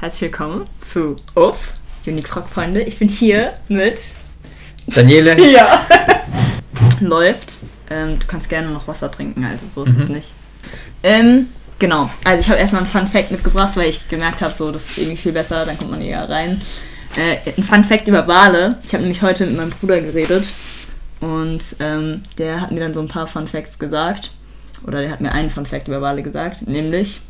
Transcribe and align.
herzlich 0.00 0.22
willkommen 0.22 0.64
zu 0.80 1.16
UF, 1.34 1.56
Unique 2.06 2.28
Frog 2.28 2.48
Freunde. 2.48 2.82
Ich 2.82 2.98
bin 2.98 3.08
hier 3.08 3.54
mit 3.68 4.00
Daniele. 4.86 5.36
ja. 5.52 5.86
Läuft. 7.00 7.52
Ähm, 7.90 8.18
du 8.18 8.26
kannst 8.26 8.48
gerne 8.48 8.68
noch 8.70 8.86
Wasser 8.86 9.10
trinken, 9.10 9.44
also 9.44 9.66
so 9.72 9.84
ist 9.84 9.96
es 9.96 10.08
Mhm. 10.08 10.14
nicht. 10.16 10.32
Ähm, 11.02 11.46
genau. 11.78 12.10
Also 12.24 12.40
ich 12.40 12.48
habe 12.48 12.58
erstmal 12.58 12.82
einen 12.82 12.90
Fun 12.90 13.08
Fact 13.08 13.30
mitgebracht, 13.30 13.76
weil 13.76 13.88
ich 13.88 14.08
gemerkt 14.08 14.42
habe, 14.42 14.54
so 14.56 14.70
das 14.70 14.90
ist 14.90 14.98
irgendwie 14.98 15.16
viel 15.16 15.32
besser, 15.32 15.64
dann 15.64 15.78
kommt 15.78 15.90
man 15.90 16.02
eher 16.02 16.28
rein. 16.28 16.60
Äh, 17.16 17.38
ein 17.56 17.62
Fun 17.62 17.84
Fact 17.84 18.06
über 18.08 18.26
Wale. 18.28 18.78
Ich 18.84 18.92
habe 18.92 19.02
nämlich 19.02 19.22
heute 19.22 19.46
mit 19.46 19.56
meinem 19.56 19.70
Bruder 19.70 20.00
geredet 20.00 20.52
und 21.20 21.62
ähm, 21.80 22.22
der 22.36 22.60
hat 22.60 22.70
mir 22.70 22.80
dann 22.80 22.94
so 22.94 23.00
ein 23.00 23.08
paar 23.08 23.26
Fun 23.26 23.48
Facts 23.48 23.78
gesagt. 23.78 24.30
Oder 24.86 25.00
der 25.00 25.10
hat 25.10 25.20
mir 25.20 25.32
einen 25.32 25.50
Fun 25.50 25.66
Fact 25.66 25.88
über 25.88 26.00
Wale 26.00 26.22
gesagt, 26.22 26.66
nämlich, 26.68 27.20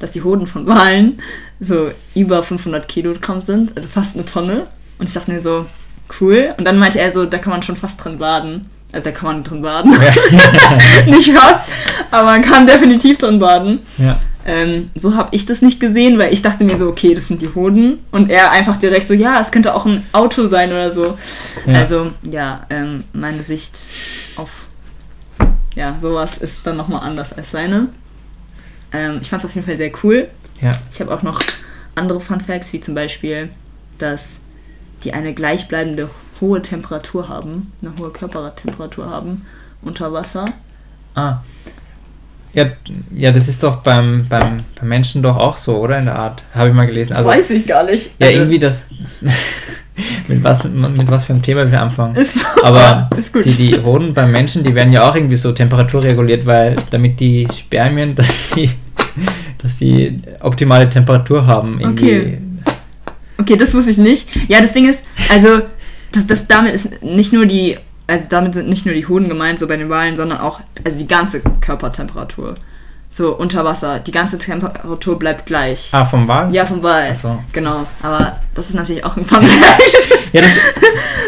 dass 0.00 0.10
die 0.10 0.22
Hoden 0.22 0.46
von 0.46 0.66
Walen 0.66 1.20
so 1.60 1.90
über 2.14 2.42
500 2.42 2.86
Kilogramm 2.88 3.42
sind, 3.42 3.76
also 3.76 3.88
fast 3.88 4.14
eine 4.14 4.24
Tonne. 4.24 4.66
Und 4.98 5.08
ich 5.08 5.14
dachte 5.14 5.30
mir 5.30 5.40
so, 5.40 5.66
cool. 6.20 6.54
Und 6.56 6.64
dann 6.64 6.78
meinte 6.78 7.00
er 7.00 7.12
so, 7.12 7.26
da 7.26 7.38
kann 7.38 7.50
man 7.50 7.62
schon 7.62 7.76
fast 7.76 8.02
drin 8.02 8.18
baden. 8.18 8.70
Also 8.92 9.06
da 9.06 9.10
kann 9.10 9.26
man 9.26 9.44
drin 9.44 9.62
baden. 9.62 9.90
nicht 11.06 11.32
fast, 11.32 11.64
aber 12.10 12.24
man 12.24 12.42
kann 12.42 12.66
definitiv 12.66 13.18
drin 13.18 13.38
baden. 13.38 13.80
ja. 13.98 14.18
Ähm, 14.48 14.90
so 14.94 15.16
habe 15.16 15.30
ich 15.32 15.44
das 15.44 15.60
nicht 15.60 15.80
gesehen, 15.80 16.20
weil 16.20 16.32
ich 16.32 16.40
dachte 16.40 16.62
mir 16.62 16.78
so, 16.78 16.86
okay, 16.86 17.16
das 17.16 17.26
sind 17.26 17.42
die 17.42 17.52
Hoden. 17.52 17.98
Und 18.12 18.30
er 18.30 18.52
einfach 18.52 18.76
direkt 18.76 19.08
so, 19.08 19.14
ja, 19.14 19.40
es 19.40 19.50
könnte 19.50 19.74
auch 19.74 19.86
ein 19.86 20.06
Auto 20.12 20.46
sein 20.46 20.70
oder 20.70 20.92
so. 20.92 21.18
Ja. 21.66 21.74
Also, 21.80 22.12
ja, 22.22 22.60
ähm, 22.70 23.02
meine 23.12 23.42
Sicht 23.42 23.86
auf 24.36 24.66
ja, 25.76 25.94
sowas 26.00 26.38
ist 26.38 26.66
dann 26.66 26.78
nochmal 26.78 27.02
anders 27.02 27.32
als 27.34 27.50
seine. 27.50 27.88
Ähm, 28.92 29.18
ich 29.20 29.28
fand 29.28 29.42
es 29.42 29.48
auf 29.48 29.54
jeden 29.54 29.66
Fall 29.66 29.76
sehr 29.76 29.92
cool. 30.02 30.28
ja. 30.60 30.72
Ich 30.92 31.00
habe 31.00 31.12
auch 31.12 31.22
noch 31.22 31.40
andere 31.94 32.20
Fun 32.20 32.40
Facts, 32.40 32.72
wie 32.72 32.80
zum 32.80 32.94
Beispiel, 32.94 33.48
dass 33.98 34.40
die 35.04 35.12
eine 35.12 35.34
gleichbleibende 35.34 36.10
hohe 36.40 36.60
Temperatur 36.62 37.28
haben, 37.28 37.72
eine 37.82 37.92
hohe 37.98 38.10
Körpertemperatur 38.10 39.08
haben 39.08 39.46
unter 39.82 40.12
Wasser. 40.12 40.44
Ah. 41.14 41.38
Ja, 42.52 42.66
ja, 43.14 43.32
das 43.32 43.48
ist 43.48 43.62
doch 43.62 43.76
beim, 43.76 44.26
beim, 44.28 44.64
beim 44.78 44.88
Menschen 44.88 45.22
doch 45.22 45.36
auch 45.36 45.58
so, 45.58 45.76
oder? 45.78 45.98
In 45.98 46.06
der 46.06 46.18
Art. 46.18 46.42
Habe 46.54 46.68
ich 46.70 46.74
mal 46.74 46.86
gelesen. 46.86 47.14
Also, 47.14 47.28
Weiß 47.28 47.50
ich 47.50 47.66
gar 47.66 47.84
nicht. 47.84 48.12
ja, 48.18 48.28
Also, 48.28 48.38
irgendwie 48.40 48.58
das. 48.58 48.84
mit, 50.28 50.42
was, 50.42 50.64
mit 50.64 51.10
was 51.10 51.24
für 51.24 51.34
einem 51.34 51.42
Thema 51.42 51.70
wir 51.70 51.80
anfangen. 51.82 52.16
Ist 52.16 52.38
so, 52.40 52.46
Aber 52.62 53.10
ist 53.16 53.32
gut. 53.32 53.44
Die, 53.44 53.50
die 53.50 53.78
Hoden 53.82 54.14
beim 54.14 54.32
Menschen, 54.32 54.62
die 54.64 54.74
werden 54.74 54.92
ja 54.92 55.08
auch 55.08 55.14
irgendwie 55.14 55.36
so 55.36 55.52
temperaturreguliert, 55.52 56.46
weil 56.46 56.76
damit 56.90 57.20
die 57.20 57.46
Spermien, 57.58 58.14
dass 58.14 58.50
die, 58.50 58.70
dass 59.62 59.76
die 59.76 60.20
optimale 60.40 60.88
Temperatur 60.88 61.46
haben. 61.46 61.80
Irgendwie. 61.80 62.16
Okay. 62.16 62.38
Okay, 63.38 63.56
das 63.56 63.74
wusste 63.74 63.90
ich 63.90 63.98
nicht. 63.98 64.28
Ja, 64.48 64.60
das 64.60 64.72
Ding 64.72 64.88
ist, 64.88 65.04
also, 65.30 65.62
das, 66.12 66.26
das 66.26 66.48
damit 66.48 66.74
ist 66.74 67.02
nicht 67.02 67.32
nur 67.32 67.46
die, 67.46 67.76
also 68.06 68.26
damit 68.30 68.54
sind 68.54 68.68
nicht 68.68 68.86
nur 68.86 68.94
die 68.94 69.06
Hoden 69.06 69.28
gemeint, 69.28 69.58
so 69.58 69.66
bei 69.66 69.76
den 69.76 69.90
Walen, 69.90 70.16
sondern 70.16 70.38
auch, 70.38 70.60
also 70.84 70.98
die 70.98 71.06
ganze 71.06 71.40
Körpertemperatur. 71.60 72.54
So 73.16 73.34
unter 73.34 73.64
Wasser. 73.64 73.98
Die 74.00 74.12
ganze 74.12 74.36
Temperatur 74.38 75.18
bleibt 75.18 75.46
gleich. 75.46 75.88
Ah, 75.92 76.04
vom 76.04 76.28
Wal? 76.28 76.54
Ja, 76.54 76.66
vom 76.66 76.82
Wal. 76.82 77.08
Ach 77.12 77.16
so. 77.16 77.42
Genau. 77.50 77.86
Aber 78.02 78.38
das 78.54 78.68
ist 78.68 78.74
natürlich 78.74 79.02
auch 79.06 79.16
ein 79.16 79.24
Fun 79.24 79.40
Fact. 79.62 80.10
Ja, 80.34 80.42
das, 80.42 80.50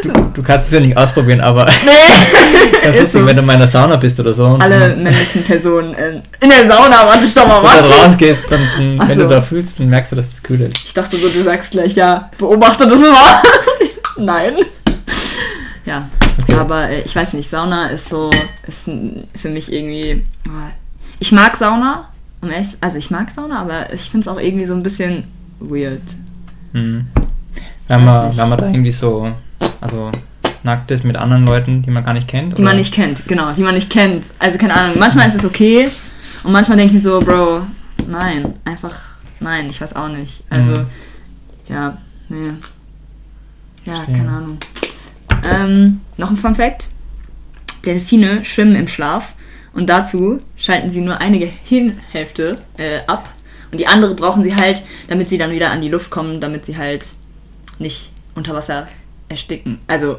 du, 0.02 0.10
du 0.34 0.42
kannst 0.42 0.66
es 0.68 0.74
ja 0.74 0.80
nicht 0.80 0.94
ausprobieren, 0.94 1.40
aber 1.40 1.64
nee. 1.86 2.78
das 2.82 2.94
Ist 2.94 3.02
ist 3.04 3.12
so. 3.12 3.24
wenn 3.24 3.36
du 3.36 3.40
mal 3.42 3.54
in 3.54 3.60
der 3.60 3.68
Sauna 3.68 3.96
bist 3.96 4.20
oder 4.20 4.34
so. 4.34 4.58
Alle 4.60 4.96
männlichen 4.96 5.42
Personen 5.44 5.94
in, 5.94 6.22
in 6.40 6.50
der 6.50 6.68
Sauna, 6.68 7.06
warte 7.06 7.24
ich 7.24 7.32
doch 7.32 7.48
mal 7.48 7.62
dann 7.62 7.78
was. 7.78 8.04
rausgeht, 8.06 8.36
dann, 8.50 8.60
dann, 8.76 9.00
Ach 9.00 9.08
wenn 9.08 9.16
so. 9.16 9.22
du 9.22 9.28
da 9.30 9.40
fühlst, 9.40 9.80
dann 9.80 9.88
merkst 9.88 10.12
du, 10.12 10.16
dass 10.16 10.26
es 10.34 10.42
kühl 10.42 10.60
ist. 10.60 10.84
Ich 10.84 10.92
dachte 10.92 11.16
so, 11.16 11.26
du 11.30 11.42
sagst 11.42 11.70
gleich, 11.70 11.94
ja, 11.94 12.28
beobachte 12.36 12.86
das 12.86 12.98
mal. 13.00 13.42
Nein. 14.18 14.56
Ja, 15.86 16.06
Okay. 16.42 16.54
aber 16.60 16.88
äh, 16.90 17.00
ich 17.00 17.16
weiß 17.16 17.32
nicht, 17.32 17.48
Sauna 17.48 17.88
ist 17.88 18.10
so, 18.10 18.30
ist 18.66 18.84
für 19.34 19.48
mich 19.48 19.72
irgendwie. 19.72 20.24
oh, 20.46 20.50
Ich 21.18 21.32
mag 21.32 21.56
Sauna, 21.56 22.08
um 22.40 22.50
ehrlich, 22.50 22.68
also 22.80 22.98
ich 22.98 23.10
mag 23.10 23.30
Sauna, 23.30 23.60
aber 23.60 23.92
ich 23.92 24.02
finde 24.10 24.22
es 24.22 24.28
auch 24.28 24.40
irgendwie 24.40 24.64
so 24.64 24.74
ein 24.74 24.82
bisschen 24.82 25.24
weird. 25.60 26.00
Mhm. 26.72 27.06
Wenn 27.88 28.04
man, 28.04 28.36
wenn 28.36 28.48
man 28.48 28.58
da 28.58 28.66
irgendwie 28.66 28.92
so, 28.92 29.32
also 29.80 30.12
nackt 30.62 30.90
ist 30.90 31.04
mit 31.04 31.16
anderen 31.16 31.46
Leuten, 31.46 31.82
die 31.82 31.90
man 31.90 32.04
gar 32.04 32.12
nicht 32.12 32.28
kennt. 32.28 32.58
Die 32.58 32.62
man 32.62 32.72
oder? 32.72 32.78
nicht 32.78 32.92
kennt, 32.92 33.26
genau, 33.26 33.52
die 33.52 33.62
man 33.62 33.74
nicht 33.74 33.90
kennt. 33.90 34.26
Also 34.38 34.58
keine 34.58 34.74
Ahnung, 34.74 34.96
manchmal 34.98 35.26
ist 35.26 35.34
es 35.36 35.44
okay 35.44 35.88
und 36.44 36.52
manchmal 36.52 36.76
denke 36.78 36.94
ich 36.96 37.02
mir 37.02 37.10
so, 37.10 37.18
Bro, 37.20 37.62
nein, 38.06 38.54
einfach, 38.64 38.94
nein, 39.40 39.68
ich 39.70 39.80
weiß 39.80 39.96
auch 39.96 40.08
nicht. 40.08 40.44
Also, 40.50 40.72
Mhm. 40.72 40.86
ja, 41.68 41.98
nee. 42.28 42.50
Ja, 43.84 43.94
Verstehe. 43.94 44.16
keine 44.16 44.30
Ahnung. 44.30 44.58
Ähm, 45.50 46.00
noch 46.18 46.30
ein 46.30 46.36
Fun 46.36 46.54
Fact. 46.54 46.88
Delfine 47.86 48.44
schwimmen 48.44 48.74
im 48.76 48.88
Schlaf 48.88 49.32
und 49.72 49.88
dazu 49.88 50.38
schalten 50.56 50.90
sie 50.90 51.00
nur 51.00 51.20
eine 51.20 51.38
Gehirnhälfte 51.38 52.58
äh, 52.78 53.00
ab 53.06 53.28
und 53.70 53.78
die 53.78 53.86
andere 53.86 54.14
brauchen 54.14 54.42
sie 54.44 54.54
halt, 54.56 54.82
damit 55.08 55.28
sie 55.28 55.38
dann 55.38 55.50
wieder 55.50 55.70
an 55.70 55.80
die 55.80 55.88
Luft 55.88 56.10
kommen, 56.10 56.40
damit 56.40 56.66
sie 56.66 56.76
halt 56.76 57.06
nicht 57.78 58.10
unter 58.34 58.54
Wasser 58.54 58.86
ersticken. 59.28 59.78
Also, 59.86 60.18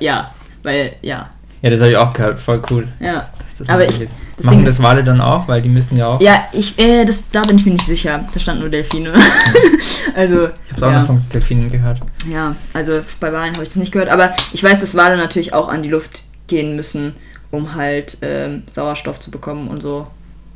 ja, 0.00 0.32
weil, 0.62 0.94
ja, 1.02 1.30
Ja, 1.62 1.70
das 1.70 1.80
habe 1.80 1.90
ich 1.90 1.96
auch 1.96 2.12
gehört, 2.12 2.40
voll 2.40 2.60
cool. 2.70 2.88
ja. 3.00 3.28
das 3.58 3.68
Aber 3.68 3.84
ich- 3.88 3.98
das 4.36 4.46
Machen 4.46 4.58
Ding 4.58 4.66
das 4.66 4.82
Wale 4.82 5.04
dann 5.04 5.20
auch, 5.20 5.46
weil 5.46 5.62
die 5.62 5.68
müssen 5.68 5.96
ja 5.96 6.06
auch. 6.08 6.20
Ja, 6.20 6.46
ich, 6.52 6.76
äh, 6.78 7.04
das, 7.04 7.22
da 7.30 7.42
bin 7.42 7.56
ich 7.58 7.64
mir 7.66 7.72
nicht 7.72 7.86
sicher. 7.86 8.24
Da 8.32 8.40
stand 8.40 8.58
nur 8.60 8.68
Delfine. 8.70 9.12
also, 10.16 10.48
Ich 10.66 10.72
habe 10.76 10.86
auch 10.86 10.90
ja. 10.92 11.00
noch 11.00 11.06
von 11.06 11.22
Delfinen 11.32 11.70
gehört. 11.70 12.00
ja, 12.28 12.56
also 12.72 13.00
bei 13.20 13.32
Walen 13.32 13.52
habe 13.52 13.62
ich 13.62 13.68
das 13.68 13.76
nicht 13.76 13.92
gehört. 13.92 14.08
Aber 14.08 14.34
ich 14.52 14.62
weiß, 14.64 14.80
dass 14.80 14.96
Wale 14.96 15.16
natürlich 15.16 15.52
auch 15.52 15.68
an 15.68 15.82
die 15.82 15.90
Luft 15.90 16.24
gehen 16.48 16.74
müssen, 16.76 17.14
um 17.52 17.74
halt 17.76 18.18
ähm, 18.22 18.64
Sauerstoff 18.70 19.20
zu 19.20 19.30
bekommen 19.30 19.68
und 19.68 19.80
so. 19.80 20.08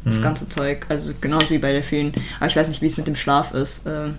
Das 0.04 0.18
Mhm. 0.18 0.22
ganze 0.22 0.48
Zeug. 0.48 0.86
Also 0.88 1.12
genauso 1.20 1.50
wie 1.50 1.58
bei 1.58 1.72
Delfinen. 1.72 2.12
Aber 2.38 2.46
ich 2.48 2.56
weiß 2.56 2.66
nicht, 2.68 2.82
wie 2.82 2.86
es 2.86 2.96
mit 2.96 3.06
dem 3.06 3.14
Schlaf 3.16 3.52
ist. 3.54 3.86
Ähm, 3.86 4.16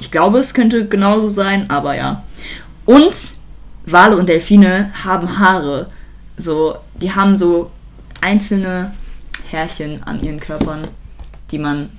ich 0.00 0.10
glaube, 0.10 0.38
es 0.38 0.52
könnte 0.54 0.88
genauso 0.88 1.28
sein, 1.28 1.70
aber 1.70 1.94
ja. 1.94 2.24
Und 2.84 3.14
Wale 3.86 4.16
und 4.16 4.28
Delfine 4.28 4.90
haben 5.04 5.38
Haare. 5.38 5.88
So, 6.36 6.76
die 7.00 7.12
haben 7.14 7.36
so 7.38 7.70
einzelne 8.20 8.92
Härchen 9.50 10.02
an 10.04 10.20
ihren 10.22 10.40
Körpern, 10.40 10.82
die 11.50 11.58
man 11.58 11.90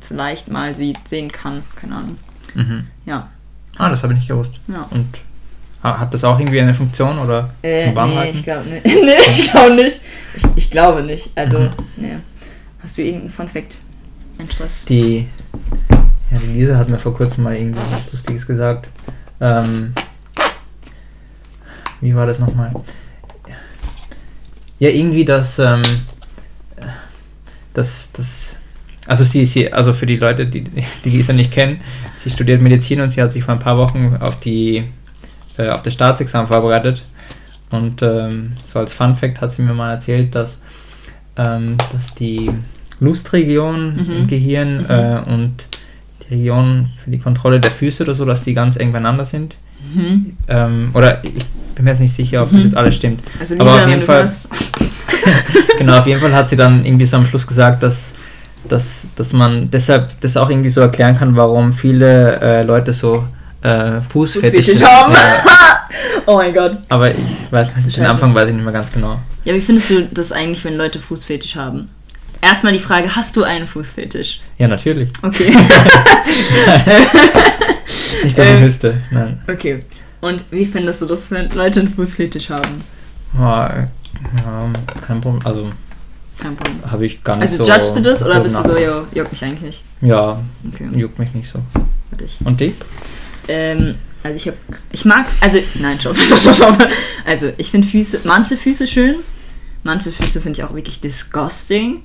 vielleicht 0.00 0.48
mal 0.50 0.74
sieht, 0.74 1.06
sehen 1.06 1.30
kann. 1.30 1.62
Keine 1.76 1.96
Ahnung. 1.96 2.16
Mhm. 2.54 2.84
Ja. 3.06 3.28
Ah, 3.76 3.90
das 3.90 4.02
habe 4.02 4.12
ich 4.14 4.20
nicht 4.20 4.28
gewusst. 4.28 4.60
Ja. 4.68 4.86
Und 4.90 5.06
hat 5.84 6.14
das 6.14 6.24
auch 6.24 6.38
irgendwie 6.38 6.60
eine 6.60 6.74
Funktion 6.74 7.18
oder 7.18 7.50
Äh, 7.62 7.80
zum 7.80 7.90
nee, 7.90 7.96
Warmhalten? 7.96 8.36
ich 8.38 8.42
glaube 8.44 8.68
nicht. 8.68 8.84
nee, 9.04 9.12
ich 9.38 9.50
glaube 9.50 9.74
nicht. 9.74 10.00
Ich, 10.34 10.42
ich 10.56 10.70
glaube 10.70 11.02
nicht. 11.02 11.30
Also, 11.34 11.58
Mhm. 11.60 11.70
nee. 11.96 12.16
Hast 12.82 12.96
du 12.98 13.02
irgendeinen 13.02 13.30
Fun 13.30 13.48
Fact? 13.48 13.78
Ein 14.38 14.50
Stress. 14.50 14.84
Die, 14.86 15.28
ja, 16.30 16.38
die 16.38 16.58
Lisa 16.58 16.76
hat 16.76 16.88
mir 16.88 16.98
vor 16.98 17.14
kurzem 17.14 17.44
mal 17.44 17.54
irgendwie 17.54 17.78
was 17.90 18.12
Lustiges 18.12 18.46
gesagt. 18.46 18.88
Ähm, 19.40 19.92
wie 22.00 22.14
war 22.14 22.26
das 22.26 22.38
nochmal? 22.38 22.72
Ja, 24.78 24.88
irgendwie 24.90 25.24
das, 25.24 25.58
ähm, 25.60 25.82
das, 27.72 28.10
das, 28.12 28.56
also 29.06 29.24
sie, 29.24 29.46
sie, 29.46 29.72
also 29.72 29.92
für 29.92 30.06
die 30.06 30.16
Leute, 30.16 30.46
die 30.46 30.62
die 30.62 31.10
Lisa 31.10 31.32
nicht 31.32 31.52
kennen, 31.52 31.80
sie 32.16 32.30
studiert 32.30 32.60
Medizin 32.60 33.00
und 33.00 33.10
sie 33.10 33.22
hat 33.22 33.32
sich 33.32 33.44
vor 33.44 33.54
ein 33.54 33.60
paar 33.60 33.78
Wochen 33.78 34.16
auf 34.20 34.36
die, 34.36 34.84
äh, 35.58 35.68
auf 35.68 35.82
das 35.82 35.94
Staatsexamen 35.94 36.46
vorbereitet. 36.50 37.02
Und 37.70 38.02
ähm, 38.02 38.52
so 38.66 38.78
als 38.78 38.92
Fun 38.92 39.16
Fact 39.16 39.40
hat 39.40 39.52
sie 39.52 39.62
mir 39.62 39.74
mal 39.74 39.90
erzählt, 39.92 40.34
dass, 40.34 40.62
ähm, 41.36 41.76
dass 41.92 42.14
die 42.14 42.50
Lustregion 43.00 43.94
Mhm. 43.96 44.12
im 44.16 44.26
Gehirn 44.26 44.78
Mhm. 44.82 44.86
äh, 44.90 45.32
und 45.32 45.54
die 46.28 46.34
Region 46.34 46.90
für 47.02 47.10
die 47.10 47.18
Kontrolle 47.18 47.60
der 47.60 47.70
Füße 47.70 48.04
oder 48.04 48.14
so, 48.14 48.24
dass 48.24 48.42
die 48.44 48.54
ganz 48.54 48.76
eng 48.76 48.92
beieinander 48.92 49.24
sind. 49.24 49.56
Mhm. 49.94 50.36
Ähm, 50.48 50.90
oder 50.94 51.22
ich 51.24 51.34
bin 51.74 51.84
mir 51.84 51.90
jetzt 51.90 52.00
nicht 52.00 52.14
sicher, 52.14 52.42
ob 52.42 52.52
Mhm. 52.52 52.56
das 52.56 52.64
jetzt 52.64 52.76
alles 52.76 52.96
stimmt. 52.96 53.20
Also, 53.40 53.56
Aber 53.58 53.74
auf 53.74 53.88
jeden 53.88 54.02
Fall- 54.02 54.30
genau, 55.78 55.98
auf 55.98 56.06
jeden 56.06 56.20
Fall 56.20 56.34
hat 56.34 56.48
sie 56.48 56.56
dann 56.56 56.84
irgendwie 56.84 57.06
so 57.06 57.16
am 57.16 57.26
Schluss 57.26 57.46
gesagt, 57.46 57.82
dass, 57.82 58.14
dass, 58.68 59.06
dass 59.16 59.32
man 59.32 59.70
deshalb 59.70 60.18
das 60.20 60.36
auch 60.36 60.48
irgendwie 60.50 60.68
so 60.70 60.80
erklären 60.80 61.18
kann, 61.18 61.36
warum 61.36 61.72
viele 61.72 62.40
äh, 62.40 62.62
Leute 62.62 62.92
so 62.92 63.24
äh, 63.64 64.00
Fußfetisch 64.00 64.80
haben. 64.82 65.14
Oh 66.26 66.36
mein 66.36 66.54
Gott. 66.54 66.78
aber 66.88 67.10
ich 67.10 67.16
weiß 67.50 67.76
nicht, 67.76 67.96
den. 67.98 68.06
Anfang 68.06 68.34
weiß 68.34 68.48
ich 68.48 68.54
nicht 68.54 68.64
mehr 68.64 68.72
ganz 68.72 68.90
genau. 68.90 69.18
Ja, 69.44 69.52
wie 69.54 69.60
findest 69.60 69.90
du 69.90 70.08
das 70.10 70.32
eigentlich, 70.32 70.64
wenn 70.64 70.74
Leute 70.76 70.98
Fußfetisch 70.98 71.54
haben? 71.56 71.90
Erstmal 72.40 72.72
die 72.72 72.78
Frage, 72.78 73.14
hast 73.14 73.36
du 73.36 73.42
einen 73.44 73.66
Fußfetisch? 73.66 74.40
Ja, 74.58 74.66
natürlich. 74.68 75.10
Okay. 75.22 75.54
Nicht, 78.22 78.38
dass 78.38 78.46
ich 78.46 78.52
Ähm. 78.54 78.62
wüsste. 78.62 79.00
Nein. 79.10 79.42
okay. 79.48 79.80
Und 80.20 80.44
wie 80.50 80.64
findest 80.64 81.02
du 81.02 81.06
das, 81.06 81.30
wenn 81.30 81.50
Leute 81.50 81.80
einen 81.80 81.92
Fußfetisch 81.92 82.48
haben? 82.50 82.82
Ja, 83.38 83.66
äh, 83.66 83.80
ja, 84.44 84.70
kein 85.06 85.20
Problem. 85.20 85.40
Also 85.44 85.68
Kein 86.40 86.56
Problem. 86.56 86.90
habe 86.90 87.04
ich 87.06 87.22
gar 87.22 87.36
nicht 87.36 87.50
Also 87.52 87.64
so. 87.64 87.70
judgst 87.72 87.96
du 87.96 88.00
das 88.02 88.22
oder 88.24 88.40
bist 88.40 88.56
du 88.56 88.62
so, 88.62 88.76
yo, 88.78 89.04
juckt 89.12 89.32
mich 89.32 89.44
eigentlich 89.44 89.60
nicht? 89.62 89.82
Ja, 90.00 90.38
Okay. 90.72 90.88
juckt 90.96 91.18
mich 91.18 91.32
nicht 91.34 91.50
so. 91.52 91.58
Und 92.44 92.60
die? 92.60 92.74
Ähm, 93.48 93.96
also 94.22 94.36
ich 94.36 94.46
habe, 94.46 94.56
ich 94.92 95.04
mag, 95.04 95.26
also 95.40 95.58
nein, 95.74 96.00
stopp, 96.00 96.16
stopp, 96.18 96.38
stopp, 96.38 96.54
stopp. 96.54 96.88
Also 97.26 97.52
ich 97.56 97.70
finde 97.70 97.86
Füße, 97.86 98.20
manche 98.24 98.56
Füße 98.56 98.86
schön, 98.86 99.16
manche 99.82 100.12
Füße 100.12 100.40
finde 100.40 100.58
ich 100.58 100.64
auch 100.64 100.74
wirklich 100.74 101.00
disgusting. 101.00 102.02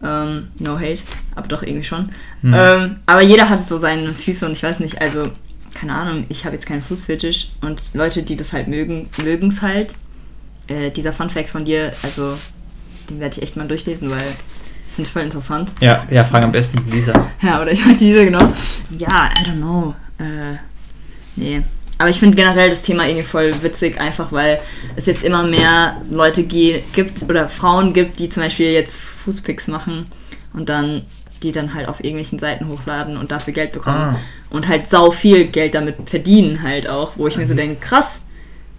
Ähm, 0.00 0.48
no 0.60 0.78
hate, 0.78 1.02
aber 1.34 1.48
doch 1.48 1.64
irgendwie 1.64 1.82
schon. 1.82 2.10
Hm. 2.42 2.54
Ähm, 2.54 2.96
aber 3.06 3.20
jeder 3.20 3.48
hat 3.48 3.66
so 3.66 3.78
seine 3.78 4.14
Füße 4.14 4.46
und 4.46 4.52
ich 4.52 4.62
weiß 4.62 4.78
nicht, 4.78 5.00
also 5.00 5.28
keine 5.74 5.94
Ahnung, 5.94 6.26
ich 6.28 6.44
habe 6.44 6.54
jetzt 6.54 6.66
keinen 6.66 6.82
Fußfetisch 6.82 7.50
und 7.60 7.82
Leute, 7.94 8.22
die 8.22 8.36
das 8.36 8.52
halt 8.52 8.68
mögen, 8.68 9.08
mögen 9.22 9.48
es 9.48 9.62
halt. 9.62 9.94
Äh, 10.68 10.90
dieser 10.90 11.12
Fun 11.12 11.30
Fact 11.30 11.48
von 11.48 11.64
dir, 11.64 11.92
also 12.02 12.36
den 13.08 13.20
werde 13.20 13.36
ich 13.36 13.42
echt 13.42 13.56
mal 13.56 13.66
durchlesen, 13.66 14.10
weil 14.10 14.34
ich 14.88 14.94
finde 14.94 15.10
voll 15.10 15.22
interessant. 15.22 15.72
Ja, 15.80 16.04
ja, 16.10 16.24
frag 16.24 16.44
am 16.44 16.52
besten 16.52 16.88
Lisa. 16.90 17.30
Ja, 17.42 17.62
oder 17.62 17.72
ich 17.72 17.84
mag 17.84 17.98
diese, 17.98 18.24
genau. 18.24 18.52
Ja, 18.98 19.30
I 19.38 19.44
don't 19.44 19.56
know. 19.56 19.94
Äh, 20.18 20.56
nee. 21.38 21.62
Aber 22.00 22.10
ich 22.10 22.20
finde 22.20 22.36
generell 22.36 22.70
das 22.70 22.82
Thema 22.82 23.06
irgendwie 23.08 23.26
voll 23.26 23.50
witzig, 23.62 24.00
einfach 24.00 24.30
weil 24.30 24.60
es 24.94 25.06
jetzt 25.06 25.24
immer 25.24 25.42
mehr 25.42 26.00
Leute 26.10 26.44
gibt 26.44 27.24
oder 27.28 27.48
Frauen 27.48 27.92
gibt, 27.92 28.20
die 28.20 28.28
zum 28.28 28.44
Beispiel 28.44 28.70
jetzt 28.70 29.00
Fußpicks 29.00 29.66
machen 29.66 30.06
und 30.52 30.68
dann 30.68 31.02
die 31.42 31.52
dann 31.52 31.72
halt 31.74 31.88
auf 31.88 31.98
irgendwelchen 32.02 32.38
Seiten 32.38 32.68
hochladen 32.68 33.16
und 33.16 33.30
dafür 33.30 33.52
Geld 33.54 33.72
bekommen 33.72 33.96
Ah. 33.96 34.18
und 34.50 34.66
halt 34.66 34.88
sau 34.88 35.10
viel 35.12 35.46
Geld 35.46 35.74
damit 35.74 35.96
verdienen 36.06 36.62
halt 36.62 36.88
auch, 36.88 37.12
wo 37.16 37.28
ich 37.28 37.36
mir 37.36 37.46
so 37.46 37.54
denke, 37.54 37.76
krass, 37.80 38.26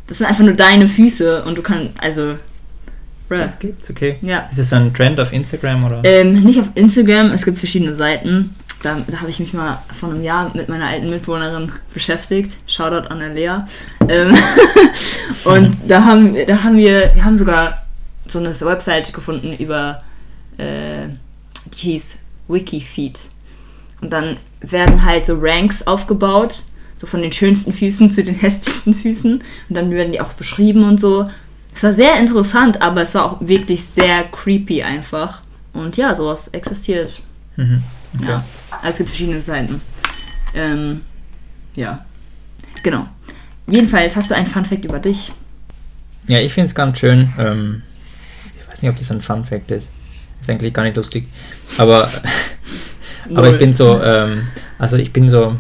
das 0.07 0.17
sind 0.17 0.27
einfach 0.27 0.43
nur 0.43 0.55
deine 0.55 0.87
Füße 0.87 1.43
und 1.43 1.57
du 1.57 1.61
kannst, 1.61 1.91
also, 2.01 2.35
bruh. 3.29 3.37
Das 3.37 3.59
gibt's, 3.59 3.89
okay. 3.89 4.17
Ja. 4.21 4.47
Ist 4.51 4.59
es 4.59 4.69
so 4.71 4.75
ein 4.75 4.93
Trend 4.93 5.19
auf 5.21 5.31
Instagram 5.31 5.85
oder? 5.85 6.01
Ähm, 6.03 6.43
nicht 6.43 6.59
auf 6.59 6.67
Instagram, 6.75 7.31
es 7.31 7.45
gibt 7.45 7.59
verschiedene 7.59 7.93
Seiten. 7.93 8.55
Da, 8.81 8.97
da 9.07 9.19
habe 9.19 9.29
ich 9.29 9.39
mich 9.39 9.53
mal 9.53 9.81
vor 9.93 10.09
einem 10.09 10.23
Jahr 10.23 10.51
mit 10.55 10.69
meiner 10.69 10.87
alten 10.87 11.09
Mitbewohnerin 11.09 11.71
beschäftigt. 11.93 12.57
Shoutout 12.65 13.09
an 13.09 13.21
Alea. 13.21 13.67
Ähm, 14.07 14.33
und 15.43 15.75
da 15.87 16.05
haben, 16.05 16.35
da 16.47 16.63
haben 16.63 16.77
wir, 16.77 17.11
wir 17.13 17.25
haben 17.25 17.37
sogar 17.37 17.85
so 18.29 18.39
eine 18.39 18.57
Website 18.61 19.13
gefunden 19.13 19.53
über, 19.53 19.99
äh, 20.57 21.09
die 21.73 21.79
hieß 21.79 22.19
Wikifeed. 22.47 23.19
Und 24.01 24.13
dann 24.13 24.37
werden 24.61 25.03
halt 25.03 25.25
so 25.25 25.37
Ranks 25.39 25.85
aufgebaut, 25.85 26.63
so 26.95 27.05
von 27.05 27.21
den 27.21 27.33
schönsten 27.33 27.73
Füßen 27.73 28.11
zu 28.11 28.23
den 28.23 28.35
hässlichsten 28.39 28.93
Füßen. 28.93 29.43
Und 29.69 29.75
dann 29.75 29.91
werden 29.91 30.13
die 30.13 30.21
auch 30.21 30.33
beschrieben 30.33 30.83
und 30.85 31.01
so. 31.01 31.29
Es 31.73 31.83
war 31.83 31.93
sehr 31.93 32.17
interessant, 32.17 32.81
aber 32.81 33.01
es 33.01 33.13
war 33.15 33.25
auch 33.25 33.37
wirklich 33.41 33.83
sehr 33.83 34.23
creepy 34.23 34.83
einfach. 34.83 35.41
Und 35.73 35.97
ja, 35.97 36.15
sowas 36.15 36.47
existiert. 36.49 37.21
Mhm. 37.57 37.83
Okay. 38.15 38.27
Ja. 38.27 38.43
Also 38.69 38.87
es 38.89 38.97
gibt 38.97 39.09
verschiedene 39.09 39.41
Seiten. 39.41 39.81
Ähm, 40.53 41.01
ja. 41.75 42.03
Genau. 42.83 43.07
Jedenfalls 43.67 44.15
hast 44.15 44.31
du 44.31 44.35
einen 44.35 44.47
Fun 44.47 44.65
Fact 44.65 44.85
über 44.85 44.99
dich. 44.99 45.31
Ja, 46.27 46.39
ich 46.39 46.53
finde 46.53 46.67
es 46.69 46.75
ganz 46.75 46.97
schön. 46.99 47.33
Ähm, 47.37 47.83
ich 48.61 48.67
weiß 48.69 48.81
nicht, 48.81 48.89
ob 48.91 48.97
das 48.97 49.11
ein 49.11 49.21
Fun 49.21 49.45
Fact 49.45 49.69
ist. 49.71 49.89
Ist 50.41 50.49
eigentlich 50.49 50.73
gar 50.73 50.83
nicht 50.83 50.95
lustig. 50.95 51.27
Aber, 51.77 52.09
aber 53.35 53.51
ich 53.51 53.57
bin 53.59 53.73
so, 53.73 54.01
ähm, 54.01 54.47
also 54.77 54.95
ich 54.97 55.11
bin 55.13 55.29
so, 55.29 55.55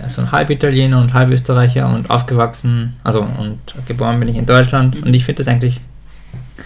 ja, 0.00 0.08
so 0.10 0.20
ein 0.20 0.30
halb 0.32 0.50
Italiener 0.50 1.00
und 1.00 1.12
halb 1.14 1.30
Österreicher 1.30 1.88
und 1.88 2.10
aufgewachsen, 2.10 2.96
also 3.02 3.22
und 3.22 3.58
geboren 3.86 4.18
bin 4.20 4.28
ich 4.28 4.36
in 4.36 4.46
Deutschland 4.46 4.94
Mhm. 4.96 5.02
und 5.04 5.14
ich 5.14 5.24
finde 5.24 5.38
das 5.42 5.48
eigentlich, 5.48 5.80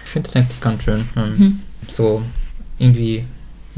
ich 0.04 0.10
finde 0.10 0.28
das 0.28 0.36
eigentlich 0.36 0.60
ganz 0.60 0.82
schön. 0.82 1.08
Ähm, 1.16 1.34
Mhm. 1.38 1.60
So 1.90 2.22
irgendwie 2.78 3.24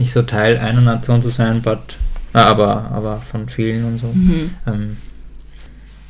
nicht 0.01 0.13
so 0.13 0.23
Teil 0.23 0.59
einer 0.59 0.81
Nation 0.81 1.23
zu 1.23 1.29
sein, 1.29 1.61
but, 1.61 1.99
äh, 2.35 2.39
aber, 2.39 2.91
aber 2.91 3.23
von 3.31 3.49
vielen 3.49 3.85
und 3.85 3.99
so. 3.99 4.07
Mhm. 4.09 4.51
Ähm, 4.67 4.97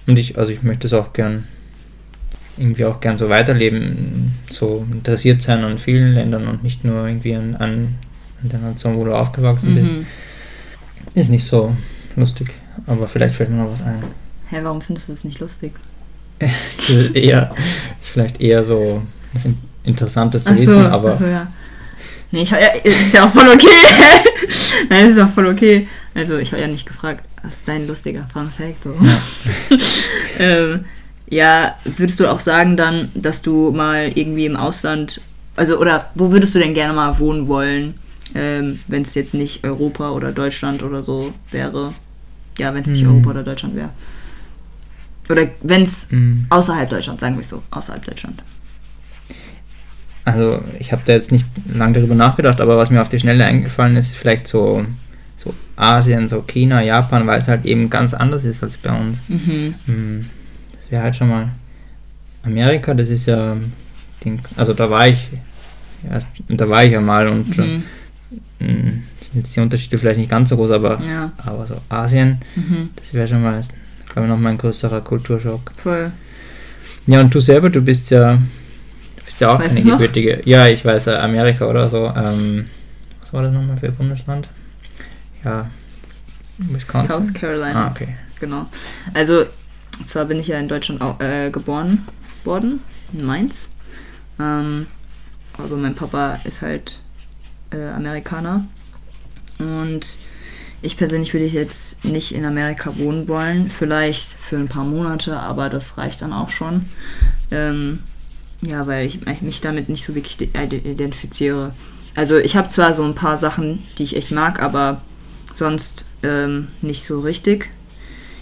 und 0.06 0.18
ich, 0.18 0.38
also 0.38 0.52
ich 0.52 0.62
möchte 0.62 0.86
es 0.86 0.92
auch 0.92 1.12
gern, 1.12 1.44
irgendwie 2.56 2.84
auch 2.84 3.00
gern 3.00 3.18
so 3.18 3.28
weiterleben, 3.28 4.34
so 4.48 4.86
interessiert 4.90 5.42
sein 5.42 5.64
an 5.64 5.78
vielen 5.78 6.14
Ländern 6.14 6.46
und 6.46 6.62
nicht 6.62 6.84
nur 6.84 7.06
irgendwie 7.06 7.34
an, 7.34 7.56
an, 7.56 7.96
der 8.42 8.60
Nation, 8.60 8.96
wo 8.96 9.04
du 9.04 9.14
aufgewachsen 9.14 9.74
bist. 9.74 9.92
Mhm. 9.92 10.06
Ist 11.14 11.28
nicht 11.28 11.44
so 11.44 11.74
lustig, 12.16 12.52
aber 12.86 13.08
vielleicht 13.08 13.34
fällt 13.34 13.50
mir 13.50 13.56
noch 13.56 13.72
was 13.72 13.82
ein. 13.82 14.02
Hä, 14.46 14.60
warum 14.62 14.80
findest 14.80 15.08
du 15.08 15.12
es 15.12 15.24
nicht 15.24 15.40
lustig? 15.40 15.72
Das 16.38 16.88
ist 16.88 17.14
eher, 17.14 17.54
vielleicht 18.00 18.40
eher 18.40 18.64
so 18.64 19.02
was 19.32 19.44
In- 19.44 19.58
Interessantes 19.84 20.44
zu 20.44 20.52
so, 20.52 20.58
wissen, 20.58 20.86
aber 20.86 21.12
ach 21.12 21.18
so, 21.18 21.26
ja. 21.26 21.46
Nee, 22.32 22.42
ich 22.42 22.52
hab, 22.52 22.60
ja, 22.60 22.68
ist 22.84 23.12
ja 23.12 23.26
auch 23.26 23.32
voll 23.32 23.48
okay. 23.48 23.66
Nein, 24.88 25.08
ist 25.10 25.18
auch 25.18 25.30
voll 25.30 25.46
okay. 25.46 25.88
Also, 26.14 26.38
ich 26.38 26.52
habe 26.52 26.62
ja 26.62 26.68
nicht 26.68 26.86
gefragt, 26.86 27.24
was 27.42 27.56
ist 27.56 27.68
dein 27.68 27.86
lustiger 27.86 28.26
Fun 28.32 28.52
Fact? 28.56 28.84
So. 28.84 28.94
ähm, 30.38 30.84
ja, 31.28 31.76
würdest 31.96 32.20
du 32.20 32.26
auch 32.26 32.40
sagen 32.40 32.76
dann, 32.76 33.10
dass 33.14 33.42
du 33.42 33.72
mal 33.72 34.10
irgendwie 34.14 34.46
im 34.46 34.56
Ausland, 34.56 35.20
also, 35.56 35.78
oder 35.78 36.10
wo 36.14 36.30
würdest 36.30 36.54
du 36.54 36.58
denn 36.60 36.74
gerne 36.74 36.92
mal 36.92 37.18
wohnen 37.18 37.48
wollen, 37.48 37.94
ähm, 38.34 38.80
wenn 38.86 39.02
es 39.02 39.14
jetzt 39.14 39.34
nicht 39.34 39.64
Europa 39.64 40.10
oder 40.10 40.32
Deutschland 40.32 40.82
oder 40.82 41.02
so 41.02 41.32
wäre? 41.50 41.94
Ja, 42.58 42.74
wenn 42.74 42.82
es 42.82 42.88
nicht 42.88 43.02
Hm. 43.02 43.10
Europa 43.10 43.30
oder 43.30 43.42
Deutschland 43.42 43.74
wäre. 43.74 43.90
Oder 45.28 45.48
wenn 45.62 45.82
es 45.82 46.10
Mm, 46.10 46.46
außerhalb 46.50 46.90
Deutschland, 46.90 47.20
sagen 47.20 47.36
wir 47.36 47.40
es 47.40 47.48
so, 47.48 47.62
außerhalb 47.70 48.04
Deutschland. 48.04 48.42
Also 50.32 50.62
ich 50.78 50.92
habe 50.92 51.02
da 51.04 51.12
jetzt 51.12 51.32
nicht 51.32 51.46
lange 51.72 51.94
darüber 51.94 52.14
nachgedacht, 52.14 52.60
aber 52.60 52.76
was 52.76 52.90
mir 52.90 53.00
auf 53.00 53.08
die 53.08 53.20
Schnelle 53.20 53.44
eingefallen 53.44 53.96
ist, 53.96 54.14
vielleicht 54.14 54.46
so, 54.46 54.84
so 55.36 55.54
Asien, 55.76 56.28
so 56.28 56.42
China, 56.42 56.82
Japan, 56.82 57.26
weil 57.26 57.40
es 57.40 57.48
halt 57.48 57.64
eben 57.64 57.88
ganz 57.90 58.14
anders 58.14 58.44
ist 58.44 58.62
als 58.62 58.76
bei 58.76 58.92
uns. 58.92 59.18
Mhm. 59.28 59.74
Hm, 59.86 60.26
Das 60.80 60.90
wäre 60.90 61.02
halt 61.02 61.16
schon 61.16 61.28
mal 61.28 61.48
Amerika, 62.42 62.94
das 62.94 63.10
ist 63.10 63.26
ja, 63.26 63.56
also 64.56 64.72
da 64.74 64.88
war 64.90 65.08
ich, 65.08 65.28
erst, 66.10 66.26
da 66.48 66.68
war 66.68 66.84
ich 66.84 66.92
ja 66.92 67.00
mal 67.00 67.28
und 67.28 67.56
Mhm. 67.56 67.82
mh, 68.58 68.66
sind 69.20 69.34
jetzt 69.34 69.54
die 69.56 69.60
Unterschiede 69.60 69.98
vielleicht 69.98 70.18
nicht 70.18 70.30
ganz 70.30 70.48
so 70.48 70.56
groß, 70.56 70.70
aber, 70.72 71.00
Ja. 71.06 71.32
aber 71.38 71.66
so 71.66 71.76
Asien, 71.88 72.38
Mhm. 72.56 72.90
das 72.96 73.12
wäre 73.14 73.28
schon 73.28 73.42
mal, 73.42 73.60
glaube 74.12 74.26
ich, 74.26 74.30
noch 74.32 74.38
mal 74.38 74.50
ein 74.50 74.58
größerer 74.58 75.00
Kulturschock. 75.02 75.72
Voll. 75.76 76.10
Ja, 77.06 77.20
und 77.20 77.34
du 77.34 77.40
selber, 77.40 77.70
du 77.70 77.80
bist 77.80 78.10
ja, 78.10 78.38
du 79.40 79.46
bist 79.46 79.50
ja 79.50 79.54
auch 79.54 79.60
Weißt 79.60 79.68
keine 79.76 79.80
du's 79.80 79.84
noch? 79.92 79.98
gebürtige. 79.98 80.42
Ja, 80.44 80.66
ich 80.66 80.84
weiß, 80.84 81.06
äh, 81.08 81.14
Amerika 81.16 81.66
oder 81.66 81.88
so. 81.88 82.06
Ähm, 82.16 82.66
was 83.20 83.32
war 83.32 83.42
das 83.42 83.52
nochmal 83.52 83.78
für 83.78 83.90
Bundesland? 83.92 84.48
Ja, 85.44 85.70
Wisconsin. 86.58 87.10
South 87.10 87.32
Carolina. 87.34 87.86
Ah, 87.86 87.90
okay. 87.90 88.08
Genau. 88.38 88.64
Also, 89.14 89.46
zwar 90.06 90.24
bin 90.26 90.38
ich 90.38 90.48
ja 90.48 90.58
in 90.58 90.68
Deutschland 90.68 91.00
au- 91.02 91.16
äh, 91.18 91.50
geboren 91.50 92.06
worden, 92.44 92.80
in 93.12 93.24
Mainz. 93.24 93.68
Ähm, 94.38 94.86
aber 95.58 95.76
mein 95.76 95.94
Papa 95.94 96.38
ist 96.44 96.62
halt 96.62 97.00
äh, 97.72 97.88
Amerikaner. 97.88 98.64
Und 99.58 100.16
ich 100.82 100.96
persönlich 100.96 101.34
würde 101.34 101.44
jetzt 101.46 102.04
nicht 102.04 102.34
in 102.34 102.44
Amerika 102.46 102.96
wohnen 102.96 103.28
wollen. 103.28 103.68
Vielleicht 103.68 104.32
für 104.32 104.56
ein 104.56 104.68
paar 104.68 104.84
Monate, 104.84 105.38
aber 105.38 105.68
das 105.68 105.98
reicht 105.98 106.22
dann 106.22 106.32
auch 106.32 106.48
schon. 106.50 106.86
Ähm, 107.50 108.00
ja, 108.62 108.86
weil 108.86 109.06
ich 109.06 109.20
mich 109.40 109.60
damit 109.60 109.88
nicht 109.88 110.04
so 110.04 110.14
wirklich 110.14 110.36
de- 110.36 110.50
äh, 110.52 110.64
identifiziere. 110.64 111.72
Also 112.14 112.38
ich 112.38 112.56
habe 112.56 112.68
zwar 112.68 112.94
so 112.94 113.02
ein 113.04 113.14
paar 113.14 113.38
Sachen, 113.38 113.82
die 113.98 114.02
ich 114.02 114.16
echt 114.16 114.30
mag, 114.32 114.60
aber 114.60 115.00
sonst 115.54 116.06
ähm, 116.22 116.68
nicht 116.82 117.04
so 117.04 117.20
richtig. 117.20 117.70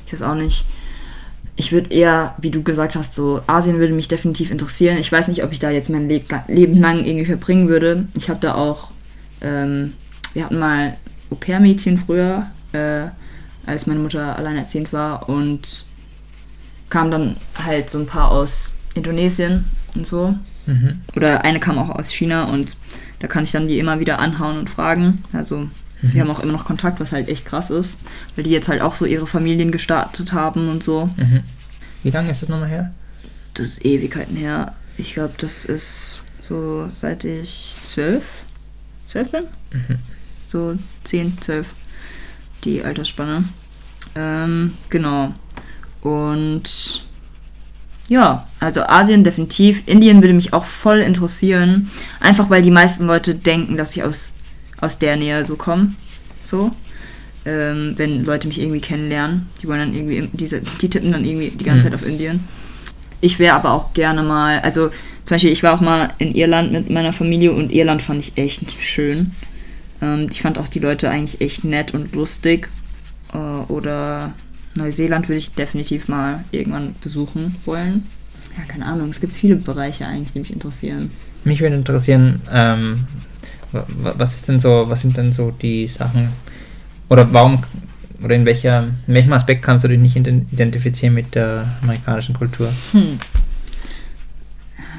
Ich 0.07 0.13
weiß 0.13 0.23
auch 0.23 0.35
nicht. 0.35 0.67
Ich 1.57 1.73
würde 1.73 1.91
eher, 1.93 2.35
wie 2.39 2.51
du 2.51 2.63
gesagt 2.63 2.95
hast, 2.95 3.15
so 3.15 3.43
Asien 3.47 3.79
würde 3.79 3.93
mich 3.93 4.09
definitiv 4.09 4.51
interessieren. 4.51 4.97
Ich 4.97 5.11
weiß 5.11 5.29
nicht, 5.29 5.43
ob 5.43 5.53
ich 5.53 5.59
da 5.59 5.71
jetzt 5.71 5.91
mein 5.91 6.09
Le 6.09 6.23
Leben 6.47 6.79
lang 6.81 7.05
irgendwie 7.05 7.27
verbringen 7.27 7.69
würde. 7.69 8.07
Ich 8.15 8.31
habe 8.31 8.41
da 8.41 8.55
auch, 8.55 8.91
ähm, 9.41 9.93
wir 10.35 10.45
hatten 10.45 10.59
mal 10.59 10.97
Au-pair-Mädchen 11.31 11.99
früher, 11.99 12.47
äh, 12.73 13.09
als 13.67 13.87
meine 13.87 14.01
Mutter 14.01 14.37
alleinerziehend 14.37 14.93
war 14.93 15.29
und 15.29 15.87
kamen 16.91 17.11
dann 17.11 17.37
halt 17.63 17.91
so 17.91 17.99
ein 17.99 18.07
paar 18.07 18.31
aus 18.31 18.73
Indonesien 18.95 19.67
und 19.99 20.07
so. 20.07 20.35
Mhm. 20.67 21.03
Oder 21.15 21.45
eine 21.45 21.61
kam 21.61 21.79
auch 21.79 21.91
aus 21.91 22.11
China 22.11 22.45
und 22.45 22.77
da 23.19 23.27
kann 23.27 23.45
ich 23.45 23.53
dann 23.53 23.69
die 23.69 23.79
immer 23.79 24.01
wieder 24.01 24.19
anhauen 24.19 24.59
und 24.59 24.71
fragen. 24.71 25.25
Also 25.33 25.69
wir 26.01 26.21
haben 26.21 26.31
auch 26.31 26.41
immer 26.41 26.53
noch 26.53 26.65
Kontakt, 26.65 27.01
was 27.01 27.11
halt 27.11 27.29
echt 27.29 27.45
krass 27.45 27.71
ist, 27.71 28.01
weil 28.37 28.45
die 28.45 28.51
jetzt 28.51 28.69
halt 28.69 28.81
auch 28.81 28.95
so 28.95 29.05
ihre 29.05 29.27
Familien 29.27 29.73
gestartet 29.73 30.33
haben 30.33 30.69
und 30.69 30.83
so. 30.83 31.07
Mhm. 31.17 31.41
Wie 32.05 32.11
lange 32.11 32.31
ist 32.31 32.43
das 32.43 32.49
nochmal 32.49 32.69
her? 32.69 32.95
Das 33.55 33.67
ist 33.67 33.85
Ewigkeiten 33.85 34.37
her. 34.37 34.75
Ich 34.97 35.15
glaube, 35.15 35.35
das 35.39 35.65
ist 35.65 36.21
so 36.39 36.89
seit 36.95 37.25
ich 37.25 37.77
zwölf, 37.83 38.25
zwölf 39.07 39.31
bin. 39.31 39.45
Mhm. 39.73 39.99
So 40.47 40.79
zehn, 41.03 41.37
zwölf, 41.41 41.71
die 42.65 42.85
Altersspanne. 42.85 43.45
Ähm, 44.15 44.75
genau. 44.91 45.35
Und 46.01 47.08
ja, 48.09 48.45
also 48.61 48.83
Asien 48.83 49.25
definitiv. 49.25 49.83
Indien 49.87 50.23
würde 50.23 50.35
mich 50.35 50.53
auch 50.53 50.65
voll 50.65 50.99
interessieren. 51.01 51.91
Einfach 52.21 52.51
weil 52.51 52.63
die 52.63 52.71
meisten 52.71 53.07
Leute 53.07 53.35
denken, 53.35 53.77
dass 53.77 53.97
ich 53.97 54.03
aus, 54.03 54.33
aus 54.81 54.99
der 54.99 55.17
Nähe 55.17 55.45
so 55.47 55.57
komme. 55.57 55.93
So. 56.43 56.71
ähm, 57.45 57.95
wenn 57.97 58.25
Leute 58.25 58.49
mich 58.49 58.61
irgendwie 58.61 58.81
kennenlernen. 58.81 59.49
Die 59.63 59.69
wollen 59.69 59.79
dann 59.79 59.95
irgendwie, 59.95 60.29
diese, 60.33 60.61
die 60.61 60.91
tippen 60.91 61.13
dann 61.13 61.25
irgendwie 61.25 61.51
die 61.51 61.65
ganze 61.65 61.87
Mhm. 61.87 61.93
Zeit 61.93 61.95
auf 61.95 62.07
Indien. 62.07 62.41
Ich 63.21 63.39
wäre 63.39 63.55
aber 63.57 63.73
auch 63.73 63.95
gerne 63.95 64.23
mal, 64.23 64.61
also 64.61 64.89
zum 65.25 65.35
Beispiel, 65.35 65.51
ich 65.53 65.63
war 65.63 65.75
auch 65.75 65.81
mal 65.81 66.13
in 66.19 66.35
Irland 66.35 66.73
mit 66.73 66.91
meiner 66.91 67.13
Familie 67.13 67.53
und 67.53 67.73
Irland 67.73 68.03
fand 68.03 68.21
ich 68.21 68.37
echt 68.37 68.81
schön. 68.81 69.33
Ähm, 70.03 70.29
ich 70.31 70.43
fand 70.43 70.59
auch 70.59 70.69
die 70.69 70.79
Leute 70.81 71.11
eigentlich 71.11 71.41
echt 71.41 71.65
nett 71.65 71.95
und 71.95 72.15
lustig. 72.15 72.69
Äh, 73.33 73.39
oder 73.73 74.35
Neuseeland 74.79 75.29
würde 75.29 75.39
ich 75.39 75.53
definitiv 75.53 76.09
mal 76.09 76.45
irgendwann 76.51 76.95
besuchen 77.03 77.57
wollen. 77.65 78.07
Ja, 78.57 78.65
keine 78.67 78.87
Ahnung, 78.87 79.11
es 79.11 79.21
gibt 79.21 79.37
viele 79.37 79.57
Bereiche 79.57 80.07
eigentlich, 80.07 80.33
die 80.33 80.39
mich 80.41 80.53
interessieren. 80.53 81.11
Mich 81.45 81.61
würde 81.61 81.77
interessieren, 81.77 82.41
ähm, 82.53 83.05
wa- 83.73 83.85
wa- 84.01 84.15
was 84.17 84.35
ist 84.37 84.49
denn 84.49 84.59
so, 84.59 84.85
was 84.89 85.01
sind 85.03 85.17
denn 85.17 85.31
so 85.33 85.51
die 85.51 85.87
Sachen, 85.89 86.31
oder 87.09 87.33
warum, 87.33 87.63
oder 88.23 88.35
in 88.35 88.45
welcher, 88.47 88.89
in 89.07 89.15
welchem 89.15 89.33
Aspekt 89.33 89.63
kannst 89.63 89.85
du 89.85 89.89
dich 89.89 89.99
nicht 89.99 90.17
ident- 90.17 90.47
identifizieren 90.53 91.15
mit 91.15 91.35
der 91.35 91.67
amerikanischen 91.83 92.35
Kultur? 92.35 92.69
Hm. 92.93 93.19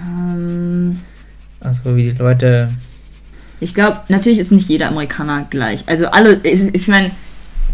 Ähm, 0.07 0.99
Also 1.59 1.95
wie 1.95 2.11
die 2.11 2.17
Leute, 2.17 2.69
Ich 3.59 3.73
glaube, 3.75 3.99
natürlich 4.07 4.39
ist 4.39 4.51
nicht 4.53 4.69
jeder 4.69 4.87
Amerikaner 4.87 5.45
gleich. 5.49 5.83
Also 5.85 6.07
alle, 6.07 6.39
ich, 6.43 6.61
ich 6.73 6.87
meine, 6.87 7.11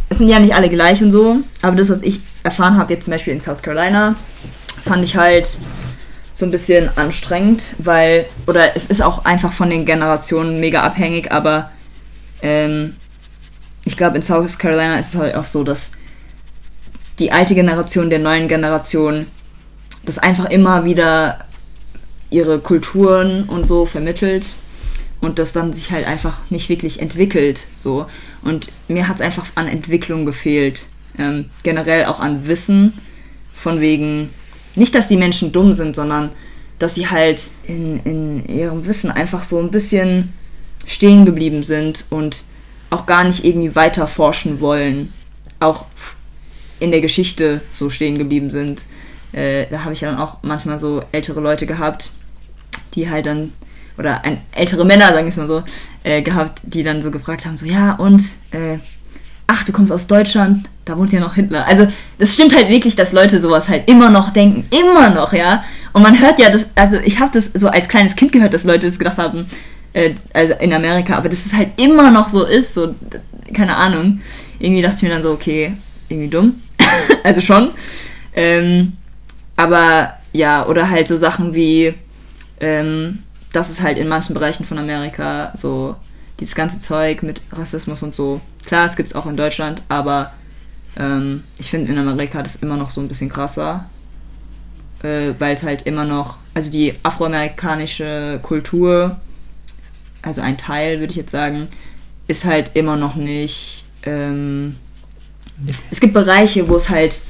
es 0.10 0.20
sind 0.20 0.28
ja 0.30 0.40
nicht 0.40 0.56
alle 0.56 0.70
gleich 0.70 1.02
und 1.02 1.12
so, 1.12 1.38
aber 1.62 1.76
das, 1.76 1.90
was 1.90 2.02
ich 2.02 2.22
erfahren 2.44 2.78
habe, 2.78 2.94
jetzt 2.94 3.06
zum 3.06 3.12
Beispiel 3.12 3.34
in 3.34 3.42
South 3.42 3.62
Carolina, 3.62 4.16
fand 4.84 5.04
ich 5.04 5.18
halt 5.18 5.60
so 6.34 6.46
ein 6.46 6.52
bisschen 6.52 6.90
anstrengend, 6.98 7.76
weil, 7.80 8.26
oder 8.46 8.76
es 8.76 8.88
ist 8.88 9.02
auch 9.02 9.26
einfach 9.26 9.54
von 9.54 9.70
den 9.70 9.86
Generationen 9.86 10.60
mega 10.60 10.82
abhängig, 10.82 11.32
aber 11.32 11.72
ähm, 12.42 12.98
ich 13.86 13.98
glaube, 13.98 14.18
in 14.18 14.22
South 14.22 14.58
Carolina 14.58 14.98
ist 14.98 15.14
es 15.14 15.20
halt 15.20 15.36
auch 15.36 15.46
so, 15.46 15.64
dass 15.64 15.92
die 17.20 17.32
alte 17.32 17.56
Generation 17.56 18.10
der 18.10 18.20
neuen 18.20 18.48
Generation 18.48 19.28
das 20.06 20.20
einfach 20.20 20.46
immer 20.46 20.86
wieder 20.86 21.46
ihre 22.30 22.60
Kulturen 22.60 23.46
und 23.46 23.66
so 23.66 23.86
vermittelt 23.86 24.56
und 25.22 25.40
das 25.40 25.54
dann 25.54 25.74
sich 25.74 25.92
halt 25.92 26.06
einfach 26.06 26.42
nicht 26.50 26.70
wirklich 26.70 27.02
entwickelt 27.02 27.68
so 27.78 28.08
und 28.46 28.72
mir 28.88 29.08
hat 29.10 29.18
es 29.18 29.22
einfach 29.22 29.48
an 29.56 29.68
Entwicklung 29.68 30.26
gefehlt. 30.26 30.86
Ähm, 31.18 31.50
generell 31.64 32.06
auch 32.06 32.20
an 32.20 32.48
Wissen 32.48 32.94
von 33.54 33.80
wegen 33.80 34.30
nicht 34.76 34.94
dass 34.94 35.08
die 35.08 35.16
Menschen 35.16 35.54
dumm 35.54 35.72
sind 35.72 35.96
sondern 35.96 36.30
dass 36.78 36.96
sie 36.96 37.08
halt 37.10 37.52
in, 37.64 37.98
in 38.00 38.46
ihrem 38.46 38.86
Wissen 38.86 39.10
einfach 39.12 39.46
so 39.46 39.60
ein 39.60 39.72
bisschen 39.72 40.34
stehen 40.86 41.26
geblieben 41.26 41.64
sind 41.64 42.06
und 42.10 42.44
auch 42.90 43.06
gar 43.06 43.24
nicht 43.24 43.46
irgendwie 43.46 43.76
weiter 43.76 44.08
forschen 44.08 44.60
wollen. 44.60 45.14
Auch 45.62 45.86
in 46.82 46.92
der 46.92 47.00
Geschichte 47.00 47.62
so 47.72 47.90
stehen 47.90 48.18
geblieben 48.18 48.52
sind. 48.52 48.84
Äh, 49.32 49.68
da 49.68 49.84
habe 49.84 49.94
ich 49.94 50.02
dann 50.02 50.18
auch 50.18 50.40
manchmal 50.42 50.80
so 50.80 51.02
ältere 51.14 51.40
Leute 51.40 51.66
gehabt 51.66 52.12
die 52.96 53.10
halt 53.10 53.26
dann, 53.26 53.54
oder 53.98 54.24
ein, 54.24 54.42
ältere 54.54 54.86
Männer, 54.86 55.08
sagen 55.08 55.26
wir 55.26 55.30
es 55.30 55.38
mal 55.38 55.48
so, 55.48 55.64
äh, 56.04 56.22
gehabt, 56.22 56.62
die 56.66 56.84
dann 56.84 57.02
so 57.02 57.12
gefragt 57.12 57.46
haben, 57.46 57.58
so, 57.58 57.66
ja, 57.66 57.94
und, 57.94 58.22
äh, 58.52 58.78
ach, 59.48 59.64
du 59.64 59.72
kommst 59.72 59.92
aus 59.92 60.08
Deutschland, 60.08 60.70
da 60.86 60.98
wohnt 60.98 61.14
ja 61.14 61.20
noch 61.20 61.36
Hitler. 61.36 61.66
Also, 61.68 61.88
das 62.18 62.34
stimmt 62.34 62.56
halt 62.56 62.70
wirklich, 62.70 62.96
dass 62.96 63.14
Leute 63.14 63.40
sowas 63.40 63.70
halt 63.70 63.90
immer 63.90 64.10
noch 64.10 64.32
denken, 64.32 64.66
immer 64.76 65.10
noch, 65.10 65.34
ja. 65.34 65.64
Und 65.94 66.04
man 66.04 66.20
hört 66.20 66.40
ja, 66.40 66.50
das, 66.50 66.72
also 66.76 66.98
ich 66.98 67.20
habe 67.20 67.32
das 67.34 67.52
so 67.54 67.68
als 67.68 67.88
kleines 67.88 68.16
Kind 68.16 68.32
gehört, 68.32 68.54
dass 68.54 68.64
Leute 68.64 68.88
das 68.88 69.00
gedacht 69.00 69.18
haben, 69.18 69.48
äh, 69.94 70.12
also 70.34 70.54
in 70.60 70.74
Amerika, 70.74 71.16
aber 71.16 71.30
dass 71.30 71.46
es 71.46 71.54
halt 71.54 71.70
immer 71.78 72.12
noch 72.12 72.30
so 72.30 72.46
ist, 72.46 72.74
so, 72.74 72.96
keine 73.54 73.76
Ahnung. 73.76 74.20
Irgendwie 74.60 74.82
dachte 74.82 74.98
ich 74.98 75.04
mir 75.04 75.10
dann 75.10 75.24
so, 75.24 75.32
okay, 75.32 75.74
irgendwie 76.10 76.30
dumm. 76.30 76.62
also 77.24 77.42
schon. 77.42 77.72
Ähm, 78.36 78.94
aber 79.56 80.18
ja, 80.34 80.66
oder 80.66 80.90
halt 80.90 81.08
so 81.08 81.18
Sachen 81.18 81.56
wie, 81.56 81.94
ähm, 82.60 83.20
dass 83.56 83.70
es 83.70 83.82
halt 83.82 83.98
in 83.98 84.08
manchen 84.08 84.34
Bereichen 84.34 84.66
von 84.66 84.78
Amerika 84.78 85.54
so 85.56 85.96
dieses 86.40 86.56
ganze 86.56 86.80
Zeug 86.80 87.24
mit 87.24 87.42
Rassismus 87.52 88.04
und 88.04 88.14
so, 88.14 88.42
klar, 88.66 88.86
es 88.86 88.96
gibt 88.96 89.10
es 89.10 89.16
auch 89.16 89.26
in 89.26 89.38
Deutschland, 89.38 89.82
aber 89.88 90.34
ähm, 90.98 91.44
ich 91.58 91.70
finde 91.70 91.92
in 91.92 91.98
Amerika 91.98 92.44
das 92.44 92.58
immer 92.58 92.76
noch 92.76 92.90
so 92.90 93.00
ein 93.00 93.08
bisschen 93.08 93.30
krasser, 93.30 93.90
äh, 95.04 95.34
weil 95.40 95.56
es 95.56 95.64
halt 95.64 95.84
immer 95.84 96.04
noch, 96.04 96.38
also 96.54 96.70
die 96.70 96.96
afroamerikanische 97.04 98.40
Kultur, 98.44 99.20
also 100.22 100.42
ein 100.42 100.58
Teil 100.58 101.00
würde 101.00 101.12
ich 101.12 101.18
jetzt 101.18 101.32
sagen, 101.32 101.70
ist 102.28 102.44
halt 102.44 102.72
immer 102.74 102.98
noch 102.98 103.16
nicht, 103.16 103.86
ähm, 104.04 104.76
es 105.90 106.02
gibt 106.02 106.14
Bereiche, 106.14 106.68
wo 106.68 106.76
es 106.76 106.90
halt 106.90 107.22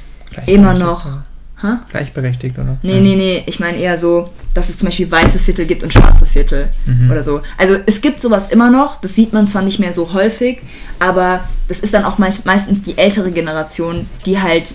immer 0.48 0.74
noch, 0.74 1.20
hä? 1.62 1.68
gleichberechtigt, 1.90 2.58
oder? 2.58 2.78
Nee, 2.84 3.00
nee, 3.00 3.16
nee, 3.16 3.44
ich 3.46 3.60
meine 3.60 3.78
eher 3.78 3.98
so, 3.98 4.30
dass 4.54 4.70
es 4.70 4.78
zum 4.78 4.88
Beispiel 4.88 5.10
weiße 5.10 5.40
Viertel 5.40 5.66
gibt 5.66 5.84
und 5.84 5.92
schwarze 5.94 6.26
Viertel 6.26 6.70
Mhm. 6.86 7.10
oder 7.12 7.24
so. 7.24 7.42
Also 7.58 7.76
es 7.86 8.02
gibt 8.02 8.22
sowas 8.22 8.50
immer 8.50 8.70
noch, 8.70 9.00
das 9.02 9.16
sieht 9.16 9.34
man 9.34 9.48
zwar 9.48 9.62
nicht 9.62 9.80
mehr 9.80 9.94
so 9.94 10.14
häufig, 10.14 10.60
aber 11.00 11.42
das 11.68 11.80
ist 11.80 11.94
dann 11.94 12.04
auch 12.06 12.18
meist, 12.18 12.46
meistens 12.46 12.84
die 12.84 12.98
ältere 12.98 13.32
Generation, 13.32 14.08
die 14.26 14.40
halt 14.42 14.74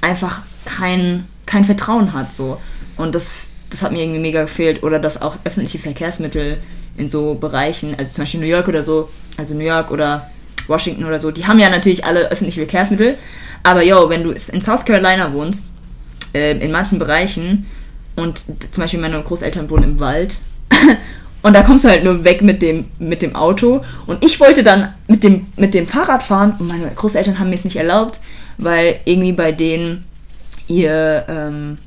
einfach 0.00 0.42
kein, 0.64 1.24
kein 1.46 1.64
Vertrauen 1.64 2.12
hat 2.12 2.32
so. 2.32 2.58
Und 2.96 3.14
das, 3.14 3.32
das 3.70 3.82
hat 3.82 3.92
mir 3.92 4.02
irgendwie 4.02 4.20
mega 4.20 4.42
gefehlt. 4.42 4.82
Oder 4.82 4.98
dass 4.98 5.20
auch 5.20 5.36
öffentliche 5.44 5.78
Verkehrsmittel 5.78 6.58
in 6.96 7.08
so 7.10 7.34
Bereichen, 7.34 7.94
also 7.98 8.12
zum 8.12 8.22
Beispiel 8.22 8.40
New 8.40 8.46
York 8.46 8.68
oder 8.68 8.82
so, 8.82 9.08
also 9.36 9.54
New 9.54 9.64
York 9.64 9.90
oder 9.90 10.30
Washington 10.68 11.04
oder 11.04 11.18
so, 11.18 11.30
die 11.30 11.46
haben 11.46 11.58
ja 11.58 11.70
natürlich 11.70 12.04
alle 12.04 12.30
öffentliche 12.30 12.60
Verkehrsmittel. 12.60 13.16
Aber 13.62 13.82
yo, 13.82 14.08
wenn 14.10 14.22
du 14.22 14.30
in 14.30 14.60
South 14.60 14.84
Carolina 14.84 15.32
wohnst, 15.32 15.66
äh, 16.34 16.58
in 16.58 16.70
manchen 16.70 16.98
Bereichen 16.98 17.66
und 18.16 18.38
zum 18.38 18.82
Beispiel 18.82 19.00
meine 19.00 19.20
Großeltern 19.22 19.70
wohnen 19.70 19.84
im 19.84 20.00
Wald 20.00 20.40
und 21.42 21.54
da 21.54 21.62
kommst 21.62 21.84
du 21.84 21.88
halt 21.88 22.04
nur 22.04 22.24
weg 22.24 22.42
mit 22.42 22.60
dem, 22.62 22.86
mit 22.98 23.22
dem 23.22 23.34
Auto 23.34 23.82
und 24.06 24.24
ich 24.24 24.38
wollte 24.40 24.62
dann 24.62 24.94
mit 25.08 25.24
dem, 25.24 25.46
mit 25.56 25.74
dem 25.74 25.86
Fahrrad 25.86 26.22
fahren 26.22 26.54
und 26.58 26.68
meine 26.68 26.90
Großeltern 26.94 27.38
haben 27.38 27.50
mir 27.50 27.56
es 27.56 27.64
nicht 27.64 27.76
erlaubt, 27.76 28.20
weil 28.58 29.00
irgendwie 29.04 29.32
bei 29.32 29.52
denen 29.52 30.04
ihr 30.68 31.24
ähm, 31.28 31.78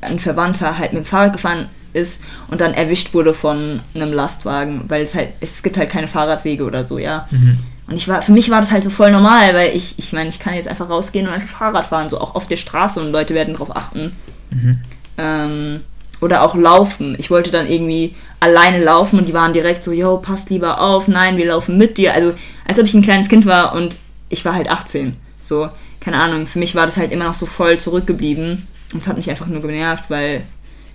ein 0.00 0.18
Verwandter 0.18 0.78
halt 0.78 0.92
mit 0.92 1.04
dem 1.04 1.06
Fahrrad 1.06 1.32
gefahren 1.32 1.68
ist 1.96 2.22
und 2.48 2.60
dann 2.60 2.74
erwischt 2.74 3.14
wurde 3.14 3.34
von 3.34 3.80
einem 3.94 4.12
Lastwagen, 4.12 4.84
weil 4.88 5.02
es 5.02 5.14
halt, 5.14 5.30
es 5.40 5.62
gibt 5.62 5.76
halt 5.76 5.90
keine 5.90 6.08
Fahrradwege 6.08 6.64
oder 6.64 6.84
so, 6.84 6.98
ja. 6.98 7.26
Mhm. 7.30 7.58
Und 7.88 7.94
ich 7.94 8.08
war, 8.08 8.22
für 8.22 8.32
mich 8.32 8.50
war 8.50 8.60
das 8.60 8.72
halt 8.72 8.84
so 8.84 8.90
voll 8.90 9.10
normal, 9.10 9.54
weil 9.54 9.76
ich, 9.76 9.94
ich 9.98 10.12
meine, 10.12 10.28
ich 10.28 10.38
kann 10.38 10.54
jetzt 10.54 10.68
einfach 10.68 10.88
rausgehen 10.88 11.26
und 11.26 11.32
einfach 11.32 11.56
Fahrrad 11.56 11.86
fahren, 11.86 12.10
so 12.10 12.20
auch 12.20 12.34
auf 12.34 12.48
der 12.48 12.56
Straße 12.56 13.00
und 13.00 13.12
Leute 13.12 13.34
werden 13.34 13.54
drauf 13.54 13.74
achten. 13.74 14.12
Mhm. 14.50 14.78
Ähm, 15.18 15.80
oder 16.20 16.42
auch 16.42 16.54
laufen. 16.54 17.14
Ich 17.18 17.30
wollte 17.30 17.50
dann 17.50 17.68
irgendwie 17.68 18.14
alleine 18.40 18.82
laufen 18.82 19.18
und 19.18 19.28
die 19.28 19.34
waren 19.34 19.52
direkt 19.52 19.84
so, 19.84 19.92
yo, 19.92 20.16
passt 20.18 20.50
lieber 20.50 20.80
auf, 20.80 21.08
nein, 21.08 21.36
wir 21.36 21.46
laufen 21.46 21.78
mit 21.78 21.98
dir. 21.98 22.14
Also, 22.14 22.32
als 22.66 22.78
ob 22.78 22.86
ich 22.86 22.94
ein 22.94 23.02
kleines 23.02 23.28
Kind 23.28 23.46
war 23.46 23.74
und 23.74 23.98
ich 24.28 24.44
war 24.44 24.54
halt 24.54 24.68
18. 24.68 25.14
So, 25.42 25.68
keine 26.00 26.18
Ahnung, 26.18 26.46
für 26.46 26.58
mich 26.58 26.74
war 26.74 26.86
das 26.86 26.96
halt 26.96 27.12
immer 27.12 27.26
noch 27.26 27.34
so 27.34 27.46
voll 27.46 27.78
zurückgeblieben. 27.78 28.66
Und 28.92 29.02
es 29.02 29.08
hat 29.08 29.16
mich 29.16 29.28
einfach 29.30 29.46
nur 29.46 29.60
genervt, 29.60 30.04
weil 30.08 30.42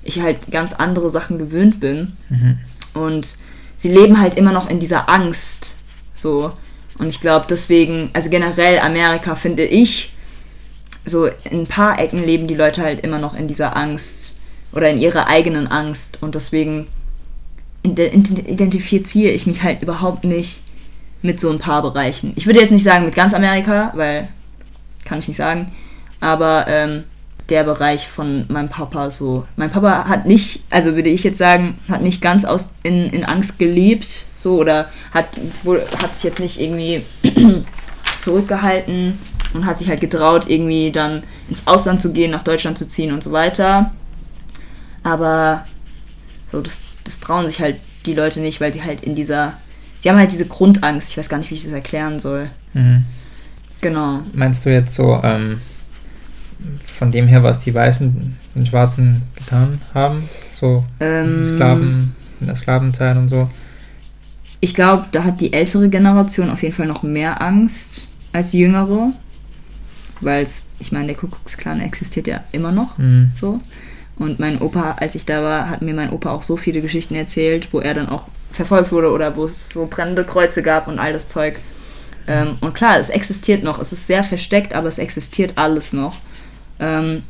ich 0.04 0.22
halt 0.22 0.52
ganz 0.52 0.74
andere 0.74 1.10
Sachen 1.10 1.38
gewöhnt 1.38 1.80
bin. 1.80 2.18
Mhm. 2.30 2.58
Und 2.94 3.36
sie 3.78 3.92
leben 3.92 4.20
halt 4.20 4.36
immer 4.36 4.52
noch 4.52 4.70
in 4.70 4.80
dieser 4.80 5.10
Angst. 5.10 5.76
So. 6.16 6.54
Und 6.98 7.08
ich 7.08 7.22
glaube, 7.22 7.46
deswegen, 7.50 8.10
also 8.14 8.30
generell 8.30 8.80
Amerika 8.80 9.36
finde 9.36 9.66
ich, 9.66 10.14
so 11.06 11.26
in 11.26 11.62
ein 11.62 11.68
paar 11.68 12.00
Ecken 12.00 12.24
leben 12.24 12.48
die 12.48 12.54
Leute 12.56 12.84
halt 12.84 13.02
immer 13.02 13.18
noch 13.18 13.34
in 13.34 13.48
dieser 13.48 13.76
Angst 13.76 14.36
oder 14.72 14.90
in 14.90 15.00
ihrer 15.00 15.28
eigenen 15.28 15.68
Angst. 15.68 16.20
Und 16.22 16.36
deswegen 16.36 16.88
ide- 17.84 18.12
identifiziere 18.12 19.32
ich 19.32 19.48
mich 19.48 19.64
halt 19.64 19.82
überhaupt 19.82 20.24
nicht 20.24 20.62
mit 21.24 21.40
so 21.40 21.50
ein 21.52 21.60
paar 21.60 21.82
Bereichen. 21.82 22.34
Ich 22.36 22.46
würde 22.46 22.60
jetzt 22.60 22.72
nicht 22.72 22.84
sagen 22.84 23.06
mit 23.06 23.16
ganz 23.16 23.34
Amerika, 23.34 23.92
weil 23.96 24.28
kann 25.06 25.20
ich 25.20 25.28
nicht 25.28 25.38
sagen. 25.38 25.72
Aber 26.20 26.66
ähm, 26.68 27.04
der 27.52 27.64
Bereich 27.64 28.08
von 28.08 28.46
meinem 28.48 28.70
Papa 28.70 29.12
so. 29.12 29.46
Mein 29.58 29.70
Papa 29.70 30.06
hat 30.08 30.26
nicht, 30.26 30.64
also 30.70 30.96
würde 30.96 31.10
ich 31.10 31.24
jetzt 31.24 31.38
sagen, 31.38 31.78
hat 31.90 32.02
nicht 32.02 32.22
ganz 32.22 32.46
aus 32.46 32.72
in, 32.82 33.08
in 33.08 33.26
Angst 33.26 33.60
gelebt, 33.60 34.26
so 34.40 34.56
oder 34.56 34.90
hat, 35.14 35.28
wo, 35.64 35.76
hat 35.76 36.16
sich 36.16 36.24
jetzt 36.24 36.40
nicht 36.40 36.60
irgendwie 36.60 37.04
zurückgehalten 38.20 39.20
und 39.54 39.66
hat 39.66 39.78
sich 39.78 39.90
halt 39.90 40.02
getraut, 40.02 40.50
irgendwie 40.50 40.92
dann 40.92 41.24
ins 41.50 41.68
Ausland 41.68 42.02
zu 42.02 42.14
gehen, 42.14 42.32
nach 42.32 42.44
Deutschland 42.44 42.78
zu 42.78 42.88
ziehen 42.88 43.12
und 43.12 43.24
so 43.24 43.32
weiter. 43.32 43.92
Aber 45.04 45.66
so, 46.52 46.62
das, 46.62 46.82
das 47.04 47.20
trauen 47.20 47.48
sich 47.48 47.62
halt 47.62 47.78
die 48.06 48.14
Leute 48.14 48.40
nicht, 48.40 48.62
weil 48.62 48.74
sie 48.74 48.84
halt 48.84 49.04
in 49.04 49.16
dieser. 49.16 49.54
Sie 50.00 50.10
haben 50.10 50.18
halt 50.18 50.32
diese 50.32 50.48
Grundangst. 50.48 51.10
Ich 51.10 51.18
weiß 51.18 51.30
gar 51.30 51.38
nicht, 51.38 51.52
wie 51.52 51.56
ich 51.56 51.64
das 51.64 51.74
erklären 51.74 52.20
soll. 52.20 52.50
Mhm. 52.74 53.06
Genau. 53.82 54.22
Meinst 54.34 54.66
du 54.66 54.72
jetzt 54.72 54.96
so, 54.96 55.20
ähm, 55.24 55.62
von 56.86 57.12
dem 57.12 57.28
her, 57.28 57.44
was 57.44 57.60
die 57.60 57.74
Weißen 57.74 58.38
den 58.56 58.66
Schwarzen 58.66 59.24
getan 59.36 59.82
haben? 59.94 60.28
So 60.54 60.84
Ähm, 61.00 61.54
Sklaven, 61.56 62.16
in 62.40 62.48
der 62.48 62.56
Sklavenzeit 62.56 63.18
und 63.18 63.30
so? 63.30 63.50
ich 64.64 64.76
glaube, 64.76 65.08
da 65.12 65.24
hat 65.24 65.42
die 65.42 65.54
ältere 65.54 65.90
Generation 65.90 66.52
auf 66.52 66.62
jeden 66.62 66.76
Fall 66.76 66.86
noch 66.86 67.02
mehr 67.02 67.42
Angst 67.42 68.08
als 68.32 68.52
die 68.52 68.60
jüngere. 68.60 69.12
Weil 70.22 70.44
es, 70.44 70.68
ich 70.80 70.92
meine, 70.92 71.08
der 71.08 71.16
Kuckucksklan 71.16 71.82
existiert 71.82 72.28
ja 72.28 72.44
immer 72.52 72.72
noch. 72.72 73.00
Mhm. 73.00 73.32
So. 73.34 73.60
Und 74.18 74.40
mein 74.40 74.62
Opa, 74.62 74.98
als 75.00 75.16
ich 75.16 75.26
da 75.26 75.42
war, 75.42 75.68
hat 75.68 75.82
mir 75.82 75.96
mein 75.96 76.12
Opa 76.12 76.30
auch 76.30 76.44
so 76.44 76.58
viele 76.58 76.82
Geschichten 76.82 77.16
erzählt, 77.16 77.70
wo 77.72 77.80
er 77.80 77.96
dann 77.96 78.08
auch 78.08 78.28
verfolgt 78.52 78.92
wurde 78.92 79.12
oder 79.12 79.36
wo 79.36 79.46
es 79.46 79.70
so 79.70 79.88
brennende 79.88 80.24
Kreuze 80.24 80.62
gab 80.62 80.88
und 80.88 81.00
all 81.00 81.12
das 81.12 81.28
Zeug. 81.28 81.56
Ähm, 82.28 82.58
und 82.62 82.76
klar, 82.76 83.00
es 83.00 83.10
existiert 83.10 83.64
noch. 83.64 83.80
Es 83.80 83.92
ist 83.92 84.06
sehr 84.06 84.24
versteckt, 84.24 84.76
aber 84.76 84.88
es 84.88 85.00
existiert 85.00 85.54
alles 85.56 85.92
noch. 85.92 86.20
Ähm, 86.82 87.24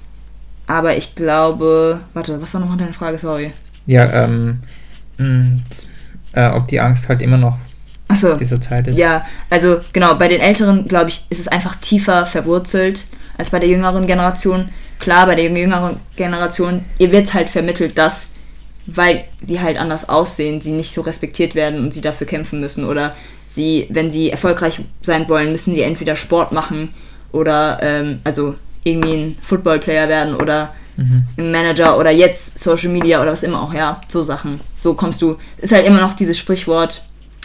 aber 0.65 0.95
ich 0.97 1.13
glaube. 1.13 1.99
Warte, 2.13 2.41
was 2.41 2.53
war 2.53 2.61
nochmal 2.61 2.77
deine 2.77 2.93
Frage? 2.93 3.17
Sorry. 3.17 3.51
Ja, 3.85 4.23
ähm, 4.23 4.59
mh, 5.17 5.59
das, 5.69 5.89
äh, 6.33 6.49
ob 6.55 6.67
die 6.67 6.79
Angst 6.79 7.09
halt 7.09 7.21
immer 7.21 7.37
noch 7.37 7.57
Achso. 8.07 8.35
dieser 8.35 8.61
Zeit 8.61 8.87
ist. 8.87 8.97
Ja, 8.97 9.25
also 9.49 9.81
genau, 9.93 10.15
bei 10.15 10.27
den 10.27 10.39
Älteren, 10.41 10.87
glaube 10.87 11.09
ich, 11.09 11.25
ist 11.29 11.39
es 11.39 11.47
einfach 11.47 11.75
tiefer 11.75 12.25
verwurzelt 12.25 13.05
als 13.37 13.49
bei 13.49 13.59
der 13.59 13.69
jüngeren 13.69 14.07
Generation. 14.07 14.69
Klar, 14.99 15.25
bei 15.25 15.35
der 15.35 15.45
jüngeren 15.45 15.97
Generation, 16.15 16.85
ihr 16.99 17.11
wird 17.11 17.33
halt 17.33 17.49
vermittelt, 17.49 17.97
dass, 17.97 18.33
weil 18.85 19.25
sie 19.41 19.59
halt 19.59 19.77
anders 19.77 20.07
aussehen, 20.09 20.61
sie 20.61 20.71
nicht 20.71 20.93
so 20.93 21.01
respektiert 21.01 21.55
werden 21.55 21.83
und 21.83 21.93
sie 21.93 22.01
dafür 22.01 22.27
kämpfen 22.27 22.59
müssen. 22.59 22.85
Oder 22.85 23.13
sie, 23.47 23.87
wenn 23.89 24.11
sie 24.11 24.29
erfolgreich 24.29 24.81
sein 25.01 25.27
wollen, 25.27 25.51
müssen 25.51 25.73
sie 25.73 25.81
entweder 25.81 26.15
Sport 26.15 26.51
machen 26.51 26.93
oder, 27.31 27.79
ähm, 27.81 28.19
also 28.23 28.55
irgendwie 28.83 29.13
ein 29.13 29.37
Footballplayer 29.41 30.07
werden 30.09 30.35
oder 30.35 30.73
Mhm. 30.97 31.23
ein 31.37 31.51
Manager 31.51 31.97
oder 31.97 32.11
jetzt 32.11 32.59
Social 32.59 32.89
Media 32.89 33.21
oder 33.21 33.31
was 33.31 33.43
immer 33.43 33.61
auch, 33.61 33.73
ja, 33.73 33.99
so 34.09 34.21
Sachen. 34.21 34.59
So 34.79 34.93
kommst 34.93 35.21
du, 35.21 35.37
ist 35.57 35.71
halt 35.73 35.85
immer 35.85 36.01
noch 36.01 36.13
dieses 36.13 36.37
Sprichwort 36.37 37.01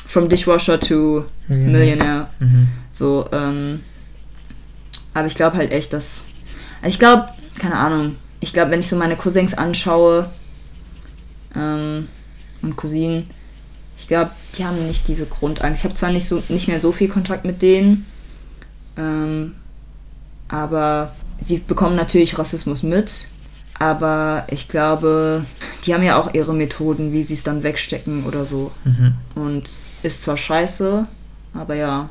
from 0.09 0.28
Dishwasher 0.28 0.78
to 0.81 1.25
Millionär. 1.49 1.71
Millionaire. 1.78 2.26
Mhm. 2.40 2.69
So, 2.93 3.28
ähm, 3.33 3.83
aber 5.14 5.26
ich 5.26 5.35
glaube 5.37 5.57
halt 5.57 5.71
echt, 5.71 5.93
dass, 5.93 6.26
also 6.83 6.88
ich 6.93 6.99
glaube, 6.99 7.28
keine 7.59 7.76
Ahnung, 7.76 8.16
ich 8.40 8.52
glaube, 8.52 8.73
wenn 8.73 8.81
ich 8.81 8.88
so 8.88 8.97
meine 8.97 9.16
Cousins 9.16 9.55
anschaue 9.55 10.28
ähm, 11.55 12.09
und 12.62 12.76
Cousinen, 12.76 13.31
ich 13.99 14.09
glaube, 14.09 14.33
die 14.59 14.64
haben 14.64 14.87
nicht 14.87 15.09
diese 15.09 15.26
Grundangst. 15.26 15.81
Ich 15.81 15.85
habe 15.85 15.95
zwar 15.95 16.11
nicht 16.11 16.26
so 16.28 16.43
nicht 16.49 16.69
mehr 16.69 16.81
so 16.81 16.93
viel 16.93 17.09
Kontakt 17.09 17.45
mit 17.45 17.62
denen, 17.62 18.07
ähm, 18.99 19.55
aber 20.49 21.12
sie 21.40 21.59
bekommen 21.59 21.97
natürlich 21.97 22.38
Rassismus 22.38 22.83
mit. 22.83 23.28
Aber 23.78 24.47
ich 24.50 24.69
glaube, 24.69 25.45
die 25.85 25.93
haben 25.93 26.02
ja 26.02 26.19
auch 26.19 26.33
ihre 26.33 26.55
Methoden, 26.55 27.12
wie 27.12 27.23
sie 27.23 27.35
es 27.35 27.43
dann 27.43 27.62
wegstecken 27.62 28.25
oder 28.25 28.47
so. 28.47 28.73
Mhm. 28.85 29.14
Und 29.35 29.69
ist 30.02 30.23
zwar 30.23 30.37
scheiße, 30.37 31.07
aber 31.52 31.75
ja. 31.75 32.09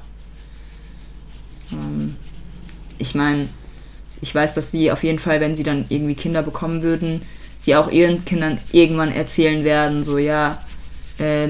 Ähm, 1.72 2.18
ich 2.98 3.16
meine, 3.16 3.50
ich 4.22 4.34
weiß, 4.34 4.54
dass 4.54 4.72
sie 4.72 4.92
auf 4.92 5.04
jeden 5.04 5.20
Fall, 5.20 5.40
wenn 5.40 5.56
sie 5.56 5.64
dann 5.64 5.86
irgendwie 5.90 6.16
Kinder 6.16 6.44
bekommen 6.44 6.84
würden, 6.84 7.22
sie 7.60 7.76
auch 7.76 7.90
ihren 7.90 8.24
Kindern 8.26 8.60
irgendwann 8.72 9.12
erzählen 9.12 9.64
werden, 9.64 10.04
so 10.04 10.18
ja, 10.18 10.64
äh, 11.18 11.50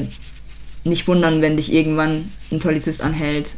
nicht 0.84 1.08
wundern, 1.08 1.42
wenn 1.42 1.58
dich 1.58 1.74
irgendwann 1.74 2.32
ein 2.52 2.60
Polizist 2.60 3.02
anhält, 3.02 3.56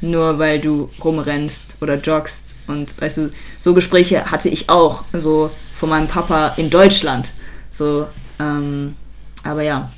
nur 0.00 0.38
weil 0.38 0.60
du 0.60 0.88
rumrennst 1.02 1.76
oder 1.80 1.96
joggst. 1.96 2.49
Und 2.70 3.00
weißt 3.00 3.18
du, 3.18 3.30
so 3.60 3.74
Gespräche 3.74 4.24
hatte 4.30 4.48
ich 4.48 4.68
auch, 4.68 5.04
so 5.12 5.50
von 5.76 5.88
meinem 5.90 6.08
Papa 6.08 6.54
in 6.56 6.70
Deutschland. 6.70 7.28
So, 7.70 8.06
ähm, 8.38 8.94
aber 9.44 9.62
ja. 9.62 9.90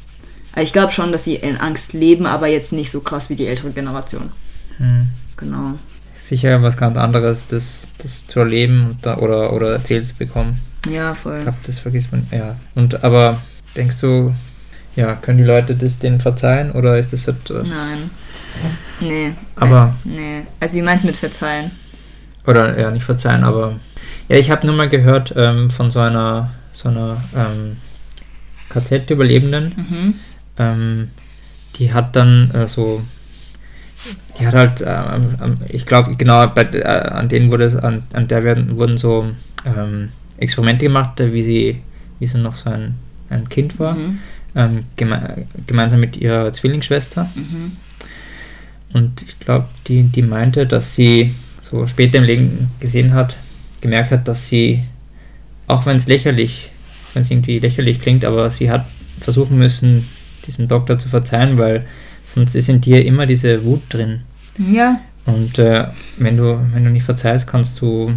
Ich 0.57 0.73
glaube 0.73 0.93
schon, 0.93 1.13
dass 1.13 1.25
sie 1.25 1.37
in 1.37 1.57
Angst 1.57 1.93
leben, 1.95 2.27
aber 2.27 2.47
jetzt 2.47 2.73
nicht 2.73 2.91
so 2.91 3.01
krass 3.01 3.31
wie 3.31 3.37
die 3.37 3.47
ältere 3.47 3.71
Generation. 3.71 4.31
Mhm. 4.79 5.09
Genau. 5.37 5.79
Sicher 6.17 6.63
was 6.63 6.77
ganz 6.77 6.97
anderes, 6.99 7.47
das, 7.49 7.89
das 7.99 8.27
zu 8.27 8.41
erleben 8.41 8.99
da, 9.03 9.17
oder, 9.17 9.53
oder 9.55 9.73
erzählt 9.73 10.07
zu 10.07 10.15
bekommen. 10.15 10.61
Ja, 10.91 11.13
Ich 11.13 11.19
voll. 11.19 11.43
glaube, 11.43 11.59
das 11.67 11.79
vergisst 11.79 12.13
man. 12.13 12.27
Ja. 12.31 12.57
Und 12.75 13.03
aber 13.03 13.41
denkst 13.77 13.99
du, 14.01 14.35
ja, 14.95 15.15
können 15.15 15.39
die 15.39 15.45
Leute 15.45 15.75
das 15.75 15.99
denen 15.99 16.21
verzeihen 16.21 16.71
oder 16.73 16.99
ist 16.99 17.13
das 17.15 17.27
etwas? 17.29 17.71
Nein. 17.71 18.11
Nee. 19.01 19.33
Aber- 19.57 19.95
Nee. 20.05 20.43
Also 20.61 20.77
wie 20.77 20.83
meinst 20.83 21.05
du 21.05 21.09
mit 21.09 21.17
verzeihen? 21.17 21.71
Oder 22.47 22.79
ja, 22.79 22.91
nicht 22.91 23.05
verzeihen, 23.05 23.45
aber 23.45 23.77
ja, 24.29 24.37
ich 24.37 24.51
habe 24.51 24.67
nur 24.67 24.75
mal 24.75 24.89
gehört 24.89 25.33
ähm, 25.37 25.71
von 25.71 25.91
so 25.91 26.01
einer 26.01 26.51
so 26.73 26.89
einer 26.89 27.23
ähm, 27.37 27.77
KZ-Überlebenden, 28.71 29.75
Mhm. 29.77 30.15
ähm, 30.59 31.09
die 31.77 31.93
hat 31.93 32.17
dann 32.17 32.51
äh, 32.53 32.67
so, 32.67 33.03
die 34.39 34.47
hat 34.47 34.55
halt, 34.55 34.81
ähm, 34.87 35.35
ähm, 35.43 35.59
ich 35.69 35.85
glaube, 35.87 36.17
genau, 36.17 36.47
bei, 36.49 36.63
äh, 36.63 36.83
an 36.83 37.29
denen 37.29 37.51
wurde 37.51 37.65
es, 37.65 37.77
an, 37.77 38.03
an 38.15 38.29
der 38.29 38.43
werden, 38.45 38.77
wurden 38.79 38.97
so 38.99 39.31
ähm, 39.67 40.09
Experimente 40.39 40.87
gemacht, 40.87 41.21
äh, 41.21 41.33
wie 41.33 41.43
sie, 41.43 41.83
wie 42.19 42.27
sie 42.27 42.39
noch 42.39 42.55
so 42.57 42.71
ein, 42.71 42.95
ein 43.29 43.49
Kind 43.49 43.79
war, 43.79 43.95
Mhm. 43.95 44.19
geme 44.97 45.47
gemeinsam 45.67 46.01
mit 46.01 46.17
ihrer 46.17 46.53
Zwillingsschwester. 46.53 47.31
Mhm. 47.35 47.73
Und 48.95 49.23
ich 49.23 49.39
glaube, 49.41 49.69
die, 49.87 50.03
die 50.05 50.23
meinte, 50.23 50.67
dass 50.67 50.95
sie 50.95 51.35
so 51.73 51.87
später 51.87 52.19
im 52.19 52.25
Leben 52.25 52.71
gesehen 52.79 53.15
hat, 53.15 53.37
gemerkt 53.81 54.11
hat, 54.11 54.29
dass 54.29 54.49
sie, 54.49 54.85
auch 55.67 55.87
wenn 55.87 55.97
es 55.97 56.07
lächerlich, 56.07 56.71
wenn 57.15 57.23
es 57.23 57.31
irgendwie 57.31 57.59
lächerlich 57.59 58.01
klingt, 58.01 58.25
aber 58.25 58.51
sie 58.51 58.71
hat 58.71 58.87
versuchen 59.21 59.59
müssen, 59.59 60.09
diesem 60.47 60.69
Doktor 60.69 60.99
zu 60.99 61.09
verzeihen, 61.09 61.59
weil 61.59 61.87
sonst 62.23 62.55
ist 62.55 62.69
in 62.69 62.81
dir 62.81 63.05
immer 63.05 63.27
diese 63.27 63.65
Wut 63.65 63.83
drin. 63.89 64.21
Ja. 64.59 65.01
Und 65.25 65.59
äh, 65.59 65.87
wenn 66.19 66.37
du, 66.37 66.61
wenn 66.73 66.85
du 66.85 66.91
nicht 66.91 67.05
verzeihst, 67.05 67.47
kannst 67.47 67.81
du, 67.81 68.13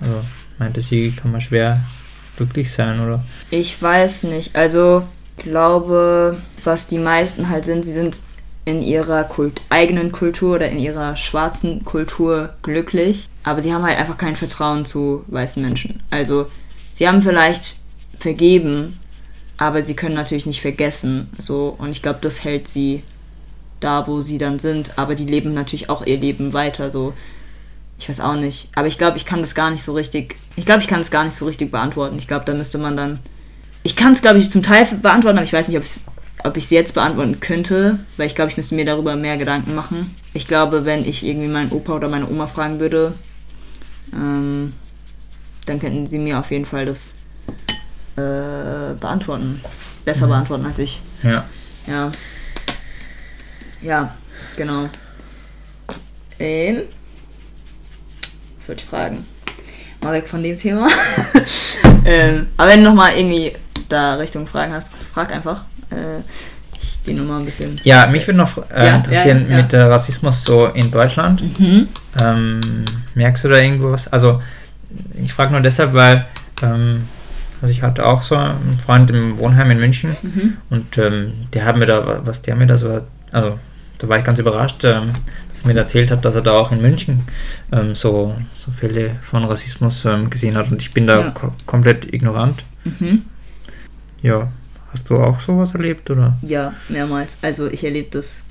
also 0.00 0.20
meinte 0.58 0.80
sie, 0.80 1.10
kann 1.10 1.32
man 1.32 1.40
schwer 1.40 1.80
glücklich 2.36 2.70
sein, 2.70 3.00
oder? 3.00 3.24
Ich 3.50 3.80
weiß 3.80 4.24
nicht. 4.24 4.54
Also 4.54 5.04
glaube, 5.38 6.38
was 6.62 6.86
die 6.86 6.98
meisten 6.98 7.48
halt 7.48 7.64
sind, 7.64 7.84
sie 7.84 7.92
sind 7.92 8.20
in 8.64 8.80
ihrer 8.80 9.24
Kult 9.24 9.60
eigenen 9.68 10.12
Kultur 10.12 10.56
oder 10.56 10.68
in 10.68 10.78
ihrer 10.78 11.16
schwarzen 11.16 11.84
Kultur 11.84 12.54
glücklich, 12.62 13.28
aber 13.42 13.62
sie 13.62 13.74
haben 13.74 13.84
halt 13.84 13.98
einfach 13.98 14.16
kein 14.16 14.36
Vertrauen 14.36 14.84
zu 14.86 15.24
weißen 15.26 15.62
Menschen. 15.62 16.02
Also 16.10 16.46
sie 16.94 17.06
haben 17.06 17.22
vielleicht 17.22 17.76
vergeben, 18.18 18.98
aber 19.58 19.82
sie 19.82 19.94
können 19.94 20.14
natürlich 20.14 20.46
nicht 20.46 20.62
vergessen. 20.62 21.28
So 21.38 21.74
und 21.76 21.90
ich 21.90 22.02
glaube, 22.02 22.20
das 22.22 22.42
hält 22.42 22.68
sie 22.68 23.02
da, 23.80 24.06
wo 24.06 24.22
sie 24.22 24.38
dann 24.38 24.58
sind. 24.58 24.98
Aber 24.98 25.14
die 25.14 25.26
leben 25.26 25.52
natürlich 25.52 25.90
auch 25.90 26.06
ihr 26.06 26.16
Leben 26.16 26.54
weiter. 26.54 26.90
So 26.90 27.12
ich 27.98 28.08
weiß 28.08 28.20
auch 28.20 28.34
nicht. 28.34 28.68
Aber 28.74 28.86
ich 28.86 28.98
glaube, 28.98 29.16
ich 29.16 29.26
kann 29.26 29.40
das 29.40 29.54
gar 29.54 29.70
nicht 29.70 29.82
so 29.82 29.92
richtig. 29.92 30.36
Ich 30.56 30.66
glaube, 30.66 30.80
ich 30.80 30.88
kann 30.88 31.00
es 31.00 31.10
gar 31.10 31.24
nicht 31.24 31.34
so 31.34 31.46
richtig 31.46 31.70
beantworten. 31.70 32.16
Ich 32.18 32.28
glaube, 32.28 32.44
da 32.44 32.54
müsste 32.54 32.78
man 32.78 32.96
dann. 32.96 33.20
Ich 33.82 33.96
kann 33.96 34.12
es, 34.12 34.22
glaube 34.22 34.38
ich, 34.38 34.50
zum 34.50 34.62
Teil 34.62 34.86
beantworten, 34.86 35.38
aber 35.38 35.44
ich 35.44 35.52
weiß 35.52 35.68
nicht, 35.68 35.76
ob 35.76 35.84
ich 35.84 35.90
ob 36.44 36.56
ich 36.56 36.64
es 36.64 36.70
jetzt 36.70 36.94
beantworten 36.94 37.40
könnte, 37.40 37.98
weil 38.16 38.26
ich 38.26 38.34
glaube, 38.34 38.50
ich 38.50 38.56
müsste 38.56 38.74
mir 38.74 38.84
darüber 38.84 39.16
mehr 39.16 39.36
Gedanken 39.36 39.74
machen. 39.74 40.14
Ich 40.34 40.46
glaube, 40.46 40.84
wenn 40.84 41.04
ich 41.08 41.24
irgendwie 41.24 41.48
meinen 41.48 41.72
Opa 41.72 41.94
oder 41.94 42.08
meine 42.08 42.28
Oma 42.28 42.46
fragen 42.46 42.78
würde, 42.80 43.14
ähm, 44.12 44.74
dann 45.66 45.80
könnten 45.80 46.08
sie 46.08 46.18
mir 46.18 46.38
auf 46.38 46.50
jeden 46.50 46.66
Fall 46.66 46.84
das 46.86 47.14
äh, 48.16 48.94
beantworten. 49.00 49.62
Besser 50.04 50.26
Mhm. 50.26 50.30
beantworten 50.30 50.66
als 50.66 50.78
ich. 50.78 51.00
Ja. 51.22 51.44
Ja. 51.86 52.12
Ja, 53.80 54.14
genau. 54.56 54.88
Ähm, 56.38 56.82
was 58.58 58.68
wollte 58.68 58.82
ich 58.82 58.88
fragen? 58.88 59.26
Mal 60.02 60.12
weg 60.12 60.28
von 60.28 60.42
dem 60.42 60.58
Thema. 60.58 60.88
ähm, 62.04 62.48
aber 62.58 62.68
wenn 62.70 62.80
du 62.84 62.90
nochmal 62.90 63.16
irgendwie 63.16 63.52
da 63.88 64.14
Richtung 64.14 64.46
Fragen 64.46 64.72
hast, 64.74 64.92
frag 64.94 65.32
einfach. 65.32 65.64
Äh, 65.94 66.20
ich 66.72 67.04
gehe 67.04 67.14
nochmal 67.16 67.40
ein 67.40 67.44
bisschen. 67.44 67.76
Ja, 67.84 68.06
mich 68.06 68.26
würde 68.26 68.38
noch 68.38 68.56
äh, 68.70 68.86
Ja, 68.86 68.96
interessieren 68.96 69.46
ja, 69.48 69.56
ja. 69.56 69.62
mit 69.62 69.72
äh, 69.72 69.80
Rassismus 69.82 70.42
so 70.44 70.66
in 70.68 70.90
Deutschland. 70.90 71.42
Mhm. 71.60 71.88
Ähm, 72.20 72.60
merkst 73.14 73.44
du 73.44 73.48
da 73.48 73.58
irgendwas? 73.58 74.08
Also, 74.08 74.42
ich 75.22 75.32
frage 75.32 75.52
nur 75.52 75.60
deshalb, 75.60 75.92
weil 75.94 76.24
ähm, 76.62 77.08
also 77.60 77.72
ich 77.72 77.82
hatte 77.82 78.04
auch 78.06 78.22
so 78.22 78.36
einen 78.36 78.78
Freund 78.84 79.10
im 79.10 79.38
Wohnheim 79.38 79.70
in 79.70 79.78
München 79.78 80.16
Mhm. 80.22 80.56
und 80.70 80.98
ähm, 80.98 81.32
der 81.52 81.64
hat 81.64 81.76
mir 81.76 81.86
da, 81.86 82.20
was 82.24 82.42
der 82.42 82.54
mir 82.56 82.66
da 82.66 82.76
so, 82.76 83.00
also 83.32 83.58
da 83.98 84.08
war 84.08 84.18
ich 84.18 84.24
ganz 84.24 84.38
überrascht, 84.38 84.84
ähm, 84.84 85.12
dass 85.50 85.62
er 85.62 85.68
mir 85.72 85.78
erzählt 85.80 86.10
hat, 86.10 86.24
dass 86.24 86.34
er 86.34 86.42
da 86.42 86.52
auch 86.52 86.72
in 86.72 86.82
München 86.82 87.22
ähm, 87.72 87.94
so, 87.94 88.34
so 88.64 88.70
Fälle 88.70 89.16
von 89.22 89.44
Rassismus 89.44 90.04
ähm, 90.04 90.28
gesehen 90.30 90.56
hat 90.56 90.70
und 90.70 90.82
ich 90.82 90.90
bin 90.90 91.06
da 91.06 91.20
Ja. 91.20 91.30
ko 91.30 91.52
komplett 91.66 92.12
ignorant. 92.12 92.64
Mhm. 92.84 93.22
Ja, 94.22 94.48
hast 94.94 95.10
du 95.10 95.16
auch 95.16 95.40
sowas 95.40 95.74
erlebt 95.74 96.08
oder? 96.10 96.38
Ja, 96.42 96.72
mehrmals. 96.88 97.36
Also 97.42 97.66
ich 97.68 97.84
erlebe 97.84 98.08
das 98.10 98.46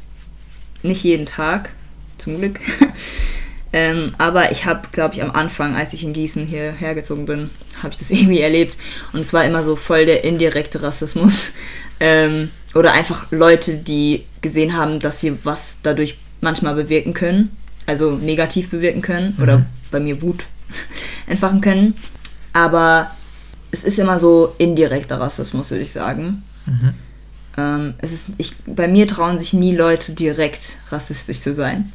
nicht 0.83 1.03
jeden 1.03 1.25
Tag, 1.25 1.71
zum 2.17 2.37
Glück. 2.37 2.59
ähm, 3.73 4.13
aber 4.17 4.51
ich 4.51 4.65
habe, 4.65 4.81
glaube 4.91 5.15
ich, 5.15 5.23
am 5.23 5.31
Anfang, 5.31 5.75
als 5.75 5.93
ich 5.93 6.03
in 6.03 6.13
Gießen 6.13 6.45
hierher 6.45 6.93
gezogen 6.93 7.25
bin, 7.25 7.49
habe 7.81 7.93
ich 7.93 7.99
das 7.99 8.11
irgendwie 8.11 8.41
erlebt. 8.41 8.77
Und 9.13 9.21
es 9.21 9.33
war 9.33 9.45
immer 9.45 9.63
so 9.63 9.75
voll 9.75 10.05
der 10.05 10.23
indirekte 10.23 10.81
Rassismus. 10.83 11.51
Ähm, 11.99 12.49
oder 12.73 12.91
einfach 12.91 13.31
Leute, 13.31 13.77
die 13.77 14.25
gesehen 14.41 14.75
haben, 14.75 14.99
dass 14.99 15.21
sie 15.21 15.37
was 15.45 15.77
dadurch 15.83 16.17
manchmal 16.41 16.73
bewirken 16.75 17.13
können, 17.13 17.55
also 17.85 18.11
negativ 18.17 18.71
bewirken 18.71 19.01
können 19.01 19.35
Mhm. 19.37 19.43
oder 19.43 19.65
bei 19.89 20.01
mir 20.01 20.21
Wut 20.21 20.43
entfachen 21.27 21.61
können. 21.61 21.93
Aber 22.51 23.11
es 23.73 23.83
ist 23.83 23.97
immer 23.97 24.19
so 24.19 24.53
indirekter 24.59 25.19
Rassismus, 25.19 25.71
würde 25.71 25.83
ich 25.83 25.91
sagen. 25.91 26.43
Mhm. 26.67 26.93
Ähm, 27.57 27.93
es 27.97 28.13
ist, 28.13 28.27
ich, 28.37 28.53
bei 28.67 28.87
mir 28.87 29.07
trauen 29.07 29.39
sich 29.39 29.51
nie 29.51 29.75
Leute 29.75 30.13
direkt 30.13 30.77
rassistisch 30.89 31.41
zu 31.41 31.55
sein. 31.55 31.91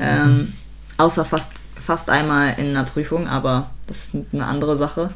Ähm, 0.00 0.54
außer 0.96 1.26
fast, 1.26 1.52
fast 1.78 2.08
einmal 2.08 2.54
in 2.56 2.70
einer 2.70 2.84
Prüfung, 2.84 3.28
aber 3.28 3.70
das 3.86 4.06
ist 4.06 4.16
eine 4.32 4.46
andere 4.46 4.78
Sache. 4.78 5.10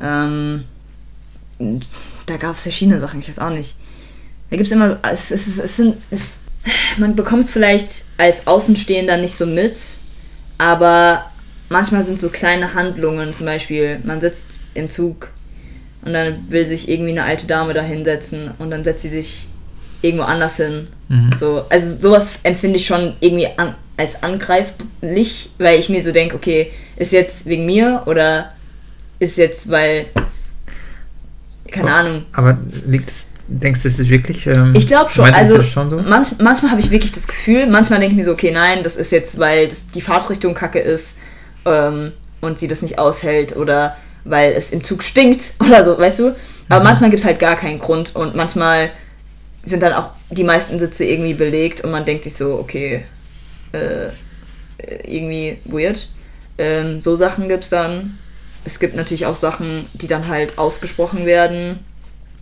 Ähm, 0.00 0.64
da 2.26 2.36
gab 2.36 2.54
es 2.54 2.62
verschiedene 2.62 3.00
Sachen, 3.00 3.20
ich 3.20 3.28
weiß 3.28 3.38
auch 3.38 3.50
nicht. 3.50 3.76
Da 4.50 4.56
gibt 4.56 4.66
es 4.66 4.72
immer, 4.72 4.98
es, 5.02 5.30
es, 5.30 5.46
es, 5.46 5.58
es 5.58 5.76
sind, 5.76 5.96
es, 6.10 6.40
man 6.98 7.16
bekommt 7.16 7.44
es 7.44 7.50
vielleicht 7.50 8.04
als 8.18 8.46
Außenstehender 8.46 9.16
nicht 9.16 9.34
so 9.34 9.46
mit, 9.46 9.78
aber 10.58 11.31
manchmal 11.72 12.04
sind 12.04 12.20
so 12.20 12.28
kleine 12.28 12.74
Handlungen, 12.74 13.32
zum 13.32 13.46
Beispiel, 13.46 13.98
man 14.04 14.20
sitzt 14.20 14.60
im 14.74 14.88
Zug 14.88 15.28
und 16.04 16.12
dann 16.12 16.46
will 16.48 16.66
sich 16.66 16.88
irgendwie 16.88 17.12
eine 17.12 17.24
alte 17.24 17.46
Dame 17.46 17.74
da 17.74 17.82
hinsetzen 17.82 18.50
und 18.58 18.70
dann 18.70 18.84
setzt 18.84 19.02
sie 19.02 19.08
sich 19.08 19.48
irgendwo 20.02 20.24
anders 20.24 20.56
hin. 20.56 20.88
Mhm. 21.08 21.32
So, 21.38 21.64
also 21.70 21.96
sowas 22.00 22.32
empfinde 22.42 22.76
ich 22.76 22.86
schon 22.86 23.14
irgendwie 23.20 23.48
an, 23.56 23.74
als 23.96 24.22
angreiflich, 24.22 25.50
weil 25.58 25.78
ich 25.78 25.88
mir 25.88 26.02
so 26.02 26.12
denke, 26.12 26.34
okay, 26.36 26.70
ist 26.96 27.12
jetzt 27.12 27.46
wegen 27.46 27.66
mir 27.66 28.02
oder 28.06 28.52
ist 29.18 29.36
jetzt, 29.38 29.70
weil, 29.70 30.06
keine 31.70 31.86
Oh. 31.88 31.92
Ahnung. 31.94 32.24
Aber 32.32 32.58
liegt 32.86 33.10
es, 33.10 33.28
denkst 33.46 33.82
du, 33.82 33.88
es 33.88 33.98
ist 33.98 34.08
wirklich. 34.08 34.46
Ähm, 34.46 34.74
Ich 34.74 34.86
glaube 34.88 35.10
schon, 35.10 35.26
also 35.26 35.62
schon 35.62 35.88
so? 35.90 35.98
manch, 35.98 36.32
manchmal 36.40 36.72
habe 36.72 36.80
ich 36.80 36.90
wirklich 36.90 37.12
das 37.12 37.26
Gefühl, 37.28 37.66
manchmal 37.66 38.00
denke 38.00 38.14
ich 38.14 38.18
mir 38.18 38.24
so, 38.24 38.32
okay, 38.32 38.50
nein, 38.50 38.82
das 38.82 38.96
ist 38.96 39.12
jetzt, 39.12 39.38
weil 39.38 39.68
das, 39.68 39.86
die 39.88 40.00
Fahrtrichtung 40.00 40.54
kacke 40.54 40.80
ist 40.80 41.16
ähm, 41.64 42.12
und 42.40 42.58
sie 42.58 42.68
das 42.68 42.82
nicht 42.82 42.98
aushält 42.98 43.56
oder 43.56 43.96
weil 44.24 44.52
es 44.52 44.72
im 44.72 44.82
Zug 44.84 45.02
stinkt 45.02 45.54
oder 45.60 45.84
so, 45.84 45.98
weißt 45.98 46.18
du? 46.20 46.36
Aber 46.68 46.80
Mhm. 46.80 46.84
manchmal 46.84 47.10
gibt 47.10 47.20
es 47.20 47.26
halt 47.26 47.38
gar 47.38 47.56
keinen 47.56 47.78
Grund 47.78 48.14
und 48.16 48.34
manchmal 48.34 48.90
sind 49.64 49.82
dann 49.82 49.92
auch 49.92 50.10
die 50.30 50.44
meisten 50.44 50.78
Sitze 50.78 51.04
irgendwie 51.04 51.34
belegt 51.34 51.82
und 51.82 51.90
man 51.90 52.04
denkt 52.04 52.24
sich 52.24 52.36
so, 52.36 52.54
okay, 52.58 53.04
äh, 53.72 54.08
irgendwie 55.04 55.58
weird. 55.64 56.08
Ähm, 56.58 57.00
so 57.00 57.16
Sachen 57.16 57.48
gibt 57.48 57.64
es 57.64 57.70
dann. 57.70 58.18
Es 58.64 58.78
gibt 58.78 58.94
natürlich 58.96 59.26
auch 59.26 59.36
Sachen, 59.36 59.86
die 59.92 60.08
dann 60.08 60.28
halt 60.28 60.58
ausgesprochen 60.58 61.26
werden. 61.26 61.80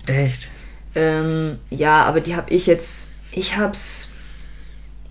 Echt? 0.09 0.49
Ähm, 0.95 1.59
ja, 1.71 2.05
aber 2.05 2.21
die 2.21 2.37
habe 2.37 2.51
ich 2.51 2.67
jetzt. 2.67 3.11
Ich 3.33 3.57
hab's 3.57 4.10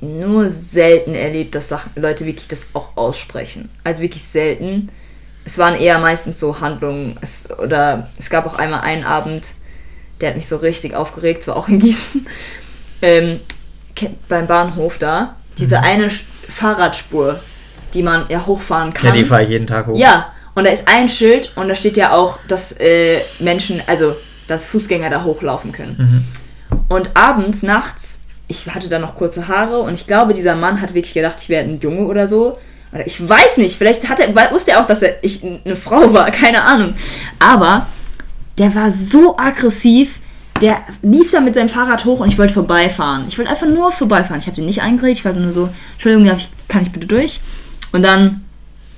nur 0.01 0.49
selten 0.49 1.13
erlebt, 1.15 1.55
dass 1.55 1.69
Sachen, 1.69 1.91
Leute 1.95 2.25
wirklich 2.25 2.47
das 2.47 2.67
auch 2.73 2.95
aussprechen. 2.95 3.69
Also 3.83 4.01
wirklich 4.01 4.23
selten. 4.23 4.89
Es 5.45 5.57
waren 5.57 5.75
eher 5.79 5.99
meistens 5.99 6.39
so 6.39 6.62
Handlungen. 6.62 7.17
Es, 7.21 7.49
oder 7.59 8.09
es 8.17 8.29
gab 8.29 8.45
auch 8.45 8.57
einmal 8.57 8.81
einen 8.81 9.03
Abend, 9.03 9.47
der 10.21 10.29
hat 10.29 10.35
mich 10.35 10.47
so 10.47 10.57
richtig 10.57 10.95
aufgeregt, 10.95 11.43
zwar 11.43 11.57
auch 11.57 11.67
in 11.67 11.79
Gießen. 11.79 12.27
Ähm, 13.01 13.39
beim 14.27 14.45
Bahnhof 14.45 14.97
da. 14.97 15.38
Diese 15.57 15.79
eine 15.79 16.07
Sch- 16.07 16.23
Fahrradspur, 16.49 17.39
die 17.93 18.03
man 18.03 18.25
ja 18.27 18.45
hochfahren 18.45 18.93
kann. 18.93 19.05
Ja, 19.07 19.12
die 19.13 19.23
fahre 19.25 19.43
ich 19.43 19.49
jeden 19.51 19.67
Tag 19.67 19.88
hoch. 19.88 19.97
Ja, 19.97 20.33
und 20.53 20.65
da 20.65 20.71
ist 20.71 20.85
ein 20.89 21.07
Schild 21.07 21.53
und 21.55 21.69
da 21.69 21.75
steht 21.75 21.95
ja 21.95 22.12
auch, 22.12 22.39
dass 22.49 22.77
äh, 22.77 23.19
Menschen, 23.39 23.81
also 23.88 24.17
dass 24.49 24.67
Fußgänger 24.67 25.09
da 25.09 25.23
hochlaufen 25.23 25.71
können. 25.71 25.95
Mhm. 26.69 26.77
Und 26.89 27.15
abends, 27.15 27.63
nachts, 27.63 28.18
ich 28.49 28.67
hatte 28.67 28.89
da 28.89 28.99
noch 28.99 29.15
kurze 29.15 29.47
Haare 29.47 29.79
und 29.79 29.93
ich 29.93 30.07
glaube, 30.07 30.33
dieser 30.33 30.55
Mann 30.55 30.81
hat 30.81 30.93
wirklich 30.93 31.13
gedacht, 31.13 31.38
ich 31.39 31.49
wäre 31.49 31.63
ein 31.63 31.79
Junge 31.79 32.01
oder 32.01 32.27
so. 32.27 32.57
Oder 32.91 33.05
ich 33.05 33.29
weiß 33.29 33.57
nicht, 33.57 33.77
vielleicht 33.77 34.09
hat 34.09 34.19
er, 34.19 34.35
wusste 34.51 34.71
er 34.71 34.81
auch, 34.81 34.88
dass 34.88 35.03
er, 35.03 35.23
ich 35.23 35.43
eine 35.43 35.75
Frau 35.75 36.12
war, 36.13 36.29
keine 36.31 36.63
Ahnung. 36.63 36.95
Aber 37.38 37.85
der 38.57 38.73
war 38.73 38.89
so 38.89 39.38
aggressiv, 39.38 40.19
der 40.62 40.79
lief 41.03 41.31
da 41.31 41.39
mit 41.39 41.53
seinem 41.53 41.69
Fahrrad 41.69 42.03
hoch 42.03 42.19
und 42.19 42.27
ich 42.27 42.39
wollte 42.39 42.55
vorbeifahren. 42.55 43.25
Ich 43.27 43.38
wollte 43.38 43.51
einfach 43.51 43.67
nur 43.67 43.91
vorbeifahren. 43.91 44.39
Ich 44.39 44.47
habe 44.47 44.55
den 44.55 44.65
nicht 44.65 44.81
eingeredet, 44.81 45.19
ich 45.19 45.25
war 45.25 45.33
nur 45.33 45.51
so, 45.51 45.69
Entschuldigung, 45.93 46.25
darf 46.25 46.39
ich, 46.39 46.49
kann 46.67 46.81
ich 46.81 46.91
bitte 46.91 47.05
durch? 47.05 47.41
Und 47.91 48.03
dann 48.03 48.43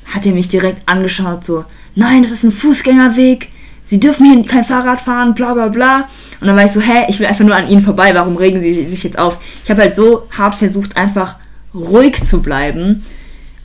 hat 0.06 0.26
er 0.26 0.32
mich 0.32 0.48
direkt 0.48 0.88
angeschaut, 0.90 1.46
so, 1.46 1.66
nein, 1.94 2.24
das 2.24 2.32
ist 2.32 2.44
ein 2.44 2.52
Fußgängerweg, 2.54 3.50
sie 3.86 4.00
dürfen 4.00 4.26
hier 4.26 4.46
kein 4.46 4.64
Fahrrad 4.64 5.02
fahren, 5.02 5.36
bla 5.36 5.54
bla 5.54 5.68
bla. 5.68 6.08
Und 6.42 6.48
dann 6.48 6.56
war 6.56 6.66
ich 6.66 6.72
so, 6.72 6.82
hä, 6.82 7.06
ich 7.08 7.20
will 7.20 7.28
einfach 7.28 7.46
nur 7.46 7.56
an 7.56 7.70
ihnen 7.70 7.82
vorbei, 7.84 8.14
warum 8.16 8.36
regen 8.36 8.62
sie 8.62 8.88
sich 8.88 9.04
jetzt 9.04 9.20
auf? 9.20 9.40
Ich 9.64 9.70
habe 9.70 9.82
halt 9.84 9.96
so 9.96 10.28
hart 10.32 10.56
versucht, 10.56 10.98
einfach 10.98 11.36
ruhig 11.74 12.24
zu 12.24 12.42
bleiben. 12.42 13.06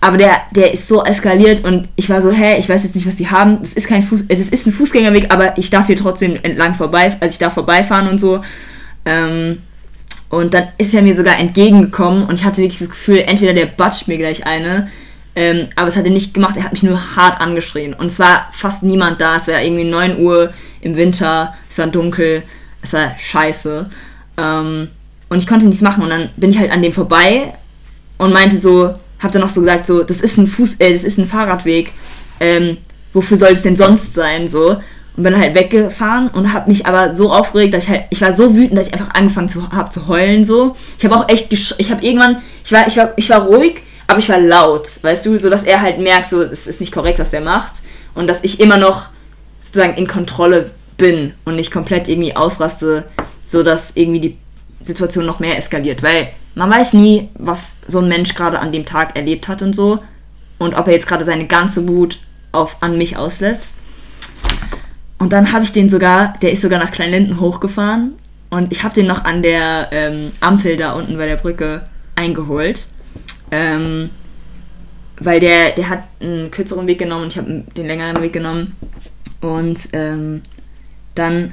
Aber 0.00 0.18
der, 0.18 0.42
der 0.52 0.74
ist 0.74 0.86
so 0.86 1.02
eskaliert 1.02 1.64
und 1.64 1.88
ich 1.96 2.10
war 2.10 2.20
so, 2.20 2.30
hä, 2.30 2.58
ich 2.58 2.68
weiß 2.68 2.84
jetzt 2.84 2.94
nicht, 2.94 3.08
was 3.08 3.16
die 3.16 3.30
haben. 3.30 3.58
Das 3.60 3.72
ist 3.72 3.88
kein 3.88 4.02
Fuß, 4.02 4.26
das 4.28 4.40
ist 4.40 4.66
ein 4.66 4.72
Fußgängerweg, 4.72 5.32
aber 5.32 5.56
ich 5.56 5.70
darf 5.70 5.86
hier 5.86 5.96
trotzdem 5.96 6.38
entlang 6.42 6.74
vorbei, 6.74 7.16
also 7.18 7.32
ich 7.32 7.38
darf 7.38 7.54
vorbeifahren 7.54 8.08
und 8.08 8.20
so. 8.20 8.42
Ähm, 9.06 9.62
und 10.28 10.54
dann 10.54 10.68
ist 10.76 10.94
er 10.94 11.02
mir 11.02 11.14
sogar 11.14 11.38
entgegengekommen 11.38 12.26
und 12.26 12.38
ich 12.38 12.44
hatte 12.44 12.58
wirklich 12.58 12.78
das 12.78 12.90
Gefühl, 12.90 13.18
entweder 13.26 13.54
der 13.54 13.66
batscht 13.66 14.06
mir 14.06 14.18
gleich 14.18 14.46
eine, 14.46 14.90
ähm, 15.34 15.68
aber 15.76 15.88
es 15.88 15.96
hat 15.96 16.04
er 16.04 16.10
nicht 16.10 16.34
gemacht, 16.34 16.56
er 16.56 16.64
hat 16.64 16.72
mich 16.72 16.82
nur 16.82 17.16
hart 17.16 17.40
angeschrien. 17.40 17.94
Und 17.94 18.06
es 18.06 18.18
war 18.18 18.48
fast 18.52 18.82
niemand 18.82 19.20
da, 19.20 19.36
es 19.36 19.48
war 19.48 19.60
irgendwie 19.62 19.84
9 19.84 20.18
Uhr 20.18 20.52
im 20.80 20.96
Winter, 20.96 21.54
es 21.70 21.78
war 21.78 21.86
dunkel, 21.86 22.42
es 22.86 22.92
war 22.92 23.18
scheiße. 23.18 23.88
Ähm, 24.38 24.88
und 25.28 25.38
ich 25.38 25.46
konnte 25.46 25.66
nichts 25.66 25.82
machen 25.82 26.04
und 26.04 26.10
dann 26.10 26.30
bin 26.36 26.50
ich 26.50 26.58
halt 26.58 26.70
an 26.70 26.82
dem 26.82 26.92
vorbei 26.92 27.54
und 28.18 28.32
meinte 28.32 28.58
so, 28.58 28.94
hab 29.18 29.32
dann 29.32 29.42
noch 29.42 29.48
so 29.48 29.60
gesagt, 29.60 29.86
so, 29.86 30.02
das 30.02 30.20
ist 30.20 30.38
ein 30.38 30.46
Fuß, 30.46 30.76
äh, 30.78 30.92
das 30.92 31.04
ist 31.04 31.18
ein 31.18 31.26
Fahrradweg, 31.26 31.92
ähm, 32.40 32.78
wofür 33.12 33.36
soll 33.36 33.52
es 33.52 33.62
denn 33.62 33.76
sonst 33.76 34.14
sein, 34.14 34.48
so. 34.48 34.76
Und 35.16 35.22
bin 35.22 35.38
halt 35.38 35.54
weggefahren 35.54 36.28
und 36.28 36.52
hab 36.52 36.68
mich 36.68 36.86
aber 36.86 37.14
so 37.14 37.32
aufgeregt, 37.32 37.72
dass 37.72 37.84
ich 37.84 37.90
halt, 37.90 38.04
ich 38.10 38.20
war 38.20 38.32
so 38.32 38.54
wütend, 38.54 38.78
dass 38.78 38.88
ich 38.88 38.92
einfach 38.92 39.14
angefangen 39.14 39.48
zu, 39.48 39.70
hab 39.70 39.92
zu 39.92 40.06
heulen, 40.06 40.44
so. 40.44 40.76
Ich 40.98 41.04
habe 41.04 41.16
auch 41.16 41.28
echt, 41.28 41.52
ich 41.52 41.90
habe 41.90 42.04
irgendwann, 42.04 42.42
ich 42.64 42.72
war, 42.72 42.86
ich 42.86 42.96
war, 42.96 43.12
ich 43.16 43.30
war 43.30 43.46
ruhig, 43.46 43.82
aber 44.06 44.18
ich 44.18 44.28
war 44.28 44.38
laut, 44.38 44.86
weißt 45.02 45.26
du, 45.26 45.38
so 45.38 45.50
dass 45.50 45.64
er 45.64 45.80
halt 45.80 45.98
merkt, 45.98 46.30
so, 46.30 46.42
es 46.42 46.66
ist 46.66 46.80
nicht 46.80 46.92
korrekt, 46.92 47.18
was 47.18 47.30
der 47.30 47.40
macht 47.40 47.72
und 48.14 48.28
dass 48.28 48.44
ich 48.44 48.60
immer 48.60 48.76
noch 48.76 49.08
sozusagen 49.60 49.94
in 49.94 50.06
Kontrolle 50.06 50.70
bin 50.96 51.32
und 51.44 51.56
nicht 51.56 51.72
komplett 51.72 52.08
irgendwie 52.08 52.36
ausraste, 52.36 53.04
so 53.46 53.62
dass 53.62 53.96
irgendwie 53.96 54.20
die 54.20 54.36
Situation 54.82 55.26
noch 55.26 55.40
mehr 55.40 55.58
eskaliert, 55.58 56.02
weil 56.02 56.28
man 56.54 56.70
weiß 56.70 56.94
nie, 56.94 57.28
was 57.34 57.78
so 57.86 57.98
ein 57.98 58.08
Mensch 58.08 58.34
gerade 58.34 58.58
an 58.58 58.72
dem 58.72 58.86
Tag 58.86 59.16
erlebt 59.16 59.48
hat 59.48 59.62
und 59.62 59.74
so 59.74 59.98
und 60.58 60.74
ob 60.74 60.86
er 60.86 60.94
jetzt 60.94 61.06
gerade 61.06 61.24
seine 61.24 61.46
ganze 61.46 61.86
Wut 61.88 62.18
auf 62.52 62.78
an 62.80 62.96
mich 62.96 63.16
auslässt. 63.16 63.76
Und 65.18 65.32
dann 65.32 65.52
habe 65.52 65.64
ich 65.64 65.72
den 65.72 65.90
sogar, 65.90 66.34
der 66.42 66.52
ist 66.52 66.62
sogar 66.62 66.78
nach 66.78 66.92
Kleinlinden 66.92 67.40
hochgefahren 67.40 68.12
und 68.50 68.72
ich 68.72 68.84
habe 68.84 68.94
den 68.94 69.06
noch 69.06 69.24
an 69.24 69.42
der 69.42 69.88
ähm, 69.92 70.32
Ampel 70.40 70.76
da 70.76 70.92
unten 70.92 71.16
bei 71.16 71.26
der 71.26 71.36
Brücke 71.36 71.84
eingeholt. 72.14 72.86
Ähm, 73.50 74.10
weil 75.18 75.40
der, 75.40 75.70
der 75.72 75.88
hat 75.88 76.04
einen 76.20 76.50
kürzeren 76.50 76.86
Weg 76.86 76.98
genommen 76.98 77.24
und 77.24 77.32
ich 77.32 77.38
habe 77.38 77.64
den 77.76 77.86
längeren 77.86 78.20
Weg 78.22 78.32
genommen. 78.32 78.76
Und 79.40 79.88
ähm, 79.92 80.42
dann 81.18 81.52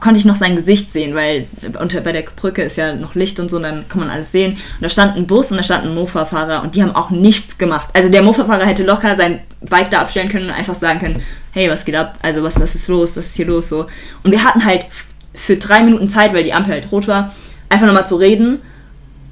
konnte 0.00 0.18
ich 0.18 0.24
noch 0.24 0.36
sein 0.36 0.56
Gesicht 0.56 0.92
sehen, 0.92 1.14
weil 1.14 1.46
unter, 1.80 2.00
bei 2.00 2.12
der 2.12 2.22
Brücke 2.22 2.62
ist 2.62 2.76
ja 2.76 2.94
noch 2.94 3.14
Licht 3.14 3.40
und 3.40 3.50
so, 3.50 3.56
und 3.56 3.62
dann 3.62 3.88
kann 3.88 4.00
man 4.00 4.10
alles 4.10 4.32
sehen. 4.32 4.52
Und 4.52 4.82
da 4.82 4.88
stand 4.88 5.16
ein 5.16 5.26
Bus 5.26 5.50
und 5.50 5.56
da 5.56 5.62
stand 5.62 5.84
ein 5.84 5.94
Mofa-Fahrer 5.94 6.62
und 6.62 6.74
die 6.74 6.82
haben 6.82 6.94
auch 6.94 7.10
nichts 7.10 7.56
gemacht. 7.56 7.88
Also 7.92 8.08
der 8.08 8.22
Mofa-Fahrer 8.22 8.66
hätte 8.66 8.84
locker 8.84 9.16
sein 9.16 9.40
Bike 9.60 9.90
da 9.90 10.00
abstellen 10.00 10.28
können 10.28 10.46
und 10.46 10.54
einfach 10.54 10.74
sagen 10.74 11.00
können, 11.00 11.22
hey, 11.52 11.70
was 11.70 11.84
geht 11.84 11.94
ab? 11.94 12.18
Also 12.22 12.42
was, 12.42 12.60
was 12.60 12.74
ist 12.74 12.88
los? 12.88 13.16
Was 13.16 13.26
ist 13.26 13.36
hier 13.36 13.46
los? 13.46 13.68
So. 13.68 13.86
Und 14.22 14.32
wir 14.32 14.44
hatten 14.44 14.64
halt 14.64 14.86
für 15.34 15.56
drei 15.56 15.82
Minuten 15.82 16.08
Zeit, 16.08 16.34
weil 16.34 16.44
die 16.44 16.52
Ampel 16.52 16.72
halt 16.72 16.90
rot 16.92 17.08
war, 17.08 17.32
einfach 17.68 17.86
nochmal 17.86 18.06
zu 18.06 18.16
reden. 18.16 18.60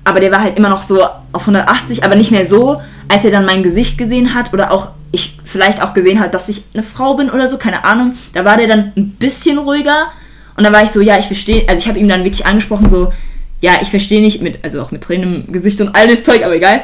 Aber 0.05 0.21
der 0.21 0.33
war 0.33 0.41
halt 0.41 0.57
immer 0.57 0.69
noch 0.69 0.83
so 0.83 1.03
auf 1.33 1.43
180, 1.43 2.05
aber 2.05 2.17
nicht 2.17 2.31
mehr 2.31 2.47
so, 2.47 2.81
als 3.09 3.25
er 3.25 3.31
dann 3.31 3.47
mein 3.47 3.63
Gesicht 3.63 3.99
gesehen 3.99 4.35
hat 4.35 4.53
oder 4.53 4.73
auch 4.73 4.89
ich 5.13 5.39
vielleicht 5.45 5.83
auch 5.83 5.95
gesehen 5.95 6.21
hat, 6.21 6.35
dass 6.35 6.49
ich 6.49 6.65
eine 6.75 6.83
Frau 6.83 7.15
bin 7.15 7.31
oder 7.31 7.49
so, 7.49 7.59
keine 7.59 7.85
Ahnung. 7.85 8.15
Da 8.33 8.45
war 8.45 8.57
der 8.57 8.67
dann 8.67 8.93
ein 8.97 9.11
bisschen 9.19 9.59
ruhiger 9.59 10.09
und 10.57 10.65
dann 10.65 10.73
war 10.73 10.83
ich 10.83 10.91
so, 10.91 11.01
ja, 11.01 11.19
ich 11.19 11.27
verstehe, 11.27 11.69
also 11.69 11.81
ich 11.81 11.89
habe 11.89 11.99
ihm 11.99 12.09
dann 12.09 12.25
wirklich 12.25 12.47
angesprochen, 12.47 12.91
so, 12.91 13.13
ja, 13.61 13.75
ich 13.81 13.89
verstehe 13.89 14.21
nicht, 14.21 14.43
mit, 14.43 14.65
also 14.65 14.83
auch 14.83 14.91
mit 14.91 15.03
Tränen 15.03 15.47
im 15.47 15.53
Gesicht 15.53 15.81
und 15.81 15.95
all 15.95 16.09
das 16.09 16.25
Zeug, 16.25 16.45
aber 16.45 16.57
egal. 16.57 16.83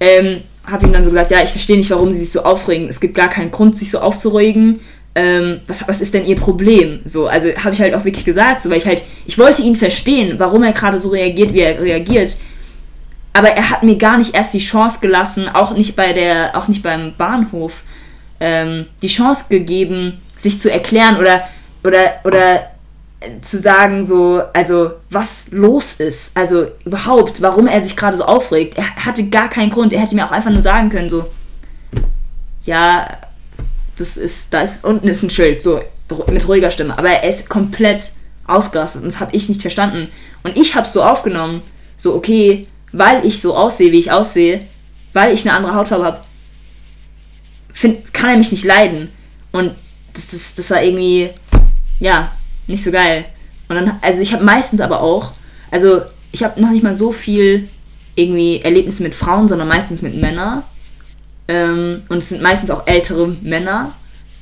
Ähm, 0.00 0.42
habe 0.64 0.86
ihm 0.86 0.92
dann 0.92 1.04
so 1.04 1.10
gesagt, 1.10 1.30
ja, 1.30 1.42
ich 1.42 1.50
verstehe 1.50 1.76
nicht, 1.76 1.90
warum 1.90 2.12
sie 2.12 2.20
sich 2.20 2.32
so 2.32 2.42
aufregen. 2.42 2.88
Es 2.88 3.00
gibt 3.00 3.14
gar 3.14 3.28
keinen 3.28 3.50
Grund, 3.50 3.76
sich 3.76 3.90
so 3.90 3.98
aufzuregen. 3.98 4.80
Ähm, 5.14 5.60
was, 5.66 5.86
was 5.88 6.00
ist 6.00 6.14
denn 6.14 6.26
ihr 6.26 6.36
Problem? 6.36 7.00
So, 7.04 7.26
also 7.26 7.48
habe 7.56 7.74
ich 7.74 7.80
halt 7.80 7.94
auch 7.94 8.04
wirklich 8.04 8.24
gesagt, 8.24 8.62
so, 8.62 8.70
weil 8.70 8.78
ich 8.78 8.86
halt, 8.86 9.02
ich 9.26 9.38
wollte 9.38 9.62
ihn 9.62 9.74
verstehen, 9.76 10.34
warum 10.38 10.62
er 10.62 10.72
gerade 10.72 11.00
so 11.00 11.08
reagiert, 11.08 11.52
wie 11.52 11.60
er 11.60 11.80
reagiert. 11.80 12.36
Aber 13.32 13.48
er 13.48 13.70
hat 13.70 13.82
mir 13.82 13.96
gar 13.96 14.18
nicht 14.18 14.34
erst 14.34 14.54
die 14.54 14.58
Chance 14.58 14.98
gelassen, 15.00 15.48
auch 15.48 15.72
nicht 15.72 15.94
bei 15.94 16.12
der, 16.12 16.56
auch 16.56 16.68
nicht 16.68 16.82
beim 16.82 17.14
Bahnhof, 17.16 17.84
ähm, 18.40 18.86
die 19.02 19.08
Chance 19.08 19.44
gegeben, 19.48 20.20
sich 20.42 20.60
zu 20.60 20.70
erklären 20.70 21.16
oder, 21.16 21.42
oder, 21.84 22.14
oder 22.24 22.70
äh, 23.20 23.40
zu 23.42 23.58
sagen, 23.58 24.06
so, 24.06 24.42
also 24.52 24.92
was 25.10 25.46
los 25.50 25.94
ist, 25.94 26.36
also 26.36 26.66
überhaupt, 26.84 27.40
warum 27.42 27.66
er 27.66 27.80
sich 27.82 27.96
gerade 27.96 28.16
so 28.16 28.24
aufregt. 28.24 28.76
Er 28.76 28.96
hatte 28.96 29.24
gar 29.24 29.48
keinen 29.48 29.70
Grund. 29.70 29.92
Er 29.92 30.00
hätte 30.00 30.14
mir 30.14 30.26
auch 30.26 30.32
einfach 30.32 30.50
nur 30.50 30.62
sagen 30.62 30.90
können, 30.90 31.10
so, 31.10 31.26
ja, 32.64 33.06
das 33.96 34.16
ist, 34.16 34.52
da 34.52 34.62
ist 34.62 34.84
unten 34.84 35.06
ist 35.06 35.22
ein 35.22 35.30
Schild, 35.30 35.62
so 35.62 35.80
mit 36.28 36.48
ruhiger 36.48 36.70
Stimme. 36.70 36.98
Aber 36.98 37.10
er 37.10 37.28
ist 37.28 37.48
komplett 37.48 38.00
ausgerastet 38.46 39.02
und 39.02 39.12
das 39.12 39.20
habe 39.20 39.34
ich 39.36 39.48
nicht 39.48 39.60
verstanden. 39.60 40.08
Und 40.42 40.56
ich 40.56 40.74
habe 40.74 40.86
es 40.86 40.92
so 40.92 41.02
aufgenommen, 41.02 41.62
so 41.98 42.14
okay, 42.14 42.66
weil 42.92 43.24
ich 43.24 43.40
so 43.40 43.56
aussehe, 43.56 43.92
wie 43.92 43.98
ich 43.98 44.12
aussehe, 44.12 44.60
weil 45.12 45.34
ich 45.34 45.42
eine 45.42 45.56
andere 45.56 45.74
Hautfarbe 45.74 46.04
habe, 46.04 46.20
kann 48.12 48.30
er 48.30 48.36
mich 48.36 48.52
nicht 48.52 48.64
leiden. 48.64 49.10
Und 49.52 49.74
das, 50.14 50.28
das, 50.28 50.54
das 50.54 50.70
war 50.70 50.82
irgendwie, 50.82 51.30
ja, 51.98 52.32
nicht 52.66 52.82
so 52.82 52.90
geil. 52.90 53.24
Und 53.68 53.76
dann, 53.76 53.98
also 54.02 54.20
ich 54.20 54.32
habe 54.32 54.44
meistens 54.44 54.80
aber 54.80 55.00
auch, 55.00 55.32
also 55.70 56.02
ich 56.32 56.42
habe 56.42 56.60
noch 56.60 56.70
nicht 56.70 56.82
mal 56.82 56.94
so 56.94 57.12
viel 57.12 57.68
irgendwie 58.14 58.60
Erlebnisse 58.60 59.02
mit 59.02 59.14
Frauen, 59.14 59.48
sondern 59.48 59.68
meistens 59.68 60.02
mit 60.02 60.20
Männern. 60.20 60.62
Ähm, 61.48 62.02
und 62.08 62.18
es 62.18 62.28
sind 62.28 62.42
meistens 62.42 62.70
auch 62.70 62.86
ältere 62.86 63.28
Männer, 63.42 63.92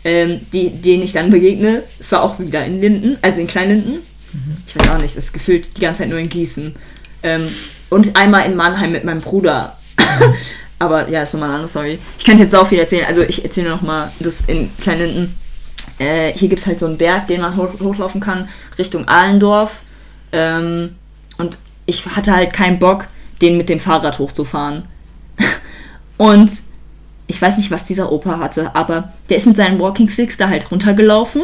ähm, 0.05 0.41
die, 0.53 0.71
denen 0.71 1.03
ich 1.03 1.13
dann 1.13 1.31
begegne. 1.31 1.83
Es 1.99 2.13
war 2.13 2.23
auch 2.23 2.39
wieder 2.39 2.65
in 2.65 2.81
Linden, 2.81 3.19
also 3.23 3.41
in 3.41 3.47
Kleinlinden. 3.47 4.01
Mhm. 4.33 4.57
Ich 4.67 4.77
weiß 4.77 4.91
auch 4.91 5.01
nicht, 5.01 5.17
das 5.17 5.25
ist 5.25 5.33
gefühlt 5.33 5.77
die 5.77 5.81
ganze 5.81 6.03
Zeit 6.03 6.11
nur 6.11 6.19
in 6.19 6.29
Gießen. 6.29 6.75
Ähm, 7.23 7.47
und 7.91 8.17
einmal 8.17 8.47
in 8.47 8.57
Mannheim 8.57 8.93
mit 8.93 9.05
meinem 9.05 9.21
Bruder. 9.21 9.77
Aber 10.79 11.09
ja, 11.09 11.23
ist 11.23 11.35
nochmal 11.35 11.49
eine 11.49 11.57
andere 11.57 11.69
Story. 11.69 11.99
Ich 12.19 12.25
könnte 12.25 12.45
jetzt 12.45 12.55
auch 12.55 12.67
viel 12.67 12.79
erzählen. 12.79 13.07
Also 13.07 13.23
ich 13.23 13.45
erzähle 13.45 13.71
nochmal 13.71 14.13
das 14.21 14.43
in 14.43 14.71
Kleinlinden. 14.79 15.35
Äh, 15.99 16.33
hier 16.35 16.49
gibt 16.49 16.61
es 16.61 16.67
halt 16.67 16.79
so 16.79 16.87
einen 16.87 16.99
Berg, 16.99 17.27
den 17.27 17.41
man 17.41 17.57
hoch, 17.57 17.81
hochlaufen 17.81 18.21
kann, 18.21 18.49
Richtung 18.79 19.09
Ahlendorf. 19.09 19.83
Ähm, 20.31 20.95
und 21.39 21.59
ich 21.87 22.07
hatte 22.07 22.35
halt 22.35 22.53
keinen 22.53 22.79
Bock, 22.79 23.07
den 23.41 23.57
mit 23.57 23.69
dem 23.69 23.81
Fahrrad 23.81 24.19
hochzufahren. 24.19 24.85
und 26.17 26.51
ich 27.27 27.43
weiß 27.43 27.57
nicht, 27.57 27.71
was 27.71 27.85
dieser 27.85 28.13
Opa 28.13 28.39
hatte, 28.39 28.75
aber 28.75 29.13
der 29.29 29.37
ist 29.37 29.47
mit 29.47 29.57
seinen 29.57 29.79
Walking 29.79 30.09
Sticks 30.09 30.37
da 30.37 30.49
halt 30.49 30.71
runtergelaufen. 30.71 31.43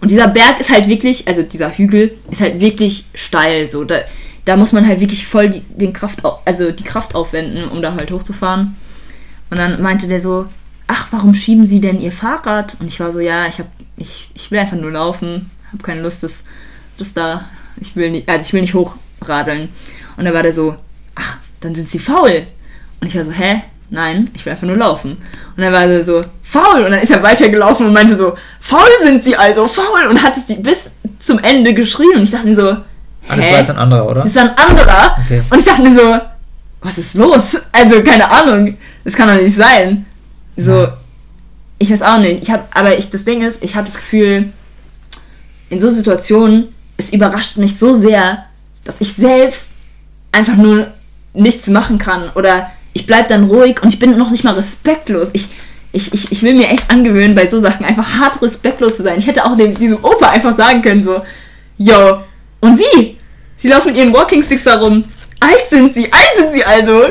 Und 0.00 0.10
dieser 0.10 0.28
Berg 0.28 0.60
ist 0.60 0.70
halt 0.70 0.88
wirklich, 0.88 1.28
also 1.28 1.42
dieser 1.42 1.70
Hügel 1.76 2.16
ist 2.30 2.40
halt 2.40 2.60
wirklich 2.60 3.04
steil. 3.14 3.68
So, 3.68 3.84
da, 3.84 4.00
da 4.44 4.56
muss 4.56 4.72
man 4.72 4.86
halt 4.86 5.00
wirklich 5.00 5.26
voll 5.26 5.50
die, 5.50 5.60
den 5.60 5.92
Kraft, 5.92 6.22
also 6.44 6.70
die 6.72 6.84
Kraft 6.84 7.14
aufwenden, 7.14 7.68
um 7.68 7.82
da 7.82 7.94
halt 7.94 8.10
hochzufahren. 8.10 8.76
Und 9.50 9.58
dann 9.58 9.82
meinte 9.82 10.08
der 10.08 10.20
so, 10.20 10.46
ach, 10.86 11.08
warum 11.10 11.34
schieben 11.34 11.66
Sie 11.66 11.80
denn 11.80 12.00
Ihr 12.00 12.12
Fahrrad? 12.12 12.76
Und 12.80 12.86
ich 12.86 13.00
war 13.00 13.12
so, 13.12 13.20
ja, 13.20 13.46
ich 13.46 13.58
hab, 13.58 13.66
ich, 13.96 14.30
ich 14.34 14.50
will 14.50 14.58
einfach 14.58 14.76
nur 14.76 14.90
laufen, 14.90 15.50
habe 15.72 15.82
keine 15.82 16.02
Lust, 16.02 16.22
das, 16.22 16.44
das 16.98 17.14
da, 17.14 17.44
ich 17.80 17.94
will 17.96 18.10
nicht, 18.10 18.28
also 18.28 18.40
ich 18.40 18.52
will 18.52 18.60
nicht 18.62 18.74
hochradeln. 18.74 19.68
Und 20.16 20.24
dann 20.24 20.34
war 20.34 20.42
der 20.42 20.52
so, 20.52 20.76
ach, 21.14 21.38
dann 21.60 21.74
sind 21.74 21.90
Sie 21.90 21.98
faul. 21.98 22.46
Und 23.00 23.06
ich 23.06 23.16
war 23.16 23.24
so, 23.24 23.32
hä? 23.32 23.62
Nein, 23.92 24.30
ich 24.34 24.46
will 24.46 24.52
einfach 24.52 24.66
nur 24.66 24.76
laufen. 24.76 25.12
Und 25.56 25.62
dann 25.62 25.72
war 25.72 25.84
er 25.84 26.04
so, 26.04 26.24
faul. 26.42 26.84
Und 26.84 26.92
dann 26.92 27.00
ist 27.00 27.10
er 27.10 27.22
weitergelaufen 27.22 27.86
und 27.86 27.92
meinte 27.92 28.16
so, 28.16 28.34
faul 28.60 28.88
sind 29.02 29.22
Sie 29.24 29.36
also, 29.36 29.66
faul. 29.66 30.06
Und 30.08 30.22
hat 30.22 30.36
es 30.36 30.46
bis 30.62 30.94
zum 31.18 31.38
Ende 31.40 31.74
geschrien. 31.74 32.16
Und 32.16 32.22
ich 32.22 32.30
dachte 32.30 32.46
mir 32.46 32.54
so, 32.54 32.76
Ah, 33.28 33.36
das 33.36 33.46
war 33.46 33.58
jetzt 33.58 33.70
ein 33.70 33.76
anderer, 33.76 34.08
oder? 34.08 34.22
Das 34.22 34.34
war 34.34 34.42
ein 34.42 34.58
anderer. 34.58 35.16
Okay. 35.24 35.42
Und 35.50 35.58
ich 35.58 35.64
dachte 35.64 35.82
mir 35.82 35.94
so, 35.94 36.18
was 36.82 36.98
ist 36.98 37.14
los? 37.14 37.56
Also, 37.72 38.02
keine 38.02 38.30
Ahnung. 38.30 38.76
Das 39.04 39.14
kann 39.14 39.28
doch 39.28 39.42
nicht 39.42 39.56
sein. 39.56 40.06
So, 40.56 40.88
ich 41.78 41.92
weiß 41.92 42.02
auch 42.02 42.18
nicht. 42.18 42.42
Ich 42.42 42.50
hab, 42.50 42.74
aber 42.76 42.96
ich, 42.96 43.10
das 43.10 43.24
Ding 43.24 43.42
ist, 43.42 43.62
ich 43.62 43.76
habe 43.76 43.86
das 43.86 43.96
Gefühl, 43.96 44.52
in 45.68 45.80
so 45.80 45.88
Situationen, 45.88 46.68
es 46.96 47.12
überrascht 47.12 47.56
mich 47.56 47.78
so 47.78 47.92
sehr, 47.92 48.44
dass 48.84 49.00
ich 49.00 49.12
selbst 49.12 49.70
einfach 50.32 50.56
nur 50.56 50.88
nichts 51.32 51.68
machen 51.68 51.98
kann. 51.98 52.30
Oder 52.34 52.70
ich 52.92 53.06
bleibe 53.06 53.28
dann 53.28 53.44
ruhig 53.44 53.82
und 53.82 53.92
ich 53.92 53.98
bin 53.98 54.16
noch 54.18 54.30
nicht 54.30 54.44
mal 54.44 54.54
respektlos. 54.54 55.28
Ich, 55.32 55.48
ich, 55.92 56.12
ich, 56.12 56.32
ich 56.32 56.42
will 56.42 56.54
mir 56.54 56.68
echt 56.68 56.90
angewöhnen, 56.90 57.34
bei 57.34 57.46
so 57.46 57.60
Sachen 57.60 57.84
einfach 57.84 58.18
hart 58.18 58.42
respektlos 58.42 58.96
zu 58.96 59.02
sein. 59.02 59.18
Ich 59.18 59.26
hätte 59.26 59.44
auch 59.44 59.56
dem, 59.56 59.74
diesem 59.74 60.04
Opa 60.04 60.30
einfach 60.30 60.56
sagen 60.56 60.82
können, 60.82 61.02
so, 61.02 61.22
yo, 61.78 62.20
und 62.60 62.78
sie? 62.78 63.16
Sie 63.56 63.68
laufen 63.68 63.88
mit 63.88 63.96
ihren 63.96 64.12
Walking 64.12 64.42
Sticks 64.42 64.64
herum. 64.64 65.04
Alt 65.40 65.66
sind 65.68 65.94
sie, 65.94 66.12
alt 66.12 66.32
sind 66.36 66.52
sie 66.52 66.64
also. 66.64 67.02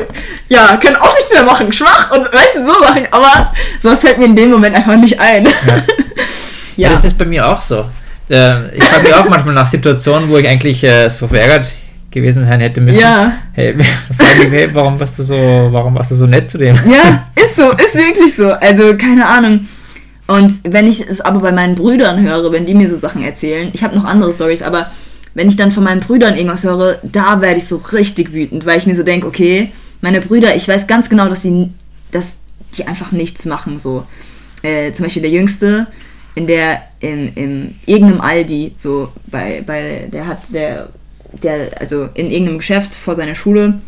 Ja, 0.49 0.77
können 0.77 0.95
auch 0.97 1.15
nichts 1.15 1.33
mehr 1.33 1.43
machen, 1.43 1.71
schwach 1.73 2.11
und 2.11 2.21
weißt 2.21 2.55
du, 2.55 2.63
so 2.63 2.73
Sachen. 2.79 3.07
Aber 3.11 3.51
sowas 3.81 4.01
fällt 4.01 4.19
mir 4.19 4.25
in 4.25 4.35
dem 4.35 4.51
Moment 4.51 4.75
einfach 4.75 4.95
nicht 4.97 5.19
ein. 5.19 5.45
Ja, 5.45 5.51
ja. 6.75 6.89
das 6.89 7.05
ist 7.05 7.17
bei 7.17 7.25
mir 7.25 7.47
auch 7.47 7.61
so. 7.61 7.85
Äh, 8.29 8.75
ich 8.75 8.83
frage 8.83 9.03
mich 9.03 9.13
auch 9.13 9.27
manchmal 9.27 9.55
nach 9.55 9.67
Situationen, 9.67 10.29
wo 10.29 10.37
ich 10.37 10.47
eigentlich 10.47 10.83
äh, 10.83 11.09
so 11.09 11.27
verärgert 11.27 11.65
gewesen 12.11 12.43
sein 12.43 12.59
hätte 12.59 12.81
müssen. 12.81 12.99
Ja. 12.99 13.33
Hey, 13.53 13.75
hey, 14.49 14.69
warum 14.73 14.99
warst 14.99 15.17
du 15.19 15.23
so, 15.23 15.35
warum 15.35 15.95
warst 15.95 16.11
du 16.11 16.15
so 16.15 16.27
nett 16.27 16.49
zu 16.49 16.57
dem? 16.57 16.75
Ja, 16.75 17.27
ist 17.43 17.55
so, 17.55 17.71
ist 17.71 17.95
wirklich 17.95 18.35
so. 18.35 18.51
Also 18.51 18.95
keine 18.95 19.25
Ahnung. 19.27 19.67
Und 20.27 20.51
wenn 20.63 20.87
ich 20.87 21.01
es 21.01 21.21
aber 21.21 21.39
bei 21.39 21.51
meinen 21.51 21.73
Brüdern 21.73 22.21
höre, 22.21 22.51
wenn 22.51 22.65
die 22.67 22.75
mir 22.75 22.87
so 22.87 22.97
Sachen 22.97 23.23
erzählen, 23.23 23.71
ich 23.73 23.83
habe 23.83 23.95
noch 23.95 24.05
andere 24.05 24.31
Stories, 24.31 24.61
aber 24.61 24.91
wenn 25.33 25.47
ich 25.47 25.57
dann 25.57 25.71
von 25.71 25.83
meinen 25.83 26.01
Brüdern 26.01 26.35
irgendwas 26.35 26.63
höre, 26.63 26.99
da 27.03 27.41
werde 27.41 27.57
ich 27.57 27.67
so 27.67 27.77
richtig 27.77 28.33
wütend, 28.33 28.65
weil 28.65 28.77
ich 28.77 28.87
mir 28.87 28.95
so 28.95 29.03
denke, 29.03 29.27
okay, 29.27 29.71
meine 30.01 30.21
Brüder, 30.21 30.55
ich 30.55 30.67
weiß 30.67 30.87
ganz 30.87 31.09
genau, 31.09 31.29
dass 31.29 31.41
sie, 31.41 31.71
dass 32.11 32.39
die 32.75 32.87
einfach 32.87 33.11
nichts 33.11 33.45
machen. 33.45 33.79
So, 33.79 34.05
äh, 34.63 34.91
zum 34.91 35.05
Beispiel 35.05 35.21
der 35.21 35.31
Jüngste, 35.31 35.87
in 36.35 36.47
der 36.47 36.81
in, 36.99 37.33
in 37.35 37.75
irgendeinem 37.85 38.21
Aldi, 38.21 38.73
so 38.77 39.11
bei, 39.27 39.63
bei, 39.65 40.07
der 40.11 40.27
hat 40.27 40.39
der, 40.49 40.89
der, 41.43 41.79
also 41.79 42.09
in 42.13 42.29
irgendeinem 42.29 42.59
Geschäft 42.59 42.95
vor 42.95 43.15
seiner 43.15 43.35
Schule 43.35 43.79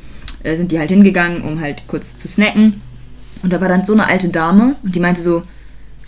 äh, 0.43 0.55
sind 0.55 0.71
die 0.71 0.79
halt 0.79 0.89
hingegangen, 0.89 1.43
um 1.43 1.59
halt 1.59 1.83
kurz 1.87 2.15
zu 2.15 2.27
snacken. 2.27 2.81
Und 3.43 3.51
da 3.51 3.59
war 3.59 3.67
dann 3.67 3.85
so 3.85 3.93
eine 3.93 4.07
alte 4.07 4.29
Dame 4.29 4.75
und 4.83 4.95
die 4.95 4.99
meinte 4.99 5.21
so, 5.21 5.43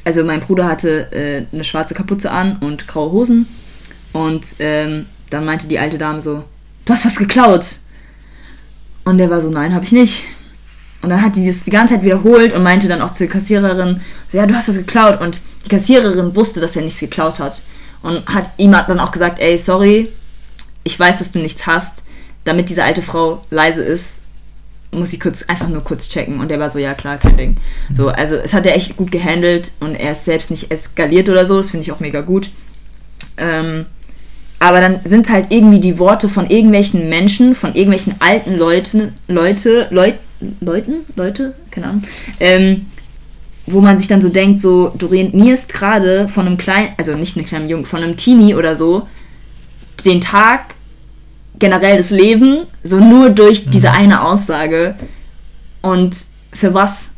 also 0.06 0.24
mein 0.24 0.42
Bruder 0.42 0.68
hatte 0.68 1.12
äh, 1.12 1.46
eine 1.52 1.64
schwarze 1.64 1.94
Kapuze 1.94 2.30
an 2.32 2.58
und 2.58 2.88
graue 2.88 3.12
Hosen 3.12 3.48
und 4.12 4.46
ähm, 4.60 5.08
dann 5.34 5.46
meinte 5.46 5.68
die 5.68 5.80
alte 5.80 5.98
Dame 5.98 6.22
so, 6.22 6.44
du 6.86 6.94
hast 6.94 7.06
was 7.06 7.18
geklaut. 7.18 7.66
Und 9.04 9.18
der 9.18 9.30
war 9.30 9.42
so, 9.42 9.50
nein, 9.50 9.74
habe 9.74 9.86
ich 9.86 9.92
nicht. 9.92 10.26
Und 11.02 11.10
dann 11.10 11.22
hat 11.22 11.36
die 11.36 11.46
das 11.46 11.64
die 11.64 11.72
ganze 11.72 11.96
Zeit 11.96 12.04
wiederholt 12.06 12.54
und 12.54 12.64
meinte 12.64 12.88
dann 12.88 13.02
auch 13.02 13.12
zur 13.12 13.28
Kassiererin, 13.28 14.00
so, 14.30 14.38
ja, 14.38 14.46
du 14.46 14.56
hast 14.56 14.70
was 14.70 14.78
geklaut. 14.78 15.20
Und 15.20 15.42
die 15.66 15.70
Kassiererin 15.70 16.36
wusste, 16.36 16.62
dass 16.62 16.76
er 16.76 16.84
nichts 16.84 17.00
geklaut 17.00 17.40
hat. 17.40 17.62
Und 18.02 18.26
hat 18.28 18.50
ihm 18.58 18.72
dann 18.72 19.00
auch 19.00 19.12
gesagt, 19.12 19.40
ey, 19.40 19.58
sorry, 19.58 20.12
ich 20.84 20.98
weiß, 20.98 21.20
dass 21.20 21.32
du 21.32 21.40
nichts 21.40 21.66
hast. 21.66 22.04
Damit 22.46 22.70
diese 22.70 22.84
alte 22.84 23.02
Frau 23.02 23.42
leise 23.50 23.82
ist, 23.82 24.20
muss 24.92 25.12
ich 25.12 25.20
kurz, 25.20 25.44
einfach 25.44 25.68
nur 25.68 25.84
kurz 25.84 26.08
checken. 26.10 26.40
Und 26.40 26.50
der 26.50 26.60
war 26.60 26.70
so, 26.70 26.80
ja 26.80 26.94
klar, 26.94 27.18
kein 27.18 27.38
Ding. 27.38 27.58
So, 27.92 28.10
also 28.10 28.36
es 28.36 28.54
hat 28.54 28.66
er 28.66 28.76
echt 28.76 28.96
gut 28.96 29.12
gehandelt 29.12 29.72
und 29.80 29.96
er 29.96 30.12
ist 30.12 30.26
selbst 30.26 30.52
nicht 30.52 30.72
eskaliert 30.72 31.30
oder 31.30 31.46
so. 31.46 31.58
Das 31.58 31.72
finde 31.72 31.84
ich 31.84 31.92
auch 31.92 32.00
mega 32.00 32.22
gut. 32.22 32.50
Ähm, 33.38 33.88
aber 34.64 34.80
dann 34.80 35.02
sind 35.04 35.26
es 35.26 35.32
halt 35.32 35.48
irgendwie 35.50 35.82
die 35.82 36.00
Worte 36.00 36.30
von 36.30 36.50
irgendwelchen 36.50 37.10
Menschen, 37.10 37.54
von 37.54 37.76
irgendwelchen 37.76 38.16
alten 38.20 38.58
Leuten, 38.58 39.14
Leute, 39.28 39.88
Leut, 39.90 40.16
Leuten, 40.62 41.02
Leute, 41.18 41.54
keine 41.70 41.88
Ahnung, 41.88 42.04
ähm, 42.40 42.86
wo 43.66 43.82
man 43.82 44.00
sich 44.00 44.08
dann 44.08 44.22
so 44.22 44.30
denkt, 44.30 44.62
so, 44.62 44.94
du 44.98 45.08
renierst 45.08 45.68
gerade 45.68 46.30
von 46.30 46.48
einem 46.48 46.58
kleinen, 46.58 46.94
also 46.98 47.14
nicht 47.14 47.36
einem 47.36 47.46
kleinen 47.46 47.68
Jungen, 47.68 47.84
von 47.84 48.02
einem 48.02 48.16
Teenie 48.16 48.56
oder 48.56 48.78
so, 48.78 49.06
den 50.06 50.22
Tag, 50.22 50.76
generell 51.60 51.98
das 51.98 52.10
Leben, 52.10 52.60
so 52.84 53.02
nur 53.02 53.32
durch 53.32 53.66
mhm. 53.66 53.72
diese 53.72 53.92
eine 53.92 54.22
Aussage. 54.22 54.96
Und 55.82 56.16
für 56.54 56.74
was? 56.74 57.12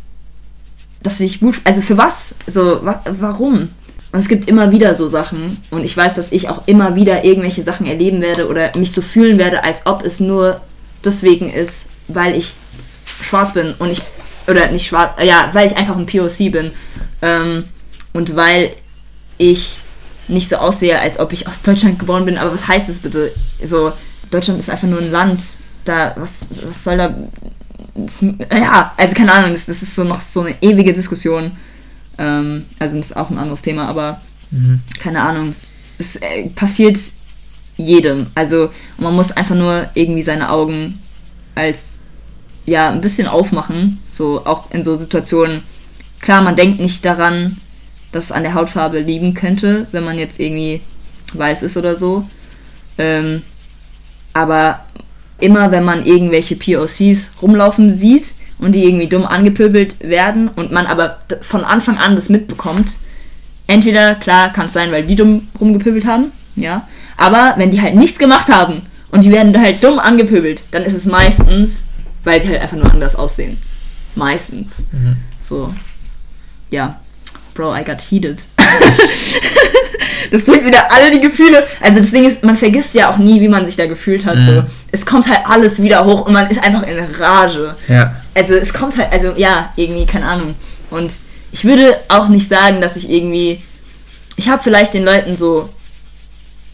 Das 1.03 1.17
finde 1.17 1.31
ich 1.31 1.39
gut. 1.39 1.61
Also 1.63 1.81
für 1.81 1.97
was? 1.97 2.33
So, 2.47 2.83
wa 2.83 3.03
warum? 3.19 3.69
Und 4.15 4.21
es 4.21 4.29
gibt 4.29 4.47
immer 4.47 4.71
wieder 4.71 4.95
so 4.95 5.09
Sachen. 5.09 5.57
Und 5.71 5.83
ich 5.83 5.95
weiß, 5.95 6.13
dass 6.13 6.31
ich 6.31 6.47
auch 6.47 6.61
immer 6.67 6.95
wieder 6.95 7.25
irgendwelche 7.25 7.63
Sachen 7.63 7.85
erleben 7.85 8.21
werde 8.21 8.47
oder 8.47 8.71
mich 8.77 8.93
so 8.93 9.01
fühlen 9.01 9.37
werde, 9.37 9.61
als 9.65 9.85
ob 9.85 10.05
es 10.05 10.21
nur 10.21 10.61
deswegen 11.03 11.51
ist, 11.51 11.87
weil 12.07 12.33
ich 12.33 12.53
schwarz 13.21 13.53
bin 13.53 13.73
und 13.77 13.91
ich, 13.91 14.01
oder 14.47 14.71
nicht 14.71 14.87
schwarz, 14.87 15.21
ja, 15.21 15.49
weil 15.51 15.67
ich 15.67 15.75
einfach 15.75 15.97
ein 15.97 16.05
POC 16.05 16.49
bin. 16.49 16.71
Ähm, 17.21 17.65
und 18.13 18.37
weil 18.37 18.71
ich 19.37 19.79
nicht 20.29 20.49
so 20.49 20.55
aussehe, 20.55 20.97
als 20.97 21.19
ob 21.19 21.33
ich 21.33 21.49
aus 21.49 21.61
Deutschland 21.61 21.99
geboren 21.99 22.23
bin. 22.23 22.37
Aber 22.37 22.53
was 22.53 22.69
heißt 22.69 22.87
es 22.87 22.99
bitte? 22.99 23.33
So, 23.65 23.91
Deutschland 24.31 24.61
ist 24.61 24.69
einfach 24.69 24.87
nur 24.87 24.99
ein 24.99 25.11
Land. 25.11 25.41
Da, 25.83 26.13
was, 26.15 26.51
was 26.65 26.85
soll 26.85 26.95
da. 26.95 27.13
Das, 27.95 28.21
ja, 28.21 28.93
also 28.95 29.13
keine 29.13 29.33
Ahnung, 29.33 29.51
das, 29.51 29.65
das 29.65 29.81
ist 29.81 29.93
so 29.93 30.05
noch 30.05 30.21
so 30.21 30.39
eine 30.39 30.55
ewige 30.61 30.93
Diskussion. 30.93 31.51
Ähm, 32.17 32.65
also 32.79 32.97
das 32.97 33.07
ist 33.07 33.17
auch 33.17 33.29
ein 33.29 33.37
anderes 33.37 33.61
Thema, 33.61 33.87
aber 33.87 34.21
mhm. 34.51 34.81
keine 34.99 35.21
Ahnung. 35.21 35.55
Es 35.97 36.17
äh, 36.17 36.49
passiert 36.49 36.97
jedem. 37.77 38.27
Also 38.35 38.71
man 38.97 39.15
muss 39.15 39.31
einfach 39.31 39.55
nur 39.55 39.89
irgendwie 39.93 40.23
seine 40.23 40.49
Augen 40.49 40.99
als 41.55 42.01
ja 42.65 42.89
ein 42.89 43.01
bisschen 43.01 43.27
aufmachen. 43.27 43.99
So 44.09 44.45
auch 44.45 44.71
in 44.71 44.83
so 44.83 44.95
Situationen. 44.95 45.63
Klar, 46.21 46.41
man 46.41 46.55
denkt 46.55 46.79
nicht 46.79 47.05
daran, 47.05 47.57
dass 48.11 48.25
es 48.25 48.31
an 48.31 48.43
der 48.43 48.53
Hautfarbe 48.53 48.99
liegen 48.99 49.33
könnte, 49.33 49.87
wenn 49.91 50.03
man 50.03 50.17
jetzt 50.17 50.39
irgendwie 50.39 50.81
weiß 51.33 51.63
ist 51.63 51.77
oder 51.77 51.95
so. 51.95 52.27
Ähm, 52.97 53.41
aber 54.33 54.85
immer 55.39 55.71
wenn 55.71 55.83
man 55.83 56.05
irgendwelche 56.05 56.55
POCs 56.55 57.31
rumlaufen 57.41 57.93
sieht 57.93 58.33
und 58.59 58.73
die 58.73 58.85
irgendwie 58.85 59.07
dumm 59.07 59.25
angepöbelt 59.25 59.95
werden 59.99 60.47
und 60.47 60.71
man 60.71 60.85
aber 60.85 61.19
von 61.41 61.63
Anfang 61.63 61.97
an 61.97 62.15
das 62.15 62.29
mitbekommt, 62.29 62.91
entweder, 63.67 64.15
klar, 64.15 64.53
kann 64.53 64.67
es 64.67 64.73
sein, 64.73 64.91
weil 64.91 65.03
die 65.03 65.15
dumm 65.15 65.47
rumgepöbelt 65.59 66.05
haben, 66.05 66.31
ja, 66.55 66.87
aber 67.17 67.53
wenn 67.57 67.71
die 67.71 67.81
halt 67.81 67.95
nichts 67.95 68.19
gemacht 68.19 68.47
haben 68.49 68.83
und 69.11 69.23
die 69.23 69.31
werden 69.31 69.59
halt 69.59 69.83
dumm 69.83 69.99
angepöbelt, 69.99 70.61
dann 70.71 70.83
ist 70.83 70.93
es 70.93 71.05
meistens, 71.05 71.85
weil 72.23 72.41
sie 72.41 72.49
halt 72.49 72.61
einfach 72.61 72.77
nur 72.77 72.91
anders 72.91 73.15
aussehen. 73.15 73.57
Meistens. 74.15 74.83
Mhm. 74.91 75.17
So. 75.41 75.73
Ja. 76.71 76.99
Bro, 77.53 77.75
I 77.75 77.83
got 77.83 78.01
heated. 78.01 78.45
das 80.31 80.43
bringt 80.43 80.65
wieder 80.65 80.91
alle 80.91 81.11
die 81.11 81.21
Gefühle. 81.21 81.65
Also 81.79 81.99
das 81.99 82.11
Ding 82.11 82.25
ist, 82.25 82.43
man 82.43 82.57
vergisst 82.57 82.95
ja 82.95 83.09
auch 83.09 83.17
nie, 83.17 83.39
wie 83.39 83.47
man 83.47 83.65
sich 83.65 83.77
da 83.77 83.85
gefühlt 83.85 84.25
hat. 84.25 84.37
Mhm. 84.37 84.43
So. 84.43 84.63
Es 84.91 85.05
kommt 85.05 85.29
halt 85.29 85.41
alles 85.47 85.81
wieder 85.81 86.03
hoch 86.05 86.25
und 86.25 86.33
man 86.33 86.47
ist 86.47 86.61
einfach 86.61 86.83
in 86.83 86.99
Rage. 86.99 87.75
Ja. 87.87 88.15
Also 88.35 88.53
es 88.53 88.73
kommt 88.73 88.97
halt, 88.97 89.11
also 89.11 89.33
ja, 89.37 89.73
irgendwie, 89.75 90.05
keine 90.05 90.27
Ahnung. 90.27 90.53
Und 90.91 91.11
ich 91.51 91.63
würde 91.65 91.97
auch 92.09 92.27
nicht 92.27 92.47
sagen, 92.47 92.81
dass 92.81 92.95
ich 92.95 93.09
irgendwie. 93.09 93.61
Ich 94.37 94.49
habe 94.49 94.61
vielleicht 94.61 94.93
den 94.93 95.03
Leuten 95.03 95.35
so 95.35 95.69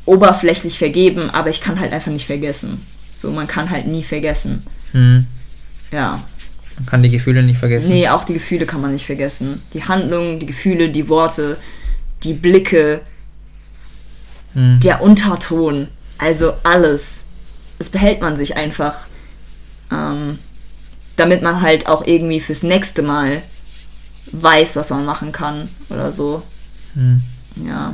oberflächlich 0.06 0.78
vergeben, 0.78 1.30
aber 1.30 1.50
ich 1.52 1.62
kann 1.62 1.80
halt 1.80 1.94
einfach 1.94 2.12
nicht 2.12 2.26
vergessen. 2.26 2.86
So, 3.16 3.30
man 3.32 3.48
kann 3.48 3.70
halt 3.70 3.86
nie 3.88 4.04
vergessen. 4.04 4.66
Mhm. 4.94 5.28
Ja. 5.92 6.24
Man 6.78 6.86
kann 6.88 7.04
die 7.04 7.10
Gefühle 7.12 7.44
nicht 7.44 7.60
vergessen. 7.60 7.90
Nee, 7.90 8.10
auch 8.10 8.24
die 8.24 8.34
Gefühle 8.34 8.66
kann 8.66 8.82
man 8.82 8.92
nicht 8.94 9.06
vergessen. 9.06 9.62
Die 9.76 9.84
Handlungen, 9.84 10.40
die 10.40 10.48
Gefühle, 10.48 10.90
die 10.90 11.08
Worte, 11.08 11.58
die 12.24 12.34
Blicke, 12.34 13.02
Mhm. 14.54 14.80
der 14.82 15.02
Unterton, 15.02 15.88
also 16.18 16.54
alles. 16.64 17.22
Das 17.78 17.88
behält 17.90 18.22
man 18.22 18.36
sich 18.36 18.58
einfach, 18.58 18.96
ähm, 19.92 20.40
damit 21.22 21.44
man 21.44 21.62
halt 21.62 21.88
auch 21.88 22.06
irgendwie 22.08 22.40
fürs 22.40 22.64
nächste 22.64 23.04
Mal 23.04 23.44
weiß, 24.32 24.76
was 24.76 24.90
man 24.90 25.06
machen 25.06 25.32
kann 25.32 25.70
oder 25.90 26.12
so. 26.12 26.42
Mhm. 26.96 27.22
Ja. 27.64 27.94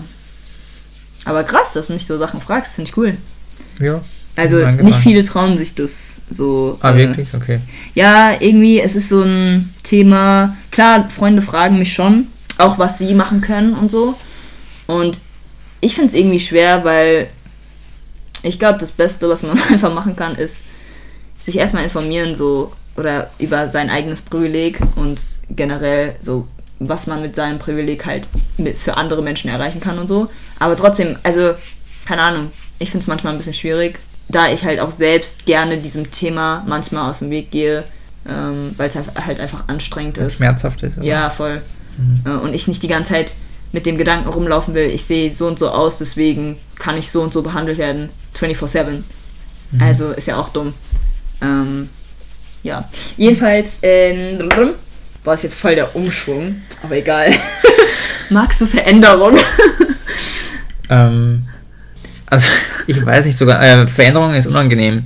Aber 1.26 1.44
krass, 1.44 1.74
dass 1.74 1.88
du 1.88 1.94
mich 1.94 2.06
so 2.06 2.18
Sachen 2.18 2.40
fragst, 2.40 2.76
finde 2.76 2.90
ich 2.90 2.98
cool. 2.98 3.18
Ja. 3.80 4.00
Also 4.38 4.66
nicht 4.66 5.00
viele 5.00 5.26
trauen 5.26 5.58
sich 5.58 5.76
das 5.76 6.22
so. 6.30 6.78
Ah, 6.82 6.94
äh, 6.94 6.98
wirklich? 6.98 7.28
Okay. 7.34 7.60
Ja, 7.96 8.40
irgendwie, 8.40 8.80
es 8.80 8.96
ist 8.96 9.10
so 9.10 9.24
ein 9.24 9.74
Thema. 9.84 10.56
Klar, 10.72 11.10
Freunde 11.10 11.42
fragen 11.42 11.80
mich 11.80 11.92
schon, 11.92 12.28
auch 12.58 12.80
was 12.80 12.98
sie 12.98 13.13
machen 13.13 13.42
können 13.42 13.74
und 13.74 13.92
so. 13.92 14.16
Und 14.86 15.20
ich 15.82 15.96
finde 15.96 16.10
es 16.10 16.13
irgendwie 16.13 16.40
schwer, 16.40 16.86
weil 16.86 17.30
ich 18.44 18.58
glaube, 18.58 18.80
das 18.80 18.92
Beste, 18.92 19.28
was 19.28 19.44
man 19.44 19.60
einfach 19.70 19.94
machen 19.94 20.16
kann, 20.16 20.36
ist 20.36 20.62
sich 21.44 21.58
erstmal 21.58 21.84
informieren, 21.84 22.36
so 22.36 22.72
oder 22.98 23.30
über 23.40 23.70
sein 23.70 23.90
eigenes 23.90 24.22
Privileg 24.22 24.80
und 24.96 25.22
generell 25.50 26.16
so, 26.22 26.48
was 26.80 27.08
man 27.08 27.22
mit 27.22 27.36
seinem 27.36 27.60
Privileg 27.60 28.06
halt 28.06 28.28
mit, 28.58 28.78
für 28.78 28.98
andere 28.98 29.22
Menschen 29.22 29.50
erreichen 29.50 29.80
kann 29.80 29.98
und 30.00 30.08
so. 30.08 30.28
Aber 30.60 30.76
trotzdem, 30.76 31.18
also, 31.24 31.54
keine 32.06 32.22
Ahnung, 32.22 32.52
ich 32.80 32.92
finde 32.92 33.04
es 33.04 33.08
manchmal 33.08 33.34
ein 33.34 33.38
bisschen 33.38 33.54
schwierig, 33.54 34.00
da 34.30 34.50
ich 34.50 34.64
halt 34.66 34.80
auch 34.80 34.92
selbst 34.92 35.46
gerne 35.46 35.78
diesem 35.78 36.12
Thema 36.12 36.64
manchmal 36.68 37.10
aus 37.10 37.20
dem 37.20 37.30
Weg 37.30 37.52
gehe, 37.52 37.84
ähm, 38.28 38.74
weil 38.78 38.90
es 38.90 38.96
halt 38.96 39.08
halt 39.16 39.40
einfach 39.40 39.68
anstrengend 39.68 40.18
ist. 40.18 40.38
Schmerzhaft 40.38 40.84
ist. 40.84 40.98
oder? 40.98 41.06
Ja, 41.08 41.30
voll. 41.30 41.62
Mhm. 41.98 42.22
Äh, 42.26 42.30
Und 42.38 42.54
ich 42.54 42.68
nicht 42.68 42.84
die 42.84 42.88
ganze 42.90 43.14
Zeit 43.14 43.36
mit 43.72 43.86
dem 43.86 43.98
Gedanken 43.98 44.30
rumlaufen 44.30 44.74
will, 44.74 44.90
ich 44.90 45.06
sehe 45.06 45.34
so 45.34 45.48
und 45.48 45.60
so 45.60 45.70
aus, 45.70 45.98
deswegen 45.98 46.58
kann 46.78 46.98
ich 46.98 47.12
so 47.12 47.22
und 47.22 47.34
so 47.34 47.42
behandelt 47.42 47.78
werden, 47.78 48.10
24-7. 48.36 49.04
Mhm. 49.72 49.82
Also 49.82 50.12
ist 50.12 50.28
ja 50.28 50.38
auch 50.38 50.50
dumm. 50.50 50.74
Ähm, 51.42 51.90
ja. 52.68 52.90
Jedenfalls, 53.18 53.78
ähm, 53.82 54.50
war 55.24 55.34
es 55.34 55.44
jetzt 55.44 55.56
voll 55.56 55.76
der 55.76 55.96
Umschwung, 55.96 56.62
aber 56.84 56.96
egal. 56.96 57.34
Magst 58.30 58.62
du 58.62 58.66
Veränderung? 58.66 59.38
Ähm, 60.90 61.44
also, 62.28 62.48
ich 62.88 63.06
weiß 63.06 63.26
nicht 63.26 63.38
sogar, 63.38 63.62
äh, 63.62 63.88
Veränderung 63.88 64.34
ist 64.34 64.48
unangenehm. 64.48 65.04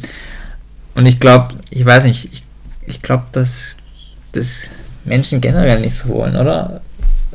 Und 0.93 1.05
ich 1.05 1.19
glaube, 1.19 1.55
ich 1.69 1.85
weiß 1.85 2.03
nicht, 2.03 2.29
ich, 2.33 2.43
ich 2.85 3.01
glaube, 3.01 3.25
dass 3.31 3.77
das 4.33 4.69
Menschen 5.05 5.41
generell 5.41 5.79
nicht 5.79 5.95
so 5.95 6.09
wollen, 6.09 6.35
oder? 6.35 6.81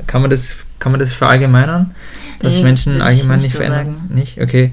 Kann 0.07 0.21
man 0.21 0.31
das, 0.31 0.55
kann 0.79 0.93
man 0.93 1.01
das 1.01 1.13
verallgemeinern? 1.13 1.95
Dass 2.41 2.57
Nee, 2.57 2.63
Menschen 2.63 3.01
allgemein 3.01 3.37
nicht 3.39 3.45
nicht 3.45 3.53
so 3.53 3.59
verändern? 3.59 3.97
sagen. 3.97 4.15
Nicht? 4.15 4.41
Okay. 4.41 4.73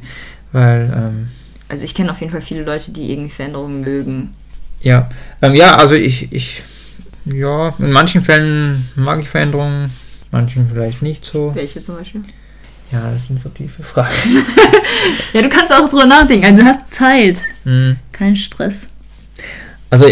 Weil, 0.51 0.91
ähm, 0.95 1.29
Also 1.69 1.85
ich 1.85 1.95
kenne 1.95 2.11
auf 2.11 2.19
jeden 2.19 2.31
Fall 2.31 2.41
viele 2.41 2.63
Leute, 2.63 2.91
die 2.91 3.11
irgendwie 3.11 3.31
Veränderungen 3.31 3.81
mögen. 3.81 4.33
Ja. 4.83 5.09
Ähm, 5.41 5.55
ja, 5.55 5.75
also 5.75 5.95
ich, 5.95 6.31
ich, 6.31 6.63
ja, 7.25 7.73
in 7.79 7.91
manchen 7.91 8.23
Fällen 8.23 8.89
mag 8.95 9.19
ich 9.19 9.29
Veränderungen, 9.29 9.91
manchen 10.31 10.69
vielleicht 10.71 11.01
nicht 11.01 11.25
so. 11.25 11.53
Welche 11.55 11.81
zum 11.81 11.97
Beispiel? 11.97 12.21
Ja, 12.91 13.09
das 13.11 13.27
sind 13.27 13.39
so 13.39 13.49
tiefe 13.49 13.81
Fragen. 13.83 14.13
Ja, 15.33 15.41
du 15.41 15.49
kannst 15.49 15.73
auch 15.73 15.89
drüber 15.89 16.05
nachdenken. 16.05 16.45
Also 16.45 16.61
du 16.61 16.67
hast 16.67 16.87
Zeit. 16.87 17.39
Hm. 17.63 17.97
Kein 18.11 18.35
Stress. 18.35 18.89
Also, 19.89 20.07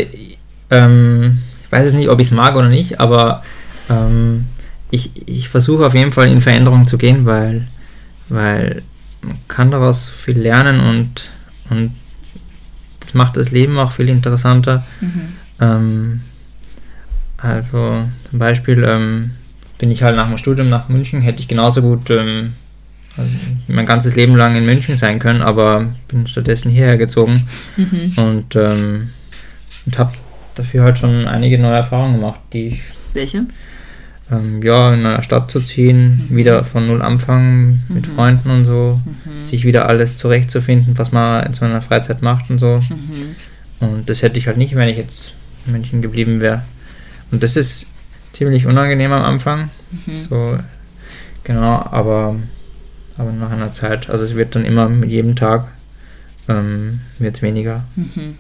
ähm, 0.70 1.38
ich 1.64 1.72
weiß 1.72 1.88
es 1.88 1.94
nicht, 1.94 2.10
ob 2.10 2.20
ich 2.20 2.28
es 2.28 2.34
mag 2.34 2.56
oder 2.56 2.68
nicht, 2.68 3.00
aber 3.00 3.44
ähm, 3.90 4.46
ich, 4.90 5.12
ich 5.28 5.48
versuche 5.48 5.86
auf 5.86 5.94
jeden 5.94 6.12
Fall 6.12 6.28
in 6.28 6.42
Veränderung 6.42 6.88
zu 6.88 6.98
gehen, 6.98 7.26
weil, 7.26 7.68
weil 8.30 8.84
man 9.22 9.38
kann 9.48 9.72
daraus 9.72 10.10
viel 10.10 10.38
lernen 10.38 10.80
und, 10.80 11.30
und 11.70 11.94
das 13.02 13.14
macht 13.14 13.36
das 13.36 13.52
Leben 13.52 13.78
auch 13.78 13.92
viel 13.92 14.08
interessanter. 14.10 14.86
Ähm, 15.60 16.22
also 17.38 18.04
zum 18.30 18.40
Beispiel 18.40 18.84
ähm, 18.88 19.32
bin 19.78 19.92
ich 19.92 20.04
halt 20.04 20.16
nach 20.16 20.28
dem 20.28 20.38
Studium 20.38 20.70
nach 20.70 20.88
München, 20.90 21.22
hätte 21.22 21.42
ich 21.42 21.48
genauso 21.48 21.82
gut 21.82 22.10
ähm, 22.12 22.54
also 23.18 23.30
mein 23.68 23.86
ganzes 23.86 24.16
Leben 24.16 24.36
lang 24.38 24.56
in 24.56 24.66
München 24.66 24.96
sein 24.96 25.20
können, 25.20 25.42
aber 25.42 25.88
bin 26.08 26.28
stattdessen 26.28 26.72
hierher 26.72 26.98
gezogen 26.98 27.48
Mhm. 27.76 28.14
und, 28.18 28.56
ähm, 28.56 29.10
und 29.86 29.98
habe 30.00 30.14
dafür 30.56 30.84
halt 30.84 30.98
schon 31.00 31.28
einige 31.28 31.58
neue 31.60 31.76
Erfahrungen 31.78 32.20
gemacht, 32.20 32.40
die 32.54 32.68
ich, 32.68 32.82
Welche? 33.14 33.46
Ähm, 34.32 34.62
ja, 34.64 34.94
in 34.94 35.06
einer 35.06 35.22
Stadt 35.24 35.52
zu 35.52 35.60
ziehen, 35.60 36.28
Mhm. 36.30 36.36
wieder 36.36 36.64
von 36.64 36.88
null 36.88 37.02
anfangen 37.02 37.84
mit 37.90 38.08
Mhm. 38.08 38.16
Freunden 38.16 38.50
und 38.50 38.66
so, 38.66 39.00
Mhm. 39.06 39.44
sich 39.44 39.66
wieder 39.66 39.88
alles 39.88 40.16
zurechtzufinden, 40.18 40.98
was 40.98 41.12
man 41.12 41.46
in 41.46 41.54
so 41.54 41.66
einer 41.66 41.82
Freizeit 41.82 42.22
macht 42.22 42.50
und 42.50 42.60
so. 42.60 42.78
Mhm. 42.90 43.36
Und 43.80 44.10
das 44.10 44.22
hätte 44.22 44.40
ich 44.40 44.48
halt 44.48 44.58
nicht, 44.58 44.76
wenn 44.76 44.90
ich 44.90 44.98
jetzt 44.98 45.34
in 45.66 45.74
München 45.74 46.02
geblieben 46.02 46.40
wäre. 46.40 46.64
Und 47.32 47.44
das 47.44 47.56
ist 47.56 47.86
ziemlich 48.34 48.66
unangenehm 48.66 49.12
am 49.12 49.24
Anfang. 49.24 49.70
Mhm. 50.06 50.18
So, 50.18 50.58
genau, 51.44 51.86
aber, 51.92 52.36
aber 53.18 53.32
nach 53.32 53.52
einer 53.52 53.74
Zeit, 53.74 54.10
also 54.10 54.24
es 54.24 54.36
wird 54.36 54.56
dann 54.56 54.66
immer 54.66 54.88
mit 54.88 55.10
jedem 55.10 55.36
Tag 55.36 55.68
ähm, 56.48 57.02
wird 57.20 57.42
weniger, 57.42 57.84
Mhm. 57.96 58.36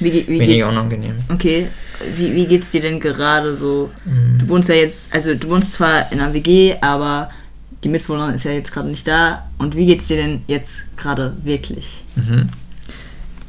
Wie, 0.00 0.12
wie 0.26 0.40
weniger 0.40 0.68
unangenehm. 0.68 1.14
okay, 1.28 1.68
wie, 2.16 2.34
wie 2.34 2.46
geht's 2.46 2.70
dir 2.70 2.80
denn 2.80 3.00
gerade 3.00 3.56
so? 3.56 3.90
Mhm. 4.04 4.38
Du 4.38 4.48
wohnst 4.48 4.68
ja 4.68 4.74
jetzt, 4.74 5.14
also 5.14 5.34
du 5.34 5.48
wohnst 5.48 5.72
zwar 5.74 6.10
in 6.12 6.20
einer 6.20 6.32
WG, 6.34 6.74
aber 6.80 7.28
die 7.82 7.88
Mitbewohnerin 7.88 8.34
ist 8.34 8.44
ja 8.44 8.52
jetzt 8.52 8.72
gerade 8.72 8.88
nicht 8.88 9.06
da. 9.06 9.44
Und 9.58 9.76
wie 9.76 9.86
geht's 9.86 10.08
dir 10.08 10.16
denn 10.16 10.42
jetzt 10.46 10.78
gerade 10.96 11.34
wirklich? 11.44 12.02
Mhm. 12.16 12.46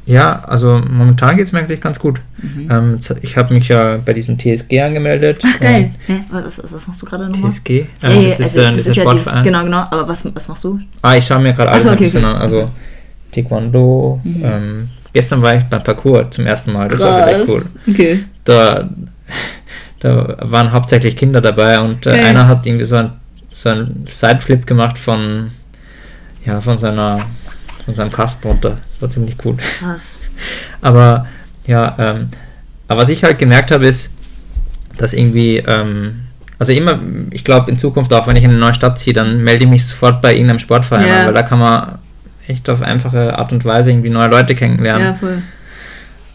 Ja, 0.07 0.43
also 0.43 0.79
momentan 0.87 1.35
geht 1.35 1.47
es 1.47 1.51
mir 1.51 1.59
eigentlich 1.59 1.81
ganz 1.81 1.97
gut. 1.97 2.21
Mhm. 2.37 2.69
Ähm, 2.69 2.99
ich 3.23 3.37
habe 3.37 3.53
mich 3.55 3.69
ja 3.69 3.97
bei 3.97 4.13
diesem 4.13 4.37
TSG 4.37 4.79
angemeldet. 4.81 5.39
Ach 5.43 5.59
geil. 5.59 5.95
Hä? 6.05 6.21
Was, 6.29 6.63
was, 6.63 6.71
was 6.73 6.87
machst 6.87 7.01
du 7.01 7.07
gerade 7.07 7.23
Ähm, 7.23 7.31
nochmal? 7.31 7.51
TSG? 7.51 7.69
Äh, 7.71 7.85
Ja, 8.03 8.09
ja, 8.09 8.29
das 8.29 8.39
ist 8.39 8.41
also, 8.41 8.59
äh, 8.59 8.71
das 8.71 8.77
ist 8.77 8.85
ja 8.85 8.91
dieses, 8.93 8.97
Sportverein. 8.97 9.43
genau, 9.43 9.63
genau. 9.63 9.79
Aber 9.79 10.07
was, 10.07 10.23
was 10.35 10.47
machst 10.47 10.63
du? 10.63 10.79
Ah, 11.01 11.15
ich 11.15 11.25
schaue 11.25 11.39
mir 11.39 11.53
gerade 11.53 11.71
alles 11.71 11.83
so, 11.83 11.89
ein 11.89 11.95
okay, 11.95 12.03
bisschen 12.03 12.23
okay. 12.23 12.35
an. 12.35 12.41
Also 12.41 12.69
Taekwondo. 13.31 14.21
Mhm. 14.23 14.41
Ähm, 14.45 14.89
gestern 15.11 15.41
war 15.41 15.55
ich 15.55 15.63
beim 15.63 15.81
Parkour 15.83 16.29
zum 16.29 16.45
ersten 16.45 16.71
Mal. 16.71 16.87
Das 16.87 16.99
war 16.99 17.25
wirklich 17.27 17.49
cool. 17.49 17.63
Okay. 17.93 18.25
Da, 18.45 18.89
da 19.99 20.37
waren 20.41 20.71
hauptsächlich 20.71 21.17
Kinder 21.17 21.41
dabei 21.41 21.79
und 21.79 22.05
äh, 22.05 22.11
Geil. 22.11 22.25
einer 22.25 22.47
hat 22.47 22.65
irgendwie 22.65 22.85
so 22.85 22.95
ein, 22.95 23.11
so 23.53 23.69
ein 23.69 24.05
Sideflip 24.11 24.65
gemacht 24.65 24.97
von, 24.97 25.51
ja, 26.45 26.61
von 26.61 26.77
seiner 26.77 27.19
von 27.85 27.93
seinem 27.93 28.11
Kasten 28.11 28.47
runter. 28.47 28.77
Das 28.93 29.01
war 29.01 29.09
ziemlich 29.09 29.35
cool. 29.45 29.55
Krass. 29.57 30.21
Aber 30.81 31.27
ja, 31.67 31.95
ähm, 31.99 32.27
aber 32.87 33.01
was 33.01 33.09
ich 33.09 33.23
halt 33.23 33.37
gemerkt 33.39 33.71
habe, 33.71 33.85
ist, 33.85 34.11
dass 34.97 35.13
irgendwie, 35.13 35.57
ähm, 35.57 36.21
also 36.57 36.71
immer, 36.73 36.99
ich 37.31 37.43
glaube 37.43 37.69
in 37.69 37.77
Zukunft 37.77 38.11
auch, 38.13 38.25
wenn 38.27 38.35
ich 38.35 38.43
in 38.43 38.49
eine 38.51 38.59
neue 38.59 38.73
Stadt 38.73 38.97
ziehe, 38.97 39.13
dann 39.13 39.43
melde 39.43 39.65
ich 39.65 39.69
mich 39.69 39.85
sofort 39.85 40.21
bei 40.21 40.33
irgendeinem 40.33 40.59
Sportverein 40.59 41.07
Ja. 41.07 41.19
an, 41.21 41.25
weil 41.27 41.33
da 41.33 41.43
kann 41.43 41.59
man 41.59 41.99
echt 42.47 42.69
auf 42.69 42.81
einfache 42.81 43.37
Art 43.37 43.51
und 43.51 43.63
Weise 43.65 43.91
irgendwie 43.91 44.09
neue 44.09 44.29
Leute 44.29 44.55
kennenlernen. 44.55 45.05
Ja, 45.05 45.13
voll. 45.13 45.41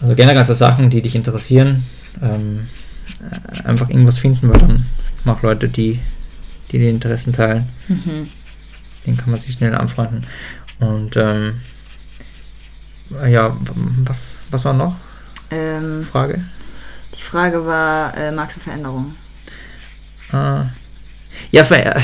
Also 0.00 0.14
generell 0.14 0.44
so 0.44 0.54
Sachen, 0.54 0.88
die 0.90 1.02
dich 1.02 1.14
interessieren, 1.14 1.84
ähm, 2.22 2.66
äh, 3.20 3.62
einfach 3.66 3.88
irgendwas 3.88 4.18
finden, 4.18 4.48
weil 4.50 4.58
dann 4.58 4.86
auch 5.26 5.42
Leute, 5.42 5.68
die, 5.68 5.98
die 6.70 6.78
die 6.78 6.88
Interessen 6.88 7.32
teilen, 7.32 7.68
Mhm. 7.88 8.28
den 9.06 9.16
kann 9.16 9.30
man 9.30 9.38
sich 9.40 9.54
schnell 9.54 9.74
anfreunden. 9.74 10.26
Und 10.78 11.16
ähm, 11.16 11.60
ja, 13.28 13.56
was, 14.04 14.36
was 14.50 14.64
war 14.64 14.72
noch? 14.72 14.96
Ähm, 15.50 16.06
Frage? 16.10 16.40
die 17.16 17.22
Frage 17.22 17.66
war, 17.66 18.16
äh, 18.16 18.30
magst 18.32 18.56
du 18.56 18.60
Veränderung? 18.60 19.14
Ah. 20.32 20.66
Ja, 21.50 21.64
ver 21.64 22.00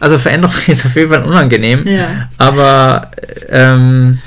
also 0.00 0.18
Veränderung 0.18 0.54
ist 0.66 0.84
auf 0.86 0.96
jeden 0.96 1.10
Fall 1.10 1.22
unangenehm. 1.24 1.86
Ja. 1.86 2.30
Aber 2.38 3.10
ähm, 3.48 4.18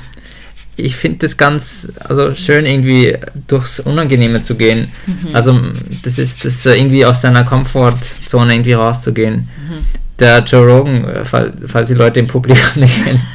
ich 0.76 0.96
finde 0.96 1.18
das 1.18 1.36
ganz 1.36 1.88
also 2.00 2.34
schön, 2.34 2.66
irgendwie 2.66 3.16
durchs 3.46 3.80
Unangenehme 3.80 4.42
zu 4.42 4.54
gehen. 4.56 4.90
Mhm. 5.06 5.34
Also 5.34 5.58
das 6.02 6.18
ist 6.18 6.44
das 6.44 6.66
äh, 6.66 6.74
irgendwie 6.74 7.04
aus 7.06 7.20
seiner 7.22 7.44
Komfortzone 7.44 8.52
irgendwie 8.54 8.72
rauszugehen. 8.72 9.48
Mhm. 9.68 9.84
Der 10.18 10.38
Joe 10.44 10.64
Rogan, 10.66 11.04
äh, 11.08 11.24
fall- 11.24 11.52
falls 11.66 11.88
die 11.88 11.94
Leute 11.94 12.20
im 12.20 12.26
Publikum 12.26 12.62
nicht 12.76 13.04
kennen. 13.04 13.20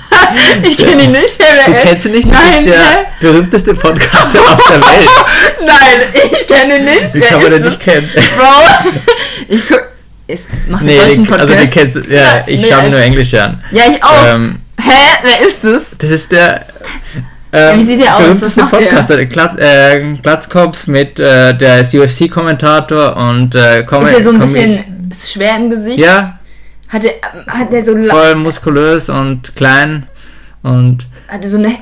Ich 0.63 0.77
kenne 0.77 1.03
ihn 1.05 1.11
nicht. 1.11 1.39
Wer 1.39 1.65
Du 1.65 1.81
kennst 1.81 2.05
ihn 2.05 2.11
nicht? 2.11 2.25
Das 2.31 2.33
Nein, 2.33 2.59
ist 2.63 2.69
der 2.69 2.77
hä? 2.79 3.05
berühmteste 3.19 3.73
Podcaster 3.73 4.41
auf 4.41 4.61
der 4.69 4.75
Welt. 4.81 5.09
Nein, 5.65 6.29
ich 6.39 6.45
kenne 6.47 6.77
ihn 6.77 6.85
nicht. 6.85 7.13
Wie 7.15 7.19
Wer 7.21 7.27
kann 7.29 7.41
man 7.41 7.51
den 7.51 7.63
nicht 7.63 7.79
kennen? 7.79 8.07
Bro, 8.37 8.99
ich 9.47 9.61
guck. 9.67 9.81
Ist, 10.27 10.45
macht 10.67 10.83
Nee, 10.83 10.97
deutschen 10.97 11.23
den, 11.25 11.33
also 11.33 11.53
den 11.53 11.71
kennst 11.71 11.95
Ja, 12.07 12.43
ich 12.45 12.61
nee, 12.61 12.67
schaue 12.67 12.77
mir 12.77 12.83
also- 12.83 12.91
nur 12.91 12.99
Englisch 13.01 13.33
an. 13.33 13.63
Ja, 13.71 13.83
ich 13.89 14.03
auch. 14.03 14.25
Ähm, 14.27 14.59
Hä? 14.79 15.17
Wer 15.23 15.47
ist 15.47 15.63
es? 15.63 15.97
Das 15.97 16.09
ist 16.09 16.31
der. 16.31 16.65
Ja, 17.51 17.71
Ähm, 17.71 17.79
wie 17.79 17.85
sieht 17.85 17.99
der 18.03 18.15
aus? 18.15 18.21
Was 18.41 18.55
berühmteste 18.55 18.61
macht 18.61 18.71
der? 18.73 18.77
Podcaster, 18.77 19.15
der 19.17 19.25
Glat, 19.25 19.59
äh, 19.59 20.13
Glatzkopf 20.21 20.85
mit, 20.87 21.19
äh, 21.19 21.57
der 21.57 21.81
ist 21.81 21.93
UFC-Kommentator 21.95 23.17
und 23.17 23.55
äh, 23.55 23.83
Com 23.83 24.03
Ist 24.03 24.13
er 24.13 24.23
so 24.23 24.29
ein 24.29 24.39
Com- 24.39 24.41
bisschen 24.53 25.11
schwer 25.33 25.55
im 25.57 25.69
Gesicht? 25.71 25.97
Ja, 25.99 26.37
Hat 26.89 27.03
er, 27.03 27.13
hat 27.47 27.71
er 27.73 27.83
so, 27.85 27.95
voll 28.07 28.35
muskulös 28.35 29.09
und 29.09 29.55
klein 29.55 30.05
und. 30.61 31.07
hat 31.27 31.41
er 31.41 31.49
so 31.49 31.57
eine, 31.57 31.75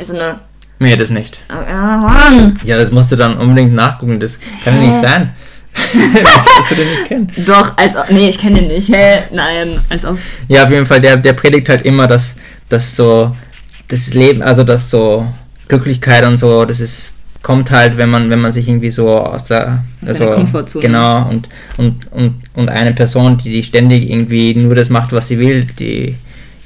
so 0.00 0.14
eine, 0.14 0.40
Nee, 0.78 0.96
das 0.96 1.10
nicht. 1.10 1.42
Mann. 1.48 2.58
Ja, 2.64 2.76
das 2.76 2.90
musst 2.90 3.12
du 3.12 3.16
dann 3.16 3.36
unbedingt 3.36 3.72
nachgucken, 3.74 4.18
das 4.18 4.38
kann 4.64 4.82
ja 4.82 4.88
nicht 4.88 5.00
sein. 5.00 5.34
Du 6.68 6.74
den 6.74 6.88
nicht 6.88 7.04
kennen. 7.06 7.32
Doch, 7.44 7.76
als 7.76 7.96
ob, 7.96 8.10
nee, 8.10 8.28
ich 8.28 8.38
kenne 8.38 8.60
den 8.60 8.68
nicht. 8.68 8.88
Hä? 8.88 9.22
Nein, 9.32 9.78
als 9.88 10.04
ob. 10.04 10.18
Ja, 10.48 10.64
auf 10.64 10.70
jeden 10.70 10.86
Fall, 10.86 11.00
der, 11.00 11.16
der 11.16 11.32
predigt 11.32 11.68
halt 11.68 11.82
immer, 11.82 12.06
dass, 12.06 12.36
dass 12.68 12.96
so 12.96 13.34
das 13.88 14.14
Leben, 14.14 14.42
also 14.42 14.64
dass 14.64 14.90
so 14.90 15.26
Glücklichkeit 15.68 16.24
und 16.24 16.38
so, 16.38 16.64
das 16.64 16.80
ist 16.80 17.14
kommt 17.42 17.70
halt, 17.70 17.96
wenn 17.96 18.08
man 18.08 18.30
wenn 18.30 18.40
man 18.40 18.52
sich 18.52 18.68
irgendwie 18.68 18.90
so 18.90 19.10
aus 19.10 19.44
der 19.44 19.84
Aus 20.02 20.10
also, 20.10 20.26
Komfortzone. 20.30 20.82
genau 20.82 21.28
und, 21.28 21.48
und 21.76 22.12
und 22.12 22.34
und 22.54 22.68
eine 22.68 22.92
Person, 22.92 23.36
die 23.38 23.50
die 23.50 23.62
ständig 23.62 24.08
irgendwie 24.08 24.54
nur 24.54 24.74
das 24.74 24.88
macht, 24.90 25.12
was 25.12 25.28
sie 25.28 25.38
will, 25.38 25.66
die 25.78 26.16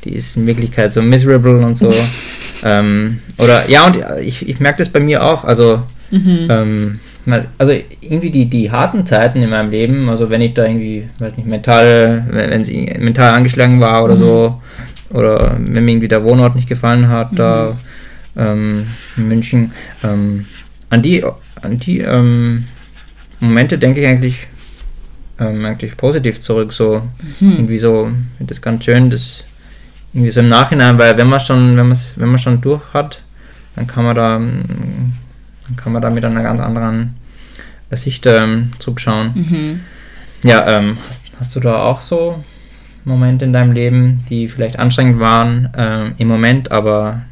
die 0.04 0.10
ist 0.10 0.36
in 0.36 0.46
Wirklichkeit 0.46 0.92
so 0.92 1.02
miserable 1.02 1.64
und 1.64 1.76
so. 1.76 1.92
ähm, 2.62 3.20
oder 3.38 3.68
ja 3.68 3.86
und 3.86 3.98
ich, 4.22 4.46
ich 4.46 4.60
merke 4.60 4.78
das 4.78 4.90
bei 4.90 5.00
mir 5.00 5.24
auch, 5.24 5.44
also 5.44 5.82
Mhm. 6.10 6.46
ähm, 6.48 7.00
also 7.58 7.72
irgendwie 8.00 8.30
die, 8.30 8.46
die 8.46 8.70
harten 8.70 9.04
Zeiten 9.04 9.42
in 9.42 9.50
meinem 9.50 9.70
Leben, 9.70 10.08
also 10.08 10.30
wenn 10.30 10.40
ich 10.40 10.54
da 10.54 10.64
irgendwie, 10.64 11.08
weiß 11.18 11.36
nicht, 11.36 11.48
mental, 11.48 12.24
wenn, 12.30 12.50
wenn 12.50 12.64
sie 12.64 12.92
mental 12.98 13.34
angeschlagen 13.34 13.80
war 13.80 14.04
oder 14.04 14.14
Mhm. 14.14 14.18
so, 14.18 14.62
oder 15.10 15.56
wenn 15.58 15.84
mir 15.84 15.90
irgendwie 15.92 16.08
der 16.08 16.22
Wohnort 16.24 16.54
nicht 16.54 16.68
gefallen 16.68 17.08
hat, 17.08 17.36
da 17.38 17.76
ähm, 18.36 18.86
in 19.16 19.28
München, 19.28 19.72
ähm, 20.04 20.46
an 20.90 21.02
die, 21.02 21.24
an 21.62 21.78
die 21.78 22.00
ähm, 22.00 22.64
Momente 23.40 23.76
denke 23.78 24.00
ich 24.00 24.06
eigentlich, 24.06 24.46
ähm, 25.40 25.64
eigentlich 25.64 25.96
positiv 25.96 26.40
zurück, 26.40 26.72
so 26.72 27.02
Mhm. 27.40 27.52
irgendwie 27.52 27.78
so, 27.78 28.08
finde 28.36 28.54
das 28.54 28.62
ganz 28.62 28.84
schön, 28.84 29.10
das 29.10 29.44
irgendwie 30.12 30.30
so 30.30 30.40
im 30.40 30.48
Nachhinein, 30.48 30.96
weil 30.98 31.16
wenn 31.18 31.28
man 31.28 31.40
schon, 31.40 31.76
wenn 31.76 31.88
man 31.88 31.98
wenn 32.16 32.28
man 32.28 32.38
schon 32.38 32.60
durch 32.60 32.82
hat, 32.94 33.20
dann 33.74 33.86
kann 33.86 34.04
man 34.04 34.16
da, 34.16 34.40
dann 35.66 35.76
kann 35.76 35.92
man 35.92 36.02
da 36.02 36.10
mit 36.10 36.24
einer 36.24 36.42
ganz 36.42 36.60
anderen 36.60 37.16
Sicht 37.92 38.26
ähm, 38.26 38.72
zurückschauen. 38.78 39.32
Mhm. 39.34 39.80
Ja, 40.42 40.66
ähm, 40.68 40.98
hast, 41.08 41.24
hast 41.38 41.56
du 41.56 41.60
da 41.60 41.84
auch 41.84 42.00
so 42.00 42.42
Momente 43.04 43.44
in 43.44 43.52
deinem 43.52 43.72
Leben, 43.72 44.24
die 44.28 44.48
vielleicht 44.48 44.78
anstrengend 44.78 45.20
waren 45.20 45.70
ähm, 45.76 46.14
im 46.18 46.28
Moment, 46.28 46.70
aber 46.70 47.22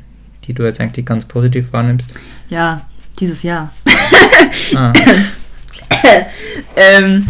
die 0.47 0.55
du 0.55 0.65
jetzt 0.65 0.81
eigentlich 0.81 1.07
ganz 1.07 1.25
positiv 1.25 1.73
wahrnimmst? 1.73 2.11
Ja, 2.49 2.83
dieses 3.19 3.43
Jahr. 3.43 3.73
Ah, 4.77 4.93
ähm, 6.77 7.27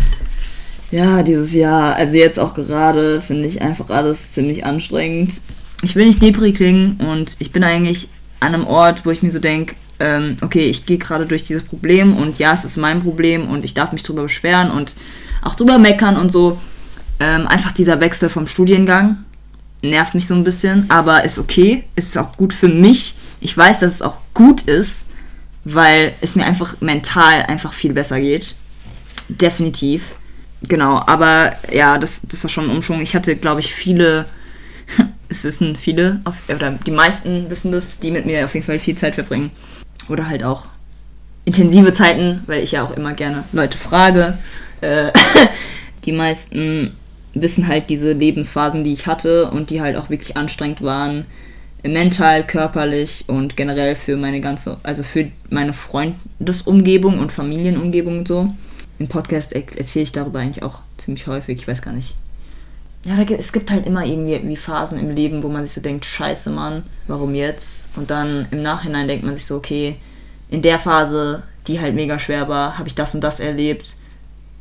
ja, 0.90 1.22
dieses 1.22 1.54
Jahr, 1.54 1.96
also 1.96 2.16
jetzt 2.16 2.38
auch 2.38 2.54
gerade, 2.54 3.20
finde 3.20 3.48
ich 3.48 3.62
einfach 3.62 3.90
alles 3.90 4.32
ziemlich 4.32 4.64
anstrengend. 4.64 5.40
Ich 5.82 5.96
will 5.96 6.06
nicht 6.06 6.22
Depri 6.22 6.52
klingen 6.52 6.96
und 7.00 7.36
ich 7.38 7.52
bin 7.52 7.64
eigentlich 7.64 8.08
an 8.40 8.54
einem 8.54 8.66
Ort, 8.66 9.06
wo 9.06 9.10
ich 9.10 9.22
mir 9.22 9.32
so 9.32 9.38
denke, 9.38 9.74
ähm, 10.00 10.36
okay, 10.40 10.66
ich 10.66 10.86
gehe 10.86 10.98
gerade 10.98 11.26
durch 11.26 11.44
dieses 11.44 11.62
Problem 11.62 12.16
und 12.16 12.38
ja, 12.38 12.52
es 12.52 12.64
ist 12.64 12.76
mein 12.76 13.02
Problem 13.02 13.48
und 13.48 13.64
ich 13.64 13.74
darf 13.74 13.92
mich 13.92 14.02
drüber 14.02 14.22
beschweren 14.22 14.70
und 14.70 14.96
auch 15.42 15.54
drüber 15.54 15.78
meckern 15.78 16.16
und 16.16 16.30
so. 16.30 16.60
Ähm, 17.20 17.46
einfach 17.46 17.72
dieser 17.72 18.00
Wechsel 18.00 18.28
vom 18.28 18.46
Studiengang 18.46 19.18
nervt 19.82 20.14
mich 20.14 20.26
so 20.26 20.34
ein 20.34 20.44
bisschen, 20.44 20.86
aber 20.90 21.24
ist 21.24 21.38
okay. 21.38 21.84
Ist 21.94 22.18
auch 22.18 22.36
gut 22.36 22.52
für 22.52 22.68
mich. 22.68 23.14
Ich 23.40 23.56
weiß, 23.56 23.80
dass 23.80 23.94
es 23.94 24.02
auch 24.02 24.18
gut 24.32 24.62
ist, 24.62 25.06
weil 25.64 26.14
es 26.20 26.36
mir 26.36 26.44
einfach 26.44 26.80
mental 26.80 27.42
einfach 27.42 27.72
viel 27.72 27.92
besser 27.92 28.20
geht. 28.20 28.54
Definitiv. 29.28 30.16
Genau, 30.62 31.02
aber 31.06 31.52
ja, 31.72 31.98
das, 31.98 32.22
das 32.22 32.42
war 32.42 32.50
schon 32.50 32.64
ein 32.64 32.76
Umschwung. 32.76 33.00
Ich 33.00 33.14
hatte, 33.14 33.36
glaube 33.36 33.60
ich, 33.60 33.72
viele, 33.74 34.26
es 35.28 35.44
wissen 35.44 35.76
viele, 35.76 36.20
oder 36.48 36.72
die 36.72 36.90
meisten 36.90 37.50
wissen 37.50 37.70
das, 37.70 38.00
die 38.00 38.10
mit 38.10 38.26
mir 38.26 38.44
auf 38.44 38.54
jeden 38.54 38.66
Fall 38.66 38.78
viel 38.78 38.96
Zeit 38.96 39.14
verbringen. 39.14 39.50
Oder 40.08 40.28
halt 40.28 40.44
auch 40.44 40.66
intensive 41.44 41.92
Zeiten, 41.92 42.42
weil 42.46 42.62
ich 42.62 42.72
ja 42.72 42.84
auch 42.84 42.96
immer 42.96 43.14
gerne 43.14 43.44
Leute 43.52 43.78
frage. 43.78 44.38
Äh, 44.80 45.12
die 46.04 46.12
meisten 46.12 46.96
wissen 47.34 47.66
halt 47.66 47.90
diese 47.90 48.12
Lebensphasen, 48.12 48.84
die 48.84 48.92
ich 48.92 49.06
hatte 49.06 49.50
und 49.50 49.70
die 49.70 49.80
halt 49.80 49.96
auch 49.96 50.10
wirklich 50.10 50.36
anstrengend 50.36 50.82
waren. 50.82 51.26
Mental, 51.82 52.46
körperlich 52.46 53.24
und 53.26 53.58
generell 53.58 53.94
für 53.94 54.16
meine 54.16 54.40
ganze, 54.40 54.78
also 54.82 55.02
für 55.02 55.30
meine 55.50 55.74
Freundesumgebung 55.74 57.18
und 57.18 57.30
Familienumgebung 57.30 58.20
und 58.20 58.28
so. 58.28 58.54
Im 58.98 59.08
Podcast 59.08 59.52
er 59.52 59.64
erzähle 59.76 60.04
ich 60.04 60.12
darüber 60.12 60.38
eigentlich 60.38 60.62
auch 60.62 60.80
ziemlich 60.96 61.26
häufig, 61.26 61.58
ich 61.58 61.68
weiß 61.68 61.82
gar 61.82 61.92
nicht. 61.92 62.14
Ja, 63.04 63.20
es 63.20 63.52
gibt 63.52 63.70
halt 63.70 63.86
immer 63.86 64.04
irgendwie 64.04 64.40
wie 64.48 64.56
Phasen 64.56 64.98
im 64.98 65.14
Leben, 65.14 65.42
wo 65.42 65.48
man 65.48 65.64
sich 65.66 65.74
so 65.74 65.80
denkt, 65.82 66.06
scheiße 66.06 66.48
Mann, 66.50 66.84
warum 67.06 67.34
jetzt? 67.34 67.90
Und 67.96 68.10
dann 68.10 68.46
im 68.50 68.62
Nachhinein 68.62 69.08
denkt 69.08 69.24
man 69.24 69.36
sich 69.36 69.44
so, 69.44 69.56
okay, 69.56 69.96
in 70.48 70.62
der 70.62 70.78
Phase, 70.78 71.42
die 71.66 71.80
halt 71.80 71.94
mega 71.94 72.18
schwer 72.18 72.48
war, 72.48 72.78
habe 72.78 72.88
ich 72.88 72.94
das 72.94 73.14
und 73.14 73.20
das 73.20 73.40
erlebt, 73.40 73.96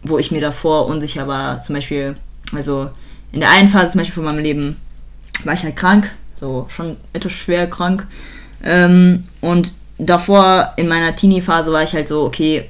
wo 0.03 0.17
ich 0.17 0.31
mir 0.31 0.41
davor 0.41 0.87
unsicher 0.87 1.27
war. 1.27 1.61
Zum 1.61 1.75
Beispiel, 1.75 2.15
also 2.53 2.89
in 3.31 3.39
der 3.39 3.51
einen 3.51 3.69
Phase 3.69 3.91
zum 3.91 3.99
Beispiel 3.99 4.15
von 4.15 4.25
meinem 4.25 4.43
Leben 4.43 4.77
war 5.45 5.53
ich 5.53 5.63
halt 5.63 5.77
krank, 5.77 6.11
so 6.35 6.67
schon 6.69 6.97
etwas 7.13 7.31
schwer 7.31 7.69
krank. 7.69 8.07
Ähm, 8.61 9.23
und 9.39 9.73
davor 9.97 10.73
in 10.75 10.87
meiner 10.89 11.15
Teenie-Phase 11.15 11.71
war 11.71 11.83
ich 11.83 11.93
halt 11.93 12.07
so, 12.09 12.23
okay, 12.25 12.69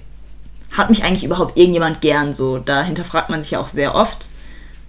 hat 0.72 0.90
mich 0.90 1.04
eigentlich 1.04 1.24
überhaupt 1.24 1.58
irgendjemand 1.58 2.02
gern? 2.02 2.34
So, 2.34 2.58
da 2.60 2.84
hinterfragt 2.84 3.30
man 3.30 3.42
sich 3.42 3.52
ja 3.52 3.60
auch 3.60 3.68
sehr 3.68 3.96
oft. 3.96 4.30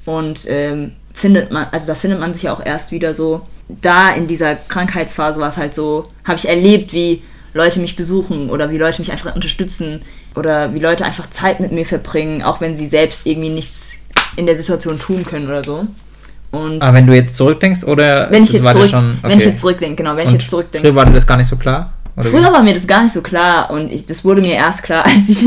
Und 0.05 0.47
ähm, 0.49 0.93
findet 1.13 1.51
man, 1.51 1.67
also 1.71 1.87
da 1.87 1.95
findet 1.95 2.21
man 2.21 2.35
sich 2.35 2.45
ja 2.45 2.53
auch 2.53 2.65
erst 2.65 2.93
wieder 2.93 3.15
so. 3.15 3.43
Da 3.69 4.11
in 4.11 4.27
dieser 4.27 4.57
Krankheitsphase 4.57 5.41
war 5.41 5.49
es 5.49 5.57
halt 5.57 5.75
so, 5.75 6.07
habe 6.25 6.37
ich 6.37 6.49
erlebt, 6.49 6.93
wie 6.93 7.23
Leute 7.55 7.81
mich 7.81 7.97
besuchen 7.97 8.51
oder 8.51 8.71
wie 8.71 8.79
Leute 8.79 9.01
mich 9.01 9.13
einfach 9.13 9.35
unterstützen 9.35 10.01
oder 10.35 10.75
wie 10.75 10.81
Leute 10.81 11.05
einfach 11.05 11.31
Zeit 11.31 11.61
mit 11.61 11.73
mir 11.73 11.87
verbringen, 11.87 12.43
auch 12.43 12.61
wenn 12.61 12.77
sie 12.77 12.87
selbst 12.87 13.27
irgendwie 13.27 13.51
nichts 13.51 13.95
in 14.37 14.47
der 14.47 14.57
Situation 14.57 14.99
tun 14.99 15.25
können 15.25 15.47
oder 15.47 15.63
so. 15.63 15.87
Und 16.51 16.83
aber 16.83 16.95
wenn 16.95 17.07
du 17.07 17.15
jetzt 17.15 17.37
zurückdenkst 17.37 17.85
oder 17.85 18.31
wenn 18.31 18.43
ich 18.45 18.53
jetzt 18.53 18.71
zurück, 18.73 18.91
schon, 18.91 19.19
wenn 19.23 19.31
ich 19.31 19.37
okay. 19.39 19.49
jetzt 19.49 19.61
zurückdenke, 19.61 19.97
genau, 19.97 20.17
wenn 20.17 20.27
ich 20.27 20.35
Und 20.35 20.41
jetzt 20.41 20.51
zurückdenke. 20.51 20.87
Früher 20.87 20.97
war 20.97 21.07
dir 21.07 21.13
das 21.13 21.27
gar 21.27 21.37
nicht 21.37 21.49
so 21.49 21.57
klar? 21.57 21.93
Früher 22.17 22.53
war 22.53 22.63
mir 22.63 22.75
das 22.75 22.87
gar 22.87 23.03
nicht 23.03 23.13
so 23.13 23.23
klar 23.23 23.71
und 23.71 23.91
ich, 23.91 24.07
das 24.07 24.25
wurde 24.25 24.41
mir 24.41 24.55
erst 24.55 24.85
klar, 24.85 25.05
als 25.17 25.29
ich, 25.29 25.47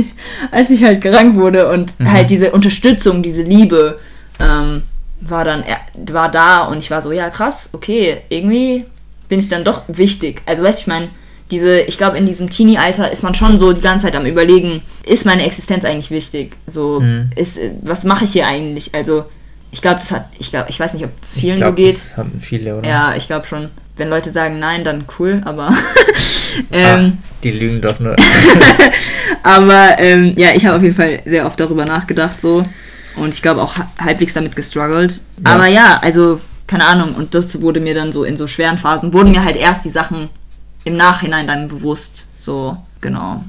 als 0.51 0.69
ich 0.69 0.83
halt 0.83 1.01
krank 1.01 1.35
wurde 1.35 1.69
und 1.69 1.97
Mhm. 1.99 2.11
halt 2.11 2.29
diese 2.29 2.51
Unterstützung, 2.51 3.23
diese 3.23 3.41
Liebe 3.43 3.97
ähm, 4.39 4.83
war 5.21 5.43
dann 5.43 5.63
er- 5.63 5.79
war 6.13 6.29
da 6.31 6.61
und 6.65 6.77
ich 6.79 6.91
war 6.91 7.01
so, 7.01 7.11
ja 7.11 7.29
krass, 7.29 7.69
okay, 7.73 8.17
irgendwie 8.29 8.85
bin 9.29 9.39
ich 9.39 9.49
dann 9.49 9.63
doch 9.63 9.81
wichtig. 9.87 10.41
Also 10.45 10.63
weißt 10.63 10.79
du, 10.79 10.81
ich 10.83 10.87
meine, 10.87 11.07
diese, 11.51 11.79
ich 11.81 11.97
glaube, 11.97 12.17
in 12.17 12.25
diesem 12.25 12.49
Teenie-Alter 12.49 13.09
ist 13.11 13.23
man 13.23 13.33
schon 13.33 13.57
so 13.57 13.71
die 13.73 13.81
ganze 13.81 14.05
Zeit 14.05 14.15
am 14.15 14.25
überlegen, 14.25 14.81
ist 15.05 15.25
meine 15.25 15.45
Existenz 15.45 15.85
eigentlich 15.85 16.11
wichtig? 16.11 16.55
So, 16.67 16.99
Mhm. 16.99 17.29
ist, 17.35 17.57
äh, 17.57 17.71
was 17.81 18.03
mache 18.03 18.25
ich 18.25 18.31
hier 18.33 18.45
eigentlich? 18.47 18.93
Also, 18.93 19.25
ich 19.71 19.81
glaube, 19.81 19.99
das 19.99 20.11
hat, 20.11 20.25
ich 20.39 20.49
glaube, 20.51 20.69
ich 20.69 20.79
weiß 20.79 20.93
nicht, 20.93 21.03
ob 21.05 21.11
das 21.21 21.35
Ich 21.35 21.41
vielen 21.41 21.57
glaub, 21.57 21.69
so 21.71 21.75
geht. 21.75 21.95
Das 21.95 22.17
hatten 22.17 22.41
viele, 22.41 22.77
oder? 22.77 22.87
Ja, 22.87 23.15
ich 23.15 23.27
glaube 23.27 23.45
schon. 23.47 23.69
Wenn 23.95 24.09
Leute 24.09 24.29
sagen 24.31 24.59
nein, 24.59 24.83
dann 24.83 25.05
cool, 25.19 25.41
aber. 25.45 25.71
Ah, 26.71 26.95
ähm, 26.95 27.19
die 27.43 27.51
lügen 27.51 27.81
doch 27.81 27.99
nur. 27.99 28.15
aber 29.43 29.99
ähm, 29.99 30.33
ja, 30.37 30.49
ich 30.55 30.65
habe 30.65 30.77
auf 30.77 30.83
jeden 30.83 30.95
Fall 30.95 31.19
sehr 31.25 31.45
oft 31.45 31.59
darüber 31.59 31.85
nachgedacht 31.85 32.39
so. 32.41 32.63
Und 33.17 33.33
ich 33.33 33.41
glaube 33.41 33.61
auch 33.61 33.77
ha- 33.77 33.89
halbwegs 33.99 34.33
damit 34.33 34.55
gestruggelt. 34.55 35.21
Ja. 35.45 35.55
Aber 35.55 35.67
ja, 35.67 35.99
also, 36.01 36.39
keine 36.67 36.85
Ahnung. 36.85 37.15
Und 37.15 37.33
das 37.33 37.61
wurde 37.61 37.79
mir 37.79 37.93
dann 37.95 38.11
so 38.11 38.23
in 38.23 38.37
so 38.37 38.47
schweren 38.47 38.77
Phasen, 38.77 39.13
wurden 39.13 39.31
mir 39.31 39.43
halt 39.43 39.55
erst 39.55 39.85
die 39.85 39.89
Sachen 39.89 40.29
im 40.83 40.95
Nachhinein 40.95 41.47
dann 41.47 41.67
bewusst. 41.67 42.27
So, 42.39 42.77
genau. 43.01 43.43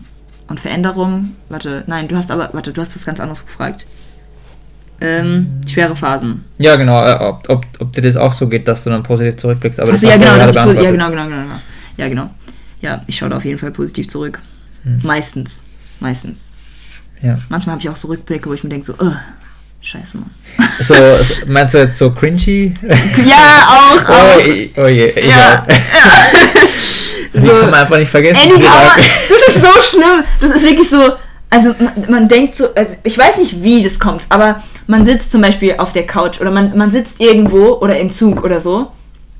Und 0.49 0.59
Veränderung, 0.61 1.37
warte, 1.51 1.85
nein, 1.87 2.09
du 2.09 2.17
hast 2.17 2.31
aber, 2.31 2.51
warte, 2.53 2.73
du 2.73 2.81
hast 2.81 2.95
was 2.95 3.05
ganz 3.05 3.21
anderes 3.21 3.45
gefragt. 3.45 3.87
Ähm, 5.01 5.61
schwere 5.67 5.95
Phasen. 5.95 6.45
Ja, 6.59 6.75
genau, 6.77 7.05
äh, 7.05 7.15
ob, 7.23 7.49
ob, 7.49 7.67
ob 7.79 7.93
dir 7.93 8.03
das 8.03 8.17
auch 8.17 8.33
so 8.33 8.49
geht, 8.49 8.67
dass 8.67 8.83
du 8.83 8.91
dann 8.91 9.03
positiv 9.05 9.37
zurückblickst. 9.37 9.79
Aber 9.79 9.93
Achso, 9.93 10.07
das 10.07 10.15
ja, 10.15 10.19
genau, 10.19 10.37
das 10.39 10.49
ist, 10.51 10.55
ja, 10.57 10.65
beantwortet. 10.65 10.93
genau, 10.93 11.11
genau, 11.11 11.25
genau. 11.29 11.61
Ja, 11.97 12.09
genau. 12.09 12.31
Ja, 12.81 13.03
ich 13.07 13.17
schaue 13.17 13.29
da 13.29 13.37
auf 13.37 13.45
jeden 13.45 13.59
Fall 13.59 13.71
positiv 13.71 14.09
zurück. 14.09 14.41
Hm. 14.83 15.01
Meistens. 15.05 15.63
Meistens. 16.01 16.55
Ja. 17.23 17.39
Manchmal 17.49 17.75
habe 17.75 17.83
ich 17.83 17.89
auch 17.89 17.97
so 17.97 18.09
Rückblicke, 18.09 18.49
wo 18.49 18.55
ich 18.55 18.65
mir 18.65 18.71
denke, 18.71 18.87
so, 18.87 18.95
oh, 18.99 19.13
scheiße, 19.81 20.19
Mann. 20.19 20.31
So, 20.81 20.95
so, 20.95 21.35
meinst 21.47 21.75
du 21.75 21.79
jetzt 21.79 21.99
so 21.99 22.11
cringy? 22.11 22.75
ja, 23.25 23.67
auch, 23.69 24.09
auch. 24.09 24.37
oh, 24.37 24.41
je, 24.41 24.71
oh 24.77 24.87
je, 24.87 25.07
ich 25.11 25.29
Ja, 25.29 25.63
So. 27.35 27.51
kann 27.53 27.71
man 27.71 27.75
einfach 27.81 27.99
nicht 27.99 28.11
vergessen. 28.11 28.41
Ey, 28.43 28.51
Leute. 28.51 28.65
das 29.29 29.57
ist 29.57 29.63
so 29.63 29.83
schlimm. 29.83 30.25
Das 30.41 30.51
ist 30.51 30.65
wirklich 30.65 30.89
so. 30.89 31.13
Also 31.51 31.75
man, 31.79 32.11
man 32.11 32.29
denkt 32.29 32.55
so, 32.57 32.75
also 32.75 32.97
ich 33.05 33.17
weiß 33.17 33.39
nicht, 33.39 33.63
wie 33.63 33.83
das 33.83 33.99
kommt, 33.99 34.27
aber 34.29 34.63
man 34.87 35.05
sitzt 35.05 35.31
zum 35.33 35.41
Beispiel 35.43 35.75
auf 35.79 35.93
der 35.93 36.07
Couch 36.07 36.41
oder 36.41 36.51
man, 36.51 36.77
man 36.77 36.91
sitzt 36.91 37.21
irgendwo 37.21 37.75
oder 37.81 37.99
im 37.99 38.13
Zug 38.13 38.45
oder 38.45 38.61
so 38.61 38.91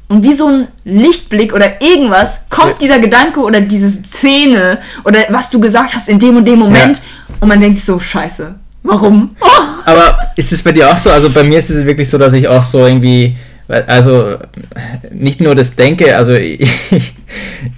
und 0.09 0.23
wie 0.23 0.33
so 0.33 0.47
ein 0.49 0.69
Lichtblick 0.85 1.53
oder 1.53 1.83
irgendwas 1.83 2.43
kommt 2.49 2.73
Ja. 2.73 2.79
dieser 2.81 2.99
Gedanke 2.99 3.41
oder 3.41 3.61
diese 3.61 3.91
Szene 3.91 4.79
oder 5.05 5.19
was 5.29 5.51
du 5.51 5.61
gesagt 5.61 5.95
hast 5.95 6.09
in 6.09 6.19
dem 6.19 6.37
und 6.39 6.47
dem 6.47 6.59
Moment 6.59 7.01
und 7.41 7.49
man 7.49 7.61
denkt 7.61 7.79
so, 7.81 7.99
scheiße, 8.01 8.55
warum? 8.83 9.37
Oh. 9.41 9.47
Aber 9.85 10.19
ist 10.37 10.53
es 10.53 10.63
bei 10.63 10.73
dir 10.73 10.91
auch 10.91 10.99
so? 10.99 11.11
Also 11.11 11.31
bei 11.31 11.43
mir 11.43 11.59
ist 11.59 11.71
es 11.71 11.85
wirklich 11.85 12.09
so, 12.09 12.19
dass 12.19 12.33
ich 12.35 12.47
auch 12.47 12.65
so 12.65 12.85
irgendwie, 12.87 13.37
also 13.69 14.37
nicht 15.11 15.41
nur 15.41 15.55
das 15.55 15.75
denke, 15.75 16.15
also 16.15 16.33
ich, 16.35 16.61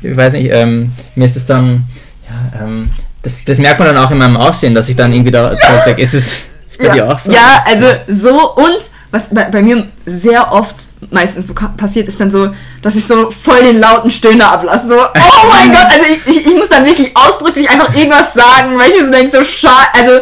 ich 0.03 0.17
weiß 0.17 0.33
nicht, 0.33 0.51
ähm, 0.51 0.93
mir 1.15 1.27
ist 1.27 1.37
es 1.37 1.47
dann, 1.47 1.85
ja, 2.29 2.65
ähm, 2.65 2.91
das, 3.23 3.45
das 3.45 3.59
merkt 3.59 3.79
man 3.79 3.95
dann 3.95 4.05
auch 4.05 4.11
in 4.11 4.19
meinem 4.19 4.37
Aussehen, 4.37 4.75
dass 4.75 4.89
ich 4.89 4.97
dann 4.97 5.13
irgendwie 5.13 5.31
da 5.31 5.57
zurückdenke. 5.57 6.03
Ist 6.03 6.15
es 6.15 6.45
ist 6.69 6.79
bei 6.79 6.87
ja. 6.87 6.95
dir 6.95 7.09
auch 7.13 7.19
so? 7.19 7.31
Ja, 7.33 7.65
also 7.67 7.87
so 8.09 8.55
und 8.55 8.91
was 9.11 9.25
bei, 9.31 9.45
bei 9.45 9.63
mir 9.63 9.89
sehr 10.07 10.53
oft 10.53 10.77
meistens 11.11 11.45
passiert, 11.77 12.07
ist 12.07 12.21
dann 12.21 12.31
so, 12.31 12.53
dass 12.83 12.95
ich 12.95 13.07
so 13.07 13.31
voll 13.31 13.63
den 13.63 13.81
lauten 13.81 14.11
Stöhner 14.11 14.53
ablasse. 14.53 14.89
So, 14.89 14.95
oh 15.03 15.47
mein 15.49 15.73
Gott, 15.73 15.87
also 15.91 16.05
ich, 16.09 16.37
ich, 16.37 16.47
ich 16.47 16.57
muss 16.57 16.69
dann 16.69 16.87
wirklich 16.87 17.17
ausdrücklich 17.17 17.69
einfach 17.69 17.95
irgendwas 17.95 18.33
sagen, 18.35 18.79
weil 18.79 18.91
ich 18.91 19.01
mir 19.01 19.07
so 19.07 19.13
denke, 19.13 19.37
so 19.39 19.45
schade. 19.45 19.89
Also 19.95 20.21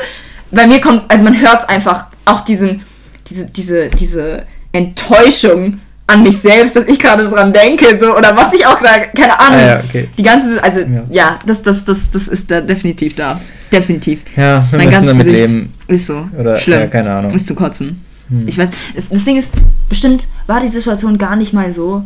bei 0.51 0.67
mir 0.67 0.81
kommt, 0.81 1.11
also 1.11 1.25
man 1.25 1.39
hört 1.41 1.63
es 1.63 1.69
einfach, 1.69 2.07
auch 2.25 2.43
diesen, 2.43 2.83
diese, 3.29 3.47
diese, 3.47 3.89
diese 3.91 4.45
Enttäuschung 4.73 5.81
an 6.07 6.23
mich 6.23 6.39
selbst, 6.39 6.75
dass 6.77 6.87
ich 6.87 6.99
gerade 6.99 7.29
dran 7.29 7.53
denke, 7.53 7.99
so, 8.01 8.17
oder 8.17 8.35
was 8.37 8.53
ich 8.55 8.65
auch 8.67 8.79
gerade, 8.79 9.09
keine 9.15 9.39
Ahnung. 9.39 9.61
Ah, 9.61 9.67
ja, 9.67 9.81
okay. 9.87 10.09
Die 10.17 10.23
ganze, 10.23 10.63
also 10.63 10.81
Ja. 10.81 11.05
ja, 11.11 11.39
das, 11.45 11.63
das, 11.63 11.85
das, 11.85 12.11
das 12.11 12.29
ist 12.29 12.51
da 12.51 12.61
definitiv 12.63 13.15
da. 13.15 13.39
Definitiv. 13.71 14.23
Ja, 14.35 14.67
wir 14.71 14.79
Mein 14.79 14.87
müssen 14.87 14.91
ganzes 14.91 15.09
damit 15.11 15.27
Gesicht 15.27 15.49
leben. 15.51 15.75
ist 15.89 16.07
so. 16.07 16.27
Oder, 16.39 16.57
Schlimm. 16.57 16.81
ja, 16.81 16.87
keine 16.87 17.13
Ahnung. 17.13 17.31
Ist 17.33 17.47
zu 17.47 17.55
kotzen. 17.55 18.03
Hm. 18.31 18.49
Ich 18.49 18.57
weiß, 18.57 18.69
das 19.11 19.25
Ding 19.25 19.37
ist, 19.37 19.51
bestimmt 19.91 20.29
war 20.47 20.63
die 20.63 20.69
Situation 20.69 21.19
gar 21.19 21.37
nicht 21.37 21.53
mal 21.53 21.71
so 21.75 22.03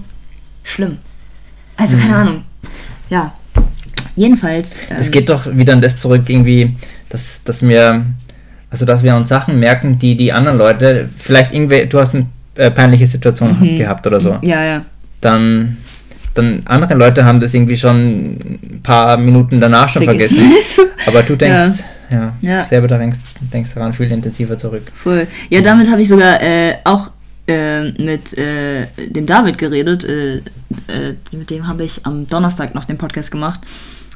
schlimm. 0.65 0.99
Also 1.77 1.95
Hm. 1.97 2.03
keine 2.03 2.17
Ahnung. 2.17 2.43
Ja. 3.11 3.35
Jedenfalls. 4.17 4.73
Ähm, 4.91 4.97
Es 4.99 5.11
geht 5.13 5.29
doch 5.29 5.47
wieder 5.57 5.73
an 5.75 5.81
das 5.81 5.99
zurück, 5.99 6.23
irgendwie, 6.27 6.77
dass, 7.09 7.43
dass 7.45 7.63
wir, 7.63 8.05
also 8.73 8.87
dass 8.87 9.03
wir 9.03 9.15
uns 9.15 9.29
Sachen 9.29 9.61
merken, 9.61 9.99
die 9.99 10.17
die 10.17 10.33
anderen 10.33 10.57
Leute, 10.59 11.09
vielleicht 11.19 11.53
irgendwie, 11.55 11.87
du 11.87 12.01
hast 12.01 12.15
eine 12.15 12.27
äh, 12.57 12.71
peinliche 12.71 13.07
Situation 13.07 13.57
Mhm. 13.61 13.79
gehabt 13.79 14.07
oder 14.07 14.19
so, 14.19 14.39
Ja, 14.43 14.65
ja. 14.65 14.81
dann, 15.21 15.77
dann 16.35 16.63
andere 16.65 16.95
Leute 16.95 17.25
haben 17.25 17.39
das 17.39 17.53
irgendwie 17.55 17.77
schon 17.77 18.31
ein 18.33 18.81
paar 18.83 19.17
Minuten 19.19 19.61
danach 19.61 19.89
schon 19.91 20.03
vergessen. 20.05 20.51
Aber 21.07 21.23
du 21.23 21.37
denkst, 21.37 21.85
ja, 22.11 22.33
Ja. 22.41 22.65
selber 22.65 22.89
da 22.89 22.99
denkst, 22.99 23.19
denkst 23.53 23.71
daran 23.75 23.93
viel 23.93 24.11
intensiver 24.11 24.57
zurück. 24.59 24.91
Voll. 24.95 25.27
Ja, 25.51 25.61
damit 25.61 25.91
habe 25.91 26.01
ich 26.03 26.09
sogar 26.09 26.43
äh, 26.43 26.77
auch 26.85 27.11
äh, 27.47 27.91
mit 28.03 28.37
äh, 28.39 28.87
dem 29.11 29.27
David 29.27 29.59
geredet. 29.59 30.05
Äh, 30.05 30.37
äh, 30.37 30.41
mit 31.33 31.51
dem 31.51 31.67
habe 31.67 31.85
ich 31.85 32.01
am 32.07 32.27
Donnerstag 32.29 32.75
noch 32.75 32.85
den 32.87 32.97
Podcast 32.99 33.31
gemacht. 33.31 33.61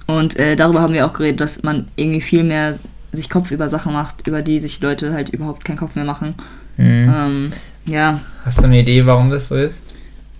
Und 0.07 0.36
darüber 0.57 0.80
haben 0.82 0.94
wir 0.94 1.04
auch 1.04 1.12
geredet, 1.12 1.40
dass 1.40 1.64
man 1.64 1.88
irgendwie 1.96 2.20
viel 2.20 2.44
mehr 2.44 2.76
sich 3.12 3.30
Kopf 3.30 3.50
über 3.50 3.68
Sachen 3.68 3.92
macht, 3.92 4.26
über 4.26 4.42
die 4.42 4.61
sich 4.61 4.80
Leute 4.80 5.12
halt 5.12 5.30
überhaupt 5.30 5.64
keinen 5.64 5.78
Kopf 5.78 5.94
mehr 5.94 6.04
machen. 6.04 6.34
Mhm. 6.76 7.14
Ähm, 7.14 7.52
ja, 7.86 8.20
Hast 8.44 8.61
du 8.61 8.64
eine 8.64 8.80
Idee, 8.80 9.07
warum 9.07 9.30
das 9.30 9.48
so 9.48 9.57
ist? 9.57 9.82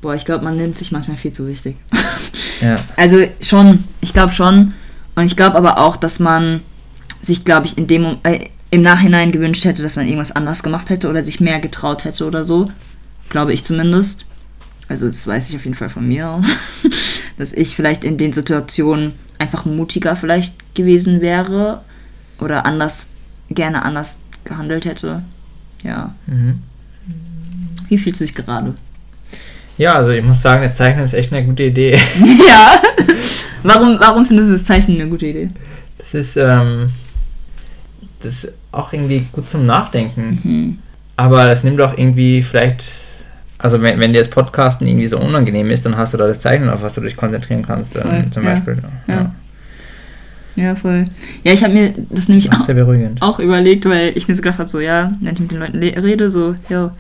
boah, 0.07 0.15
ich 0.15 0.25
glaube, 0.25 0.45
man 0.45 0.57
nimmt 0.57 0.79
sich 0.79 0.93
manchmal 0.93 1.17
viel 1.17 1.33
zu 1.33 1.47
wichtig. 1.47 1.77
Ja. 2.63 2.77
Also 2.97 3.19
schon, 3.43 3.85
ich 4.01 4.15
glaube 4.15 4.33
schon. 4.33 4.73
Und 5.15 5.25
ich 5.27 5.37
glaube 5.37 5.57
aber 5.57 5.77
auch, 5.77 5.95
dass 5.95 6.21
man 6.21 6.63
sich, 7.21 7.45
glaube 7.45 7.67
ich, 7.67 7.77
in 7.77 7.87
dem 7.87 8.17
äh, 8.23 8.47
im 8.71 8.81
Nachhinein 8.81 9.31
gewünscht 9.31 9.67
hätte, 9.67 9.83
dass 9.83 9.97
man 9.97 10.07
irgendwas 10.07 10.33
anders 10.33 10.63
gemacht 10.63 10.89
hätte 10.89 11.11
oder 11.11 11.23
sich 11.23 11.39
mehr 11.39 11.61
getraut 11.61 12.07
hätte 12.07 12.25
oder 12.25 12.45
so. 12.45 12.71
Glaube 13.29 13.53
ich 13.53 13.63
zumindest. 13.63 14.25
Also 14.89 15.07
das 15.07 15.27
weiß 15.27 15.51
ich 15.51 15.57
auf 15.57 15.65
jeden 15.65 15.77
Fall 15.77 15.91
von 15.91 16.09
mir. 16.09 16.41
dass 17.37 17.53
ich 17.53 17.77
vielleicht 17.77 18.05
in 18.05 18.17
den 18.17 18.33
Situationen 18.33 19.13
einfach 19.39 19.67
mutiger 19.67 20.17
vielleicht 20.17 20.75
gewesen 20.75 21.21
wäre 21.21 21.83
oder 22.39 22.67
anders, 22.67 23.07
gerne 23.51 23.85
anders 23.85 24.19
gehandelt 24.45 24.85
hätte. 24.85 25.23
Ja. 25.83 26.15
Mhm. 26.27 26.63
Wie 27.89 27.99
fühlst 27.99 28.21
du 28.21 28.25
dich 28.25 28.35
gerade? 28.35 28.75
Ja, 29.79 29.95
also 29.95 30.11
ich 30.11 30.25
muss 30.25 30.41
sagen, 30.41 30.63
das 30.63 30.75
Zeichnen 30.75 31.05
ist 31.05 31.13
echt 31.13 31.33
eine 31.33 31.45
gute 31.45 31.65
Idee. 31.65 31.93
ja. 32.49 32.81
Warum, 33.63 33.99
warum 34.01 34.25
findest 34.25 34.51
du 34.51 34.55
das 34.55 34.65
Zeichnen 34.65 35.01
eine 35.01 35.11
gute 35.11 35.27
Idee? 35.27 35.49
Das 35.99 36.15
ist, 36.15 36.37
ähm, 36.37 36.91
das 38.21 38.45
ist 38.45 38.55
auch 38.73 38.93
irgendwie 38.93 39.27
gut 39.33 39.51
zum 39.51 39.67
Nachdenken. 39.67 40.41
Mhm. 40.43 40.79
Aber 41.17 41.45
das 41.45 41.65
nimmt 41.65 41.81
auch 41.81 41.97
irgendwie 41.97 42.43
vielleicht, 42.43 42.85
also 43.59 43.81
wenn, 43.83 43.99
wenn 44.01 44.13
dir 44.13 44.19
das 44.19 44.29
Podcasten 44.29 44.87
irgendwie 44.87 45.07
so 45.07 45.19
unangenehm 45.19 45.71
ist, 45.71 45.87
dann 45.87 45.97
hast 45.97 46.13
du 46.13 46.19
da 46.19 46.27
das 46.27 46.41
Zeichnen, 46.41 46.69
auf 46.69 46.83
was 46.83 46.95
du 46.95 47.01
dich 47.01 47.17
konzentrieren 47.17 47.63
kannst. 47.63 47.97
Voll, 47.97 48.27
zum 48.31 48.45
ja. 48.45 48.55
Beispiel. 48.55 48.83
Ja. 49.07 49.35
Ja, 50.57 50.75
voll. 50.75 51.05
Ja, 51.45 51.53
ich 51.53 51.63
habe 51.63 51.75
mir 51.75 51.95
das 52.11 52.29
nämlich 52.29 52.47
Ja. 52.47 52.59
auch, 53.21 53.35
auch 53.35 53.39
überlegt, 53.39 53.85
weil 53.85 54.13
ich 54.17 54.27
mir 54.27 54.35
so 54.35 54.43
gedacht 54.43 54.59
habe, 54.59 54.69
so, 54.69 54.81
ja, 54.81 55.11
wenn 55.21 55.35
ich 55.35 55.41
mit 55.41 55.51
den 55.51 55.59
Leuten 55.61 55.81
le- 55.81 56.03
rede, 56.03 56.31
so, 56.31 56.55
ja, 56.71 56.93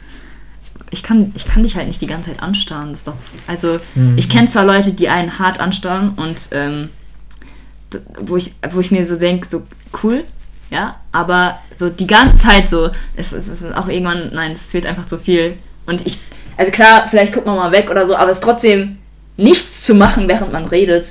ich 0.90 1.02
kann, 1.02 1.32
ich 1.34 1.46
kann 1.46 1.62
dich 1.62 1.74
halt 1.74 1.88
nicht 1.88 2.00
die 2.00 2.07
ganze 2.07 2.30
Zeit 2.30 2.42
anstarren. 2.42 2.90
Das 2.90 3.00
ist 3.00 3.09
doch, 3.09 3.14
also, 3.46 3.78
Mhm. 3.94 4.16
ich 4.18 4.28
kenne 4.28 4.46
zwar 4.46 4.64
Leute, 4.64 4.92
die 4.92 5.09
einen 5.09 5.38
hart 5.38 5.59
anstarren 5.59 6.11
und, 6.11 6.36
ähm, 6.52 6.90
wo 8.20 8.36
ich, 8.36 8.54
wo 8.72 8.80
ich 8.80 8.90
mir 8.90 9.07
so 9.07 9.16
denke, 9.16 9.46
so, 9.48 9.62
cool, 10.02 10.24
ja, 10.70 10.96
aber 11.12 11.59
so 11.76 11.88
die 11.88 12.07
ganze 12.07 12.38
Zeit 12.38 12.68
so, 12.68 12.90
es, 13.16 13.32
es 13.32 13.48
ist 13.48 13.64
auch 13.74 13.88
irgendwann, 13.88 14.30
nein, 14.34 14.52
es 14.52 14.72
wird 14.74 14.84
einfach 14.86 15.07
zu 15.07 15.16
viel. 15.18 15.54
Und 15.86 16.04
ich, 16.07 16.18
also 16.57 16.72
klar, 16.72 17.07
vielleicht 17.09 17.32
guckt 17.32 17.46
man 17.46 17.57
mal 17.57 17.72
weg 17.72 17.88
oder 17.90 18.07
so, 18.07 18.16
aber 18.16 18.30
es 18.30 18.38
ist 18.38 18.44
trotzdem 18.44 18.96
nichts 19.36 19.84
zu 19.84 19.94
machen, 19.94 20.28
während 20.28 20.52
man 20.52 20.66
redet, 20.66 21.07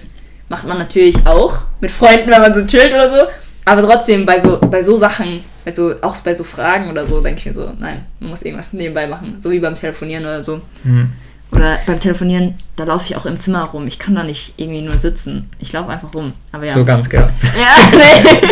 macht 0.50 0.68
man 0.68 0.78
natürlich 0.78 1.26
auch 1.26 1.60
mit 1.82 1.92
Freunden, 1.92 2.30
wenn 2.30 2.42
man 2.42 2.54
so 2.54 2.66
chillt 2.66 2.94
oder 2.94 3.10
so. 3.10 3.28
Aber 3.66 3.82
trotzdem 3.82 4.26
bei 4.26 4.40
so, 4.40 4.60
bei 4.60 4.84
so 4.84 4.98
Sachen, 4.98 5.44
also 5.66 5.96
auch 6.02 6.16
bei 6.18 6.34
so 6.34 6.44
Fragen 6.44 6.90
oder 6.90 7.08
so, 7.08 7.20
denke 7.20 7.40
ich 7.40 7.46
mir 7.48 7.54
so, 7.54 7.72
nein, 7.80 8.06
man 8.20 8.30
muss 8.30 8.44
irgendwas 8.44 8.74
nebenbei 8.74 9.08
machen. 9.08 9.38
So 9.40 9.50
wie 9.52 9.60
beim 9.60 9.74
Telefonieren 9.76 10.24
oder 10.24 10.44
so. 10.44 10.62
Mhm. 10.84 11.14
Oder 11.52 11.80
beim 11.88 12.00
Telefonieren, 12.00 12.56
da 12.76 12.84
laufe 12.84 13.06
ich 13.06 13.16
auch 13.16 13.26
im 13.26 13.40
Zimmer 13.40 13.64
rum. 13.64 13.88
Ich 13.88 13.98
kann 13.98 14.14
da 14.14 14.24
nicht 14.24 14.54
irgendwie 14.58 14.82
nur 14.82 14.98
sitzen. 14.98 15.50
Ich 15.60 15.72
laufe 15.74 15.90
einfach 15.90 16.14
rum. 16.14 16.34
Aber 16.52 16.66
ja. 16.66 16.74
So 16.74 16.86
ganz 16.86 17.10
gehabt. 17.10 17.34
ja, 17.44 17.98
nee. 17.98 18.30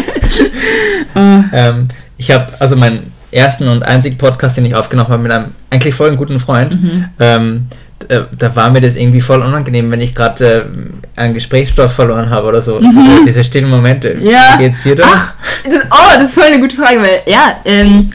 Oh. 1.16 1.44
Ähm, 1.54 1.88
ich 2.18 2.32
habe 2.32 2.60
also 2.60 2.76
meinen 2.76 3.12
ersten 3.30 3.68
und 3.68 3.84
einzigen 3.84 4.18
Podcast, 4.18 4.58
den 4.58 4.66
ich 4.66 4.74
aufgenommen 4.74 5.10
habe, 5.10 5.22
mit 5.22 5.32
einem 5.32 5.52
eigentlich 5.70 5.94
voll 5.94 6.16
guten 6.16 6.40
Freund. 6.40 6.82
Mhm. 6.82 7.10
Ähm, 7.20 7.68
äh, 8.10 8.26
da 8.38 8.56
war 8.56 8.70
mir 8.70 8.82
das 8.82 8.96
irgendwie 8.96 9.22
voll 9.22 9.42
unangenehm, 9.42 9.90
wenn 9.92 10.02
ich 10.02 10.16
gerade 10.16 10.70
äh, 11.16 11.20
einen 11.20 11.34
Gesprächsstoff 11.34 11.94
verloren 11.94 12.30
habe 12.30 12.48
oder 12.48 12.62
so. 12.62 12.80
Mhm. 12.80 13.26
Diese 13.28 13.44
stillen 13.44 13.70
Momente. 13.70 14.18
Ja. 14.22 14.56
Wie 14.58 14.64
geht's 14.64 14.84
dir 14.84 14.96
da? 14.96 15.04
Ach, 15.08 15.34
das, 15.64 15.84
oh, 15.92 16.16
das 16.16 16.26
ist 16.26 16.34
voll 16.34 16.44
eine 16.44 16.60
gute 16.60 16.76
Frage, 16.76 17.02
weil, 17.02 17.22
ja, 17.26 17.58
ähm, 17.66 18.10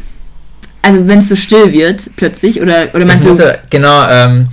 also 0.82 1.07
wenn 1.07 1.18
es 1.18 1.28
so 1.28 1.36
still 1.36 1.72
wird, 1.72 2.03
plötzlich, 2.16 2.61
oder, 2.61 2.89
oder 2.95 3.05
meinst 3.05 3.24
du... 3.24 3.32
ja, 3.32 3.57
genau, 3.68 4.09
ähm, 4.09 4.49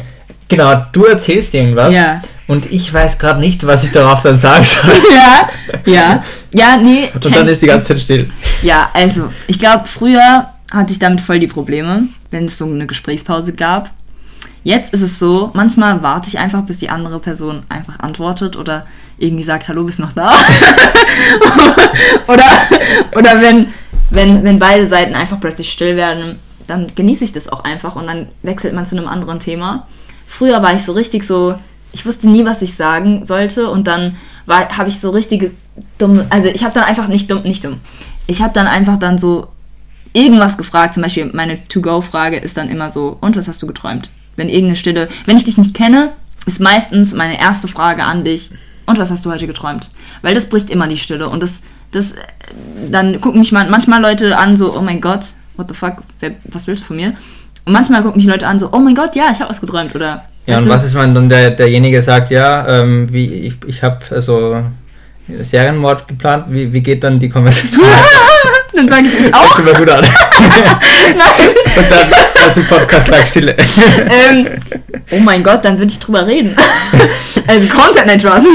genau, 0.50 0.86
du 0.92 1.06
erzählst 1.06 1.54
irgendwas 1.54 1.94
Ja. 1.94 2.22
und 2.48 2.72
ich 2.72 2.94
weiß 2.94 3.20
gerade 3.20 3.40
nicht, 3.40 3.66
was 3.66 3.84
ich 3.84 3.92
darauf 3.92 4.22
dann 4.22 4.40
sagen 4.40 4.64
soll. 4.64 4.92
ja, 5.14 5.50
ja, 5.86 6.24
ja, 6.52 6.78
nee. 6.78 7.10
Und 7.14 7.36
dann 7.36 7.48
ist 7.48 7.62
die 7.62 7.68
ganze 7.68 7.94
Zeit 7.94 8.02
still. 8.02 8.30
Ja, 8.62 8.90
also, 8.94 9.32
ich 9.48 9.60
glaube, 9.60 9.86
früher 9.88 10.50
hatte 10.72 10.92
ich 10.92 11.00
damit 11.00 11.22
voll 11.22 11.40
die 11.40 11.48
Probleme, 11.48 12.04
wenn 12.32 12.46
es 12.46 12.58
so 12.58 12.66
eine 12.66 12.86
Gesprächspause 12.88 13.54
gab. 13.54 13.92
Jetzt 14.66 14.96
ist 14.96 15.04
es 15.04 15.20
so, 15.20 15.52
manchmal 15.54 16.02
warte 16.02 16.28
ich 16.28 16.40
einfach, 16.40 16.64
bis 16.64 16.80
die 16.80 16.90
andere 16.90 17.20
Person 17.20 17.62
einfach 17.70 18.00
antwortet 18.00 18.56
oder 18.56 18.82
irgendwie 19.20 19.44
sagt, 19.44 19.68
hallo, 19.68 19.84
bist 19.84 20.00
noch 20.00 20.12
da? 20.12 20.34
oder 22.28 22.46
oder 23.16 23.42
wenn, 23.44 23.68
wenn, 24.10 24.44
wenn 24.44 24.58
beide 24.58 24.88
Seiten 24.88 25.14
einfach 25.14 25.40
plötzlich 25.40 25.72
still 25.72 25.96
werden, 25.96 26.40
dann 26.66 26.92
genieße 26.96 27.24
ich 27.24 27.32
das 27.32 27.48
auch 27.48 27.64
einfach 27.64 27.96
und 27.96 28.08
dann 28.08 28.30
wechselt 28.42 28.74
man 28.74 28.88
zu 28.88 28.98
einem 28.98 29.08
anderen 29.08 29.40
Thema. 29.40 29.86
Früher 30.26 30.64
war 30.64 30.74
ich 30.74 30.84
so 30.84 30.94
richtig 30.94 31.26
so, 31.26 31.54
ich 31.92 32.08
wusste 32.08 32.28
nie, 32.28 32.44
was 32.44 32.64
ich 32.64 32.74
sagen 32.74 33.24
sollte 33.24 33.70
und 33.70 33.86
dann 33.86 34.18
habe 34.48 34.90
ich 34.90 35.00
so 35.00 35.12
richtige 35.12 35.52
dumme, 36.00 36.26
also 36.32 36.48
ich 36.48 36.64
habe 36.64 36.74
dann 36.74 36.86
einfach 36.86 37.08
nicht 37.08 37.30
dumm, 37.30 37.44
nicht 37.44 37.64
dumm. 37.64 37.82
Ich 38.26 38.42
habe 38.42 38.56
dann 38.56 38.66
einfach 38.66 38.98
dann 38.98 39.20
so 39.20 39.50
irgendwas 40.14 40.58
gefragt, 40.58 40.96
zum 40.96 41.04
Beispiel 41.04 41.30
meine 41.34 41.68
To-Go-Frage 41.68 42.38
ist 42.38 42.58
dann 42.58 42.70
immer 42.70 42.90
so, 42.90 43.16
und 43.22 43.36
was 43.36 43.48
hast 43.48 43.62
du 43.62 43.68
geträumt? 43.68 44.10
Wenn 44.36 44.50
irgendeine 44.50 44.76
Stille, 44.76 45.08
wenn 45.26 45.38
ich 45.38 45.46
dich 45.46 45.58
nicht 45.58 45.74
kenne, 45.74 46.14
ist 46.46 46.60
meistens 46.60 47.14
meine 47.14 47.40
erste 47.40 47.68
Frage 47.68 48.04
an 48.04 48.24
dich, 48.24 48.52
und 48.86 49.00
was 49.00 49.12
hast 49.12 49.26
du 49.26 49.32
heute 49.32 49.48
geträumt? 49.48 49.90
Weil 50.22 50.36
das 50.36 50.50
bricht 50.50 50.70
immer 50.70 50.88
die 50.88 50.98
Stille 50.98 51.28
und 51.28 51.42
das, 51.42 51.64
das, 51.92 52.14
dann 52.90 53.20
gucken 53.20 53.40
mich 53.40 53.52
manchmal 53.52 54.02
Leute 54.02 54.38
an 54.38 54.58
so, 54.58 54.78
oh 54.78 54.82
mein 54.82 55.02
Gott, 55.02 55.26
what 55.58 55.68
the 55.68 55.74
fuck, 55.74 55.98
wer, 56.20 56.32
was 56.46 56.68
willst 56.68 56.84
du 56.84 56.88
von 56.88 56.98
mir? 56.98 57.14
Und 57.66 57.74
manchmal 57.74 58.04
gucken 58.04 58.18
mich 58.18 58.28
Leute 58.28 58.48
an 58.48 58.60
so, 58.60 58.70
oh 58.72 58.80
mein 58.80 58.94
Gott, 58.94 59.16
ja, 59.16 59.26
ich 59.32 59.40
habe 59.40 59.50
was 59.50 59.60
geträumt 59.60 59.96
oder. 59.96 60.26
Ja, 60.46 60.60
und 60.60 60.66
du? 60.66 60.70
was 60.70 60.84
ist, 60.84 60.94
wenn 60.94 61.16
dann 61.16 61.30
der, 61.30 61.52
derjenige 61.52 62.02
sagt, 62.04 62.30
ja, 62.30 62.68
ähm, 62.68 63.12
wie 63.12 63.26
ich, 63.26 63.56
ich 63.66 63.82
habe 63.82 64.00
also 64.12 64.64
Serienmord 65.42 66.08
geplant, 66.08 66.46
wie, 66.50 66.72
wie 66.72 66.82
geht 66.82 67.04
dann 67.04 67.20
die 67.20 67.30
Konversation? 67.30 67.86
dann 68.76 68.90
sage 68.90 69.08
ich 69.08 69.20
mich 69.20 69.34
auch. 69.34 69.60
Das 69.60 69.78
gut 69.78 69.90
an. 69.90 70.04
Nein. 71.18 71.50
Und 71.78 71.92
dann 71.92 72.14
als 72.44 72.58
im 72.58 72.66
Podcast 72.66 73.08
lag 73.08 73.26
Stille. 73.26 73.56
ähm, 74.10 74.48
oh 75.12 75.20
mein 75.20 75.44
Gott, 75.44 75.64
dann 75.66 75.78
würde 75.78 75.92
ich 75.92 76.00
drüber 76.00 76.28
reden. 76.28 76.56
also 77.48 77.68
Content 77.68 78.08
etwas. 78.08 78.46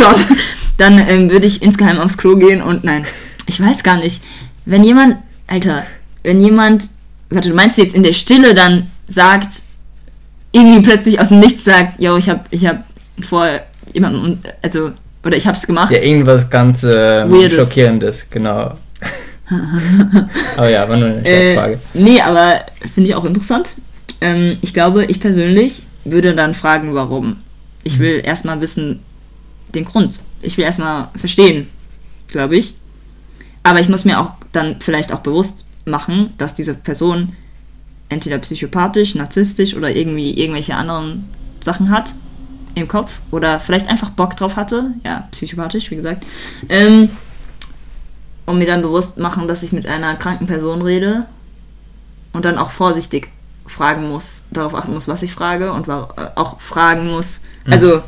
Dann 0.76 0.98
ähm, 1.08 1.30
würde 1.30 1.46
ich 1.46 1.62
insgeheim 1.62 1.98
aufs 1.98 2.16
Klo 2.16 2.36
gehen 2.36 2.62
und 2.62 2.84
nein, 2.84 3.04
ich 3.46 3.60
weiß 3.60 3.82
gar 3.82 3.96
nicht. 3.96 4.22
Wenn 4.64 4.84
jemand, 4.84 5.16
Alter, 5.46 5.84
wenn 6.22 6.40
jemand, 6.40 6.84
warte, 7.28 7.48
du 7.50 7.54
meinst 7.54 7.78
jetzt 7.78 7.94
in 7.94 8.02
der 8.02 8.12
Stille 8.12 8.54
dann 8.54 8.90
sagt, 9.08 9.62
irgendwie 10.52 10.80
plötzlich 10.80 11.20
aus 11.20 11.28
dem 11.28 11.40
Nichts 11.40 11.64
sagt, 11.64 12.00
yo, 12.00 12.16
ich 12.16 12.28
habe 12.28 12.40
ich 12.50 12.66
hab 12.66 12.84
vor 13.22 13.46
jemandem, 13.92 14.40
also, 14.62 14.92
oder 15.24 15.36
ich 15.36 15.46
habe 15.46 15.56
es 15.56 15.66
gemacht. 15.66 15.92
Ja, 15.92 16.00
irgendwas 16.00 16.48
ganz 16.48 16.82
äh, 16.82 17.50
Schockierendes, 17.50 18.28
genau. 18.30 18.74
aber 20.56 20.68
ja, 20.68 20.88
war 20.88 20.96
nur 20.96 21.08
eine 21.08 21.24
Scherzfrage. 21.24 21.74
Äh, 21.74 21.78
nee, 21.94 22.20
aber 22.20 22.60
finde 22.92 23.10
ich 23.10 23.16
auch 23.16 23.24
interessant. 23.24 23.74
Ähm, 24.20 24.58
ich 24.60 24.72
glaube, 24.72 25.04
ich 25.06 25.20
persönlich 25.20 25.82
würde 26.04 26.34
dann 26.34 26.54
fragen, 26.54 26.94
warum. 26.94 27.38
Ich 27.82 27.98
will 27.98 28.18
mhm. 28.18 28.24
erstmal 28.24 28.60
wissen, 28.60 29.00
den 29.74 29.84
Grund. 29.84 30.20
Ich 30.42 30.56
will 30.56 30.64
erstmal 30.64 31.08
verstehen, 31.16 31.68
glaube 32.28 32.56
ich. 32.56 32.74
Aber 33.62 33.80
ich 33.80 33.88
muss 33.88 34.04
mir 34.04 34.20
auch 34.20 34.32
dann 34.52 34.76
vielleicht 34.80 35.12
auch 35.12 35.20
bewusst 35.20 35.66
machen, 35.84 36.32
dass 36.38 36.54
diese 36.54 36.74
Person 36.74 37.34
entweder 38.08 38.38
psychopathisch, 38.38 39.14
narzisstisch 39.14 39.74
oder 39.74 39.94
irgendwie 39.94 40.32
irgendwelche 40.32 40.74
anderen 40.74 41.28
Sachen 41.60 41.90
hat 41.90 42.12
im 42.80 42.88
Kopf 42.88 43.20
oder 43.30 43.60
vielleicht 43.60 43.88
einfach 43.88 44.10
Bock 44.10 44.36
drauf 44.36 44.56
hatte. 44.56 44.92
Ja, 45.04 45.28
psychopathisch, 45.30 45.90
wie 45.90 45.96
gesagt. 45.96 46.24
Ähm, 46.68 47.10
und 48.46 48.58
mir 48.58 48.66
dann 48.66 48.82
bewusst 48.82 49.18
machen, 49.18 49.46
dass 49.48 49.62
ich 49.62 49.72
mit 49.72 49.86
einer 49.86 50.14
kranken 50.16 50.46
Person 50.46 50.82
rede 50.82 51.26
und 52.32 52.44
dann 52.44 52.58
auch 52.58 52.70
vorsichtig 52.70 53.30
fragen 53.66 54.08
muss, 54.08 54.44
darauf 54.50 54.74
achten 54.74 54.92
muss, 54.92 55.06
was 55.06 55.22
ich 55.22 55.32
frage 55.32 55.72
und 55.72 55.88
auch 55.88 56.60
fragen 56.60 57.08
muss. 57.08 57.42
Hm. 57.64 57.72
Also. 57.72 58.02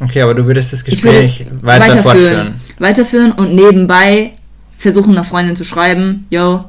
Okay, 0.00 0.20
aber 0.20 0.34
du 0.34 0.44
würdest 0.44 0.72
das 0.72 0.84
Gespräch 0.84 1.46
weiter 1.62 1.84
weiterführen, 1.84 2.02
fortführen. 2.02 2.60
Weiterführen 2.78 3.32
und 3.32 3.54
nebenbei 3.54 4.32
versuchen, 4.76 5.12
einer 5.12 5.24
Freundin 5.24 5.56
zu 5.56 5.64
schreiben: 5.64 6.26
Yo, 6.28 6.64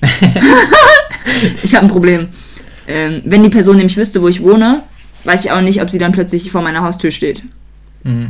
ich 1.62 1.74
habe 1.74 1.86
ein 1.86 1.90
Problem. 1.90 2.28
Ähm, 2.86 3.22
wenn 3.24 3.42
die 3.42 3.50
Person 3.50 3.76
nämlich 3.76 3.96
wüsste, 3.96 4.22
wo 4.22 4.28
ich 4.28 4.42
wohne, 4.42 4.82
weiß 5.24 5.44
ich 5.44 5.50
auch 5.50 5.60
nicht, 5.60 5.82
ob 5.82 5.90
sie 5.90 5.98
dann 5.98 6.12
plötzlich 6.12 6.50
vor 6.50 6.62
meiner 6.62 6.82
Haustür 6.82 7.10
steht. 7.10 7.42
Mhm. 8.04 8.28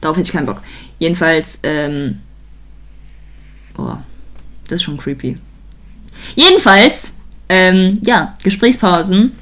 Darauf 0.00 0.16
hätte 0.16 0.28
ich 0.28 0.32
keinen 0.32 0.46
Bock. 0.46 0.60
Jedenfalls, 0.98 1.60
ähm, 1.62 2.18
boah, 3.74 4.02
das 4.64 4.76
ist 4.76 4.82
schon 4.82 4.96
creepy. 4.96 5.36
Jedenfalls, 6.34 7.16
ähm, 7.48 7.98
ja, 8.02 8.34
Gesprächspausen 8.42 9.32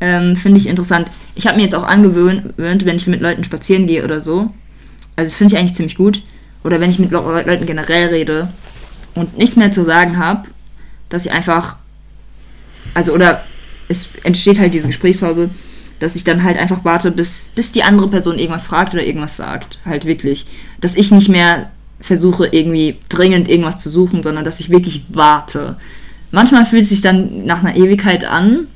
ähm, 0.00 0.36
finde 0.36 0.58
ich 0.58 0.66
interessant. 0.66 1.10
Ich 1.34 1.46
habe 1.46 1.56
mir 1.56 1.62
jetzt 1.62 1.74
auch 1.74 1.84
angewöhnt, 1.84 2.54
wenn 2.56 2.96
ich 2.96 3.06
mit 3.06 3.20
Leuten 3.20 3.44
spazieren 3.44 3.86
gehe 3.86 4.04
oder 4.04 4.20
so. 4.20 4.52
Also 5.16 5.28
das 5.28 5.34
finde 5.34 5.54
ich 5.54 5.58
eigentlich 5.58 5.76
ziemlich 5.76 5.96
gut. 5.96 6.22
Oder 6.64 6.80
wenn 6.80 6.90
ich 6.90 6.98
mit 6.98 7.10
Leuten 7.10 7.66
generell 7.66 8.08
rede 8.08 8.48
und 9.14 9.36
nichts 9.36 9.56
mehr 9.56 9.72
zu 9.72 9.84
sagen 9.84 10.18
habe, 10.18 10.48
dass 11.08 11.26
ich 11.26 11.32
einfach, 11.32 11.76
also 12.94 13.12
oder 13.12 13.44
es 13.88 14.08
entsteht 14.22 14.58
halt 14.58 14.74
diese 14.74 14.86
Gesprächspause, 14.86 15.50
dass 16.02 16.16
ich 16.16 16.24
dann 16.24 16.42
halt 16.42 16.58
einfach 16.58 16.84
warte, 16.84 17.12
bis, 17.12 17.46
bis 17.54 17.70
die 17.70 17.84
andere 17.84 18.08
Person 18.08 18.38
irgendwas 18.38 18.66
fragt 18.66 18.92
oder 18.92 19.04
irgendwas 19.04 19.36
sagt. 19.36 19.78
Halt 19.84 20.04
wirklich. 20.04 20.46
Dass 20.80 20.96
ich 20.96 21.12
nicht 21.12 21.28
mehr 21.28 21.70
versuche, 22.00 22.48
irgendwie 22.48 22.98
dringend 23.08 23.48
irgendwas 23.48 23.78
zu 23.78 23.88
suchen, 23.88 24.24
sondern 24.24 24.44
dass 24.44 24.58
ich 24.58 24.70
wirklich 24.70 25.04
warte. 25.10 25.76
Manchmal 26.32 26.66
fühlt 26.66 26.82
es 26.82 26.88
sich 26.88 27.02
dann 27.02 27.46
nach 27.46 27.62
einer 27.62 27.76
Ewigkeit 27.76 28.24
an, 28.24 28.66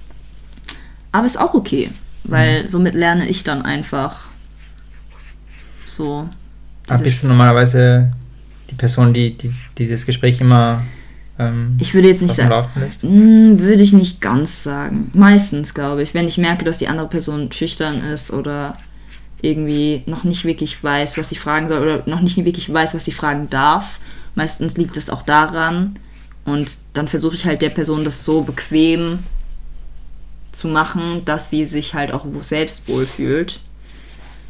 aber 1.11 1.27
ist 1.27 1.39
auch 1.39 1.55
okay, 1.55 1.91
weil 2.23 2.63
mhm. 2.63 2.69
somit 2.69 2.95
lerne 2.95 3.29
ich 3.29 3.43
dann 3.43 3.63
einfach 3.63 4.27
so. 5.89 6.29
Aber 6.89 7.03
bist 7.03 7.25
du 7.25 7.27
normalerweise 7.27 8.13
die 8.71 8.77
Person, 8.77 9.13
die, 9.13 9.37
die 9.37 9.53
dieses 9.79 10.07
Gespräch 10.07 10.41
immer 10.41 10.83
ähm, 11.39 11.77
ich 11.81 11.95
würde 11.95 12.09
jetzt 12.09 12.23
nicht 12.23 12.35
sagen. 12.35 12.69
Hm, 13.01 13.61
würde 13.61 13.83
ich 13.83 13.93
nicht 13.93 14.21
ganz 14.21 14.63
sagen. 14.63 15.11
Meistens, 15.13 15.75
glaube 15.75 16.03
ich. 16.03 16.15
Wenn 16.15 16.29
ich 16.29 16.39
merke, 16.39 16.65
dass 16.65 16.79
die 16.79 16.89
andere 16.89 17.09
Person 17.09 17.53
schüchtern 17.53 18.01
ist 18.01 18.33
oder 18.33 18.77
irgendwie 19.43 20.03
noch 20.07 20.25
nicht 20.25 20.45
wirklich 20.45 20.83
weiß, 20.83 21.19
was 21.19 21.29
sie 21.29 21.37
fragen 21.37 21.69
soll 21.69 21.83
oder 21.83 22.03
noch 22.07 22.21
nicht 22.21 22.37
wirklich 22.43 22.73
weiß, 22.73 22.95
was 22.95 23.05
sie 23.05 23.13
fragen 23.13 23.51
darf. 23.51 24.01
Meistens 24.35 24.77
liegt 24.77 24.97
es 24.97 25.11
auch 25.11 25.23
daran. 25.23 25.99
Und 26.45 26.79
dann 26.95 27.09
versuche 27.09 27.35
ich 27.35 27.45
halt 27.45 27.61
der 27.61 27.71
Person 27.71 28.05
das 28.05 28.25
so 28.25 28.43
bequem 28.43 29.19
zu 30.53 30.69
machen, 30.69 31.25
dass 31.25 31.51
sie 31.51 31.67
sich 31.67 31.95
halt 31.95 32.13
auch 32.13 32.25
selbst 32.41 32.89
wohlfühlt. 32.89 33.61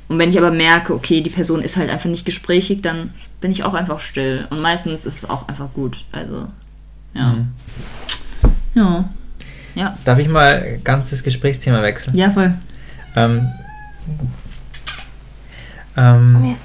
Und 0.09 0.19
wenn 0.21 0.29
ich 0.29 0.39
aber 0.39 0.53
merke, 0.53 0.95
okay, 0.95 1.21
die 1.21 1.31
Person 1.31 1.63
ist 1.63 1.77
halt 1.77 1.91
einfach 1.91 2.09
nicht 2.09 2.25
gesprächig, 2.25 2.81
dann 2.83 3.13
bin 3.41 3.51
ich 3.51 3.65
auch 3.65 3.75
einfach 3.75 3.99
still. 3.99 4.47
Und 4.51 4.61
meistens 4.61 5.05
ist 5.05 5.25
es 5.25 5.29
auch 5.29 5.49
einfach 5.49 5.73
gut. 5.75 6.05
Also 6.13 6.47
ja. 7.17 7.33
Mhm. 7.33 7.49
Ja. 8.75 9.11
ja. 9.75 9.99
Darf 10.05 10.19
ich 10.19 10.29
mal 10.29 10.79
ganz 10.85 11.11
das 11.11 11.23
Gesprächsthema 11.23 11.83
wechseln? 11.83 12.17
Ja, 12.17 12.31
voll. 12.31 12.55
Ähm, 13.17 13.49
ähm, 15.97 16.57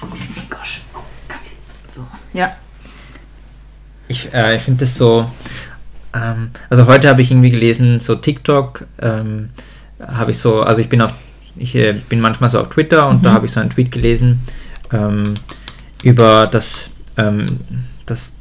oh, 0.00 0.06
ja. 0.06 0.42
Gosh. 0.48 0.80
So. 1.88 2.06
Ja. 2.32 2.56
Ich, 4.08 4.32
äh, 4.32 4.56
ich 4.56 4.62
finde 4.62 4.84
das 4.84 4.96
so. 4.96 5.30
Ähm, 6.14 6.50
also 6.68 6.86
heute 6.86 7.08
habe 7.08 7.22
ich 7.22 7.30
irgendwie 7.30 7.50
gelesen, 7.50 8.00
so 8.00 8.16
TikTok 8.16 8.86
ähm, 9.00 9.50
habe 10.04 10.32
ich 10.32 10.38
so, 10.38 10.62
also 10.62 10.80
ich 10.80 10.88
bin 10.88 11.02
auf, 11.02 11.12
ich 11.56 11.74
äh, 11.76 11.92
bin 11.92 12.20
manchmal 12.20 12.50
so 12.50 12.58
auf 12.58 12.70
Twitter 12.70 13.08
und 13.08 13.18
mhm. 13.18 13.22
da 13.22 13.32
habe 13.32 13.46
ich 13.46 13.52
so 13.52 13.60
einen 13.60 13.70
Tweet 13.70 13.92
gelesen 13.92 14.40
ähm, 14.92 15.34
über 16.02 16.46
das, 16.46 16.84
ähm, 17.16 17.46
das 18.06 18.36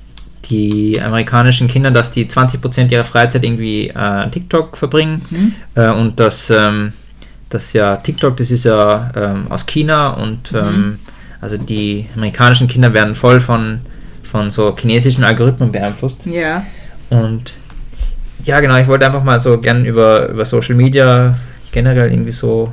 die 0.50 1.02
amerikanischen 1.02 1.68
Kinder, 1.68 1.91
dass 1.91 2.12
die 2.12 2.26
20% 2.26 2.91
ihrer 2.91 3.04
Freizeit 3.04 3.43
irgendwie 3.43 3.89
äh, 3.89 4.30
TikTok 4.30 4.78
verbringen 4.78 5.22
mhm. 5.30 5.54
äh, 5.76 5.89
und 5.89 6.20
dass, 6.20 6.50
ähm, 6.50 6.93
dass 7.50 7.74
ja 7.74 7.97
TikTok, 7.97 8.38
das 8.38 8.52
ist 8.52 8.66
ja 8.66 9.12
ähm, 9.16 9.47
aus 9.50 9.66
China 9.66 10.12
und 10.12 10.52
mhm. 10.52 10.58
ähm, 10.58 11.00
also 11.41 11.58
die 11.58 12.08
amerikanischen 12.16 12.68
Kinder 12.68 12.93
werden 12.93 13.16
voll 13.16 13.39
von, 13.39 13.80
von 14.24 14.52
so 14.52 14.76
chinesischen 14.76 15.24
Algorithmen 15.24 15.72
beeinflusst. 15.72 16.26
Ja. 16.26 16.66
Und 17.10 17.54
ja, 18.43 18.60
genau, 18.60 18.78
ich 18.78 18.88
wollte 18.88 19.06
einfach 19.06 19.24
mal 19.24 19.39
so 19.39 19.60
gern 19.60 19.86
über, 19.86 20.30
über 20.30 20.45
Social 20.45 20.76
Media 20.76 21.36
generell 21.72 22.12
irgendwie 22.12 22.32
so, 22.32 22.72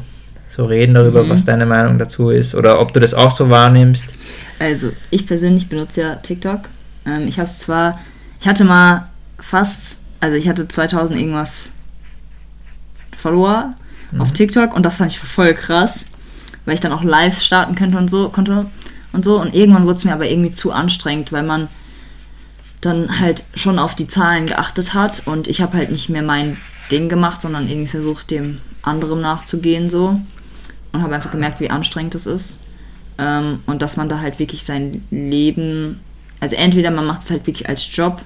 so 0.49 0.65
reden 0.65 0.95
darüber, 0.95 1.23
mhm. 1.23 1.31
was 1.31 1.45
deine 1.45 1.67
Meinung 1.67 1.99
dazu 1.99 2.31
ist 2.31 2.55
oder 2.55 2.81
ob 2.81 2.93
du 2.93 3.01
das 3.01 3.15
auch 3.15 3.31
so 3.31 3.51
wahrnimmst. 3.51 4.07
Also, 4.59 4.93
ich 5.11 5.27
persönlich 5.27 5.69
benutze 5.69 6.01
ja 6.01 6.15
TikTok 6.17 6.61
ähm, 7.07 7.29
ich 7.29 7.39
habe 7.39 7.49
es 7.49 7.59
zwar, 7.59 7.99
ich 8.41 8.49
hatte 8.49 8.65
mal 8.65 9.09
fast, 9.39 10.01
also 10.21 10.37
ich 10.37 10.49
hatte 10.49 10.69
2000 10.69 11.19
irgendwas 11.19 11.73
Follower 13.17 13.75
mhm. 14.11 14.21
auf 14.21 14.33
TikTok 14.33 14.75
und 14.75 14.85
das 14.85 14.99
fand 14.99 15.13
ich 15.13 15.19
voll 15.19 15.55
krass, 15.55 16.07
weil 16.65 16.75
ich 16.75 16.81
dann 16.81 16.93
auch 16.93 17.03
Lives 17.03 17.45
starten 17.45 17.75
könnte 17.75 17.99
und 17.99 18.11
so 18.11 18.29
konnte 18.29 18.67
und 19.13 19.25
so 19.25 19.41
und 19.41 19.55
irgendwann 19.55 19.85
wurde 19.85 19.97
es 19.97 20.05
mir 20.05 20.13
aber 20.13 20.29
irgendwie 20.29 20.53
zu 20.53 20.73
anstrengend, 20.73 21.33
weil 21.33 21.45
man 21.45 21.69
dann 22.81 23.19
halt 23.19 23.45
schon 23.55 23.79
auf 23.79 23.95
die 23.95 24.07
Zahlen 24.07 24.47
geachtet 24.47 24.95
hat 24.95 25.23
und 25.27 25.49
ich 25.49 25.61
habe 25.61 25.77
halt 25.77 25.91
nicht 25.91 26.09
mehr 26.09 26.23
mein 26.23 26.59
Ding 26.91 27.09
gemacht, 27.09 27.43
sondern 27.43 27.69
irgendwie 27.69 27.89
versucht 27.89 28.31
dem 28.31 28.61
anderen 28.83 29.21
nachzugehen 29.21 29.91
so 29.91 30.21
und 30.93 31.03
habe 31.03 31.15
einfach 31.15 31.33
gemerkt, 31.33 31.61
wie 31.61 31.71
anstrengend 31.71 32.15
es 32.15 32.27
ist 32.27 32.61
ähm, 33.19 33.61
und 33.67 33.83
dass 33.83 33.97
man 33.97 34.09
da 34.09 34.21
halt 34.21 34.39
wirklich 34.39 34.65
sein 34.65 35.03
Leben 35.11 36.01
also 36.41 36.57
entweder 36.57 36.91
man 36.91 37.07
macht 37.07 37.23
es 37.23 37.31
halt 37.31 37.47
wirklich 37.47 37.69
als 37.69 37.89
Job 37.95 38.21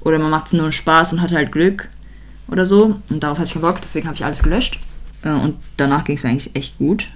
oder 0.00 0.18
man 0.18 0.30
macht 0.30 0.46
es 0.46 0.52
nur 0.52 0.70
Spaß 0.72 1.12
und 1.12 1.20
hat 1.20 1.32
halt 1.32 1.52
Glück 1.52 1.88
oder 2.48 2.66
so. 2.66 2.98
Und 3.10 3.22
darauf 3.22 3.38
hatte 3.38 3.48
ich 3.48 3.52
keinen 3.54 3.62
Bock, 3.62 3.80
deswegen 3.80 4.06
habe 4.06 4.16
ich 4.16 4.24
alles 4.24 4.42
gelöscht. 4.42 4.78
Äh, 5.22 5.30
und 5.30 5.56
danach 5.76 6.04
ging 6.04 6.16
es 6.16 6.22
mir 6.22 6.30
eigentlich 6.30 6.54
echt 6.54 6.78
gut. 6.78 7.08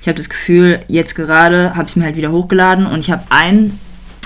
Ich 0.00 0.08
habe 0.08 0.16
das 0.16 0.28
Gefühl, 0.28 0.80
jetzt 0.88 1.14
gerade 1.14 1.74
habe 1.74 1.84
ich 1.84 1.90
es 1.90 1.96
mir 1.96 2.04
halt 2.04 2.16
wieder 2.16 2.30
hochgeladen 2.30 2.86
und 2.86 3.00
ich 3.00 3.10
habe 3.10 3.24
ein, 3.30 3.78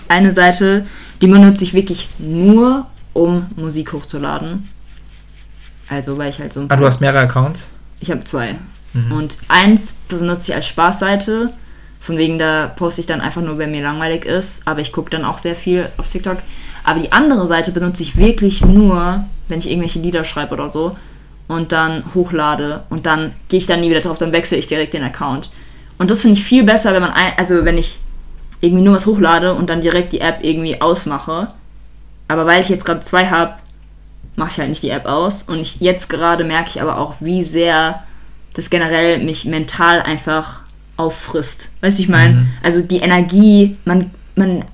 eine 0.08 0.32
Seite, 0.32 0.84
die 1.22 1.26
benutze 1.26 1.62
ich 1.64 1.74
wirklich 1.74 2.08
nur, 2.18 2.86
um 3.12 3.46
Musik 3.56 3.92
hochzuladen. 3.92 4.68
Also, 5.88 6.16
weil 6.18 6.30
ich 6.30 6.38
halt 6.38 6.52
so 6.52 6.60
ein 6.60 6.70
Ah, 6.70 6.76
du 6.76 6.86
hast 6.86 7.00
mehrere 7.00 7.20
Accounts? 7.20 7.66
Ich 8.00 8.10
habe 8.10 8.24
zwei. 8.24 8.54
Mhm. 8.92 9.12
Und 9.12 9.38
eins 9.48 9.94
benutze 10.08 10.52
ich 10.52 10.54
als 10.54 10.66
Spaßseite. 10.66 11.50
Von 12.00 12.16
wegen, 12.16 12.38
da 12.38 12.66
poste 12.66 13.02
ich 13.02 13.06
dann 13.06 13.20
einfach 13.20 13.42
nur, 13.42 13.58
wenn 13.58 13.70
mir 13.70 13.82
langweilig 13.82 14.24
ist. 14.24 14.62
Aber 14.66 14.80
ich 14.80 14.92
gucke 14.92 15.10
dann 15.10 15.24
auch 15.24 15.38
sehr 15.38 15.54
viel 15.54 15.88
auf 15.98 16.08
TikTok. 16.08 16.38
Aber 16.82 16.98
die 16.98 17.12
andere 17.12 17.46
Seite 17.46 17.72
benutze 17.72 18.02
ich 18.02 18.16
wirklich 18.16 18.64
nur, 18.64 19.24
wenn 19.48 19.58
ich 19.58 19.68
irgendwelche 19.70 20.00
Lieder 20.00 20.24
schreibe 20.24 20.54
oder 20.54 20.70
so. 20.70 20.94
Und 21.46 21.72
dann 21.72 22.02
hochlade. 22.14 22.84
Und 22.88 23.04
dann 23.04 23.32
gehe 23.48 23.58
ich 23.58 23.66
dann 23.66 23.80
nie 23.80 23.90
wieder 23.90 24.00
drauf. 24.00 24.18
Dann 24.18 24.32
wechsle 24.32 24.56
ich 24.56 24.66
direkt 24.66 24.94
den 24.94 25.04
Account. 25.04 25.52
Und 25.98 26.10
das 26.10 26.22
finde 26.22 26.38
ich 26.38 26.44
viel 26.44 26.64
besser, 26.64 26.94
wenn 26.94 27.02
man, 27.02 27.12
ein, 27.12 27.34
also 27.36 27.64
wenn 27.66 27.76
ich 27.76 27.98
irgendwie 28.62 28.84
nur 28.84 28.94
was 28.94 29.06
hochlade 29.06 29.54
und 29.54 29.68
dann 29.68 29.82
direkt 29.82 30.12
die 30.12 30.20
App 30.20 30.38
irgendwie 30.42 30.80
ausmache. 30.80 31.48
Aber 32.28 32.46
weil 32.46 32.62
ich 32.62 32.70
jetzt 32.70 32.86
gerade 32.86 33.02
zwei 33.02 33.26
habe, 33.26 33.54
mache 34.36 34.50
ich 34.52 34.58
halt 34.58 34.70
nicht 34.70 34.82
die 34.82 34.90
App 34.90 35.04
aus. 35.04 35.42
Und 35.42 35.58
ich, 35.58 35.80
jetzt 35.80 36.08
gerade 36.08 36.44
merke 36.44 36.70
ich 36.70 36.80
aber 36.80 36.98
auch, 36.98 37.14
wie 37.20 37.44
sehr 37.44 38.02
das 38.54 38.70
generell 38.70 39.18
mich 39.18 39.44
mental 39.44 40.00
einfach 40.00 40.59
auffrisst. 41.00 41.70
Weißt 41.80 41.98
du, 41.98 42.02
ich 42.02 42.08
meine? 42.08 42.34
Mhm. 42.34 42.46
Also 42.62 42.82
die 42.82 42.98
Energie, 42.98 43.76
man, 43.84 44.10
man, 44.36 44.64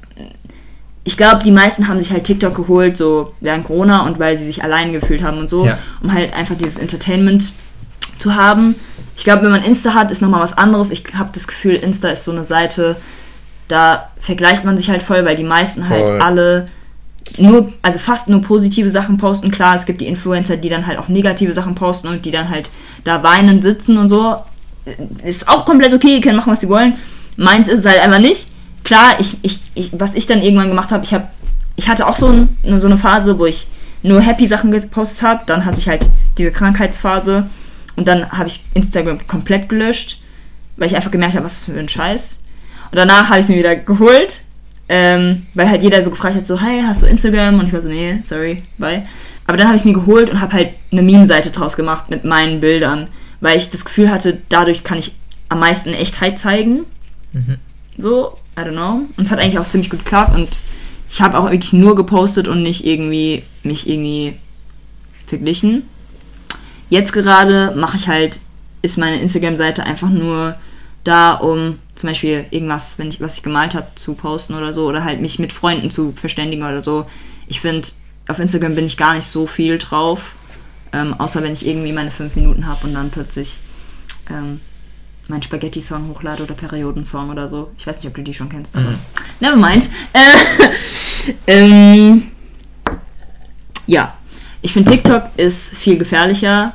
ich 1.05 1.17
glaube, 1.17 1.43
die 1.45 1.53
meisten 1.53 1.89
haben 1.89 2.01
sich 2.01 2.11
halt 2.11 2.25
TikTok 2.25 2.55
geholt, 2.55 2.97
so 2.97 3.33
während 3.41 3.65
Corona 3.65 4.05
und 4.07 4.19
weil 4.19 4.37
sie 4.37 4.47
sich 4.47 4.63
allein 4.65 4.93
gefühlt 4.93 5.23
haben 5.23 5.39
und 5.39 5.49
so, 5.49 5.67
Ja. 5.67 5.79
um 6.03 6.13
halt 6.13 6.35
einfach 6.35 6.57
dieses 6.57 6.77
Entertainment 6.77 7.53
zu 8.19 8.35
haben. 8.35 8.75
Ich 9.17 9.25
glaube, 9.25 9.43
wenn 9.45 9.51
man 9.51 9.63
Insta 9.63 9.95
hat, 9.95 10.11
ist 10.11 10.21
nochmal 10.21 10.41
was 10.43 10.59
anderes. 10.59 10.91
Ich 10.91 11.05
habe 11.17 11.31
das 11.33 11.47
Gefühl, 11.47 11.75
Insta 11.75 12.09
ist 12.09 12.25
so 12.25 12.33
eine 12.33 12.45
Seite, 12.45 12.97
da 13.69 14.11
vergleicht 14.21 14.65
man 14.65 14.77
sich 14.77 14.91
halt 14.91 15.03
voll, 15.03 15.25
weil 15.25 15.37
die 15.37 15.45
meisten 15.45 15.89
halt 15.89 16.07
Voll. 16.07 16.21
alle 16.21 16.67
nur, 17.39 17.73
also 17.83 17.99
fast 17.99 18.29
nur 18.29 18.41
positive 18.41 18.91
Sachen 18.91 19.17
posten. 19.17 19.51
Klar, 19.51 19.75
es 19.75 19.85
gibt 19.87 20.01
die 20.01 20.07
Influencer, 20.07 20.57
die 20.57 20.69
dann 20.69 20.87
halt 20.87 20.99
auch 20.99 21.09
negative 21.09 21.53
Sachen 21.53 21.75
posten 21.75 22.09
und 22.09 22.25
die 22.25 22.31
dann 22.31 22.49
halt 22.49 22.71
da 23.05 23.23
weinend 23.23 23.65
sitzen 23.65 23.99
und 23.99 24.09
so. 24.09 24.37
Ist 25.25 25.49
auch 25.49 25.65
komplett 25.65 25.93
okay, 25.93 26.17
die 26.17 26.21
können 26.21 26.37
machen, 26.37 26.53
was 26.53 26.61
sie 26.61 26.69
wollen. 26.69 26.95
Meins 27.37 27.69
ist 27.69 27.81
es 27.81 27.87
halt 27.87 28.01
einfach 28.01 28.21
nicht. 28.21 28.49
Klar, 28.85 29.17
ich, 29.19 29.37
ich, 29.43 29.61
ich, 29.75 29.91
was 29.93 30.15
ich 30.15 30.27
dann 30.27 30.41
irgendwann 30.41 30.69
gemacht 30.69 30.91
habe, 30.91 31.05
ich 31.05 31.13
habe, 31.13 31.27
ich 31.75 31.89
hatte 31.89 32.07
auch 32.07 32.17
so, 32.17 32.29
ein, 32.29 32.57
so 32.79 32.87
eine 32.87 32.97
Phase, 32.97 33.39
wo 33.39 33.47
ich 33.47 33.67
nur 34.03 34.21
happy 34.21 34.47
Sachen 34.47 34.71
gepostet 34.71 35.23
habe. 35.23 35.43
Dann 35.47 35.65
hatte 35.65 35.79
ich 35.79 35.89
halt 35.89 36.09
diese 36.39 36.53
Krankheitsphase 36.53 37.49
und 37.97 38.09
dann 38.09 38.31
habe 38.31 38.49
ich 38.49 38.63
Instagram 38.75 39.27
komplett 39.27 39.69
gelöscht, 39.69 40.21
weil 40.77 40.87
ich 40.87 40.97
einfach 40.97 41.11
gemerkt 41.11 41.35
habe, 41.35 41.45
was 41.45 41.65
für 41.65 41.79
ein 41.79 41.89
Scheiß. 41.89 42.43
Und 42.91 42.97
danach 42.97 43.29
habe 43.29 43.41
ich 43.41 43.45
es 43.45 43.49
mir 43.49 43.59
wieder 43.59 43.75
geholt, 43.75 44.43
ähm, 44.89 45.47
weil 45.55 45.69
halt 45.69 45.83
jeder 45.83 46.05
so 46.05 46.11
gefragt 46.11 46.37
hat, 46.37 46.47
so, 46.47 46.61
hey, 46.61 46.83
hast 46.87 47.03
du 47.03 47.07
Instagram? 47.07 47.59
Und 47.59 47.67
ich 47.67 47.73
war 47.73 47.81
so, 47.81 47.89
nee, 47.89 48.21
sorry, 48.25 48.63
bye. 48.79 49.05
Aber 49.47 49.57
dann 49.57 49.67
habe 49.67 49.77
ich 49.77 49.83
es 49.83 49.87
mir 49.87 49.95
geholt 49.95 50.31
und 50.31 50.41
habe 50.41 50.53
halt 50.53 50.71
eine 50.93 51.03
Meme-Seite 51.03 51.51
draus 51.51 51.77
gemacht 51.77 52.11
mit 52.11 52.25
meinen 52.25 52.61
Bildern, 52.61 53.09
weil 53.41 53.57
ich 53.57 53.71
das 53.71 53.85
Gefühl 53.85 54.11
hatte, 54.11 54.43
dadurch 54.49 54.85
kann 54.85 54.99
ich 54.99 55.13
am 55.49 55.61
meisten 55.61 55.93
Echtheit 55.93 56.39
zeigen. 56.39 56.85
Mhm. 57.33 57.59
So, 57.99 58.39
I 58.59 58.63
don't 58.63 58.73
know. 58.73 59.03
Und 59.17 59.25
es 59.25 59.31
hat 59.31 59.39
eigentlich 59.39 59.59
auch 59.59 59.69
ziemlich 59.69 59.91
gut 59.91 60.05
geklappt 60.05 60.35
und 60.35 60.63
ich 61.09 61.21
habe 61.21 61.39
auch 61.39 61.51
wirklich 61.51 61.73
nur 61.73 61.95
gepostet 61.95 62.49
und 62.49 62.63
nicht 62.63 62.85
irgendwie 62.85 63.43
mich 63.63 63.89
irgendwie 63.89 64.35
verglichen. 65.27 65.89
Jetzt 66.89 67.13
gerade 67.13 67.75
mache 67.77 67.97
ich 67.97 68.09
halt, 68.09 68.39
ist 68.83 68.99
meine 68.99 69.21
Instagram-Seite 69.21 69.85
einfach 69.85 70.11
nur 70.11 70.57
da, 71.05 71.35
um 71.35 71.79
zum 71.95 72.09
Beispiel 72.09 72.47
irgendwas, 72.51 72.99
wenn 72.99 73.09
ich, 73.09 73.21
was 73.21 73.37
ich 73.37 73.43
gemalt 73.43 73.75
habe, 73.75 73.87
zu 73.95 74.15
posten 74.15 74.55
oder 74.55 74.73
so, 74.73 74.87
oder 74.87 75.05
halt 75.05 75.21
mich 75.21 75.39
mit 75.39 75.53
Freunden 75.53 75.91
zu 75.91 76.13
verständigen 76.17 76.63
oder 76.63 76.83
so. 76.83 77.07
Ich 77.47 77.61
finde, 77.61 77.89
auf 78.29 78.39
Instagram 78.39 78.75
bin 78.75 78.87
ich 78.87 78.97
gar 78.97 79.15
nicht 79.15 79.27
so 79.27 79.47
viel 79.47 79.79
drauf, 79.79 80.35
ähm, 80.93 81.15
außer 81.15 81.43
wenn 81.43 81.53
ich 81.53 81.67
irgendwie 81.67 81.93
meine 81.93 82.11
fünf 82.11 82.37
Minuten 82.37 82.67
habe 82.67 82.87
und 82.87 82.95
dann 82.95 83.11
plötzlich 83.11 83.59
ähm, 84.31 84.61
meinen 85.29 85.43
Spaghetti-Song 85.43 86.09
hochlade 86.09 86.43
oder 86.45 86.55
Periodensong 86.55 87.31
oder 87.31 87.49
so. 87.49 87.71
Ich 87.79 87.87
weiß 87.87 87.99
nicht, 87.99 88.09
ob 88.09 88.15
du 88.15 88.23
die 88.23 88.35
schon 88.35 88.49
kennst, 88.49 88.77
aber 88.77 88.91
Mhm. 88.91 88.99
never 89.41 89.57
mind. 89.57 89.89
Äh, 90.13 91.33
ähm, 91.47 92.29
ja, 93.87 94.15
ich 94.63 94.73
finde 94.73 94.93
TikTok 94.93 95.25
ist 95.37 95.75
viel 95.75 95.99
gefährlicher, 95.99 96.75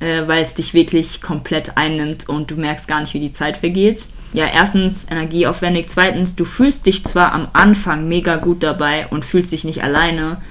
äh, 0.00 0.26
weil 0.26 0.42
es 0.42 0.54
dich 0.54 0.74
wirklich 0.74 1.20
komplett 1.22 1.76
einnimmt 1.76 2.28
und 2.28 2.50
du 2.50 2.56
merkst 2.56 2.86
gar 2.88 3.00
nicht, 3.00 3.14
wie 3.14 3.20
die 3.20 3.32
Zeit 3.32 3.56
vergeht. 3.56 4.08
Ja, 4.32 4.46
erstens 4.52 5.06
energieaufwendig, 5.10 5.86
zweitens, 5.88 6.36
du 6.36 6.44
fühlst 6.44 6.84
dich 6.86 7.04
zwar 7.04 7.32
am 7.32 7.48
Anfang 7.54 8.06
mega 8.08 8.36
gut 8.36 8.62
dabei 8.62 9.06
und 9.08 9.24
fühlst 9.24 9.52
dich 9.52 9.64
nicht 9.64 9.82
alleine, 9.82 10.42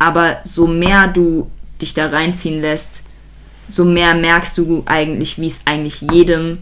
aber 0.00 0.38
so 0.44 0.66
mehr 0.66 1.06
du 1.06 1.50
dich 1.80 1.94
da 1.94 2.08
reinziehen 2.08 2.60
lässt, 2.60 3.02
so 3.68 3.84
mehr 3.84 4.14
merkst 4.14 4.56
du 4.58 4.82
eigentlich, 4.86 5.38
wie 5.38 5.46
es 5.46 5.60
eigentlich 5.64 6.00
jedem, 6.00 6.58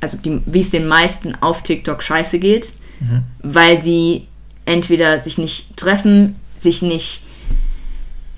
also 0.00 0.16
die, 0.16 0.40
wie 0.46 0.60
es 0.60 0.70
den 0.70 0.86
meisten 0.86 1.34
auf 1.40 1.62
TikTok 1.62 2.02
scheiße 2.02 2.38
geht, 2.38 2.72
Mhm. 3.00 3.24
weil 3.42 3.82
sie 3.82 4.26
entweder 4.64 5.22
sich 5.22 5.36
nicht 5.36 5.76
treffen, 5.76 6.36
sich 6.56 6.80
nicht 6.80 7.20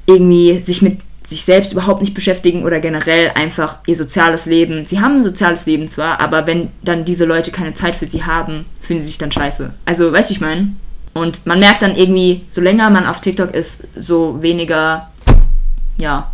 irgendwie 0.06 0.58
sich 0.60 0.82
mit 0.82 1.00
sich 1.22 1.44
selbst 1.44 1.72
überhaupt 1.72 2.00
nicht 2.00 2.14
beschäftigen 2.14 2.64
oder 2.64 2.80
generell 2.80 3.30
einfach 3.34 3.78
ihr 3.86 3.96
soziales 3.96 4.46
Leben. 4.46 4.86
Sie 4.86 4.98
haben 5.00 5.16
ein 5.16 5.22
soziales 5.22 5.66
Leben 5.66 5.86
zwar, 5.86 6.20
aber 6.20 6.46
wenn 6.46 6.70
dann 6.82 7.04
diese 7.04 7.26
Leute 7.26 7.50
keine 7.50 7.74
Zeit 7.74 7.96
für 7.96 8.08
sie 8.08 8.24
haben, 8.24 8.64
fühlen 8.80 9.02
sie 9.02 9.08
sich 9.08 9.18
dann 9.18 9.30
scheiße. 9.30 9.74
Also, 9.84 10.10
weißt 10.10 10.30
du, 10.30 10.34
ich 10.34 10.40
meine? 10.40 10.72
Und 11.12 11.44
man 11.44 11.60
merkt 11.60 11.82
dann 11.82 11.94
irgendwie, 11.96 12.42
so 12.48 12.62
länger 12.62 12.88
man 12.88 13.06
auf 13.06 13.20
TikTok 13.20 13.54
ist, 13.54 13.84
so 13.94 14.40
weniger, 14.40 15.10
ja, 15.98 16.32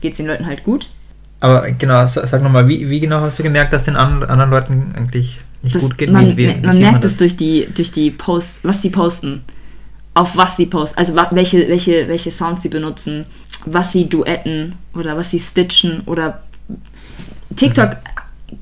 geht 0.00 0.12
es 0.12 0.16
den 0.18 0.26
Leuten 0.26 0.46
halt 0.46 0.64
gut. 0.64 0.88
Aber 1.40 1.70
genau, 1.72 2.06
sa- 2.06 2.26
sag 2.26 2.42
nochmal, 2.42 2.68
wie, 2.68 2.88
wie 2.88 3.00
genau 3.00 3.20
hast 3.20 3.38
du 3.38 3.42
gemerkt, 3.42 3.72
dass 3.72 3.84
den 3.84 3.96
an, 3.96 4.22
anderen 4.22 4.50
Leuten 4.50 4.94
eigentlich 4.96 5.40
nicht 5.62 5.74
Das, 5.74 5.82
gut 5.82 5.98
geht? 5.98 6.10
man 6.10 6.36
Wie- 6.36 6.36
wie- 6.36 6.66
man 6.66 6.78
merkt 6.78 7.04
es 7.04 7.16
durch 7.16 7.36
die, 7.36 7.68
durch 7.74 7.90
die 7.92 8.10
Posts, 8.10 8.60
was 8.62 8.82
sie 8.82 8.90
posten. 8.90 9.42
Auf 10.14 10.36
was 10.36 10.56
sie 10.56 10.66
posten. 10.66 10.98
Also 10.98 11.14
welche, 11.30 11.68
welche, 11.68 12.06
welche 12.06 12.30
Sounds 12.30 12.62
sie 12.62 12.68
benutzen, 12.68 13.24
was 13.64 13.92
sie 13.92 14.08
duetten 14.08 14.74
oder 14.94 15.16
was 15.16 15.30
sie 15.30 15.40
stitchen 15.40 16.02
oder 16.06 16.42
TikTok 17.56 17.96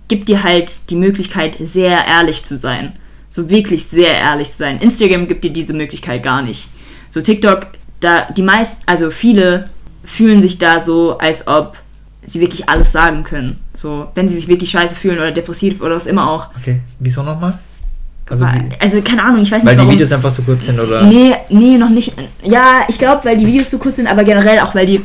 gibt 0.09 0.29
dir 0.29 0.43
halt 0.43 0.91
die 0.91 0.97
Möglichkeit, 0.97 1.57
sehr 1.59 2.07
ehrlich 2.07 2.45
zu 2.45 2.57
sein. 2.59 2.95
So 3.31 3.49
wirklich 3.51 3.87
sehr 3.87 4.13
ehrlich 4.13 4.51
zu 4.51 4.59
sein. 4.59 4.79
Instagram 4.79 5.27
gibt 5.29 5.45
dir 5.45 5.53
diese 5.53 5.73
Möglichkeit 5.73 6.23
gar 6.23 6.43
nicht. 6.43 6.69
So 7.11 7.21
TikTok, 7.21 7.67
da 8.01 8.29
die 8.31 8.43
meisten, 8.43 8.83
also 8.87 9.11
viele 9.11 9.71
fühlen 10.11 10.43
sich 10.43 10.59
da 10.59 10.81
so, 10.81 11.19
als 11.19 11.47
ob 11.47 11.77
sie 12.27 12.41
wirklich 12.41 12.69
alles 12.69 12.93
sagen 12.93 13.23
können. 13.23 13.57
So, 13.75 14.09
wenn 14.15 14.29
sie 14.29 14.35
sich 14.35 14.49
wirklich 14.49 14.71
scheiße 14.71 14.97
fühlen 14.97 15.19
oder 15.19 15.33
depressiv 15.33 15.81
oder 15.81 15.97
was 15.97 16.07
immer 16.07 16.29
auch. 16.31 16.49
Okay, 16.59 16.81
wieso 16.99 17.23
nochmal? 17.23 17.59
Also, 18.29 18.45
Weil- 18.45 18.69
also 18.79 19.03
keine 19.03 19.23
Ahnung, 19.25 19.43
ich 19.43 19.51
weiß 19.51 19.61
weil 19.65 19.71
nicht 19.71 19.73
die 19.75 19.79
warum. 19.79 19.93
Videos 19.93 20.13
einfach 20.13 20.31
so 20.31 20.43
kurz 20.43 20.65
sind, 20.67 20.79
oder? 20.79 21.03
Nee, 21.05 21.35
nee, 21.49 21.77
noch 21.77 21.89
nicht. 21.89 22.13
Ja, 22.45 22.83
ich 22.89 22.99
glaube, 22.99 23.25
weil 23.25 23.37
die 23.39 23.47
Videos 23.47 23.71
so 23.71 23.79
kurz 23.79 23.97
sind, 23.97 24.07
aber 24.07 24.23
generell 24.25 24.61
auch, 24.61 24.75
weil 24.75 24.87
die 24.87 25.01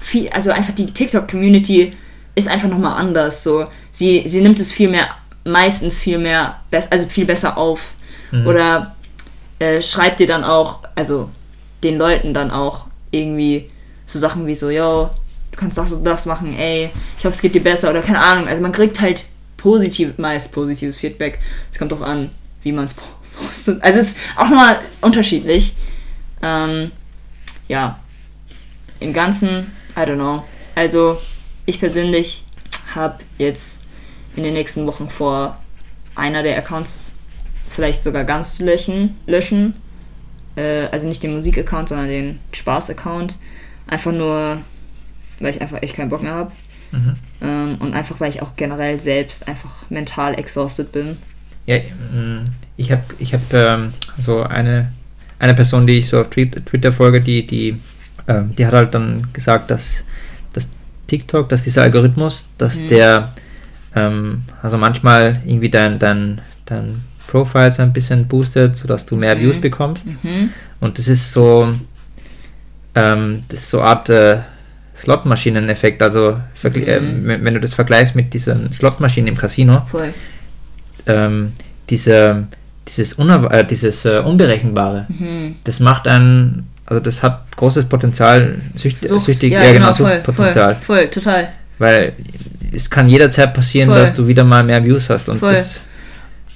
viel, 0.00 0.28
also 0.30 0.50
einfach 0.50 0.74
die 0.74 0.86
TikTok-Community 0.86 1.92
ist 2.34 2.48
einfach 2.48 2.68
nochmal 2.68 2.98
anders. 2.98 3.42
So, 3.44 3.66
sie, 3.90 4.22
sie 4.26 4.40
nimmt 4.40 4.58
es 4.60 4.72
viel 4.72 4.88
mehr, 4.88 5.08
meistens 5.44 5.98
viel 5.98 6.18
mehr, 6.18 6.56
also 6.90 7.06
viel 7.06 7.26
besser 7.26 7.58
auf. 7.58 7.92
Mhm. 8.30 8.46
Oder 8.46 8.94
äh, 9.58 9.82
schreibt 9.82 10.20
dir 10.20 10.26
dann 10.26 10.44
auch, 10.44 10.80
also 10.94 11.28
den 11.82 11.98
Leuten 11.98 12.32
dann 12.32 12.50
auch 12.50 12.86
irgendwie 13.10 13.66
so 14.12 14.18
Sachen 14.18 14.46
wie 14.46 14.54
so, 14.54 14.70
yo, 14.70 15.10
du 15.52 15.58
kannst 15.58 15.78
das 15.78 15.92
und 15.92 16.04
das 16.04 16.26
machen, 16.26 16.56
ey, 16.58 16.90
ich 17.18 17.24
hoffe, 17.24 17.34
es 17.34 17.42
geht 17.42 17.54
dir 17.54 17.62
besser 17.62 17.90
oder 17.90 18.02
keine 18.02 18.20
Ahnung. 18.20 18.48
Also 18.48 18.62
man 18.62 18.72
kriegt 18.72 19.00
halt 19.00 19.24
positiv, 19.56 20.18
meist 20.18 20.52
positives 20.52 20.98
Feedback. 20.98 21.38
Es 21.70 21.78
kommt 21.78 21.92
auch 21.92 22.00
an, 22.00 22.30
wie 22.62 22.72
man 22.72 22.86
es 22.86 22.94
postet. 22.94 23.82
Also 23.82 24.00
es 24.00 24.12
ist 24.12 24.16
auch 24.36 24.48
nochmal 24.48 24.78
unterschiedlich. 25.00 25.74
Ähm, 26.42 26.90
ja, 27.68 27.98
im 28.98 29.12
Ganzen, 29.12 29.72
I 29.96 30.00
don't 30.00 30.14
know. 30.14 30.44
Also 30.74 31.16
ich 31.66 31.78
persönlich 31.78 32.44
habe 32.94 33.18
jetzt 33.38 33.82
in 34.36 34.42
den 34.42 34.54
nächsten 34.54 34.86
Wochen 34.86 35.08
vor, 35.08 35.58
einer 36.14 36.42
der 36.42 36.56
Accounts 36.58 37.10
vielleicht 37.70 38.02
sogar 38.02 38.24
ganz 38.24 38.56
zu 38.56 38.64
löschen. 38.64 39.16
löschen. 39.26 39.74
Äh, 40.56 40.86
also 40.86 41.06
nicht 41.06 41.22
den 41.22 41.36
Musik-Account, 41.36 41.90
sondern 41.90 42.08
den 42.08 42.38
Spaß-Account. 42.52 43.38
Einfach 43.90 44.12
nur, 44.12 44.58
weil 45.40 45.50
ich 45.54 45.60
einfach 45.60 45.82
echt 45.82 45.96
keinen 45.96 46.08
Bock 46.08 46.22
mehr 46.22 46.32
habe. 46.34 46.52
Mhm. 46.92 47.14
Ähm, 47.42 47.74
und 47.80 47.94
einfach, 47.94 48.18
weil 48.20 48.30
ich 48.30 48.42
auch 48.42 48.56
generell 48.56 48.98
selbst 48.98 49.46
einfach 49.48 49.88
mental 49.90 50.34
exhausted 50.38 50.90
bin. 50.92 51.16
Ja, 51.66 51.76
mm, 51.78 52.46
ich 52.76 52.90
habe 52.90 53.02
ich 53.18 53.34
hab, 53.34 53.52
ähm, 53.52 53.92
so 54.18 54.42
eine, 54.42 54.90
eine 55.38 55.54
Person, 55.54 55.86
die 55.86 55.98
ich 55.98 56.08
so 56.08 56.20
auf 56.20 56.28
Twi- 56.30 56.50
Twitter 56.64 56.92
folge, 56.92 57.20
die, 57.20 57.46
die, 57.46 57.78
ähm, 58.26 58.54
die 58.56 58.66
hat 58.66 58.72
halt 58.74 58.94
dann 58.94 59.28
gesagt, 59.32 59.70
dass, 59.70 60.04
dass 60.52 60.68
TikTok, 61.06 61.48
dass 61.48 61.62
dieser 61.62 61.82
Algorithmus, 61.82 62.48
dass 62.58 62.80
Mhm. 62.80 62.88
der, 62.88 63.32
ähm, 63.94 64.42
also 64.62 64.76
manchmal 64.78 65.40
irgendwie 65.44 65.70
dein, 65.70 65.98
dein, 65.98 66.40
dein 66.66 67.02
Profile 67.28 67.70
so 67.70 67.82
ein 67.82 67.92
bisschen 67.92 68.26
boostet, 68.26 68.76
sodass 68.78 69.06
du 69.06 69.16
mehr 69.16 69.36
Mhm. 69.36 69.40
Views 69.40 69.60
bekommst. 69.60 70.06
Mhm. 70.24 70.50
Und 70.80 70.98
das 70.98 71.06
ist 71.08 71.30
so, 71.30 71.68
ähm, 72.94 73.40
das 73.48 73.60
ist 73.60 73.70
so 73.70 73.80
eine 73.80 73.88
Art 73.88 74.08
äh, 74.10 74.38
Slotmaschinen-Effekt. 74.98 76.02
Also 76.02 76.40
vergl- 76.60 76.80
Mhm. 77.00 77.06
ähm, 77.06 77.22
wenn, 77.26 77.44
wenn 77.44 77.54
du 77.54 77.60
das 77.60 77.74
vergleichst 77.74 78.14
mit 78.16 78.32
diesen 78.34 78.72
Slotmaschinen 78.72 79.28
im 79.28 79.36
Casino, 79.36 79.82
Voll. 79.90 80.12
ähm, 81.06 81.52
diese, 81.88 82.44
dieses, 82.86 83.14
Unerw 83.14 83.46
äh, 83.52 83.64
dieses 83.64 84.04
äh, 84.04 84.18
Unberechenbare, 84.18 85.06
Mhm. 85.08 85.56
das 85.64 85.80
macht 85.80 86.06
einen, 86.06 86.68
also 86.86 87.00
das 87.00 87.22
hat 87.22 87.44
großes 87.56 87.86
Potenzial, 87.86 88.60
sücht, 88.74 88.98
Sucht, 88.98 89.26
süchtig, 89.26 89.52
ja, 89.52 89.62
ja, 89.62 89.72
genau, 89.72 89.86
genau, 89.86 89.94
voll, 89.96 90.16
Suchtpotenzial. 90.16 90.74
voll, 90.76 90.96
voll, 90.98 91.08
total. 91.08 91.48
Weil 91.78 92.12
es 92.72 92.90
kann 92.90 93.08
jederzeit 93.08 93.54
passieren, 93.54 93.88
Voll. 93.88 93.98
dass 94.00 94.14
du 94.14 94.26
wieder 94.26 94.44
mal 94.44 94.62
mehr 94.62 94.84
Views 94.84 95.08
hast. 95.08 95.28
Und 95.30 95.38
Voll. 95.38 95.54
das, 95.54 95.80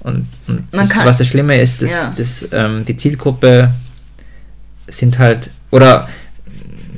und, 0.00 0.26
und 0.46 0.64
das, 0.70 0.90
kann- 0.90 1.06
was 1.06 1.18
das 1.18 1.28
Schlimme 1.28 1.58
ist, 1.60 1.80
dass, 1.80 1.90
Ja. 1.90 2.12
dass 2.16 2.46
ähm, 2.52 2.84
die 2.84 2.96
Zielgruppe 2.96 3.70
sind 4.88 5.18
halt, 5.18 5.48
oder 5.70 6.08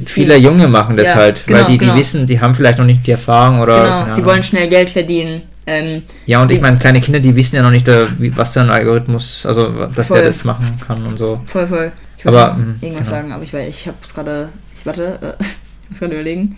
viele 0.05 0.35
Teens. 0.35 0.45
Junge 0.45 0.69
machen 0.69 0.97
das 0.97 1.09
Ja, 1.09 1.15
halt, 1.15 1.47
genau, 1.47 1.59
weil 1.61 1.67
die, 1.67 1.73
die 1.73 1.79
genau. 1.79 1.97
wissen, 1.97 2.27
die 2.27 2.41
haben 2.41 2.55
vielleicht 2.55 2.79
noch 2.79 2.85
nicht 2.85 3.07
die 3.07 3.13
Erfahrung 3.13 3.61
oder. 3.61 3.83
Genau, 3.83 4.05
sie 4.05 4.11
Ahnung. 4.11 4.25
wollen 4.27 4.43
schnell 4.43 4.69
Geld 4.69 4.91
verdienen. 4.91 5.43
Ähm, 5.67 6.03
Ja, 6.27 6.43
und 6.43 6.51
ich 6.51 6.61
meine, 6.61 6.79
kleine 6.79 7.01
Kinder, 7.01 7.19
die 7.19 7.35
wissen 7.35 7.57
ja 7.57 7.63
noch 7.63 7.71
nicht, 7.71 7.89
äh, 7.89 8.07
was 8.37 8.53
für 8.53 8.61
ein 8.61 8.71
Algorithmus, 8.71 9.45
also 9.45 9.87
dass 9.95 10.09
Voll. 10.09 10.19
der 10.19 10.29
das 10.29 10.45
machen 10.45 10.79
kann 10.87 11.05
und 11.07 11.17
so. 11.19 11.41
Voll, 11.47 11.67
voll. 11.67 11.93
Ich 12.19 12.25
wollte 12.25 12.39
mh, 12.39 12.75
irgendwas 12.81 13.09
genau. 13.09 13.17
sagen, 13.17 13.33
aber 13.33 13.43
ich 13.43 13.53
weiß, 13.53 13.69
ich 13.69 13.87
habe 13.87 13.97
es 14.05 14.15
gerade. 14.15 14.51
Ich 14.79 14.87
warte, 14.87 15.19
äh, 15.23 15.43
ich 15.83 15.89
muss 15.91 15.99
gerade 15.99 16.15
überlegen. 16.15 16.57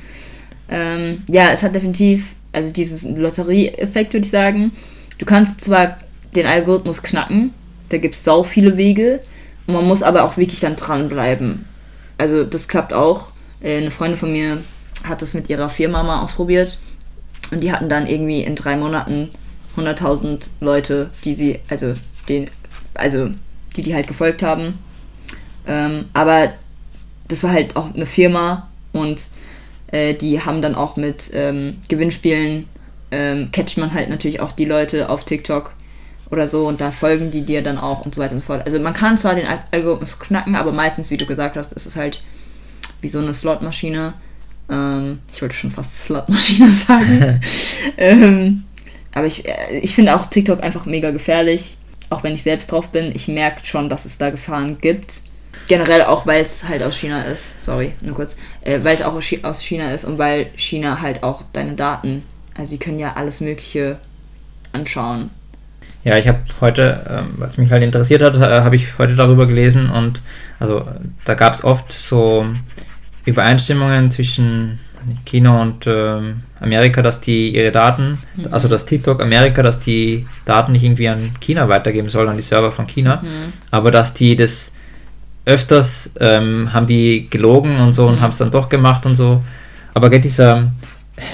Ähm, 0.68 1.22
ja, 1.28 1.50
es 1.50 1.62
hat 1.62 1.74
definitiv, 1.74 2.34
also 2.52 2.70
dieses 2.70 3.02
Lotterie-Effekt, 3.04 4.12
würde 4.12 4.26
ich 4.26 4.30
sagen. 4.30 4.72
Du 5.16 5.24
kannst 5.24 5.62
zwar 5.62 5.96
den 6.36 6.46
Algorithmus 6.46 7.02
knacken, 7.02 7.54
da 7.88 7.96
gibt 7.96 8.14
es 8.14 8.24
sau 8.24 8.42
viele 8.42 8.76
Wege, 8.76 9.20
und 9.66 9.74
man 9.74 9.84
muss 9.84 10.02
aber 10.02 10.24
auch 10.24 10.36
wirklich 10.36 10.60
dann 10.60 10.76
dranbleiben. 10.76 11.64
Also 12.18 12.44
das 12.44 12.68
klappt 12.68 12.92
auch. 12.92 13.30
Äh, 13.60 13.78
eine 13.78 13.90
Freundin 13.90 14.18
von 14.18 14.32
mir 14.32 14.62
hat 15.04 15.22
das 15.22 15.34
mit 15.34 15.48
ihrer 15.48 15.70
Firma 15.70 16.02
mal 16.02 16.22
ausprobiert 16.22 16.78
und 17.50 17.60
die 17.60 17.72
hatten 17.72 17.88
dann 17.88 18.06
irgendwie 18.06 18.42
in 18.42 18.56
drei 18.56 18.76
Monaten 18.76 19.30
100.000 19.76 20.48
Leute, 20.60 21.10
die 21.24 21.34
sie, 21.34 21.60
also 21.68 21.94
den, 22.28 22.50
also 22.94 23.30
die 23.76 23.82
die 23.82 23.94
halt 23.94 24.08
gefolgt 24.08 24.42
haben. 24.42 24.78
Ähm, 25.66 26.06
aber 26.12 26.52
das 27.28 27.42
war 27.44 27.52
halt 27.52 27.76
auch 27.76 27.94
eine 27.94 28.06
Firma 28.06 28.68
und 28.92 29.28
äh, 29.88 30.14
die 30.14 30.42
haben 30.42 30.62
dann 30.62 30.74
auch 30.74 30.96
mit 30.96 31.30
ähm, 31.32 31.78
Gewinnspielen 31.88 32.66
ähm, 33.10 33.50
catcht 33.52 33.78
man 33.78 33.94
halt 33.94 34.10
natürlich 34.10 34.40
auch 34.40 34.52
die 34.52 34.64
Leute 34.64 35.08
auf 35.08 35.24
TikTok 35.24 35.72
oder 36.30 36.48
so 36.48 36.66
und 36.66 36.80
da 36.80 36.90
folgen 36.90 37.30
die 37.30 37.42
dir 37.42 37.62
dann 37.62 37.78
auch 37.78 38.04
und 38.04 38.14
so 38.14 38.20
weiter 38.20 38.34
und 38.34 38.40
so 38.42 38.46
fort. 38.46 38.66
Also 38.66 38.78
man 38.78 38.94
kann 38.94 39.16
zwar 39.18 39.34
den 39.34 39.46
Al- 39.46 39.64
Algorithmus 39.70 40.18
knacken, 40.18 40.56
aber 40.56 40.72
meistens, 40.72 41.10
wie 41.10 41.16
du 41.16 41.26
gesagt 41.26 41.56
hast, 41.56 41.72
ist 41.72 41.86
es 41.86 41.96
halt 41.96 42.22
wie 43.00 43.08
so 43.08 43.18
eine 43.18 43.32
Slotmaschine. 43.32 44.12
Ähm, 44.70 45.20
ich 45.32 45.40
wollte 45.40 45.54
schon 45.54 45.70
fast 45.70 45.98
Slotmaschine 46.04 46.70
sagen. 46.70 47.40
ähm, 47.96 48.64
aber 49.14 49.26
ich, 49.26 49.48
äh, 49.48 49.78
ich 49.78 49.94
finde 49.94 50.14
auch 50.14 50.26
TikTok 50.26 50.62
einfach 50.62 50.86
mega 50.86 51.10
gefährlich. 51.10 51.76
Auch 52.10 52.22
wenn 52.22 52.34
ich 52.34 52.42
selbst 52.42 52.72
drauf 52.72 52.88
bin, 52.90 53.14
ich 53.14 53.28
merke 53.28 53.64
schon, 53.66 53.88
dass 53.88 54.04
es 54.04 54.18
da 54.18 54.30
Gefahren 54.30 54.78
gibt. 54.80 55.22
Generell 55.66 56.02
auch, 56.04 56.26
weil 56.26 56.42
es 56.42 56.64
halt 56.64 56.82
aus 56.82 56.96
China 56.96 57.22
ist. 57.22 57.62
Sorry, 57.62 57.92
nur 58.00 58.14
kurz. 58.14 58.36
Äh, 58.62 58.80
weil 58.82 58.94
es 58.94 59.02
auch 59.02 59.14
aus 59.42 59.62
China 59.62 59.92
ist 59.92 60.04
und 60.04 60.18
weil 60.18 60.50
China 60.56 61.00
halt 61.00 61.22
auch 61.22 61.42
deine 61.52 61.74
Daten, 61.74 62.22
also 62.54 62.70
sie 62.70 62.78
können 62.78 62.98
ja 62.98 63.14
alles 63.16 63.40
Mögliche 63.40 63.98
anschauen. 64.72 65.30
Ja, 66.08 66.16
ich 66.16 66.26
habe 66.26 66.38
heute, 66.62 67.00
ähm, 67.10 67.26
was 67.36 67.58
mich 67.58 67.70
halt 67.70 67.82
interessiert 67.82 68.22
hat, 68.22 68.34
äh, 68.36 68.62
habe 68.62 68.76
ich 68.76 68.96
heute 68.96 69.14
darüber 69.14 69.46
gelesen 69.46 69.90
und 69.90 70.22
also 70.58 70.88
da 71.26 71.34
gab 71.34 71.52
es 71.52 71.62
oft 71.62 71.92
so 71.92 72.46
Übereinstimmungen 73.26 74.10
zwischen 74.10 74.78
China 75.26 75.60
und 75.60 75.86
ähm, 75.86 76.44
Amerika, 76.60 77.02
dass 77.02 77.20
die 77.20 77.54
ihre 77.54 77.72
Daten, 77.72 78.16
Mhm. 78.36 78.46
also 78.50 78.68
das 78.68 78.86
TikTok 78.86 79.20
Amerika, 79.22 79.62
dass 79.62 79.80
die 79.80 80.26
Daten 80.46 80.72
nicht 80.72 80.82
irgendwie 80.82 81.08
an 81.10 81.32
China 81.40 81.68
weitergeben 81.68 82.08
soll, 82.08 82.26
an 82.26 82.36
die 82.36 82.42
Server 82.42 82.72
von 82.72 82.86
China, 82.86 83.16
Mhm. 83.22 83.52
aber 83.70 83.90
dass 83.90 84.14
die 84.14 84.34
das 84.34 84.74
öfters 85.44 86.14
ähm, 86.20 86.72
haben 86.72 86.86
die 86.86 87.28
gelogen 87.28 87.80
und 87.80 87.92
so 87.92 88.06
und 88.08 88.16
Mhm. 88.16 88.20
haben 88.22 88.30
es 88.30 88.38
dann 88.38 88.50
doch 88.50 88.70
gemacht 88.70 89.04
und 89.04 89.14
so. 89.14 89.42
Aber 89.92 90.08
geht 90.08 90.24
dieser, 90.24 90.72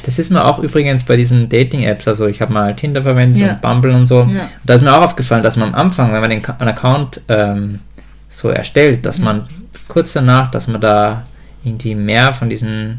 das 0.05 0.19
ist 0.19 0.31
mir 0.31 0.45
auch 0.45 0.59
übrigens 0.59 1.05
bei 1.05 1.17
diesen 1.17 1.49
Dating-Apps, 1.49 2.07
also 2.09 2.27
ich 2.27 2.41
habe 2.41 2.53
mal 2.53 2.75
Tinder 2.77 3.03
verwendet 3.03 3.41
Ja. 3.41 3.53
und 3.53 3.63
Bumble 3.63 3.95
und 3.95 4.07
so. 4.07 4.23
Ja. 4.31 4.49
Da 4.65 4.75
ist 4.75 4.83
mir 4.83 4.95
auch 4.97 5.03
aufgefallen, 5.03 5.43
dass 5.43 5.57
man 5.57 5.69
am 5.69 5.75
Anfang, 5.75 6.13
wenn 6.13 6.21
man 6.21 6.31
den 6.31 6.45
einen 6.45 6.69
Account 6.69 7.21
ähm, 7.29 7.81
so 8.29 8.49
erstellt, 8.49 9.05
dass 9.07 9.19
man 9.19 9.47
kurz 9.89 10.13
danach, 10.13 10.51
dass 10.51 10.67
man 10.69 10.81
da 10.81 11.25
irgendwie 11.65 11.95
mehr 11.95 12.33
von 12.33 12.49
diesen 12.51 12.99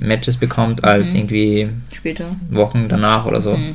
Matches 0.00 0.36
bekommt 0.36 0.82
als 0.84 1.10
Mhm. 1.10 1.16
irgendwie 1.18 1.68
Später. 1.92 2.24
Wochen 2.50 2.88
danach 2.88 3.26
oder 3.26 3.40
so. 3.40 3.56
Mhm. 3.56 3.74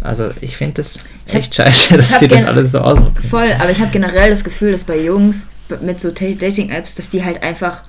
Also 0.00 0.30
ich 0.40 0.56
finde 0.56 0.74
das 0.74 0.98
Ich 1.26 1.34
hab- 1.34 1.40
echt 1.40 1.54
scheiße, 1.54 1.96
dass 1.96 2.12
hab 2.12 2.18
die 2.20 2.28
das 2.28 2.44
alles 2.44 2.72
so 2.72 2.78
ausnutzen. 2.80 3.24
Voll, 3.28 3.52
aber 3.58 3.70
ich 3.70 3.80
habe 3.80 3.90
generell 3.90 4.30
das 4.30 4.44
Gefühl, 4.44 4.72
dass 4.72 4.84
bei 4.84 4.98
Jungs 5.00 5.48
mit 5.80 6.00
so 6.00 6.10
Dating-Apps, 6.10 6.94
dass 6.96 7.08
die 7.10 7.24
halt 7.24 7.42
einfach 7.42 7.84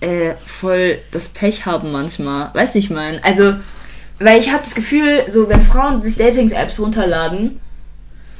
äh, 0.00 0.34
voll 0.46 0.98
das 1.12 1.28
Pech 1.28 1.66
haben 1.66 1.92
manchmal. 1.92 2.50
Weißt 2.54 2.74
du, 2.74 2.78
ich 2.78 2.90
meine? 2.90 3.22
Also, 3.24 3.54
weil 4.18 4.38
ich 4.40 4.48
habe 4.50 4.62
das 4.62 4.74
Gefühl, 4.74 5.22
so 5.28 5.48
wenn 5.48 5.62
Frauen 5.62 6.02
sich 6.02 6.16
Dating-Apps 6.16 6.78
runterladen, 6.80 7.60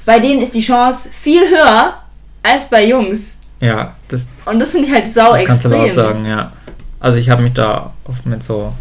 bei 0.05 0.19
denen 0.19 0.41
ist 0.41 0.55
die 0.55 0.61
Chance 0.61 1.09
viel 1.11 1.43
höher 1.49 1.95
als 2.43 2.69
bei 2.71 2.87
Jungs. 2.87 3.37
Ja, 3.61 3.95
das, 4.09 4.29
Und 4.47 4.59
das 4.61 4.75
ich 4.75 4.91
halt 4.91 5.07
sau 5.13 5.33
das 5.33 5.45
kannst 5.45 5.65
du 5.65 5.69
extrem. 5.69 5.81
aber 5.81 5.91
auch 5.91 5.95
sagen, 5.95 6.25
ja. 6.27 6.53
Also 6.99 7.19
ich 7.19 7.29
habe 7.31 7.43
mich 7.43 7.53
da 7.53 7.93
oft 8.05 8.25
mit 8.27 8.43
so, 8.43 8.73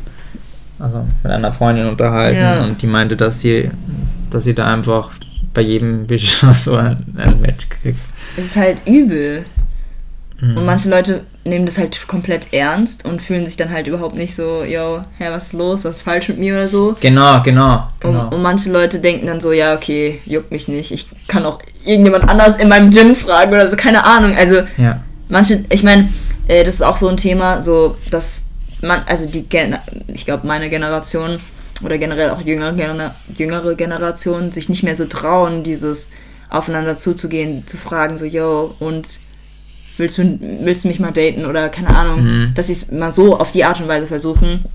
also 0.80 1.06
mit 1.24 1.32
einer 1.32 1.52
Freundin 1.54 1.88
unterhalten 1.88 2.40
Ja. 2.40 2.64
und 2.64 2.82
die 2.82 2.88
meinte, 2.88 3.16
dass 3.18 3.38
die, 3.40 3.70
dass 4.30 4.46
sie 4.46 4.56
da 4.56 4.72
einfach 4.74 5.12
bei 5.54 5.62
jedem 5.62 6.10
Wisch 6.10 6.40
so 6.54 6.76
ein, 6.76 6.98
ein 7.18 7.40
Match 7.42 7.68
kriegt. 7.70 8.00
Es 8.38 8.46
ist 8.46 8.56
halt 8.56 8.82
übel. 8.86 9.46
Mhm. 10.40 10.58
Und 10.58 10.66
manche 10.66 10.90
Leute 10.90 11.26
nehmen 11.50 11.66
das 11.66 11.78
halt 11.78 12.08
komplett 12.08 12.54
ernst 12.54 13.06
und 13.06 13.22
fühlen 13.22 13.46
sich 13.46 13.58
dann 13.58 13.70
halt 13.72 13.88
überhaupt 13.88 14.16
nicht 14.16 14.36
so, 14.36 14.64
yo, 14.64 15.02
hä, 15.18 15.26
was 15.30 15.48
ist 15.48 15.54
los, 15.54 15.86
was 15.86 15.98
ist 15.98 16.02
falsch 16.04 16.30
mit 16.30 16.40
mir 16.40 16.54
oder 16.54 16.70
so. 16.70 16.96
Genau, 17.02 17.42
genau, 17.44 17.88
Und, 18.04 18.12
genau. 18.12 18.30
und 18.30 18.42
manche 18.42 18.72
Leute 18.72 19.00
denken 19.00 19.28
dann 19.28 19.42
so, 19.42 19.52
ja, 19.52 19.74
okay, 19.74 20.22
juckt 20.26 20.52
mich 20.52 20.68
nicht. 20.68 20.92
Ich 20.92 21.08
kann 21.28 21.46
auch 21.46 21.60
irgendjemand 21.84 22.30
anders 22.30 22.58
in 22.58 22.70
meinem 22.70 22.90
Gym 22.92 23.16
fragen 23.16 23.52
oder 23.54 23.68
so, 23.68 23.76
keine 23.76 24.06
Ahnung. 24.06 24.36
Also 24.38 24.62
ja. 24.78 25.00
manche, 25.28 25.66
ich 25.70 25.84
meine, 25.84 26.14
äh, 26.48 26.64
das 26.64 26.76
ist 26.76 26.84
auch 26.84 26.98
so 26.98 27.08
ein 27.10 27.18
Thema, 27.18 27.62
so 27.62 27.98
dass 28.12 28.46
man, 28.82 29.04
also 29.08 29.26
die, 29.26 29.44
Gen 29.44 29.78
ich 30.08 30.26
glaube, 30.26 30.48
meine 30.48 30.70
Generation 30.70 31.38
oder 31.84 31.98
generell 31.98 32.30
auch 32.30 32.42
jüngere, 32.42 32.72
Gener- 32.72 33.12
jüngere 33.38 33.76
Generationen 33.76 34.52
sich 34.52 34.70
nicht 34.70 34.84
mehr 34.84 34.96
so 34.96 35.06
trauen, 35.06 35.64
dieses 35.64 36.10
aufeinander 36.50 36.96
zuzugehen, 36.96 37.68
zu 37.68 37.78
fragen, 37.78 38.18
so, 38.18 38.26
yo, 38.26 38.76
und 38.80 39.08
willst 40.00 40.18
du, 40.18 40.40
willst 40.62 40.84
du 40.84 40.88
mich 40.88 41.00
mal 41.00 41.12
daten 41.12 41.46
oder 41.46 41.70
keine 41.70 41.90
Ahnung, 41.90 42.24
Mhm. 42.24 42.52
dass 42.56 42.68
sie 42.68 42.74
es 42.74 42.92
mal 42.92 43.12
so 43.12 43.38
auf 43.40 43.52
die 43.52 43.64
Art 43.66 43.80
und 43.82 43.88
Weise 43.88 44.08
versuchen, 44.08 44.66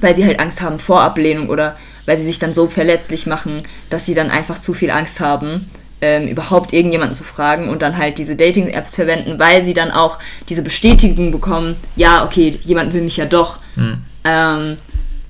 weil 0.00 0.14
sie 0.14 0.24
halt 0.24 0.38
Angst 0.40 0.60
haben 0.60 0.78
vor 0.78 1.00
Ablehnung 1.02 1.48
oder 1.48 1.76
weil 2.04 2.16
sie 2.18 2.24
sich 2.26 2.38
dann 2.38 2.54
so 2.54 2.68
verletzlich 2.68 3.26
machen, 3.26 3.62
dass 3.90 4.06
sie 4.06 4.14
dann 4.14 4.30
einfach 4.30 4.60
zu 4.60 4.74
viel 4.74 4.90
Angst 4.90 5.20
haben, 5.20 5.66
ähm, 6.02 6.28
überhaupt 6.28 6.72
irgendjemanden 6.74 7.14
zu 7.14 7.24
fragen 7.24 7.68
und 7.68 7.80
dann 7.82 7.96
halt 7.96 8.18
diese 8.18 8.36
Dating-Apps 8.36 8.94
verwenden, 8.94 9.38
weil 9.38 9.64
sie 9.64 9.72
dann 9.74 9.90
auch 9.90 10.18
diese 10.48 10.62
Bestätigung 10.62 11.32
bekommen, 11.32 11.76
ja, 11.96 12.24
okay, 12.24 12.58
jemand 12.62 12.92
will 12.92 13.00
mich 13.02 13.16
ja 13.16 13.24
doch. 13.24 13.58
Mhm. 13.76 13.98
Ähm, 14.24 14.76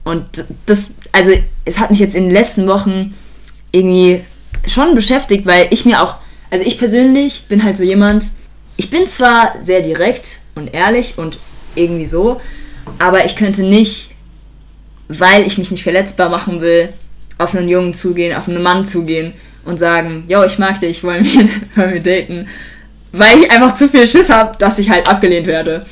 und 0.05 0.25
das, 0.67 0.95
also 1.13 1.31
es 1.65 1.79
hat 1.79 1.91
mich 1.91 2.01
jetzt 2.01 2.15
in 2.17 2.25
den 2.25 2.33
letzten 2.33 2.67
Wochen 2.67 3.15
irgendwie 3.73 4.23
schon 4.67 4.95
beschäftigt, 4.95 5.47
weil 5.47 5.69
ich 5.71 5.85
mir 5.85 6.03
auch, 6.03 6.17
also 6.51 6.65
ich 6.65 6.79
persönlich 6.79 7.45
bin 7.49 7.63
halt 7.65 7.77
so 7.77 7.85
jemand, 7.85 8.31
ich 8.77 8.91
bin 8.91 9.07
zwar 9.07 9.55
sehr 9.63 9.83
direkt 9.83 10.41
und 10.55 10.75
ehrlich 10.75 11.15
und 11.17 11.39
irgendwie 11.75 12.07
so, 12.07 12.41
aber 12.99 13.25
ich 13.25 13.37
könnte 13.37 13.63
nicht, 13.63 14.11
weil 15.09 15.47
ich 15.47 15.59
mich 15.59 15.71
nicht 15.71 15.83
verletzbar 15.83 16.29
machen 16.29 16.61
will, 16.61 16.91
auf 17.39 17.55
einen 17.55 17.69
Jungen 17.69 17.95
zugehen, 17.95 18.37
auf 18.37 18.49
einen 18.49 18.63
Mann 18.63 18.87
zugehen 18.87 19.35
und 19.65 19.79
sagen, 19.79 20.25
yo, 20.29 20.45
ich 20.45 20.59
mag 20.59 20.81
dich, 20.81 21.03
wollen 21.05 21.25
wir, 21.25 21.49
wollen 21.75 21.95
wir 21.95 22.03
daten, 22.03 22.49
weil 23.13 23.41
ich 23.41 23.51
einfach 23.51 23.75
zu 23.75 23.89
viel 23.89 24.07
Schiss 24.07 24.31
habe, 24.31 24.57
dass 24.59 24.79
ich 24.79 24.91
halt 24.91 25.09
abgelehnt 25.09 25.47
werde. 25.47 25.87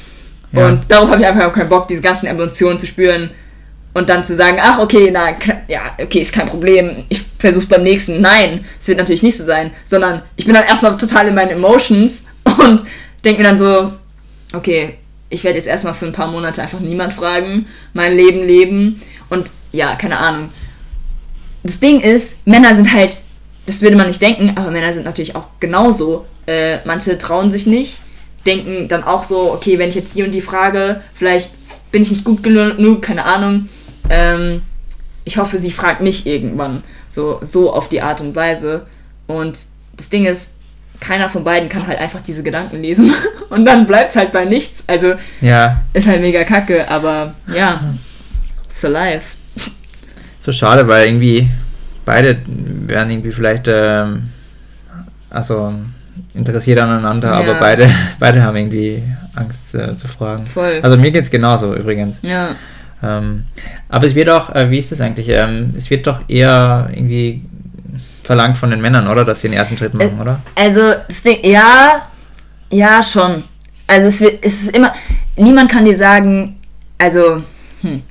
Ja. 0.52 0.68
Und 0.68 0.90
darauf 0.90 1.10
habe 1.10 1.20
ich 1.20 1.26
einfach 1.26 1.52
keinen 1.52 1.68
Bock, 1.68 1.88
diese 1.88 2.00
ganzen 2.00 2.26
Emotionen 2.26 2.78
zu 2.78 2.86
spüren 2.86 3.30
und 3.92 4.08
dann 4.08 4.24
zu 4.24 4.36
sagen, 4.36 4.58
ach 4.60 4.78
okay, 4.78 5.10
na, 5.12 5.30
ja, 5.68 5.82
okay, 6.00 6.20
ist 6.20 6.32
kein 6.32 6.48
Problem, 6.48 7.04
ich 7.08 7.22
versuch's 7.38 7.66
beim 7.66 7.82
nächsten. 7.82 8.20
Nein, 8.20 8.64
es 8.80 8.88
wird 8.88 8.98
natürlich 8.98 9.22
nicht 9.22 9.36
so 9.36 9.44
sein, 9.44 9.72
sondern 9.86 10.22
ich 10.36 10.44
bin 10.44 10.54
dann 10.54 10.64
erstmal 10.64 10.96
total 10.96 11.28
in 11.28 11.34
meinen 11.34 11.50
Emotions 11.50 12.26
und 12.58 12.82
denke 13.24 13.42
mir 13.42 13.48
dann 13.48 13.58
so, 13.58 13.92
okay, 14.52 14.94
ich 15.30 15.44
werde 15.44 15.58
jetzt 15.58 15.66
erstmal 15.66 15.94
für 15.94 16.06
ein 16.06 16.12
paar 16.12 16.28
Monate 16.28 16.62
einfach 16.62 16.80
niemand 16.80 17.12
fragen, 17.12 17.66
mein 17.92 18.16
Leben 18.16 18.44
leben 18.46 19.02
und 19.30 19.50
ja, 19.72 19.96
keine 19.96 20.18
Ahnung. 20.18 20.50
Das 21.62 21.80
Ding 21.80 22.00
ist, 22.00 22.46
Männer 22.46 22.74
sind 22.74 22.92
halt, 22.92 23.22
das 23.66 23.80
würde 23.82 23.96
man 23.96 24.06
nicht 24.06 24.22
denken, 24.22 24.52
aber 24.56 24.70
Männer 24.70 24.92
sind 24.92 25.04
natürlich 25.04 25.34
auch 25.34 25.46
genauso. 25.60 26.26
Äh, 26.46 26.78
manche 26.84 27.18
trauen 27.18 27.50
sich 27.50 27.66
nicht, 27.66 28.00
denken 28.46 28.86
dann 28.88 29.02
auch 29.02 29.24
so, 29.24 29.52
okay, 29.52 29.78
wenn 29.78 29.88
ich 29.88 29.94
jetzt 29.94 30.14
die 30.14 30.22
und 30.22 30.32
die 30.32 30.42
frage, 30.42 31.00
vielleicht 31.14 31.54
bin 31.90 32.02
ich 32.02 32.10
nicht 32.10 32.24
gut 32.24 32.42
genug, 32.42 33.02
keine 33.02 33.24
Ahnung. 33.24 33.68
Ähm, 34.10 34.62
ich 35.24 35.38
hoffe, 35.38 35.58
sie 35.58 35.70
fragt 35.70 36.02
mich 36.02 36.26
irgendwann. 36.26 36.82
So, 37.10 37.40
so 37.42 37.72
auf 37.72 37.88
die 37.88 38.02
Art 38.02 38.20
und 38.20 38.36
Weise. 38.36 38.82
Und 39.26 39.58
das 39.96 40.10
Ding 40.10 40.26
ist, 40.26 40.56
keiner 41.06 41.28
von 41.28 41.44
beiden 41.44 41.68
kann 41.68 41.86
halt 41.86 41.98
einfach 41.98 42.20
diese 42.20 42.42
Gedanken 42.42 42.80
lesen. 42.82 43.12
Und 43.50 43.64
dann 43.66 43.86
bleibt 43.86 44.10
es 44.10 44.16
halt 44.16 44.32
bei 44.32 44.44
nichts. 44.44 44.84
Also 44.86 45.14
Ja, 45.40 45.82
ist 45.92 46.06
halt 46.06 46.20
mega 46.20 46.44
kacke, 46.44 46.88
aber 46.90 47.34
ja, 47.54 47.80
it's 48.66 48.84
alive. 48.84 49.22
so 50.40 50.52
schade, 50.52 50.86
weil 50.88 51.06
irgendwie 51.06 51.48
beide 52.04 52.38
wären 52.46 53.10
irgendwie 53.10 53.32
vielleicht, 53.32 53.68
ähm, 53.68 54.28
also 55.30 55.74
interessiert 56.34 56.78
aneinander, 56.80 57.28
Ja. 57.28 57.34
aber 57.38 57.54
beide, 57.54 57.88
beide 58.18 58.42
haben 58.42 58.56
irgendwie 58.56 59.02
Angst 59.34 59.74
äh, 59.74 59.96
zu 59.96 60.08
fragen. 60.08 60.46
Voll. 60.46 60.80
Also 60.82 60.96
mir 60.96 61.10
geht's 61.10 61.30
genauso 61.30 61.74
übrigens. 61.74 62.18
ja. 62.22 62.54
Ähm, 63.02 63.44
aber 63.90 64.06
es 64.06 64.14
wird 64.14 64.30
auch, 64.30 64.54
äh, 64.54 64.70
wie 64.70 64.78
ist 64.78 64.90
das 64.90 65.00
eigentlich? 65.02 65.28
Ähm, 65.28 65.74
es 65.76 65.90
wird 65.90 66.06
doch 66.06 66.20
eher 66.26 66.88
irgendwie 66.90 67.42
verlangt 68.24 68.58
von 68.58 68.70
den 68.70 68.80
Männern, 68.80 69.08
oder? 69.08 69.24
Dass 69.24 69.40
sie 69.40 69.48
den 69.48 69.56
ersten 69.56 69.76
Schritt 69.78 69.94
machen, 69.94 70.18
Äh, 70.18 70.22
oder? 70.22 70.40
Also, 70.54 70.80
das 71.06 71.22
Ding, 71.22 71.38
ja, 71.44 72.08
ja, 72.70 73.02
schon. 73.02 73.44
Also, 73.86 74.08
es, 74.08 74.20
wird, 74.20 74.44
es 74.44 74.62
ist 74.62 74.76
immer, 74.76 74.92
niemand 75.36 75.70
kann 75.70 75.84
dir 75.84 75.96
sagen, 75.96 76.58
also, 76.98 77.42
hm, 77.82 78.02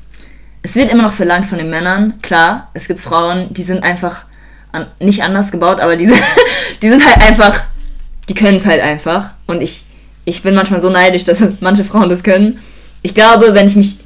es 0.61 0.75
wird 0.75 0.91
immer 0.91 1.03
noch 1.03 1.13
verlangt 1.13 1.45
von 1.45 1.57
den 1.57 1.69
Männern, 1.69 2.21
klar. 2.21 2.69
Es 2.73 2.87
gibt 2.87 2.99
Frauen, 3.01 3.53
die 3.53 3.63
sind 3.63 3.83
einfach 3.83 4.23
an, 4.71 4.87
nicht 4.99 5.23
anders 5.23 5.51
gebaut, 5.51 5.79
aber 5.79 5.95
die 5.95 6.05
sind, 6.07 6.21
die 6.81 6.89
sind 6.89 7.05
halt 7.05 7.21
einfach, 7.21 7.63
die 8.29 8.33
können 8.33 8.57
es 8.57 8.65
halt 8.65 8.81
einfach. 8.81 9.31
Und 9.47 9.61
ich, 9.61 9.83
ich 10.25 10.41
bin 10.43 10.55
manchmal 10.55 10.81
so 10.81 10.89
neidisch, 10.89 11.23
dass 11.25 11.43
manche 11.59 11.83
Frauen 11.83 12.09
das 12.09 12.23
können. 12.23 12.59
Ich 13.01 13.13
glaube, 13.13 13.53
wenn 13.53 13.67
ich 13.67 13.75
mich 13.75 13.97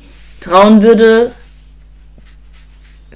trauen 0.41 0.81
würde, 0.81 1.31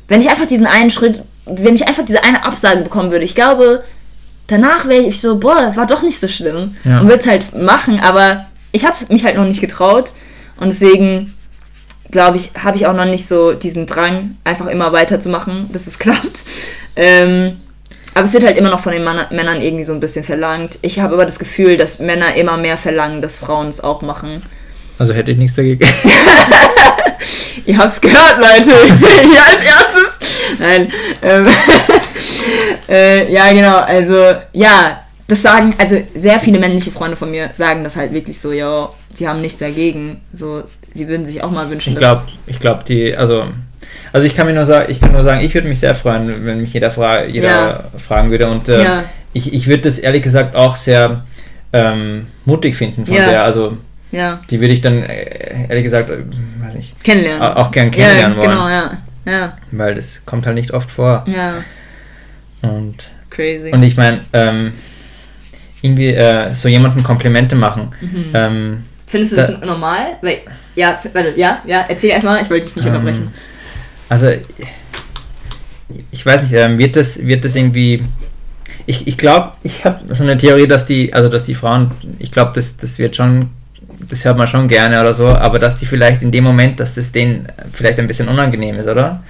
wenn 0.08 0.22
ich 0.22 0.30
einfach 0.30 0.46
diesen 0.46 0.68
einen 0.68 0.92
Schritt, 0.92 1.24
wenn 1.46 1.76
ich 1.76 1.88
einfach 1.88 2.06
diese 2.06 2.24
eine 2.24 2.44
Absage 2.46 2.82
bekommen 2.82 3.12
würde, 3.12 3.26
ich 3.26 3.36
glaube, 3.36 3.84
danach 4.48 4.88
wäre 4.88 5.04
ich 5.04 5.20
so, 5.20 5.40
boah, 5.40 5.76
war 5.76 5.88
doch 5.88 6.02
nicht 6.02 6.20
so 6.20 6.28
schlimm. 6.28 6.76
Ja. 6.84 7.00
Und 7.00 7.08
würde 7.08 7.22
es 7.22 7.28
halt 7.28 7.56
machen, 7.56 8.00
aber 8.00 8.46
ich 8.72 8.86
habe 8.86 8.96
mich 9.10 9.26
halt 9.26 9.36
noch 9.36 9.46
nicht 9.46 9.62
getraut. 9.62 10.14
Und 10.58 10.70
deswegen, 10.70 11.36
glaube 12.12 12.38
ich, 12.38 12.52
habe 12.62 12.78
ich 12.78 12.86
auch 12.86 12.94
noch 12.94 13.06
nicht 13.06 13.28
so 13.28 13.54
diesen 13.54 13.88
Drang, 13.88 14.38
einfach 14.44 14.68
immer 14.68 14.94
weiterzumachen, 14.94 15.70
bis 15.70 15.88
es 15.88 16.00
klappt. 16.00 16.44
Ähm, 16.96 17.58
aber 18.14 18.26
es 18.26 18.34
wird 18.34 18.44
halt 18.44 18.58
immer 18.58 18.70
noch 18.70 18.82
von 18.82 18.92
den 18.92 19.04
Mann 19.04 19.26
Männern 19.32 19.62
irgendwie 19.62 19.86
so 19.86 19.94
ein 19.94 20.02
bisschen 20.02 20.26
verlangt. 20.26 20.78
Ich 20.82 21.00
habe 21.00 21.14
aber 21.14 21.26
das 21.26 21.40
Gefühl, 21.40 21.78
dass 21.78 22.00
Männer 22.00 22.36
immer 22.36 22.58
mehr 22.58 22.78
verlangen, 22.78 23.22
dass 23.22 23.38
Frauen 23.38 23.70
es 23.70 23.82
auch 23.82 24.02
machen. 24.02 24.42
Also 25.00 25.14
hätte 25.14 25.32
ich 25.32 25.38
nichts 25.38 25.56
dagegen. 25.56 25.80
Ihr 27.66 27.78
habt's 27.78 28.02
gehört, 28.02 28.38
Leute. 28.38 28.74
Hier 29.30 29.46
als 29.46 29.64
erstes. 29.64 30.21
Nein. 30.60 30.92
Ähm, 31.22 31.46
äh, 32.90 33.32
ja, 33.32 33.52
genau. 33.52 33.78
Also, 33.78 34.16
ja, 34.54 35.02
das 35.28 35.42
sagen, 35.42 35.74
also 35.78 36.02
sehr 36.16 36.40
viele 36.40 36.60
männliche 36.60 36.92
Freunde 36.92 37.16
von 37.16 37.32
mir 37.32 37.52
sagen 37.56 37.84
das 37.84 37.96
halt 37.96 38.14
wirklich 38.14 38.40
so, 38.40 38.52
ja, 38.52 38.90
sie 39.14 39.28
haben 39.28 39.42
nichts 39.42 39.60
dagegen. 39.60 40.22
So, 40.34 40.64
sie 40.94 41.08
würden 41.08 41.26
sich 41.26 41.44
auch 41.44 41.52
mal 41.52 41.70
wünschen, 41.70 41.94
Ich 41.94 42.00
glaube, 42.00 42.22
ich 42.48 42.60
glaube, 42.60 42.84
die, 42.86 43.16
also, 43.16 43.46
also 44.12 44.28
ich 44.28 44.36
kann 44.36 44.46
mir 44.48 44.54
nur 44.54 44.66
sagen, 44.66 44.92
ich 44.92 45.00
kann 45.00 45.12
nur 45.14 45.24
sagen, 45.24 45.42
ich 45.42 45.54
würde 45.54 45.68
mich 45.68 45.80
sehr 45.80 45.96
freuen, 45.96 46.46
wenn 46.46 46.62
mich 46.62 46.74
jeder, 46.74 46.92
fra 46.92 47.24
jeder 47.26 47.48
Ja. 47.48 47.84
fragen 47.98 48.30
würde 48.32 48.50
und 48.50 48.68
äh, 48.70 48.84
Ja. 48.84 49.04
ich, 49.34 49.54
ich 49.54 49.68
würde 49.68 49.84
das 49.84 50.00
ehrlich 50.00 50.24
gesagt 50.24 50.56
auch 50.56 50.76
sehr 50.76 51.24
ähm, 51.74 52.28
mutig 52.44 52.76
finden 52.76 53.06
von 53.06 53.16
Ja. 53.16 53.30
der, 53.30 53.44
also 53.46 53.78
ja, 54.12 54.42
die 54.50 54.60
würde 54.60 54.74
ich 54.74 54.82
dann 54.82 55.04
äh, 55.04 55.68
ehrlich 55.70 55.86
gesagt, 55.86 56.10
äh, 56.10 56.18
weiß 56.62 56.74
nicht, 56.76 57.02
kennenlernen. 57.02 57.42
au- 57.42 57.54
auch 57.62 57.72
gern 57.72 57.86
ja, 57.86 57.92
kennenlernen 57.94 58.38
wollen, 58.38 58.50
genau, 58.52 58.68
ja. 58.68 58.98
Ja, 59.26 59.58
weil 59.72 59.96
das 59.96 60.26
kommt 60.26 60.46
halt 60.46 60.56
nicht 60.56 60.72
oft 60.72 60.90
vor 60.90 61.26
ja, 61.28 61.64
und 62.62 62.96
crazy. 63.30 63.72
und 63.72 63.84
ich 63.84 63.96
meine, 63.98 64.22
ähm, 64.34 64.74
irgendwie 65.82 66.10
äh, 66.14 66.54
so 66.56 66.68
jemanden 66.68 67.04
Komplimente 67.04 67.56
machen, 67.56 67.90
Mhm. 68.02 68.26
ähm, 68.34 68.84
Findest 69.08 69.34
du 69.34 69.38
das 69.38 69.60
normal? 69.62 70.18
Weil, 70.22 70.38
ja, 70.76 70.98
warte, 71.14 71.34
ja, 71.36 71.62
ja, 71.68 71.86
erzähl 71.90 72.12
erstmal, 72.12 72.42
ich 72.42 72.50
wollte 72.50 72.66
dich 72.66 72.76
nicht 72.78 72.86
Ähm, 72.86 72.94
unterbrechen. 72.94 73.28
Also, 74.08 74.32
ich 76.12 76.26
weiß 76.26 76.44
nicht, 76.44 76.54
ähm, 76.54 76.78
wird 76.78 76.96
das, 76.96 77.26
wird 77.26 77.44
das 77.44 77.56
irgendwie. 77.56 78.04
Ich, 78.86 79.08
ich 79.08 79.18
glaube, 79.18 79.52
ich 79.64 79.84
habe 79.86 80.00
so 80.16 80.24
eine 80.24 80.38
Theorie, 80.38 80.68
dass 80.68 80.86
die, 80.86 81.14
also 81.14 81.28
dass 81.30 81.44
die 81.44 81.56
Frauen, 81.56 81.92
ich 82.20 82.32
glaube, 82.32 82.52
das, 82.56 82.78
das 82.78 82.98
wird 83.00 83.16
schon, 83.16 83.50
das 84.10 84.26
hört 84.26 84.38
man 84.38 84.48
schon 84.48 84.68
gerne 84.68 85.00
oder 85.00 85.14
so, 85.14 85.28
aber 85.28 85.60
dass 85.60 85.78
die 85.78 85.86
vielleicht 85.86 86.22
in 86.22 86.32
dem 86.32 86.44
Moment, 86.44 86.80
dass 86.80 86.94
das 86.94 87.12
denen 87.12 87.48
vielleicht 87.72 88.00
ein 88.00 88.08
bisschen 88.08 88.28
unangenehm 88.28 88.80
ist, 88.80 88.88
oder? 88.88 89.24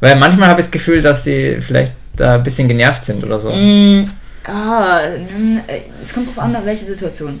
Weil 0.00 0.16
manchmal 0.16 0.48
habe 0.48 0.60
ich 0.60 0.66
das 0.66 0.70
Gefühl, 0.70 1.02
dass 1.02 1.24
sie 1.24 1.58
vielleicht 1.60 1.92
da 2.16 2.36
ein 2.36 2.42
bisschen 2.42 2.68
genervt 2.68 3.04
sind 3.04 3.24
oder 3.24 3.38
so. 3.38 3.50
Mm, 3.50 4.08
ah, 4.44 5.00
mm, 5.36 5.58
äh, 5.66 5.80
es 6.02 6.12
kommt 6.12 6.28
drauf 6.28 6.38
an, 6.38 6.54
auf 6.54 6.64
welche 6.64 6.86
Situation. 6.86 7.40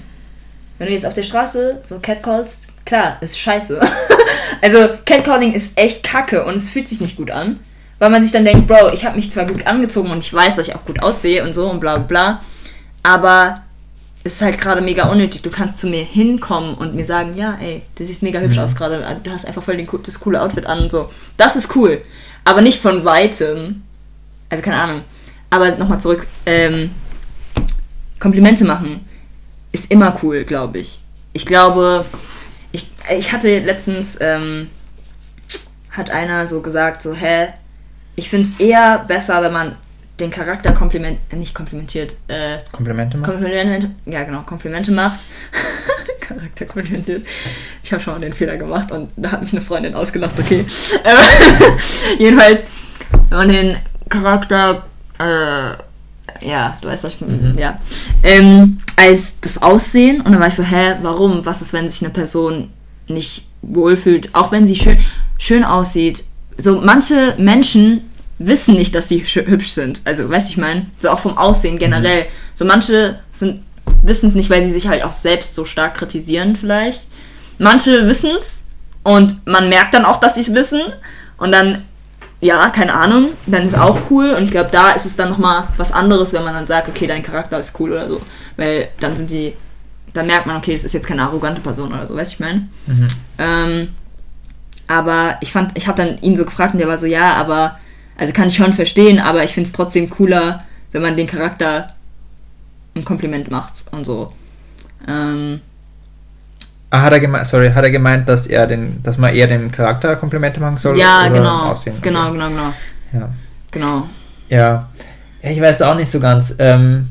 Wenn 0.78 0.88
du 0.88 0.92
jetzt 0.92 1.06
auf 1.06 1.14
der 1.14 1.22
Straße 1.22 1.80
so 1.82 1.98
catcallst, 1.98 2.68
klar, 2.84 3.18
ist 3.20 3.38
scheiße. 3.38 3.80
also 4.62 4.78
Catcalling 5.04 5.52
ist 5.52 5.78
echt 5.78 6.04
kacke 6.04 6.44
und 6.44 6.54
es 6.54 6.68
fühlt 6.68 6.88
sich 6.88 7.00
nicht 7.00 7.16
gut 7.16 7.30
an. 7.30 7.58
Weil 7.98 8.10
man 8.10 8.22
sich 8.22 8.32
dann 8.32 8.44
denkt, 8.44 8.68
Bro, 8.68 8.92
ich 8.92 9.04
habe 9.04 9.16
mich 9.16 9.30
zwar 9.30 9.44
gut 9.44 9.66
angezogen 9.66 10.10
und 10.10 10.20
ich 10.20 10.32
weiß, 10.32 10.56
dass 10.56 10.68
ich 10.68 10.74
auch 10.74 10.84
gut 10.84 11.02
aussehe 11.02 11.42
und 11.42 11.52
so 11.52 11.68
und 11.68 11.80
bla 11.80 11.96
bla 11.96 12.06
bla, 12.06 12.42
aber 13.02 13.56
ist 14.24 14.42
halt 14.42 14.60
gerade 14.60 14.80
mega 14.80 15.08
unnötig. 15.08 15.42
Du 15.42 15.50
kannst 15.50 15.76
zu 15.78 15.86
mir 15.86 16.02
hinkommen 16.02 16.74
und 16.74 16.94
mir 16.94 17.06
sagen, 17.06 17.36
ja, 17.36 17.56
ey, 17.60 17.82
du 17.94 18.04
siehst 18.04 18.22
mega 18.22 18.40
hübsch 18.40 18.58
aus 18.58 18.76
gerade, 18.76 19.20
du 19.22 19.30
hast 19.30 19.46
einfach 19.46 19.62
voll 19.62 19.76
den, 19.76 19.88
das 20.02 20.20
coole 20.20 20.40
Outfit 20.40 20.66
an 20.66 20.80
und 20.80 20.90
so. 20.90 21.10
Das 21.36 21.56
ist 21.56 21.74
cool. 21.76 22.02
Aber 22.44 22.60
nicht 22.60 22.80
von 22.80 23.04
weitem. 23.04 23.82
Also 24.50 24.62
keine 24.62 24.80
Ahnung. 24.80 25.02
Aber 25.50 25.70
nochmal 25.76 26.00
zurück. 26.00 26.26
Ähm, 26.46 26.90
Komplimente 28.18 28.64
machen 28.64 29.06
ist 29.72 29.90
immer 29.90 30.16
cool, 30.22 30.44
glaube 30.44 30.78
ich. 30.78 31.00
Ich 31.32 31.46
glaube, 31.46 32.04
ich, 32.72 32.90
ich 33.16 33.32
hatte 33.32 33.58
letztens, 33.60 34.18
ähm, 34.20 34.68
hat 35.90 36.10
einer 36.10 36.46
so 36.46 36.62
gesagt, 36.62 37.02
so, 37.02 37.14
hä, 37.14 37.48
ich 38.16 38.28
finde 38.28 38.48
es 38.48 38.60
eher 38.60 38.98
besser, 39.06 39.42
wenn 39.42 39.52
man 39.52 39.76
den 40.20 40.30
Charakter 40.30 40.72
kompliment, 40.72 41.18
äh, 41.30 41.36
nicht 41.36 41.54
komplimentiert, 41.54 42.14
äh, 42.28 42.58
Komplimente 42.72 43.16
machen? 43.16 43.32
Komplimente, 43.32 43.90
ja 44.06 44.24
genau, 44.24 44.42
Komplimente 44.42 44.92
macht. 44.92 45.20
Charakter 46.20 46.66
komplimentiert. 46.66 47.26
Ich 47.82 47.92
habe 47.92 48.02
schon 48.02 48.14
mal 48.14 48.20
den 48.20 48.32
Fehler 48.32 48.56
gemacht 48.56 48.90
und 48.92 49.08
da 49.16 49.32
hat 49.32 49.40
mich 49.40 49.52
eine 49.52 49.62
Freundin 49.62 49.94
ausgelacht, 49.94 50.38
okay. 50.38 50.66
Jedenfalls, 52.18 52.66
man 53.30 53.48
den 53.48 53.76
Charakter, 54.08 54.84
äh, 55.18 56.46
ja, 56.46 56.76
du 56.80 56.88
weißt, 56.88 57.04
was 57.04 57.14
ich, 57.14 57.20
Mhm. 57.20 57.56
ja, 57.58 57.76
ähm, 58.22 58.80
als 58.96 59.40
das 59.40 59.62
Aussehen 59.62 60.20
und 60.20 60.32
dann 60.32 60.40
weißt 60.40 60.58
du, 60.58 60.62
hä, 60.64 60.96
warum? 61.02 61.44
Was 61.46 61.62
ist, 61.62 61.72
wenn 61.72 61.88
sich 61.88 62.02
eine 62.02 62.12
Person 62.12 62.70
nicht 63.06 63.46
wohlfühlt, 63.62 64.34
auch 64.34 64.52
wenn 64.52 64.66
sie 64.66 64.76
schön, 64.76 64.98
schön 65.38 65.64
aussieht? 65.64 66.24
So, 66.58 66.80
manche 66.80 67.34
Menschen 67.38 68.02
wissen 68.38 68.74
nicht, 68.74 68.94
dass 68.94 69.08
die 69.08 69.22
schö- 69.24 69.46
hübsch 69.46 69.70
sind. 69.70 70.00
Also, 70.04 70.28
weißt 70.28 70.48
du, 70.48 70.52
ich 70.52 70.58
meine, 70.58 70.86
so 70.98 71.10
auch 71.10 71.18
vom 71.18 71.36
Aussehen 71.36 71.78
generell. 71.78 72.26
So, 72.54 72.64
manche 72.64 73.18
sind 73.34 73.62
wissen 74.02 74.28
es 74.28 74.34
nicht, 74.34 74.50
weil 74.50 74.62
sie 74.62 74.72
sich 74.72 74.86
halt 74.86 75.02
auch 75.02 75.12
selbst 75.12 75.54
so 75.54 75.64
stark 75.64 75.94
kritisieren, 75.94 76.56
vielleicht. 76.56 77.08
Manche 77.58 78.06
wissen 78.06 78.30
es 78.36 78.66
und 79.02 79.46
man 79.46 79.68
merkt 79.68 79.94
dann 79.94 80.04
auch, 80.04 80.20
dass 80.20 80.34
sie 80.36 80.42
es 80.42 80.54
wissen. 80.54 80.80
Und 81.38 81.52
dann, 81.52 81.84
ja, 82.40 82.68
keine 82.70 82.94
Ahnung, 82.94 83.30
dann 83.46 83.64
ist 83.64 83.76
auch 83.76 83.98
cool. 84.10 84.30
Und 84.30 84.44
ich 84.44 84.50
glaube, 84.50 84.70
da 84.70 84.92
ist 84.92 85.06
es 85.06 85.16
dann 85.16 85.30
nochmal 85.30 85.64
was 85.76 85.90
anderes, 85.90 86.32
wenn 86.32 86.44
man 86.44 86.54
dann 86.54 86.66
sagt, 86.66 86.88
okay, 86.88 87.06
dein 87.06 87.22
Charakter 87.22 87.58
ist 87.58 87.78
cool 87.80 87.92
oder 87.92 88.08
so. 88.08 88.20
Weil 88.56 88.88
dann 89.00 89.16
sind 89.16 89.30
die, 89.30 89.54
dann 90.14 90.26
merkt 90.26 90.46
man, 90.46 90.56
okay, 90.56 90.72
das 90.72 90.84
ist 90.84 90.92
jetzt 90.94 91.06
keine 91.06 91.22
arrogante 91.22 91.60
Person 91.60 91.92
oder 91.92 92.06
so, 92.06 92.14
weißt 92.14 92.32
du, 92.32 92.34
ich 92.34 92.40
meine? 92.40 92.68
Mhm. 92.86 93.06
Ähm, 93.38 93.88
aber 94.86 95.36
ich 95.40 95.52
fand, 95.52 95.76
ich 95.76 95.86
habe 95.86 95.98
dann 96.02 96.20
ihn 96.22 96.36
so 96.36 96.44
gefragt 96.44 96.74
und 96.74 96.78
der 96.78 96.88
war 96.88 96.98
so, 96.98 97.06
ja, 97.06 97.34
aber, 97.34 97.78
also 98.18 98.32
kann 98.34 98.48
ich 98.48 98.56
schon 98.56 98.72
verstehen, 98.74 99.18
aber 99.18 99.44
ich 99.44 99.52
finde 99.54 99.68
es 99.68 99.72
trotzdem 99.72 100.10
cooler, 100.10 100.60
wenn 100.92 101.00
man 101.02 101.16
den 101.16 101.26
Charakter 101.26 101.88
ein 102.94 103.04
Kompliment 103.04 103.50
macht 103.50 103.84
und 103.92 104.04
so. 104.04 104.32
Ähm, 105.06 105.60
Ah, 106.90 107.02
hat 107.02 107.12
er 107.12 107.20
gemeint, 107.20 107.46
sorry, 107.46 107.70
hat 107.70 107.84
er 107.84 107.90
gemeint, 107.90 108.26
dass 108.30 108.46
er 108.46 108.66
den, 108.66 109.02
dass 109.02 109.18
man 109.18 109.34
eher 109.34 109.46
dem 109.46 109.70
Charakter 109.70 110.16
Komplimente 110.16 110.58
machen 110.58 110.78
soll? 110.78 110.96
ja, 110.98 111.28
genau, 111.28 111.74
genau, 112.02 112.32
genau, 112.32 112.48
genau, 112.48 112.72
Ja. 113.12 113.28
genau. 113.70 114.06
Ja. 114.48 114.88
ja, 115.42 115.50
ich 115.50 115.60
weiß 115.60 115.82
auch 115.82 115.94
nicht 115.96 116.10
so 116.10 116.18
ganz. 116.18 116.54
Ähm, 116.58 117.10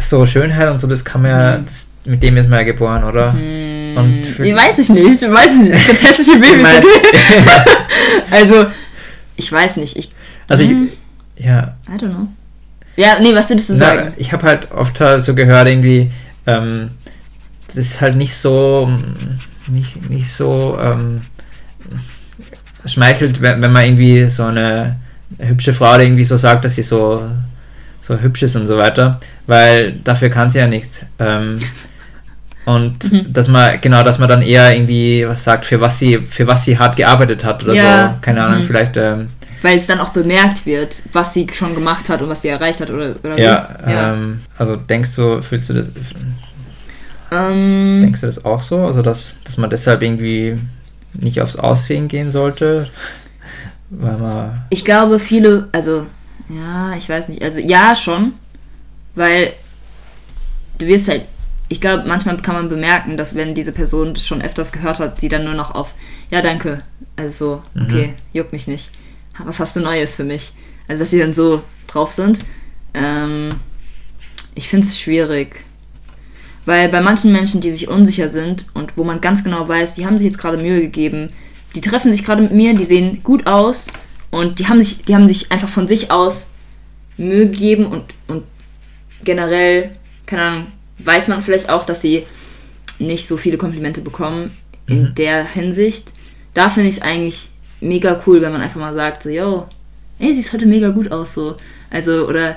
so 0.00 0.26
Schönheit 0.26 0.68
und 0.70 0.80
so, 0.80 0.88
das 0.88 1.04
kann 1.04 1.22
man 1.22 1.30
ja, 1.30 1.58
Mhm. 1.58 1.64
das, 1.66 1.90
mit 2.04 2.20
dem 2.22 2.36
ist 2.36 2.48
man 2.48 2.58
ja 2.58 2.64
geboren, 2.64 3.04
oder? 3.04 3.32
Hm, 3.32 3.96
Und 3.96 4.38
nee, 4.40 4.54
weiß 4.56 4.76
ich 4.78 4.88
nicht, 4.88 5.22
weiß 5.22 5.56
ich 5.56 5.62
nicht. 5.62 5.74
Es 5.74 5.86
gibt 5.86 6.02
hässliche 6.02 6.36
Babys, 6.38 6.66
also, 8.30 8.66
ich 9.36 9.50
weiß 9.52 9.76
nicht. 9.78 9.96
Ich, 9.96 10.10
Also 10.48 10.64
Mhm. 10.64 10.90
ich, 11.36 11.44
ja, 11.44 11.74
I 11.88 11.92
don't 11.92 12.10
know. 12.10 12.28
Ja, 12.96 13.18
nee, 13.20 13.34
was 13.34 13.48
würdest 13.48 13.70
du 13.70 13.74
Na, 13.74 13.86
sagen? 13.86 14.12
ich 14.18 14.32
habe 14.32 14.46
halt 14.46 14.70
oft 14.72 15.00
halt 15.00 15.24
so 15.24 15.34
gehört, 15.34 15.66
irgendwie, 15.68 16.10
ähm, 16.46 16.90
das 17.68 17.76
ist 17.86 18.00
halt 18.02 18.16
nicht 18.16 18.34
so, 18.36 18.92
nicht, 19.68 20.10
nicht 20.10 20.28
so 20.30 20.78
ähm, 20.80 21.22
schmeichelt, 22.86 23.40
wenn, 23.40 23.62
wenn 23.62 23.72
man 23.72 23.84
irgendwie 23.84 24.28
so 24.28 24.44
eine 24.44 24.96
hübsche 25.38 25.72
Frau 25.72 25.98
irgendwie 25.98 26.24
so 26.24 26.36
sagt, 26.36 26.64
dass 26.64 26.74
sie 26.74 26.82
so, 26.82 27.22
so 28.00 28.18
hübsch 28.18 28.42
ist 28.42 28.56
und 28.56 28.66
so 28.66 28.76
weiter, 28.76 29.20
weil 29.46 29.92
dafür 30.04 30.28
kann 30.28 30.50
sie 30.50 30.58
ja 30.58 30.66
nichts. 30.66 31.06
Ähm, 31.18 31.60
und 32.64 33.10
Mhm. 33.12 33.32
dass 33.32 33.48
man, 33.48 33.80
genau, 33.80 34.02
dass 34.04 34.18
man 34.18 34.28
dann 34.28 34.42
eher 34.42 34.74
irgendwie 34.74 35.26
was 35.26 35.42
sagt, 35.44 35.64
für 35.66 35.80
was 35.80 35.98
sie, 35.98 36.18
für 36.18 36.46
was 36.46 36.64
sie 36.64 36.78
hart 36.78 36.96
gearbeitet 36.96 37.44
hat 37.44 37.64
oder 37.64 37.74
Ja. 37.74 38.08
so. 38.08 38.14
Keine 38.20 38.42
Ahnung, 38.44 38.60
Mhm. 38.60 38.66
vielleicht, 38.66 38.96
ähm, 38.96 39.28
Weil 39.62 39.76
es 39.76 39.86
dann 39.86 40.00
auch 40.00 40.08
bemerkt 40.10 40.66
wird, 40.66 40.94
was 41.12 41.34
sie 41.34 41.46
schon 41.52 41.74
gemacht 41.74 42.08
hat 42.08 42.20
und 42.22 42.28
was 42.28 42.42
sie 42.42 42.48
erreicht 42.48 42.80
hat 42.80 42.90
oder, 42.90 43.14
oder 43.22 43.38
ja, 43.38 43.68
ja. 43.86 44.12
Ähm, 44.14 44.40
also 44.58 44.76
denkst 44.76 45.14
du, 45.16 45.40
fühlst 45.42 45.68
du 45.70 45.74
das, 45.74 45.86
Ähm, 47.30 48.00
Denkst 48.02 48.20
du 48.20 48.26
das 48.26 48.44
auch 48.44 48.60
so? 48.62 48.84
Also, 48.86 49.00
dass, 49.02 49.34
dass 49.44 49.56
man 49.56 49.70
deshalb 49.70 50.02
irgendwie 50.02 50.58
nicht 51.14 51.40
aufs 51.40 51.56
Aussehen 51.56 52.08
gehen 52.08 52.30
sollte? 52.30 52.88
Weil 53.90 54.16
man. 54.18 54.62
Ich 54.70 54.84
glaube, 54.84 55.18
viele, 55.18 55.68
also, 55.72 56.06
ja, 56.48 56.94
ich 56.96 57.08
weiß 57.08 57.28
nicht, 57.28 57.42
also 57.42 57.60
ja, 57.60 57.94
schon, 57.96 58.34
weil 59.14 59.52
du 60.78 60.86
wirst 60.86 61.08
halt, 61.08 61.22
ich 61.72 61.80
glaube, 61.80 62.04
manchmal 62.06 62.36
kann 62.36 62.54
man 62.54 62.68
bemerken, 62.68 63.16
dass 63.16 63.34
wenn 63.34 63.54
diese 63.54 63.72
Person 63.72 64.12
das 64.12 64.26
schon 64.26 64.42
öfters 64.42 64.72
gehört 64.72 64.98
hat, 64.98 65.18
sie 65.20 65.30
dann 65.30 65.44
nur 65.44 65.54
noch 65.54 65.74
auf, 65.74 65.94
ja, 66.30 66.42
danke, 66.42 66.82
also 67.16 67.62
so, 67.74 67.80
Mhm. 67.80 67.86
okay, 67.86 68.14
juckt 68.34 68.52
mich 68.52 68.66
nicht. 68.68 68.90
Was 69.42 69.58
hast 69.58 69.74
du 69.74 69.80
Neues 69.80 70.14
für 70.16 70.24
mich? 70.24 70.52
Also, 70.86 71.00
dass 71.02 71.10
sie 71.10 71.18
dann 71.18 71.32
so 71.32 71.62
drauf 71.86 72.12
sind. 72.12 72.40
Ähm, 72.92 73.48
ich 74.54 74.68
finde 74.68 74.86
es 74.86 75.00
schwierig. 75.00 75.64
Weil 76.66 76.90
bei 76.90 77.00
manchen 77.00 77.32
Menschen, 77.32 77.62
die 77.62 77.70
sich 77.70 77.88
unsicher 77.88 78.28
sind 78.28 78.66
und 78.74 78.96
wo 78.98 79.02
man 79.04 79.22
ganz 79.22 79.42
genau 79.42 79.66
weiß, 79.66 79.94
die 79.94 80.04
haben 80.04 80.18
sich 80.18 80.26
jetzt 80.26 80.38
gerade 80.38 80.58
Mühe 80.58 80.82
gegeben, 80.82 81.30
die 81.74 81.80
treffen 81.80 82.12
sich 82.12 82.22
gerade 82.22 82.42
mit 82.42 82.52
mir, 82.52 82.74
die 82.74 82.84
sehen 82.84 83.22
gut 83.22 83.46
aus 83.46 83.86
und 84.30 84.58
die 84.58 84.68
haben 84.68 84.82
sich, 84.82 85.04
die 85.04 85.14
haben 85.14 85.26
sich 85.26 85.50
einfach 85.50 85.70
von 85.70 85.88
sich 85.88 86.10
aus 86.10 86.50
Mühe 87.16 87.46
gegeben 87.48 87.86
und, 87.86 88.04
und 88.28 88.44
generell, 89.24 89.92
keine 90.26 90.42
Ahnung, 90.42 90.66
weiß 90.98 91.28
man 91.28 91.42
vielleicht 91.42 91.68
auch, 91.70 91.84
dass 91.86 92.02
sie 92.02 92.24
nicht 92.98 93.26
so 93.28 93.36
viele 93.36 93.56
Komplimente 93.58 94.00
bekommen 94.00 94.50
in 94.86 95.02
Mhm. 95.02 95.14
der 95.16 95.44
Hinsicht. 95.44 96.08
Da 96.54 96.68
finde 96.68 96.88
ich 96.88 96.96
es 96.96 97.02
eigentlich 97.02 97.48
mega 97.80 98.20
cool, 98.26 98.40
wenn 98.42 98.52
man 98.52 98.60
einfach 98.60 98.80
mal 98.80 98.94
sagt, 98.94 99.22
so, 99.22 99.28
yo, 99.30 99.66
ey, 100.18 100.34
siehst 100.34 100.52
heute 100.52 100.66
mega 100.66 100.88
gut 100.90 101.10
aus, 101.10 101.34
so. 101.34 101.56
Also, 101.90 102.28
oder, 102.28 102.56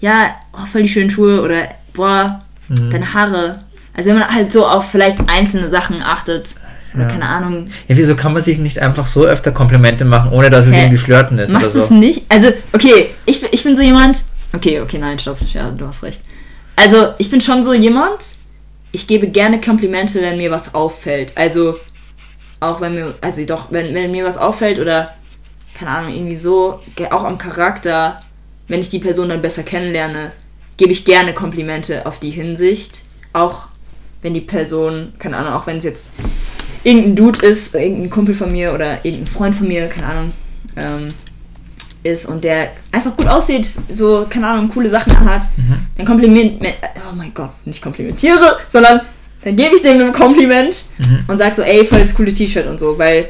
ja, 0.00 0.34
oh, 0.52 0.66
voll 0.66 0.82
die 0.82 0.88
schönen 0.88 1.10
Schuhe, 1.10 1.40
oder, 1.42 1.68
boah, 1.94 2.42
Mhm. 2.68 2.90
deine 2.90 3.14
Haare. 3.14 3.62
Also, 3.94 4.10
wenn 4.10 4.18
man 4.18 4.34
halt 4.34 4.52
so 4.52 4.66
auf 4.66 4.90
vielleicht 4.90 5.18
einzelne 5.28 5.68
Sachen 5.68 6.02
achtet, 6.02 6.56
oder 6.92 7.04
Ja. 7.04 7.08
keine 7.08 7.26
Ahnung, 7.28 7.68
Ja, 7.88 7.96
wieso 7.96 8.16
kann 8.16 8.32
man 8.32 8.42
sich 8.42 8.58
nicht 8.58 8.78
einfach 8.80 9.06
so 9.06 9.24
öfter 9.24 9.52
Komplimente 9.52 10.04
machen, 10.04 10.32
ohne 10.32 10.50
dass 10.50 10.66
es 10.66 10.72
Hä? 10.74 10.80
irgendwie 10.80 10.98
flirten 10.98 11.38
ist 11.38 11.52
Machst 11.52 11.66
du 11.68 11.70
oder 11.78 11.78
es 11.84 11.88
so? 11.88 11.94
nicht? 11.94 12.24
Also, 12.28 12.52
okay, 12.72 13.10
ich, 13.24 13.40
bin- 13.40 13.50
ich 13.52 13.62
bin 13.64 13.76
so 13.76 13.82
jemand. 13.82 14.22
Okay, 14.54 14.80
okay, 14.80 14.98
nein, 14.98 15.18
stopp. 15.18 15.38
Ja, 15.54 15.70
du 15.70 15.86
hast 15.86 16.02
recht. 16.02 16.22
Also, 16.76 17.14
ich 17.18 17.30
bin 17.30 17.40
schon 17.40 17.64
so 17.64 17.72
jemand. 17.72 18.22
Ich 18.92 19.06
gebe 19.06 19.28
gerne 19.28 19.60
Komplimente, 19.60 20.20
wenn 20.20 20.36
mir 20.36 20.50
was 20.50 20.74
auffällt. 20.74 21.36
Also, 21.36 21.76
auch 22.60 22.80
wenn 22.80 22.94
mir, 22.94 23.14
also 23.20 23.44
doch, 23.44 23.70
wenn, 23.70 23.94
wenn 23.94 24.10
mir 24.10 24.24
was 24.24 24.38
auffällt 24.38 24.78
oder, 24.78 25.14
keine 25.74 25.90
Ahnung, 25.90 26.14
irgendwie 26.14 26.36
so, 26.36 26.80
auch 27.10 27.24
am 27.24 27.38
Charakter, 27.38 28.22
wenn 28.68 28.80
ich 28.80 28.90
die 28.90 28.98
Person 28.98 29.28
dann 29.28 29.42
besser 29.42 29.62
kennenlerne, 29.62 30.32
gebe 30.76 30.92
ich 30.92 31.04
gerne 31.04 31.32
Komplimente 31.32 32.06
auf 32.06 32.18
die 32.20 32.30
Hinsicht. 32.30 33.02
Auch 33.32 33.68
wenn 34.22 34.34
die 34.34 34.40
Person, 34.40 35.12
keine 35.18 35.36
Ahnung, 35.36 35.52
auch 35.52 35.66
wenn 35.66 35.78
es 35.78 35.84
jetzt 35.84 36.10
irgendein 36.84 37.16
Dude 37.16 37.46
ist, 37.46 37.74
irgendein 37.74 38.10
Kumpel 38.10 38.34
von 38.34 38.50
mir 38.50 38.72
oder 38.72 39.04
irgendein 39.04 39.26
Freund 39.26 39.54
von 39.54 39.68
mir, 39.68 39.88
keine 39.88 40.06
Ahnung, 40.06 40.32
ähm, 40.76 41.14
ist 42.06 42.26
und 42.26 42.44
der 42.44 42.70
einfach 42.92 43.16
gut 43.16 43.26
aussieht, 43.28 43.70
so, 43.92 44.26
keine 44.28 44.46
Ahnung, 44.48 44.70
coole 44.70 44.88
Sachen 44.88 45.18
hat, 45.28 45.42
Mhm. 45.56 45.76
dann 45.96 46.06
kompliment, 46.06 46.62
oh 47.10 47.14
mein 47.14 47.32
Gott, 47.34 47.50
nicht 47.64 47.82
komplimentiere, 47.82 48.58
sondern 48.70 49.00
dann 49.44 49.56
gebe 49.56 49.74
ich 49.76 49.82
dem 49.82 50.00
ein 50.00 50.12
Kompliment 50.12 50.86
Mhm. 50.98 51.24
und 51.28 51.38
sage 51.38 51.54
so, 51.56 51.62
ey, 51.62 51.84
voll 51.84 52.00
das 52.00 52.14
coole 52.14 52.32
T-Shirt 52.32 52.66
und 52.66 52.80
so, 52.80 52.98
weil 52.98 53.28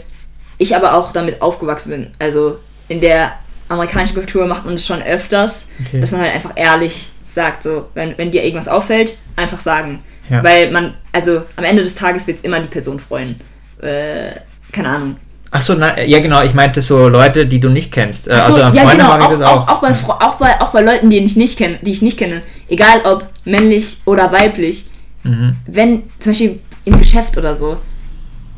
ich 0.58 0.74
aber 0.74 0.94
auch 0.94 1.12
damit 1.12 1.42
aufgewachsen 1.42 1.90
bin. 1.90 2.06
Also 2.18 2.58
in 2.88 3.00
der 3.00 3.32
amerikanischen 3.68 4.14
Kultur 4.14 4.46
macht 4.46 4.64
man 4.64 4.74
das 4.74 4.86
schon 4.86 5.02
öfters, 5.02 5.68
Okay. 5.86 6.00
dass 6.00 6.12
man 6.12 6.20
halt 6.22 6.34
einfach 6.34 6.52
ehrlich 6.54 7.08
sagt, 7.28 7.64
so, 7.64 7.88
wenn, 7.94 8.16
wenn 8.16 8.30
dir 8.30 8.42
irgendwas 8.44 8.68
auffällt, 8.68 9.18
einfach 9.36 9.60
sagen. 9.60 10.02
Ja. 10.30 10.42
Weil 10.42 10.70
man, 10.70 10.94
also 11.12 11.42
am 11.56 11.64
Ende 11.64 11.82
des 11.82 11.94
Tages 11.94 12.26
wird 12.26 12.38
es 12.38 12.44
immer 12.44 12.60
die 12.60 12.68
Person 12.68 12.98
freuen. 12.98 13.38
Äh, 13.82 14.30
keine 14.72 14.88
Ahnung. 14.88 15.16
Achso, 15.50 15.74
ja 15.74 16.20
genau, 16.20 16.42
ich 16.42 16.54
meinte 16.54 16.82
so 16.82 17.08
Leute, 17.08 17.46
die 17.46 17.60
du 17.60 17.68
nicht 17.68 17.92
kennst. 17.92 18.28
Äh, 18.28 18.32
Ach 18.34 18.48
so, 18.48 18.54
also 18.56 18.76
ja, 18.76 18.82
Freunde 18.82 18.96
genau, 18.96 19.08
mag 19.08 19.20
ich 19.20 19.26
auch, 19.26 19.30
das 19.30 19.40
auch, 19.42 19.68
auch. 19.68 19.68
auch, 19.68 19.80
bei, 19.80 19.90
auch, 19.92 20.34
bei, 20.36 20.60
auch 20.60 20.70
bei 20.70 20.80
Leuten, 20.82 21.08
die 21.10 21.18
ich 21.18 21.36
nicht 21.36 21.56
kenne, 21.56 21.78
die 21.82 21.92
ich 21.92 22.02
nicht 22.02 22.18
kenne, 22.18 22.42
egal 22.68 23.00
ob 23.04 23.26
männlich 23.44 23.98
oder 24.04 24.30
weiblich, 24.32 24.86
Mhm. 25.24 25.56
wenn 25.66 26.02
zum 26.20 26.30
Beispiel 26.32 26.60
im 26.84 26.98
Geschäft 27.00 27.36
oder 27.36 27.56
so, 27.56 27.78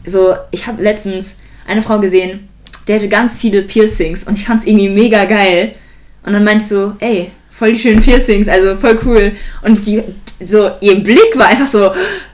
so, 0.04 0.34
ich 0.50 0.66
habe 0.66 0.82
letztens 0.82 1.34
eine 1.66 1.80
Frau 1.80 1.98
gesehen, 1.98 2.48
die 2.86 2.92
hatte 2.94 3.08
ganz 3.08 3.38
viele 3.38 3.62
Piercings 3.62 4.24
und 4.24 4.36
ich 4.36 4.44
fand 4.44 4.60
es 4.60 4.66
irgendwie 4.66 4.90
mega 4.90 5.24
geil. 5.24 5.72
Und 6.26 6.34
dann 6.34 6.44
meinte 6.44 6.64
ich 6.64 6.68
so, 6.68 6.92
ey, 7.00 7.30
voll 7.50 7.72
die 7.72 7.78
schönen 7.78 8.00
Piercings, 8.02 8.48
also 8.48 8.76
voll 8.76 8.98
cool. 9.06 9.32
Und 9.62 9.86
die, 9.86 10.02
so, 10.40 10.70
ihr 10.82 11.02
Blick 11.02 11.36
war 11.36 11.46
einfach 11.46 11.66
so, 11.66 11.90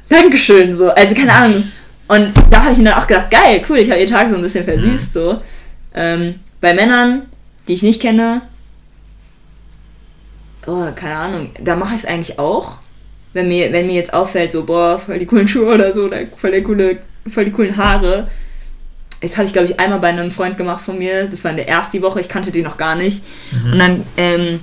Dankeschön, 0.08 0.74
so, 0.74 0.90
also 0.90 1.14
keine 1.14 1.32
Ahnung. 1.32 1.64
Und 2.08 2.32
da 2.50 2.62
habe 2.62 2.72
ich 2.72 2.78
mir 2.78 2.90
dann 2.90 3.00
auch 3.00 3.06
gedacht, 3.06 3.30
geil, 3.30 3.64
cool, 3.68 3.78
ich 3.78 3.90
habe 3.90 4.00
ihr 4.00 4.06
Tag 4.06 4.28
so 4.28 4.36
ein 4.36 4.42
bisschen 4.42 4.64
versüßt, 4.64 5.12
so. 5.12 5.38
Ähm, 5.94 6.36
bei 6.60 6.74
Männern, 6.74 7.22
die 7.66 7.74
ich 7.74 7.82
nicht 7.82 8.00
kenne, 8.00 8.42
oh, 10.66 10.86
keine 10.94 11.16
Ahnung, 11.16 11.50
da 11.62 11.76
mache 11.76 11.94
ich 11.94 12.02
es 12.02 12.06
eigentlich 12.06 12.38
auch. 12.38 12.76
Wenn 13.32 13.48
mir, 13.48 13.72
wenn 13.72 13.86
mir 13.86 13.94
jetzt 13.94 14.14
auffällt, 14.14 14.52
so, 14.52 14.64
boah, 14.64 14.98
voll 14.98 15.18
die 15.18 15.26
coolen 15.26 15.48
Schuhe 15.48 15.74
oder 15.74 15.94
so, 15.94 16.04
oder 16.04 16.18
voll, 16.38 16.50
der 16.52 16.62
coole, 16.62 16.98
voll 17.28 17.46
die 17.46 17.50
coolen 17.50 17.76
Haare. 17.76 18.28
Das 19.20 19.36
habe 19.36 19.46
ich, 19.46 19.52
glaube 19.52 19.68
ich, 19.68 19.80
einmal 19.80 19.98
bei 19.98 20.08
einem 20.08 20.30
Freund 20.30 20.56
gemacht 20.56 20.84
von 20.84 20.98
mir. 20.98 21.26
Das 21.26 21.42
war 21.44 21.50
in 21.50 21.56
der 21.56 21.68
ersten 21.68 22.02
Woche, 22.02 22.20
ich 22.20 22.28
kannte 22.28 22.52
den 22.52 22.64
noch 22.64 22.76
gar 22.76 22.94
nicht. 22.94 23.24
Und 23.72 23.78
dann 23.78 24.02
ähm, 24.16 24.60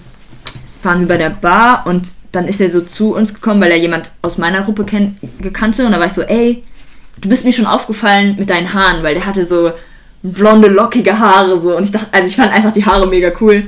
waren 0.83 1.01
wir 1.01 1.07
bei 1.07 1.17
der 1.17 1.31
Bar 1.31 1.85
und 1.85 2.13
dann 2.31 2.47
ist 2.47 2.61
er 2.61 2.69
so 2.69 2.81
zu 2.81 3.13
uns 3.15 3.33
gekommen, 3.33 3.61
weil 3.61 3.71
er 3.71 3.77
jemand 3.77 4.11
aus 4.21 4.37
meiner 4.37 4.61
Gruppe 4.61 4.85
kenn 4.85 5.17
gekannte. 5.41 5.85
Und 5.85 5.91
da 5.91 5.99
war 5.99 6.05
ich 6.05 6.13
so, 6.13 6.21
ey, 6.21 6.63
du 7.21 7.29
bist 7.29 7.45
mir 7.45 7.53
schon 7.53 7.65
aufgefallen 7.67 8.35
mit 8.37 8.49
deinen 8.49 8.73
Haaren, 8.73 9.03
weil 9.03 9.13
der 9.13 9.25
hatte 9.25 9.45
so 9.45 9.71
blonde, 10.23 10.67
lockige 10.67 11.17
Haare 11.17 11.59
so. 11.61 11.77
Und 11.77 11.83
ich 11.83 11.91
dachte, 11.91 12.07
also 12.11 12.27
ich 12.27 12.35
fand 12.35 12.51
einfach 12.51 12.73
die 12.73 12.85
Haare 12.85 13.07
mega 13.07 13.31
cool. 13.39 13.67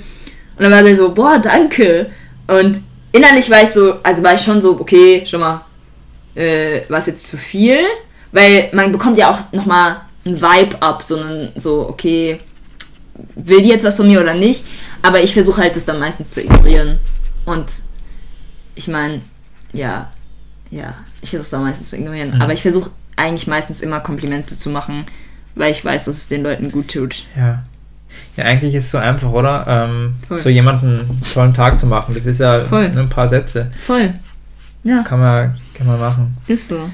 Und 0.58 0.64
dann 0.64 0.72
war 0.72 0.82
er 0.82 0.96
so, 0.96 1.14
boah, 1.14 1.40
danke. 1.40 2.08
Und 2.48 2.82
innerlich 3.12 3.50
war 3.50 3.64
ich 3.64 3.70
so, 3.70 3.96
also 4.04 4.24
war 4.24 4.34
ich 4.34 4.42
schon 4.42 4.62
so, 4.62 4.80
okay, 4.80 5.24
schon 5.26 5.40
mal, 5.40 5.62
äh, 6.36 6.82
war 6.90 7.00
es 7.00 7.08
jetzt 7.08 7.28
zu 7.28 7.38
viel? 7.38 7.80
Weil 8.32 8.70
man 8.74 8.92
bekommt 8.92 9.18
ja 9.18 9.32
auch 9.32 9.54
nochmal 9.54 10.02
ein 10.26 10.42
Vibe 10.42 10.82
ab, 10.82 11.04
sondern 11.06 11.50
so, 11.56 11.88
okay, 11.88 12.40
will 13.36 13.62
die 13.62 13.70
jetzt 13.70 13.86
was 13.86 13.98
von 13.98 14.08
mir 14.08 14.22
oder 14.22 14.34
nicht? 14.34 14.66
Aber 15.02 15.22
ich 15.22 15.34
versuche 15.34 15.62
halt, 15.62 15.76
das 15.76 15.86
dann 15.86 16.00
meistens 16.00 16.32
zu 16.32 16.42
ignorieren. 16.42 17.00
Und 17.46 17.66
ich 18.76 18.88
meine, 18.88 19.22
ja, 19.74 20.10
ja, 20.72 20.96
ich 21.22 21.30
versuche 21.30 21.46
es 21.46 21.50
dann 21.52 21.64
meistens 21.64 21.90
zu 21.90 21.98
ignorieren. 21.98 22.36
Mhm. 22.36 22.42
Aber 22.42 22.54
ich 22.54 22.62
versuche 22.62 22.90
eigentlich 23.16 23.48
meistens 23.48 23.82
immer 23.82 24.00
Komplimente 24.00 24.58
zu 24.58 24.70
machen, 24.70 25.06
weil 25.56 25.72
ich 25.72 25.84
weiß, 25.84 26.06
dass 26.06 26.18
es 26.18 26.28
den 26.28 26.44
Leuten 26.44 26.72
gut 26.72 26.92
tut. 26.94 27.26
Ja. 27.38 27.64
Ja, 28.38 28.46
eigentlich 28.46 28.76
ist 28.76 28.86
es 28.86 28.92
so 28.92 28.98
einfach, 29.00 29.32
oder? 29.32 29.66
Ähm, 29.68 30.16
so 30.40 30.50
jemanden 30.50 31.00
einen 31.00 31.22
tollen 31.34 31.54
Tag 31.54 31.80
zu 31.80 31.88
machen. 31.88 32.14
Das 32.16 32.26
ist 32.26 32.40
ja 32.40 32.64
Voll. 32.66 32.90
nur 32.90 33.04
ein 33.04 33.10
paar 33.10 33.28
Sätze. 33.28 33.72
Voll. 33.82 34.14
Ja. 34.84 35.02
Kann 35.04 35.20
man, 35.20 35.56
kann 35.74 35.88
man 35.88 36.00
machen. 36.00 36.38
Ist 36.48 36.68
so. 36.70 36.90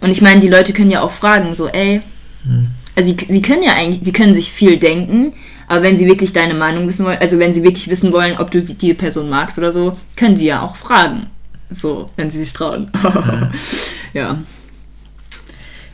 Und 0.00 0.10
ich 0.10 0.22
meine, 0.22 0.40
die 0.40 0.48
Leute 0.48 0.72
können 0.72 0.90
ja 0.90 1.02
auch 1.02 1.10
fragen, 1.10 1.54
so, 1.54 1.68
ey, 1.68 2.00
Hm. 2.44 2.68
also 2.96 3.12
sie, 3.12 3.26
sie 3.28 3.42
können 3.42 3.62
ja 3.62 3.74
eigentlich, 3.74 4.00
sie 4.04 4.12
können 4.12 4.34
sich 4.34 4.50
viel 4.50 4.78
denken, 4.78 5.34
aber 5.68 5.82
wenn 5.82 5.96
sie 5.98 6.06
wirklich 6.06 6.32
deine 6.32 6.54
Meinung 6.54 6.86
wissen 6.88 7.04
wollen, 7.04 7.18
also 7.20 7.38
wenn 7.38 7.52
sie 7.52 7.62
wirklich 7.62 7.88
wissen 7.88 8.12
wollen, 8.12 8.36
ob 8.38 8.50
du 8.50 8.62
sie- 8.62 8.74
die 8.78 8.94
Person 8.94 9.28
magst 9.28 9.58
oder 9.58 9.72
so, 9.72 9.96
können 10.16 10.36
sie 10.36 10.46
ja 10.46 10.62
auch 10.62 10.74
fragen. 10.76 11.26
So, 11.70 12.08
wenn 12.16 12.30
sie 12.30 12.38
sich 12.38 12.52
trauen. 12.52 12.90
ja. 14.14 14.28
Ja, 14.28 14.38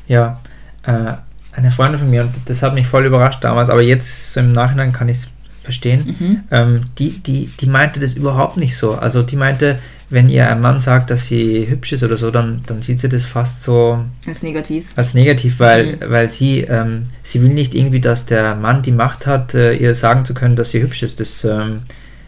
äh, 0.08 1.12
eine 1.52 1.70
Freundin 1.70 2.00
von 2.00 2.10
mir, 2.10 2.22
und 2.22 2.32
das 2.46 2.62
hat 2.62 2.74
mich 2.74 2.86
voll 2.86 3.06
überrascht 3.06 3.42
damals, 3.42 3.70
aber 3.70 3.82
jetzt 3.82 4.32
so 4.32 4.40
im 4.40 4.52
Nachhinein 4.52 4.92
kann 4.92 5.08
ich 5.08 5.18
es 5.18 5.28
verstehen. 5.62 6.16
Mhm. 6.18 6.40
Ähm, 6.50 6.80
die, 6.98 7.18
die, 7.18 7.50
die 7.58 7.66
meinte 7.66 7.98
das 7.98 8.14
überhaupt 8.14 8.56
nicht 8.56 8.76
so. 8.76 8.94
Also 8.94 9.22
die 9.22 9.36
meinte, 9.36 9.78
wenn 10.10 10.28
ihr 10.28 10.48
ein 10.48 10.60
Mann 10.60 10.78
sagt, 10.78 11.10
dass 11.10 11.26
sie 11.26 11.66
hübsch 11.68 11.92
ist 11.92 12.04
oder 12.04 12.16
so, 12.16 12.30
dann, 12.30 12.62
dann 12.66 12.82
sieht 12.82 13.00
sie 13.00 13.08
das 13.08 13.24
fast 13.24 13.64
so 13.64 13.98
Als 14.28 14.44
negativ. 14.44 14.86
als 14.94 15.14
negativ, 15.14 15.58
weil, 15.58 15.96
Mhm. 15.96 16.00
weil 16.10 16.30
sie, 16.30 16.60
ähm, 16.60 17.02
sie 17.24 17.42
will 17.42 17.48
nicht 17.50 17.74
irgendwie, 17.74 18.00
dass 18.00 18.26
der 18.26 18.54
Mann 18.54 18.82
die 18.82 18.92
Macht 18.92 19.26
hat, 19.26 19.54
äh, 19.54 19.72
ihr 19.74 19.94
sagen 19.96 20.24
zu 20.24 20.34
können, 20.34 20.54
dass 20.54 20.70
sie 20.70 20.80
hübsch 20.82 21.02
ist. 21.02 21.18
Das, 21.18 21.44
ähm, 21.44 21.82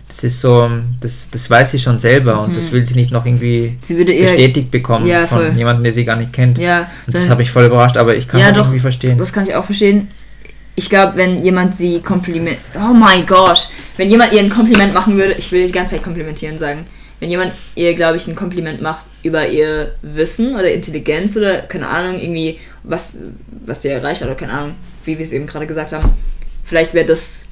das 0.08 0.24
ist 0.24 0.40
so, 0.40 0.68
das, 1.00 1.28
das 1.30 1.48
weiß 1.50 1.70
sie 1.72 1.78
schon 1.78 1.98
selber 1.98 2.40
und 2.42 2.50
Mhm. 2.50 2.54
das 2.54 2.72
will 2.72 2.84
sie 2.84 2.94
nicht 2.94 3.10
noch 3.12 3.26
irgendwie 3.26 3.76
bestätigt 3.86 4.70
bekommen 4.70 5.06
Ja, 5.06 5.26
von 5.26 5.38
voll. 5.38 5.52
jemandem, 5.56 5.84
der 5.84 5.92
sie 5.92 6.04
gar 6.04 6.16
nicht 6.16 6.32
kennt. 6.32 6.58
Ja, 6.58 6.88
und 7.06 7.14
das 7.14 7.28
habe 7.28 7.42
ich 7.42 7.50
voll 7.50 7.66
überrascht, 7.66 7.96
aber 7.96 8.16
ich 8.16 8.26
kann 8.26 8.40
Ja, 8.40 8.48
es 8.48 8.52
doch, 8.54 8.60
irgendwie 8.64 8.80
verstehen. 8.80 9.18
Das 9.18 9.32
kann 9.32 9.44
ich 9.46 9.54
auch 9.54 9.64
verstehen. 9.64 10.08
Ich 10.74 10.88
glaube, 10.88 11.16
wenn 11.16 11.44
jemand 11.44 11.74
sie 11.76 12.00
Kompliment. 12.00 12.58
Oh 12.76 12.94
mein 12.94 13.26
Gott! 13.26 13.68
Wenn 13.96 14.08
jemand 14.10 14.32
ihr 14.32 14.40
ein 14.40 14.48
Kompliment 14.48 14.94
machen 14.94 15.16
würde, 15.16 15.32
ich 15.36 15.50
will 15.50 15.66
die 15.66 15.72
ganze 15.72 15.96
Zeit 15.96 16.04
komplimentieren 16.04 16.56
sagen. 16.56 16.84
Wenn 17.20 17.30
jemand 17.30 17.52
ihr, 17.74 17.94
glaube 17.94 18.16
ich, 18.16 18.28
ein 18.28 18.36
Kompliment 18.36 18.80
macht 18.80 19.04
über 19.24 19.48
ihr 19.48 19.94
Wissen 20.02 20.54
oder 20.54 20.70
Intelligenz 20.72 21.36
oder 21.36 21.62
keine 21.62 21.88
Ahnung, 21.88 22.20
irgendwie, 22.20 22.60
was, 22.84 23.14
was 23.66 23.82
sie 23.82 23.88
erreicht 23.88 24.22
oder 24.22 24.36
keine 24.36 24.52
Ahnung, 24.52 24.74
wie 25.04 25.18
wir 25.18 25.26
es 25.26 25.32
eben 25.32 25.46
gerade 25.46 25.66
gesagt 25.66 25.90
haben, 25.92 26.10
vielleicht 26.64 26.94
wäre 26.94 27.06
das. 27.06 27.42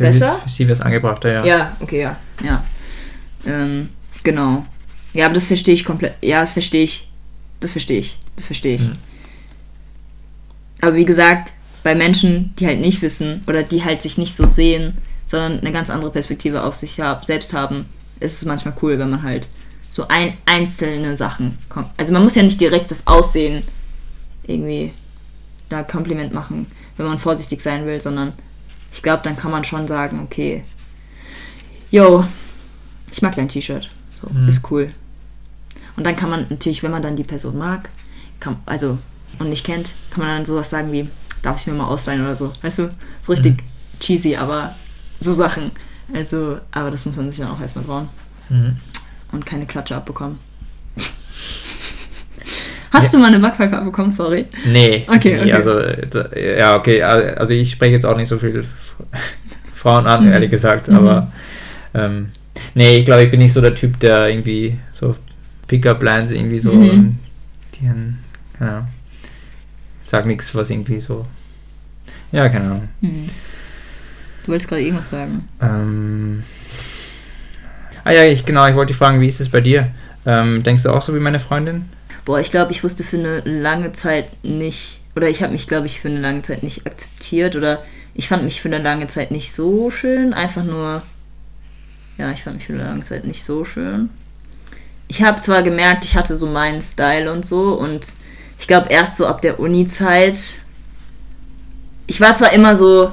Für, 0.00 0.04
besser? 0.04 0.38
Für 0.42 0.48
sie 0.48 0.64
wäre 0.64 0.72
es 0.72 0.80
angebrachter, 0.80 1.30
ja. 1.30 1.44
Ja, 1.44 1.76
okay, 1.80 2.00
ja. 2.00 2.16
Ja. 2.42 2.64
Ähm, 3.44 3.90
genau. 4.24 4.64
Ja, 5.12 5.26
aber 5.26 5.34
das 5.34 5.46
verstehe 5.46 5.74
ich 5.74 5.84
komplett. 5.84 6.14
Ja, 6.22 6.40
das 6.40 6.52
verstehe 6.52 6.84
ich. 6.84 7.10
Das 7.60 7.72
verstehe 7.72 8.00
ich. 8.00 8.18
Das 8.36 8.46
verstehe 8.46 8.76
ich. 8.76 8.82
Mhm. 8.82 8.96
Aber 10.80 10.94
wie 10.94 11.04
gesagt, 11.04 11.52
bei 11.82 11.94
Menschen, 11.94 12.54
die 12.58 12.66
halt 12.66 12.80
nicht 12.80 13.02
wissen 13.02 13.44
oder 13.46 13.62
die 13.62 13.84
halt 13.84 14.00
sich 14.00 14.16
nicht 14.16 14.34
so 14.34 14.48
sehen, 14.48 14.94
sondern 15.26 15.60
eine 15.60 15.72
ganz 15.72 15.90
andere 15.90 16.10
Perspektive 16.10 16.62
auf 16.62 16.74
sich 16.74 16.98
hab, 16.98 17.26
selbst 17.26 17.52
haben, 17.52 17.84
ist 18.20 18.38
es 18.38 18.46
manchmal 18.46 18.74
cool, 18.80 18.98
wenn 18.98 19.10
man 19.10 19.22
halt 19.22 19.48
so 19.90 20.08
ein, 20.08 20.34
einzelne 20.46 21.16
Sachen 21.18 21.58
kommt. 21.68 21.90
Also 21.98 22.14
man 22.14 22.22
muss 22.22 22.36
ja 22.36 22.42
nicht 22.42 22.60
direkt 22.60 22.90
das 22.90 23.06
Aussehen 23.06 23.64
irgendwie 24.46 24.92
da 25.68 25.82
Kompliment 25.82 26.32
machen, 26.32 26.66
wenn 26.96 27.06
man 27.06 27.18
vorsichtig 27.18 27.60
sein 27.60 27.84
will, 27.84 28.00
sondern 28.00 28.32
ich 28.92 29.02
glaube, 29.02 29.22
dann 29.24 29.36
kann 29.36 29.50
man 29.50 29.64
schon 29.64 29.86
sagen, 29.86 30.20
okay, 30.24 30.64
yo, 31.90 32.24
ich 33.10 33.22
mag 33.22 33.34
dein 33.34 33.48
T-Shirt. 33.48 33.90
So, 34.16 34.28
Mhm. 34.30 34.48
ist 34.48 34.70
cool. 34.70 34.92
Und 35.96 36.04
dann 36.04 36.16
kann 36.16 36.30
man 36.30 36.46
natürlich, 36.50 36.82
wenn 36.82 36.90
man 36.90 37.02
dann 37.02 37.16
die 37.16 37.24
Person 37.24 37.58
mag, 37.58 37.88
kann, 38.38 38.56
also 38.66 38.98
und 39.38 39.48
nicht 39.48 39.64
kennt, 39.64 39.92
kann 40.10 40.24
man 40.24 40.36
dann 40.36 40.44
sowas 40.46 40.70
sagen 40.70 40.92
wie, 40.92 41.08
darf 41.42 41.60
ich 41.60 41.66
mir 41.66 41.72
mal 41.74 41.86
ausleihen 41.86 42.22
oder 42.22 42.36
so. 42.36 42.52
Weißt 42.62 42.78
du? 42.78 42.90
So 43.22 43.32
richtig 43.32 43.58
Mhm. 43.58 43.98
cheesy, 44.00 44.36
aber 44.36 44.74
so 45.20 45.32
Sachen. 45.32 45.70
Also, 46.12 46.58
aber 46.72 46.90
das 46.90 47.06
muss 47.06 47.16
man 47.16 47.30
sich 47.30 47.40
dann 47.40 47.50
auch 47.50 47.60
erstmal 47.60 47.84
trauen 47.84 48.08
Mhm. 48.48 48.76
und 49.32 49.46
keine 49.46 49.66
Klatsche 49.66 49.96
abbekommen. 49.96 50.38
Hast 52.92 53.14
du 53.14 53.18
mal 53.18 53.26
eine 53.28 53.38
Backpfeife 53.38 53.76
abbekommen? 53.78 54.10
Sorry. 54.12 54.46
Nee. 54.66 55.04
Okay, 55.06 55.34
nee, 55.36 55.40
okay. 55.42 55.52
Also, 55.52 55.80
ja, 56.36 56.76
okay. 56.76 57.02
Also 57.02 57.52
ich 57.54 57.70
spreche 57.72 57.92
jetzt 57.92 58.04
auch 58.06 58.16
nicht 58.16 58.28
so 58.28 58.38
viel 58.38 58.64
Frauen 59.74 60.06
an, 60.06 60.26
Mhm. 60.26 60.32
ehrlich 60.32 60.50
gesagt, 60.50 60.88
Mhm. 60.88 60.96
aber 60.96 61.32
ähm, 61.94 62.28
nee, 62.74 62.98
ich 62.98 63.04
glaube, 63.04 63.22
ich 63.24 63.30
bin 63.30 63.40
nicht 63.40 63.52
so 63.52 63.60
der 63.60 63.74
Typ, 63.74 63.98
der 64.00 64.28
irgendwie 64.28 64.76
so 64.92 65.16
Pickup-Lines 65.68 66.32
irgendwie 66.32 66.58
so, 66.60 66.72
Mhm. 66.72 67.18
die, 67.74 67.86
keine 68.58 68.72
Ahnung, 68.72 68.88
sag 70.00 70.26
nichts, 70.26 70.54
was 70.54 70.70
irgendwie 70.70 71.00
so, 71.00 71.26
ja, 72.32 72.48
keine 72.48 72.64
Ahnung. 72.66 72.88
Hm. 73.00 73.28
Du 74.44 74.48
wolltest 74.52 74.68
gerade 74.68 74.82
irgendwas 74.82 75.10
sagen. 75.10 75.38
Ähm, 75.62 76.42
ah 78.04 78.10
ja, 78.10 78.24
ich, 78.24 78.44
genau, 78.44 78.66
ich 78.66 78.74
wollte 78.74 78.92
dich 78.92 78.98
fragen, 78.98 79.20
wie 79.20 79.28
ist 79.28 79.40
es 79.40 79.48
bei 79.48 79.60
dir? 79.60 79.88
Ähm, 80.26 80.62
denkst 80.62 80.82
du 80.82 80.90
auch 80.90 81.02
so 81.02 81.14
wie 81.14 81.20
meine 81.20 81.40
Freundin? 81.40 81.84
Boah, 82.30 82.38
ich 82.38 82.52
glaube, 82.52 82.70
ich 82.70 82.84
wusste 82.84 83.02
für 83.02 83.18
eine 83.18 83.40
lange 83.40 83.92
Zeit 83.92 84.44
nicht, 84.44 85.00
oder 85.16 85.28
ich 85.28 85.42
habe 85.42 85.52
mich, 85.52 85.66
glaube 85.66 85.86
ich, 85.86 85.98
für 85.98 86.06
eine 86.06 86.20
lange 86.20 86.42
Zeit 86.42 86.62
nicht 86.62 86.86
akzeptiert, 86.86 87.56
oder 87.56 87.82
ich 88.14 88.28
fand 88.28 88.44
mich 88.44 88.60
für 88.60 88.68
eine 88.68 88.78
lange 88.78 89.08
Zeit 89.08 89.32
nicht 89.32 89.52
so 89.52 89.90
schön, 89.90 90.32
einfach 90.32 90.62
nur, 90.62 91.02
ja, 92.18 92.30
ich 92.30 92.44
fand 92.44 92.54
mich 92.54 92.66
für 92.66 92.74
eine 92.74 92.84
lange 92.84 93.02
Zeit 93.02 93.24
nicht 93.24 93.42
so 93.42 93.64
schön. 93.64 94.10
Ich 95.08 95.24
habe 95.24 95.40
zwar 95.40 95.64
gemerkt, 95.64 96.04
ich 96.04 96.14
hatte 96.14 96.36
so 96.36 96.46
meinen 96.46 96.80
Style 96.80 97.32
und 97.32 97.44
so, 97.44 97.72
und 97.72 98.12
ich 98.60 98.68
glaube, 98.68 98.90
erst 98.90 99.16
so 99.16 99.26
ab 99.26 99.42
der 99.42 99.58
Uni-Zeit, 99.58 100.38
ich 102.06 102.20
war 102.20 102.36
zwar 102.36 102.52
immer 102.52 102.76
so, 102.76 103.10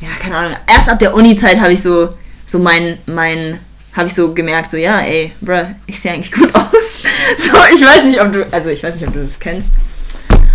ja, 0.00 0.10
keine 0.22 0.36
Ahnung, 0.36 0.56
erst 0.72 0.88
ab 0.88 1.00
der 1.00 1.12
Uni-Zeit 1.12 1.58
habe 1.58 1.72
ich 1.72 1.82
so, 1.82 2.10
so 2.46 2.60
mein, 2.60 2.98
mein, 3.06 3.58
habe 3.94 4.06
ich 4.06 4.14
so 4.14 4.32
gemerkt, 4.32 4.70
so, 4.70 4.76
ja, 4.76 5.00
ey, 5.00 5.32
bruh, 5.40 5.74
ich 5.88 5.98
sehe 5.98 6.12
eigentlich 6.12 6.30
gut 6.40 6.54
aus. 6.54 6.97
So, 7.38 7.56
ich 7.74 7.82
weiß 7.84 8.04
nicht, 8.04 8.20
ob 8.20 8.32
du, 8.32 8.46
also 8.52 8.70
ich 8.70 8.82
weiß 8.82 8.94
nicht, 8.94 9.06
ob 9.06 9.12
du 9.12 9.22
das 9.24 9.38
kennst. 9.38 9.74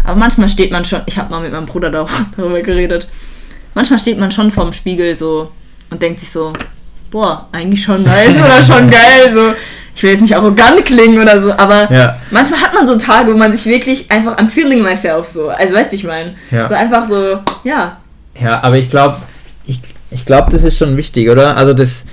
Aber 0.03 0.15
manchmal 0.15 0.49
steht 0.49 0.71
man 0.71 0.83
schon, 0.85 1.01
ich 1.05 1.17
habe 1.17 1.29
mal 1.29 1.41
mit 1.41 1.51
meinem 1.51 1.65
Bruder 1.65 1.89
dar- 1.89 2.09
darüber 2.37 2.61
geredet, 2.61 3.07
manchmal 3.73 3.99
steht 3.99 4.19
man 4.19 4.31
schon 4.31 4.51
vorm 4.51 4.73
Spiegel 4.73 5.15
so 5.15 5.51
und 5.89 6.01
denkt 6.01 6.19
sich 6.19 6.31
so, 6.31 6.53
boah, 7.11 7.47
eigentlich 7.51 7.83
schon 7.83 8.03
nice 8.03 8.37
oder 8.41 8.63
schon 8.63 8.89
geil, 8.91 9.31
so. 9.33 9.53
Ich 9.95 10.01
will 10.01 10.09
jetzt 10.09 10.21
nicht 10.21 10.35
arrogant 10.35 10.83
klingen 10.85 11.21
oder 11.21 11.39
so, 11.39 11.51
aber 11.53 11.87
Ja. 11.93 12.19
manchmal 12.31 12.61
hat 12.61 12.73
man 12.73 12.85
so 12.87 12.97
Tage, 12.97 13.31
wo 13.31 13.37
man 13.37 13.55
sich 13.55 13.67
wirklich 13.67 14.09
einfach 14.11 14.37
am 14.39 14.49
feeling 14.49 14.81
myself 14.81 15.27
so, 15.27 15.49
also 15.49 15.75
weißt 15.75 15.91
du, 15.91 15.95
ich 15.97 16.03
meine, 16.03 16.33
Ja. 16.49 16.67
so 16.67 16.73
einfach 16.73 17.05
so, 17.07 17.39
ja, 17.63 17.97
Ja, 18.41 18.63
aber 18.63 18.77
ich 18.77 18.89
glaube, 18.89 19.17
ich, 19.67 19.79
ich 20.09 20.25
glaube, 20.25 20.51
das 20.51 20.63
ist 20.63 20.79
schon 20.79 20.97
wichtig, 20.97 21.29
oder? 21.29 21.55
Also 21.55 21.73
das, 21.75 22.05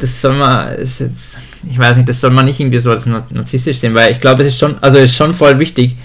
das 0.00 0.22
man, 0.22 0.72
ist 0.76 1.00
jetzt, 1.00 1.36
ich 1.70 1.78
weiß 1.78 1.96
nicht, 1.96 2.08
das 2.08 2.20
soll 2.20 2.30
man 2.30 2.44
nicht 2.44 2.60
irgendwie 2.60 2.78
so 2.78 2.90
als 2.90 3.06
nar- 3.06 3.26
narzisstisch 3.30 3.78
sehen, 3.78 3.94
weil 3.94 4.12
ich 4.12 4.20
glaube, 4.20 4.42
es 4.42 4.48
ist 4.48 4.58
schon, 4.58 4.76
also 4.82 4.98
es 4.98 5.10
ist 5.10 5.16
schon 5.16 5.34
voll 5.34 5.58
wichtig, 5.58 5.96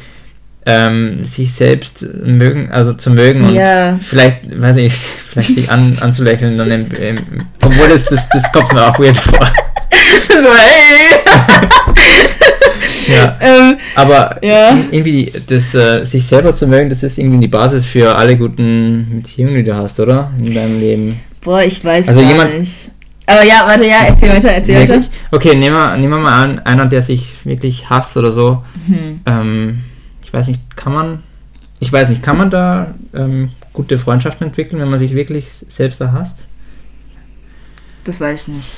ähm, 0.65 1.25
sich 1.25 1.53
selbst 1.53 2.05
mögen, 2.23 2.69
also 2.71 2.93
zu 2.93 3.09
mögen 3.09 3.45
und 3.45 3.55
Ja. 3.55 3.97
vielleicht, 4.01 4.39
weiß 4.61 4.77
ich, 4.77 4.93
vielleicht 5.31 5.55
sich 5.55 5.71
an, 5.71 5.97
anzulächeln, 6.01 6.57
dann 6.57 6.69
im, 6.71 6.85
im, 6.91 7.17
obwohl 7.63 7.87
das, 7.89 8.03
das, 8.05 8.29
das 8.29 8.51
kommt 8.51 8.71
mir 8.73 8.87
auch 8.87 8.97
weird 8.99 9.17
vor. 9.17 9.39
so, 10.29 10.49
hey. 10.53 11.19
Ja. 13.07 13.37
ähm, 13.41 13.77
Aber 13.95 14.37
Ja. 14.43 14.77
irgendwie 14.91 15.31
das 15.47 15.73
äh, 15.75 16.05
sich 16.05 16.25
selber 16.25 16.53
zu 16.53 16.67
mögen, 16.67 16.89
das 16.89 17.03
ist 17.03 17.17
irgendwie 17.17 17.39
die 17.39 17.47
Basis 17.47 17.85
für 17.85 18.15
alle 18.15 18.37
guten 18.37 19.21
Beziehungen, 19.21 19.55
die 19.55 19.63
du 19.63 19.75
hast, 19.75 19.99
oder? 19.99 20.31
In 20.39 20.53
deinem 20.53 20.79
Leben. 20.79 21.19
boah, 21.41 21.61
ich 21.61 21.83
weiß 21.83 22.07
Also 22.09 22.21
gar 22.21 22.29
jemand- 22.29 22.59
nicht. 22.59 22.91
Aber 23.25 23.43
ja, 23.43 23.63
warte, 23.65 23.87
ja, 23.87 23.99
erzähl 24.07 24.29
weiter, 24.29 24.49
erzähl 24.49 24.81
weiter. 24.81 25.03
Okay, 25.31 25.55
nehmen 25.55 25.75
wir, 25.75 25.97
nehmen 25.97 26.13
wir 26.13 26.19
mal 26.19 26.43
an, 26.43 26.59
einer, 26.59 26.87
der 26.87 27.01
sich 27.01 27.45
wirklich 27.45 27.89
hasst 27.89 28.17
oder 28.17 28.31
so. 28.31 28.63
Hm. 28.85 29.21
Ähm, 29.25 29.83
ich 30.23 30.33
weiß 30.33 30.47
nicht, 30.47 30.75
kann 30.75 30.93
man, 30.93 31.23
ich 31.79 31.91
weiß 31.91 32.09
nicht, 32.09 32.23
kann 32.23 32.37
man 32.37 32.49
da 32.49 32.93
ähm, 33.13 33.51
gute 33.73 33.99
Freundschaften 33.99 34.47
entwickeln, 34.47 34.81
wenn 34.81 34.89
man 34.89 34.99
sich 34.99 35.13
wirklich 35.13 35.47
selbst 35.67 36.01
da 36.01 36.11
hasst? 36.11 36.37
Das 38.03 38.19
weiß 38.19 38.47
ich 38.47 38.53
nicht. 38.55 38.73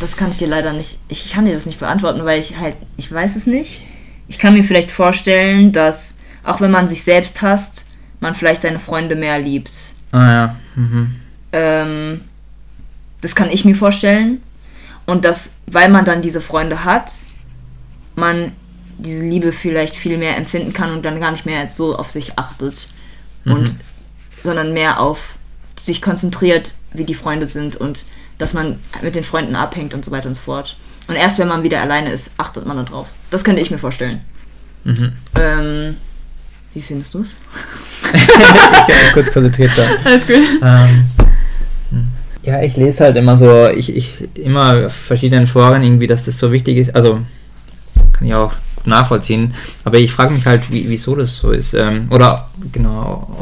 Das 0.00 0.16
kann 0.16 0.30
ich 0.30 0.38
dir 0.38 0.48
leider 0.48 0.72
nicht. 0.72 0.98
Ich 1.08 1.32
kann 1.32 1.44
dir 1.44 1.54
das 1.54 1.66
nicht 1.66 1.78
beantworten, 1.78 2.24
weil 2.24 2.40
ich 2.40 2.58
halt. 2.58 2.76
Ich 2.96 3.12
weiß 3.12 3.36
es 3.36 3.46
nicht. 3.46 3.82
Ich 4.28 4.38
kann 4.38 4.54
mir 4.54 4.64
vielleicht 4.64 4.90
vorstellen, 4.90 5.72
dass 5.72 6.16
auch 6.44 6.60
wenn 6.60 6.70
man 6.70 6.88
sich 6.88 7.04
selbst 7.04 7.42
hasst, 7.42 7.86
man 8.20 8.34
vielleicht 8.34 8.62
seine 8.62 8.78
Freunde 8.78 9.14
mehr 9.14 9.38
liebt. 9.38 9.70
Ah 10.10 10.32
ja. 10.32 10.56
Mhm. 10.74 11.14
Ähm, 11.52 12.20
das 13.22 13.34
kann 13.34 13.48
ich 13.50 13.64
mir 13.64 13.74
vorstellen. 13.74 14.42
Und 15.06 15.24
dass, 15.24 15.54
weil 15.66 15.88
man 15.88 16.04
dann 16.04 16.20
diese 16.22 16.40
Freunde 16.40 16.84
hat, 16.84 17.10
man 18.14 18.52
diese 18.98 19.22
Liebe 19.24 19.50
vielleicht 19.52 19.96
viel 19.96 20.18
mehr 20.18 20.36
empfinden 20.36 20.72
kann 20.72 20.92
und 20.92 21.02
dann 21.04 21.18
gar 21.18 21.32
nicht 21.32 21.46
mehr 21.46 21.68
so 21.70 21.96
auf 21.96 22.10
sich 22.10 22.38
achtet. 22.38 22.88
Und 23.44 23.70
Mhm. 23.70 23.76
sondern 24.44 24.72
mehr 24.72 25.00
auf 25.00 25.34
sich 25.76 26.00
konzentriert, 26.02 26.74
wie 26.92 27.04
die 27.04 27.14
Freunde 27.14 27.46
sind 27.46 27.76
und 27.76 28.04
dass 28.38 28.54
man 28.54 28.78
mit 29.02 29.16
den 29.16 29.24
Freunden 29.24 29.56
abhängt 29.56 29.94
und 29.94 30.04
so 30.04 30.10
weiter 30.12 30.28
und 30.28 30.34
so 30.34 30.40
fort. 30.42 30.76
Und 31.08 31.16
erst 31.16 31.38
wenn 31.38 31.48
man 31.48 31.62
wieder 31.64 31.80
alleine 31.80 32.12
ist, 32.12 32.30
achtet 32.38 32.66
man 32.66 32.76
darauf. 32.76 33.08
Das 33.30 33.42
könnte 33.42 33.60
ich 33.60 33.70
mir 33.72 33.78
vorstellen. 33.78 34.20
Mhm. 34.84 35.12
Ähm, 35.34 35.96
wie 36.74 36.82
findest 36.82 37.14
du 37.14 37.20
es? 37.20 37.36
ich 38.12 38.28
habe 38.28 39.12
kurz 39.12 39.32
konzentriert 39.32 39.72
da. 39.76 39.82
Alles 40.04 40.26
gut. 40.26 40.36
Ähm, 40.36 41.04
hm. 41.18 41.26
Ja, 42.42 42.62
ich 42.62 42.76
lese 42.76 43.04
halt 43.04 43.16
immer 43.16 43.36
so, 43.38 43.68
ich, 43.68 43.94
ich 43.94 44.28
immer 44.34 44.86
auf 44.86 44.94
verschiedenen 44.94 45.46
Foren 45.46 45.82
irgendwie, 45.82 46.06
dass 46.06 46.24
das 46.24 46.38
so 46.38 46.50
wichtig 46.52 46.76
ist. 46.76 46.94
Also 46.94 47.20
kann 48.12 48.26
ich 48.26 48.34
auch 48.34 48.52
nachvollziehen. 48.84 49.54
Aber 49.84 49.98
ich 49.98 50.12
frage 50.12 50.34
mich 50.34 50.44
halt, 50.44 50.70
wie, 50.70 50.88
wieso 50.88 51.14
das 51.14 51.36
so 51.36 51.52
ist. 51.52 51.74
Ähm, 51.74 52.08
oder 52.10 52.48
genau, 52.72 53.36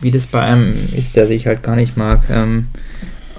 wie 0.00 0.10
das 0.10 0.26
bei 0.26 0.42
einem 0.42 0.92
ist, 0.94 1.16
der 1.16 1.26
sich 1.26 1.46
halt 1.46 1.62
gar 1.62 1.76
nicht 1.76 1.96
mag. 1.96 2.22
Ähm, 2.30 2.68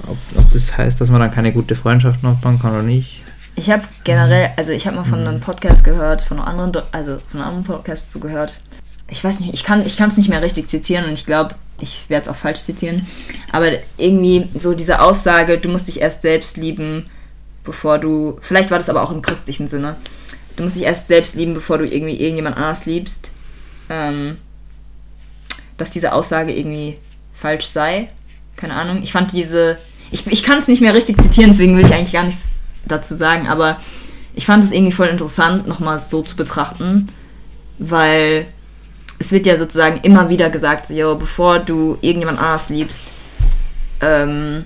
ob, 0.07 0.17
ob 0.35 0.49
das 0.51 0.77
heißt, 0.77 0.99
dass 0.99 1.09
man 1.09 1.21
dann 1.21 1.31
keine 1.31 1.53
gute 1.53 1.75
Freundschaft 1.75 2.23
aufbauen 2.23 2.59
kann 2.59 2.73
oder 2.73 2.83
nicht. 2.83 3.23
Ich 3.55 3.71
habe 3.71 3.83
generell, 4.03 4.49
also 4.55 4.71
ich 4.71 4.85
habe 4.85 4.97
mal 4.97 5.03
von 5.03 5.25
einem 5.25 5.39
Podcast 5.39 5.83
gehört, 5.83 6.21
von 6.21 6.39
einem 6.39 6.47
anderen, 6.47 6.85
also 6.91 7.19
von 7.27 7.39
einem 7.39 7.49
anderen 7.49 7.63
Podcast 7.63 8.11
so 8.11 8.19
gehört. 8.19 8.59
Ich 9.09 9.23
weiß 9.23 9.39
nicht, 9.39 9.53
ich 9.53 9.63
kann 9.63 9.85
ich 9.85 9.97
kann 9.97 10.09
es 10.09 10.17
nicht 10.17 10.29
mehr 10.29 10.41
richtig 10.41 10.67
zitieren 10.67 11.05
und 11.05 11.13
ich 11.13 11.25
glaube, 11.25 11.55
ich 11.79 12.09
werde 12.09 12.23
es 12.23 12.29
auch 12.29 12.39
falsch 12.39 12.61
zitieren, 12.61 13.05
aber 13.51 13.71
irgendwie 13.97 14.47
so 14.57 14.73
diese 14.73 14.99
Aussage, 15.01 15.57
du 15.57 15.69
musst 15.69 15.87
dich 15.87 16.01
erst 16.01 16.21
selbst 16.21 16.57
lieben, 16.57 17.09
bevor 17.63 17.99
du, 17.99 18.39
vielleicht 18.41 18.71
war 18.71 18.79
das 18.79 18.89
aber 18.89 19.03
auch 19.03 19.11
im 19.11 19.21
christlichen 19.21 19.67
Sinne, 19.67 19.95
du 20.55 20.63
musst 20.63 20.75
dich 20.75 20.83
erst 20.83 21.07
selbst 21.07 21.35
lieben, 21.35 21.53
bevor 21.53 21.77
du 21.77 21.85
irgendwie 21.85 22.19
irgendjemand 22.19 22.57
anders 22.57 22.85
liebst, 22.85 23.31
ähm, 23.89 24.37
dass 25.77 25.91
diese 25.91 26.13
Aussage 26.13 26.53
irgendwie 26.53 26.97
falsch 27.33 27.67
sei. 27.67 28.07
Keine 28.55 28.73
Ahnung. 28.73 29.03
Ich 29.03 29.11
fand 29.11 29.31
diese, 29.31 29.77
ich, 30.11 30.25
ich 30.27 30.43
kann 30.43 30.59
es 30.59 30.67
nicht 30.67 30.81
mehr 30.81 30.93
richtig 30.93 31.21
zitieren, 31.21 31.51
deswegen 31.51 31.77
will 31.77 31.85
ich 31.85 31.93
eigentlich 31.93 32.13
gar 32.13 32.23
nichts 32.23 32.49
dazu 32.85 33.15
sagen, 33.15 33.47
aber 33.47 33.77
ich 34.33 34.45
fand 34.45 34.63
es 34.63 34.71
irgendwie 34.71 34.91
voll 34.93 35.07
interessant, 35.07 35.67
nochmal 35.67 35.99
so 35.99 36.21
zu 36.21 36.35
betrachten, 36.35 37.09
weil 37.79 38.47
es 39.19 39.31
wird 39.31 39.45
ja 39.45 39.57
sozusagen 39.57 39.99
immer 40.01 40.29
wieder 40.29 40.49
gesagt, 40.49 40.87
so, 40.87 40.93
yo, 40.93 41.15
bevor 41.15 41.59
du 41.59 41.97
irgendjemand 42.01 42.39
anders 42.39 42.69
liebst, 42.69 43.05
ähm, 44.01 44.65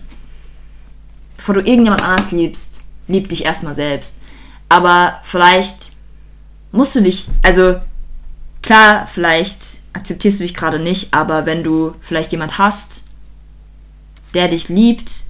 bevor 1.37 1.55
du 1.55 1.61
irgendjemand 1.61 2.03
anders 2.03 2.31
liebst, 2.31 2.81
lieb 3.07 3.29
dich 3.29 3.45
erstmal 3.45 3.75
selbst. 3.75 4.17
Aber 4.69 5.19
vielleicht 5.23 5.91
musst 6.71 6.95
du 6.95 7.01
dich, 7.01 7.27
also 7.43 7.79
klar, 8.61 9.07
vielleicht 9.11 9.79
akzeptierst 9.93 10.39
du 10.39 10.43
dich 10.43 10.53
gerade 10.53 10.79
nicht, 10.79 11.13
aber 11.13 11.45
wenn 11.45 11.63
du 11.63 11.95
vielleicht 12.01 12.31
jemand 12.31 12.57
hast, 12.57 13.03
der 14.33 14.47
dich 14.47 14.69
liebt, 14.69 15.25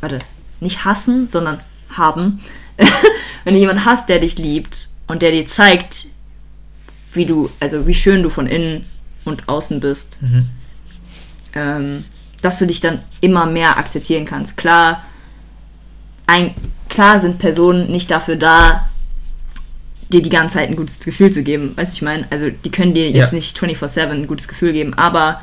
warte, 0.00 0.18
nicht 0.60 0.84
hassen, 0.84 1.28
sondern 1.28 1.60
haben, 1.90 2.42
wenn 3.44 3.54
du 3.54 3.60
jemand 3.60 3.84
hast, 3.84 4.08
der 4.08 4.18
dich 4.18 4.38
liebt 4.38 4.88
und 5.06 5.22
der 5.22 5.32
dir 5.32 5.46
zeigt, 5.46 6.06
wie 7.16 7.26
du, 7.26 7.50
also 7.60 7.86
wie 7.86 7.94
schön 7.94 8.22
du 8.22 8.30
von 8.30 8.46
innen 8.46 8.84
und 9.24 9.48
außen 9.48 9.80
bist, 9.80 10.18
mhm. 10.20 10.48
ähm, 11.54 12.04
dass 12.42 12.58
du 12.58 12.66
dich 12.66 12.80
dann 12.80 13.00
immer 13.20 13.46
mehr 13.46 13.76
akzeptieren 13.76 14.24
kannst. 14.24 14.56
Klar, 14.56 15.02
ein, 16.26 16.54
klar 16.88 17.18
sind 17.18 17.38
Personen 17.38 17.90
nicht 17.90 18.10
dafür 18.10 18.36
da, 18.36 18.88
dir 20.10 20.22
die 20.22 20.30
ganze 20.30 20.54
Zeit 20.54 20.70
ein 20.70 20.76
gutes 20.76 21.00
Gefühl 21.00 21.32
zu 21.32 21.42
geben. 21.42 21.72
Weißt 21.76 21.92
du, 21.92 21.96
ich 21.96 22.02
meine? 22.02 22.26
Also, 22.30 22.50
die 22.50 22.70
können 22.70 22.94
dir 22.94 23.10
jetzt 23.10 23.32
ja. 23.32 23.36
nicht 23.36 23.58
24-7 23.58 24.08
ein 24.08 24.26
gutes 24.26 24.46
Gefühl 24.46 24.72
geben, 24.72 24.94
aber 24.94 25.40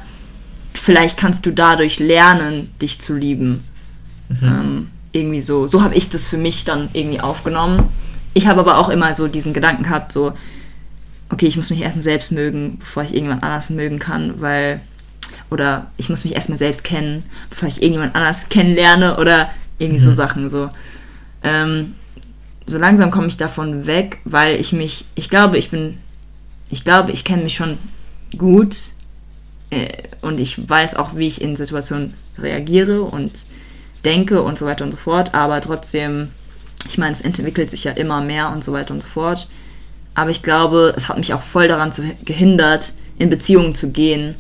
vielleicht 0.73 1.17
kannst 1.17 1.45
du 1.45 1.51
dadurch 1.51 1.99
lernen, 1.99 2.71
dich 2.81 3.01
zu 3.01 3.13
lieben. 3.13 3.63
Mhm. 4.29 4.37
Ähm, 4.43 4.87
irgendwie 5.11 5.41
so. 5.41 5.67
So 5.67 5.83
habe 5.83 5.95
ich 5.95 6.09
das 6.09 6.27
für 6.27 6.37
mich 6.37 6.65
dann 6.65 6.89
irgendwie 6.93 7.19
aufgenommen. 7.19 7.89
Ich 8.33 8.47
habe 8.47 8.61
aber 8.61 8.77
auch 8.77 8.89
immer 8.89 9.13
so 9.13 9.27
diesen 9.27 9.53
Gedanken 9.53 9.83
gehabt, 9.83 10.11
so, 10.11 10.33
okay, 11.29 11.47
ich 11.47 11.57
muss 11.57 11.69
mich 11.69 11.81
erstmal 11.81 12.03
selbst 12.03 12.31
mögen, 12.31 12.77
bevor 12.79 13.03
ich 13.03 13.13
irgendjemand 13.13 13.43
anders 13.43 13.69
mögen 13.69 13.99
kann, 13.99 14.41
weil, 14.41 14.81
oder 15.49 15.91
ich 15.97 16.09
muss 16.09 16.23
mich 16.23 16.35
erstmal 16.35 16.57
selbst 16.57 16.83
kennen, 16.83 17.23
bevor 17.49 17.67
ich 17.67 17.81
irgendjemand 17.81 18.15
anders 18.15 18.49
kennenlerne 18.49 19.17
oder 19.17 19.49
irgendwie 19.79 20.01
mhm. 20.01 20.05
so 20.05 20.13
Sachen 20.13 20.49
so. 20.49 20.69
Ähm, 21.43 21.95
so 22.65 22.77
langsam 22.77 23.11
komme 23.11 23.27
ich 23.27 23.37
davon 23.37 23.87
weg, 23.87 24.19
weil 24.23 24.59
ich 24.59 24.73
mich, 24.73 25.05
ich 25.15 25.29
glaube, 25.29 25.57
ich 25.57 25.69
bin, 25.69 25.97
ich 26.69 26.83
glaube, 26.83 27.11
ich 27.11 27.25
kenne 27.25 27.43
mich 27.43 27.55
schon 27.55 27.77
gut 28.37 28.75
äh, 29.69 29.89
und 30.21 30.39
ich 30.39 30.69
weiß 30.69 30.95
auch, 30.95 31.15
wie 31.15 31.27
ich 31.27 31.41
in 31.41 31.55
Situationen 31.55 32.13
reagiere 32.37 33.01
und 33.01 33.31
denke 34.05 34.41
und 34.41 34.57
so 34.57 34.65
weiter 34.65 34.83
und 34.85 34.91
so 34.91 34.97
fort, 34.97 35.33
aber 35.33 35.61
trotzdem, 35.61 36.29
ich 36.87 36.97
meine, 36.97 37.11
es 37.11 37.21
entwickelt 37.21 37.69
sich 37.69 37.83
ja 37.83 37.91
immer 37.91 38.21
mehr 38.21 38.51
und 38.51 38.63
so 38.63 38.73
weiter 38.73 38.93
und 38.93 39.01
so 39.01 39.07
fort. 39.07 39.47
Aber 40.15 40.30
ich 40.30 40.44
glaube, 40.44 40.94
es 40.95 41.10
hat 41.10 41.18
mich 41.18 41.34
auch 41.34 41.41
voll 41.41 41.68
daran 41.68 41.91
zu, 41.91 42.03
gehindert, 42.26 42.94
in 43.18 43.30
Beziehungen 43.30 43.76
zu 43.76 43.91
gehen, 43.91 44.35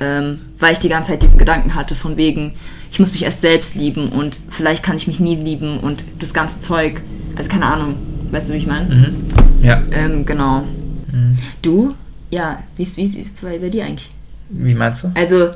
ähm, 0.00 0.40
weil 0.58 0.72
ich 0.72 0.78
die 0.78 0.88
ganze 0.88 1.12
Zeit 1.12 1.22
diesen 1.22 1.38
Gedanken 1.38 1.74
hatte, 1.74 1.94
von 1.94 2.16
wegen, 2.16 2.52
ich 2.90 2.98
muss 2.98 3.12
mich 3.12 3.22
erst 3.22 3.42
selbst 3.42 3.74
lieben 3.74 4.08
und 4.10 4.40
vielleicht 4.50 4.82
kann 4.82 4.96
ich 4.96 5.06
mich 5.06 5.20
nie 5.20 5.36
lieben 5.36 5.78
und 5.80 6.04
das 6.18 6.34
ganze 6.34 6.60
Zeug. 6.60 7.00
Also 7.36 7.50
keine 7.50 7.66
Ahnung, 7.66 7.96
weißt 8.30 8.48
du, 8.48 8.54
wie 8.54 8.58
ich 8.58 8.66
meine? 8.66 8.94
Mhm. 8.94 9.64
Ja. 9.64 9.82
Ähm, 9.92 10.26
genau. 10.26 10.66
Mhm. 11.12 11.38
Du? 11.62 11.94
Ja, 12.30 12.62
wie 12.76 12.82
ist 12.82 12.96
wie 12.96 13.26
bei, 13.42 13.58
bei 13.58 13.68
dir 13.68 13.84
eigentlich? 13.84 14.10
Wie 14.48 14.74
meinst 14.74 15.04
du? 15.04 15.12
Also, 15.14 15.50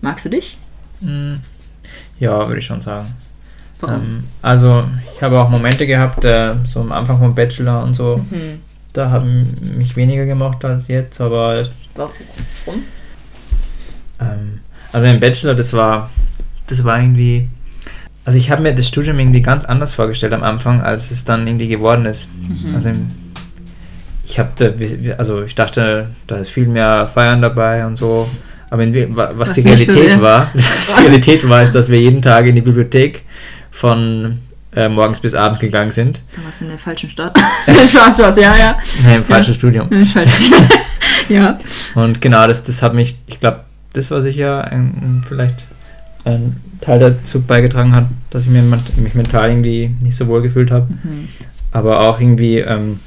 magst 0.00 0.24
du 0.24 0.28
dich? 0.30 0.58
Mhm. 1.00 1.40
Ja, 2.18 2.46
würde 2.46 2.58
ich 2.58 2.66
schon 2.66 2.82
sagen. 2.82 3.14
Warum? 3.86 4.02
Ähm, 4.02 4.24
also, 4.42 4.84
ich 5.14 5.22
habe 5.22 5.40
auch 5.40 5.48
Momente 5.48 5.86
gehabt, 5.86 6.24
äh, 6.24 6.54
so 6.72 6.80
am 6.80 6.92
Anfang 6.92 7.18
vom 7.18 7.34
Bachelor 7.34 7.82
und 7.82 7.94
so, 7.94 8.18
mhm. 8.18 8.60
da 8.92 9.10
haben 9.10 9.54
mich 9.76 9.96
weniger 9.96 10.26
gemocht 10.26 10.64
als 10.64 10.88
jetzt, 10.88 11.20
aber. 11.20 11.62
Warum? 11.94 12.14
Ähm, 14.20 14.60
also 14.92 15.06
im 15.06 15.20
Bachelor, 15.20 15.54
das 15.54 15.72
war, 15.72 16.10
das 16.66 16.84
war 16.84 17.00
irgendwie. 17.00 17.48
Also 18.24 18.38
ich 18.38 18.50
habe 18.50 18.62
mir 18.62 18.74
das 18.74 18.88
Studium 18.88 19.18
irgendwie 19.18 19.42
ganz 19.42 19.66
anders 19.66 19.92
vorgestellt 19.92 20.32
am 20.32 20.42
Anfang, 20.42 20.80
als 20.80 21.10
es 21.10 21.24
dann 21.24 21.46
irgendwie 21.46 21.68
geworden 21.68 22.06
ist. 22.06 22.26
Mhm. 22.38 22.74
Also 22.74 22.90
ich 24.24 24.38
habe, 24.38 24.74
also 25.18 25.42
ich 25.42 25.54
dachte, 25.54 26.08
da 26.26 26.36
ist 26.36 26.50
viel 26.50 26.66
mehr 26.66 27.06
Feiern 27.06 27.42
dabei 27.42 27.86
und 27.86 27.96
so. 27.96 28.28
Aber 28.70 28.82
in, 28.82 29.14
was, 29.14 29.30
was 29.34 29.52
die 29.52 29.60
Realität 29.60 30.20
war, 30.20 30.50
was 30.54 30.96
die 30.96 31.02
Realität 31.02 31.48
war, 31.48 31.62
ist, 31.62 31.74
dass 31.74 31.90
wir 31.90 32.00
jeden 32.00 32.22
Tag 32.22 32.46
in 32.46 32.54
die 32.54 32.62
Bibliothek 32.62 33.22
von 33.74 34.38
äh, 34.74 34.88
morgens 34.88 35.20
bis 35.20 35.34
abends 35.34 35.58
gegangen 35.58 35.90
sind. 35.90 36.22
Da 36.34 36.44
warst 36.44 36.60
du 36.60 36.64
in 36.64 36.70
der 36.70 36.78
falschen 36.78 37.10
Stadt. 37.10 37.36
Spaß, 37.66 38.18
Spaß, 38.18 38.36
ja, 38.38 38.56
ja. 38.56 38.78
Nein, 39.04 39.16
im 39.16 39.24
falschen 39.24 39.52
ja. 39.52 39.58
Studium. 39.58 39.88
Im 39.90 40.06
falschen 40.06 40.54
ja. 41.28 41.58
Und 41.94 42.20
genau, 42.20 42.46
das, 42.46 42.64
das 42.64 42.82
hat 42.82 42.94
mich, 42.94 43.16
ich 43.26 43.40
glaube, 43.40 43.60
das 43.92 44.10
war 44.10 44.22
sicher 44.22 44.64
ein, 44.64 45.24
vielleicht 45.28 45.56
ein 46.24 46.60
Teil 46.80 47.00
dazu 47.00 47.42
beigetragen 47.42 47.94
hat, 47.94 48.06
dass 48.30 48.44
ich 48.44 48.50
mir, 48.50 48.62
mich 48.62 49.14
mental 49.14 49.48
irgendwie 49.48 49.94
nicht 50.00 50.16
so 50.16 50.28
wohl 50.28 50.42
gefühlt 50.42 50.70
habe. 50.70 50.86
Mhm. 50.90 51.28
Aber 51.72 52.00
auch 52.00 52.20
irgendwie 52.20 52.58
ähm, 52.58 53.00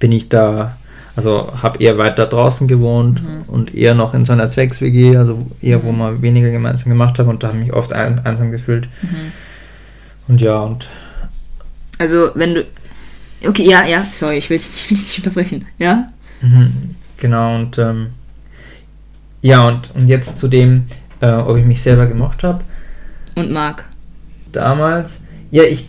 bin 0.00 0.10
ich 0.10 0.28
da 0.28 0.76
also 1.14 1.52
habe 1.60 1.82
eher 1.82 1.98
weiter 1.98 2.26
draußen 2.26 2.68
gewohnt 2.68 3.22
mhm. 3.22 3.42
und 3.46 3.74
eher 3.74 3.94
noch 3.94 4.14
in 4.14 4.24
so 4.24 4.32
einer 4.32 4.48
Zwecks-WG, 4.48 5.16
also 5.16 5.46
eher, 5.60 5.78
mhm. 5.78 5.82
wo 5.84 5.92
man 5.92 6.22
weniger 6.22 6.50
gemeinsam 6.50 6.88
gemacht 6.88 7.18
haben 7.18 7.28
und 7.28 7.42
da 7.42 7.48
habe 7.48 7.58
ich 7.58 7.66
mich 7.66 7.74
oft 7.74 7.92
ein, 7.92 8.24
einsam 8.24 8.50
gefühlt. 8.50 8.88
Und 10.28 10.40
ja, 10.40 10.58
und. 10.58 10.88
Also, 11.98 12.30
wenn 12.34 12.54
du. 12.54 12.64
Okay, 13.44 13.68
ja, 13.68 13.84
ja, 13.84 14.06
sorry, 14.12 14.36
ich 14.38 14.48
will 14.50 14.58
dich 14.58 14.90
nicht 14.90 15.18
unterbrechen, 15.18 15.66
ja? 15.78 16.08
Mhm. 16.40 16.94
Genau, 17.16 17.56
und. 17.56 17.78
Ähm, 17.78 18.08
ja, 19.40 19.66
und, 19.66 19.90
und 19.94 20.08
jetzt 20.08 20.38
zu 20.38 20.46
dem, 20.46 20.86
äh, 21.20 21.32
ob 21.32 21.56
ich 21.56 21.64
mich 21.64 21.82
selber 21.82 22.06
gemocht 22.06 22.44
habe. 22.44 22.62
Und 23.34 23.50
mag. 23.50 23.84
Damals. 24.52 25.22
Ja, 25.50 25.64
ich. 25.64 25.86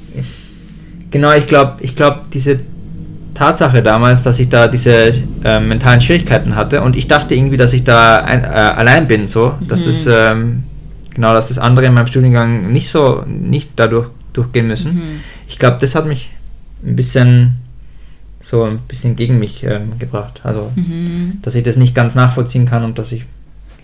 Genau, 1.11 1.31
ich 1.33 1.45
glaube, 1.45 1.75
ich 1.81 1.95
glaube, 1.95 2.21
diese 2.33 2.59
Tatsache 3.33 3.83
damals, 3.83 4.23
dass 4.23 4.39
ich 4.39 4.49
da 4.49 4.67
diese 4.67 5.13
äh, 5.43 5.59
mentalen 5.59 6.01
Schwierigkeiten 6.01 6.55
hatte 6.55 6.81
und 6.81 6.95
ich 6.95 7.07
dachte 7.07 7.35
irgendwie, 7.35 7.57
dass 7.57 7.73
ich 7.73 7.83
da 7.83 8.19
ein, 8.19 8.43
äh, 8.43 8.47
allein 8.47 9.07
bin, 9.07 9.27
so, 9.27 9.55
dass 9.67 9.81
mhm. 9.81 9.85
das 9.85 10.05
ähm, 10.07 10.63
genau, 11.13 11.33
dass 11.33 11.47
das 11.47 11.59
andere 11.59 11.87
in 11.87 11.93
meinem 11.93 12.07
Studiengang 12.07 12.71
nicht 12.71 12.89
so, 12.89 13.23
nicht 13.27 13.71
dadurch 13.75 14.09
durchgehen 14.33 14.67
müssen. 14.67 14.95
Mhm. 14.95 15.19
Ich 15.47 15.59
glaube, 15.59 15.77
das 15.79 15.95
hat 15.95 16.05
mich 16.05 16.31
ein 16.83 16.95
bisschen 16.95 17.55
so 18.41 18.65
ein 18.65 18.79
bisschen 18.79 19.15
gegen 19.15 19.39
mich 19.39 19.63
ähm, 19.63 19.97
gebracht. 19.99 20.41
Also, 20.43 20.71
mhm. 20.75 21.39
dass 21.41 21.55
ich 21.55 21.63
das 21.63 21.77
nicht 21.77 21.95
ganz 21.95 22.13
nachvollziehen 22.13 22.65
kann 22.65 22.83
und 22.83 22.99
dass 22.99 23.11
ich 23.11 23.23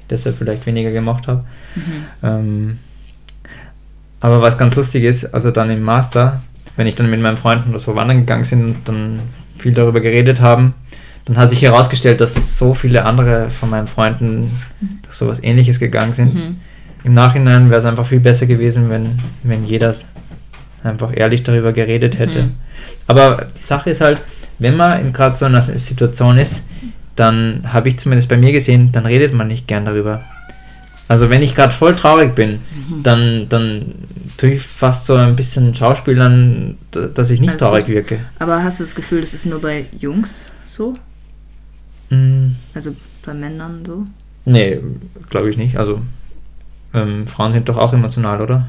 deshalb 0.10 0.38
vielleicht 0.38 0.66
weniger 0.66 0.92
gemocht 0.92 1.28
habe. 1.28 1.46
Mhm. 1.76 1.82
Ähm, 2.24 2.78
aber 4.20 4.42
was 4.42 4.58
ganz 4.58 4.76
lustig 4.76 5.06
ist, 5.06 5.34
also 5.34 5.52
dann 5.52 5.70
im 5.70 5.82
Master, 5.82 6.42
wenn 6.76 6.88
ich 6.88 6.96
dann 6.96 7.10
mit 7.10 7.22
meinen 7.22 7.38
Freunden 7.38 7.70
oder 7.70 7.80
so 7.80 7.96
wandern 7.96 8.20
gegangen 8.20 8.46
bin 8.50 8.66
und 8.66 8.76
dann 8.86 9.20
viel 9.58 9.74
darüber 9.74 10.02
geredet 10.02 10.42
haben, 10.42 10.74
dann 11.26 11.38
hat 11.38 11.52
sich 11.52 11.62
herausgestellt, 11.62 12.20
dass 12.22 12.58
so 12.58 12.74
viele 12.74 13.06
andere 13.06 13.50
von 13.50 13.70
meinen 13.70 13.88
Freunden 13.88 14.52
durch 15.04 15.16
sowas 15.16 15.42
ähnliches 15.42 15.80
gegangen 15.80 16.14
sind. 16.14 16.36
Mhm. 16.36 16.58
Im 17.04 17.14
Nachhinein 17.14 17.70
wäre 17.70 17.80
es 17.80 17.86
einfach 17.86 18.06
viel 18.06 18.20
besser 18.20 18.46
gewesen, 18.46 18.90
wenn, 18.90 19.20
wenn 19.44 19.64
jeder 19.64 19.94
einfach 20.84 21.16
ehrlich 21.16 21.44
darüber 21.44 21.74
geredet 21.74 22.20
hätte. 22.20 22.44
Mhm. 22.44 22.52
Aber 23.08 23.48
die 23.56 23.62
Sache 23.62 23.92
ist 23.92 24.02
halt, 24.02 24.22
wenn 24.60 24.76
man 24.76 25.02
in 25.02 25.14
gerade 25.14 25.36
so 25.36 25.46
einer 25.46 25.62
Situation 25.62 26.38
ist, 26.38 26.64
dann 27.16 27.64
habe 27.74 27.90
ich 27.90 28.00
zumindest 28.00 28.30
bei 28.30 28.38
mir 28.38 28.52
gesehen, 28.52 28.92
dann 28.92 29.06
redet 29.06 29.34
man 29.34 29.48
nicht 29.48 29.68
gern 29.68 29.86
darüber. 29.86 30.24
Also 31.08 31.30
wenn 31.30 31.42
ich 31.42 31.56
gerade 31.56 31.74
voll 31.74 31.96
traurig 31.96 32.36
bin, 32.36 32.60
mhm. 32.90 33.04
dann, 33.04 33.50
dann 33.50 33.96
tue 34.38 34.52
ich 34.52 34.62
fast 34.62 35.08
so 35.08 35.16
ein 35.16 35.36
bisschen 35.36 35.74
Schauspielern, 35.74 36.78
dass 36.92 37.32
ich 37.32 37.42
nicht 37.42 37.50
Alles 37.50 37.62
traurig 37.62 37.86
gut. 37.86 37.96
wirke. 37.96 38.20
Aber 38.38 38.64
hast 38.64 38.80
du 38.80 38.84
das 38.84 38.96
Gefühl, 38.96 39.22
das 39.22 39.34
ist 39.34 39.46
nur 39.46 39.60
bei 39.60 39.88
Jungs 40.00 40.54
so? 40.66 40.94
Mhm. 42.10 42.56
Also 42.74 42.96
bei 43.26 43.34
Männern 43.34 43.84
so? 43.86 44.06
Nee, 44.46 44.80
glaube 45.30 45.50
ich 45.50 45.58
nicht. 45.58 45.78
Also 45.78 46.02
ähm, 46.94 47.28
Frauen 47.28 47.54
sind 47.54 47.68
doch 47.70 47.78
auch 47.78 47.94
emotional, 47.94 48.42
oder? 48.42 48.68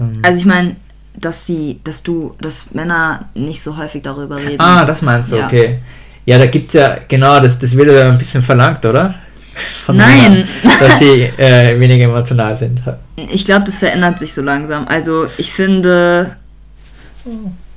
Ähm. 0.00 0.14
Also 0.22 0.38
ich 0.38 0.46
meine, 0.46 0.76
dass 1.14 1.46
sie, 1.46 1.80
dass 1.84 2.02
du, 2.02 2.34
dass 2.40 2.72
Männer 2.72 3.26
nicht 3.34 3.62
so 3.62 3.76
häufig 3.76 4.02
darüber 4.02 4.36
reden. 4.36 4.60
Ah, 4.60 4.84
das 4.84 5.02
meinst 5.02 5.32
du, 5.32 5.36
ja. 5.36 5.46
okay. 5.46 5.78
Ja, 6.26 6.38
da 6.38 6.46
gibt 6.46 6.68
es 6.68 6.74
ja, 6.74 6.98
genau, 7.08 7.40
das, 7.40 7.58
das 7.58 7.74
wird 7.76 7.88
ja 7.88 8.10
ein 8.10 8.18
bisschen 8.18 8.42
verlangt, 8.42 8.84
oder? 8.84 9.14
von 9.60 9.96
Nein. 9.96 10.32
Männern, 10.32 10.48
dass 10.62 10.98
sie 10.98 11.22
äh, 11.36 11.78
weniger 11.78 12.04
emotional 12.04 12.56
sind. 12.56 12.82
Ich 13.16 13.44
glaube, 13.44 13.64
das 13.64 13.78
verändert 13.78 14.18
sich 14.18 14.32
so 14.32 14.42
langsam. 14.42 14.86
Also 14.88 15.26
ich 15.38 15.52
finde, 15.52 16.36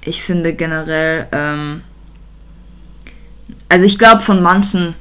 ich 0.01 0.23
finde 0.23 0.53
generell, 0.53 1.27
ähm, 1.31 1.81
also 3.69 3.85
ich 3.85 3.97
glaube 3.97 4.21
von 4.21 4.41
manchen, 4.41 4.93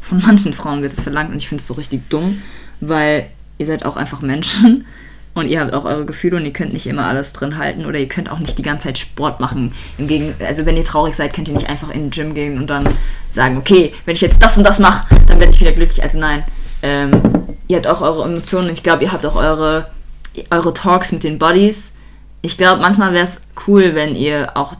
von 0.00 0.20
manchen 0.20 0.52
Frauen 0.52 0.82
wird 0.82 0.92
es 0.92 1.00
verlangt 1.00 1.30
und 1.30 1.38
ich 1.38 1.48
finde 1.48 1.62
es 1.62 1.66
so 1.66 1.74
richtig 1.74 2.08
dumm, 2.08 2.42
weil 2.80 3.26
ihr 3.58 3.66
seid 3.66 3.84
auch 3.84 3.96
einfach 3.96 4.22
Menschen 4.22 4.86
und 5.34 5.46
ihr 5.46 5.60
habt 5.60 5.72
auch 5.72 5.84
eure 5.84 6.04
Gefühle 6.04 6.36
und 6.36 6.44
ihr 6.44 6.52
könnt 6.52 6.72
nicht 6.72 6.86
immer 6.86 7.06
alles 7.06 7.32
drin 7.32 7.56
halten 7.56 7.86
oder 7.86 7.98
ihr 7.98 8.08
könnt 8.08 8.30
auch 8.30 8.38
nicht 8.38 8.58
die 8.58 8.62
ganze 8.62 8.88
Zeit 8.88 8.98
Sport 8.98 9.40
machen. 9.40 9.72
Im 9.96 10.08
Gegen 10.08 10.34
also 10.44 10.66
wenn 10.66 10.76
ihr 10.76 10.84
traurig 10.84 11.14
seid, 11.14 11.34
könnt 11.34 11.48
ihr 11.48 11.54
nicht 11.54 11.68
einfach 11.68 11.90
in 11.90 12.02
den 12.02 12.10
Gym 12.10 12.34
gehen 12.34 12.58
und 12.58 12.68
dann 12.68 12.88
sagen, 13.30 13.56
okay, 13.56 13.94
wenn 14.04 14.14
ich 14.14 14.20
jetzt 14.20 14.42
das 14.42 14.58
und 14.58 14.64
das 14.64 14.80
mache, 14.80 15.06
dann 15.28 15.38
werde 15.38 15.52
ich 15.52 15.60
wieder 15.60 15.72
glücklich. 15.72 16.02
Also 16.02 16.18
nein, 16.18 16.44
ähm, 16.82 17.22
ihr 17.68 17.76
habt 17.76 17.86
auch 17.86 18.00
eure 18.00 18.24
Emotionen 18.24 18.68
und 18.68 18.72
ich 18.72 18.82
glaube, 18.82 19.04
ihr 19.04 19.12
habt 19.12 19.24
auch 19.24 19.36
eure, 19.36 19.90
eure 20.50 20.74
Talks 20.74 21.12
mit 21.12 21.22
den 21.22 21.38
Buddies. 21.38 21.92
Ich 22.42 22.58
glaube, 22.58 22.80
manchmal 22.80 23.12
wäre 23.12 23.24
es 23.24 23.42
cool, 23.66 23.94
wenn 23.94 24.16
ihr 24.16 24.56
auch 24.56 24.74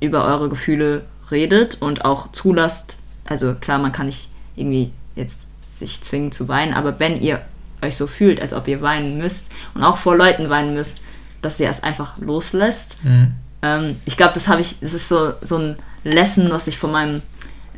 über 0.00 0.24
eure 0.24 0.48
Gefühle 0.48 1.04
redet 1.30 1.78
und 1.80 2.04
auch 2.04 2.32
zulasst. 2.32 2.98
Also 3.26 3.54
klar, 3.54 3.78
man 3.78 3.92
kann 3.92 4.06
nicht 4.06 4.28
irgendwie 4.54 4.92
jetzt 5.16 5.46
sich 5.66 6.00
zwingen 6.00 6.32
zu 6.32 6.48
weinen, 6.48 6.72
aber 6.72 6.98
wenn 6.98 7.20
ihr 7.20 7.42
euch 7.82 7.96
so 7.96 8.06
fühlt, 8.06 8.40
als 8.40 8.52
ob 8.52 8.68
ihr 8.68 8.80
weinen 8.82 9.18
müsst 9.18 9.50
und 9.74 9.82
auch 9.82 9.98
vor 9.98 10.16
Leuten 10.16 10.50
weinen 10.50 10.74
müsst, 10.74 11.00
dass 11.42 11.60
ihr 11.60 11.70
es 11.70 11.82
einfach 11.82 12.18
loslässt. 12.18 13.02
Mhm. 13.04 13.32
Ähm, 13.62 13.96
ich 14.04 14.16
glaube, 14.16 14.34
das 14.34 14.48
habe 14.48 14.60
ich, 14.60 14.80
das 14.80 14.94
ist 14.94 15.08
so, 15.08 15.32
so 15.40 15.58
ein 15.58 15.76
Lesson, 16.04 16.50
was 16.50 16.66
ich 16.66 16.78
von 16.78 16.92
meinem 16.92 17.22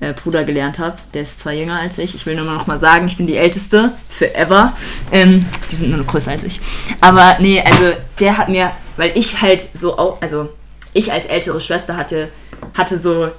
äh, 0.00 0.12
Bruder 0.12 0.44
gelernt 0.44 0.78
habe. 0.78 0.96
Der 1.14 1.22
ist 1.22 1.40
zwar 1.40 1.52
jünger 1.52 1.78
als 1.80 1.98
ich. 1.98 2.14
Ich 2.14 2.26
will 2.26 2.36
nur 2.36 2.44
noch 2.44 2.66
mal 2.66 2.78
sagen, 2.78 3.06
ich 3.06 3.16
bin 3.16 3.26
die 3.26 3.36
Älteste 3.36 3.92
forever. 4.08 4.72
Ähm, 5.10 5.46
die 5.70 5.76
sind 5.76 5.90
nur 5.90 5.98
noch 5.98 6.06
größer 6.06 6.30
als 6.30 6.44
ich. 6.44 6.60
Aber 7.00 7.36
nee, 7.40 7.60
also 7.60 7.92
der 8.20 8.38
hat 8.38 8.48
mir, 8.48 8.70
weil 8.96 9.12
ich 9.14 9.40
halt 9.40 9.62
so 9.62 9.98
auch, 9.98 10.20
also 10.22 10.50
ich 10.92 11.12
als 11.12 11.26
ältere 11.26 11.60
Schwester 11.60 11.96
hatte, 11.96 12.28
hatte 12.74 12.98
so, 12.98 13.30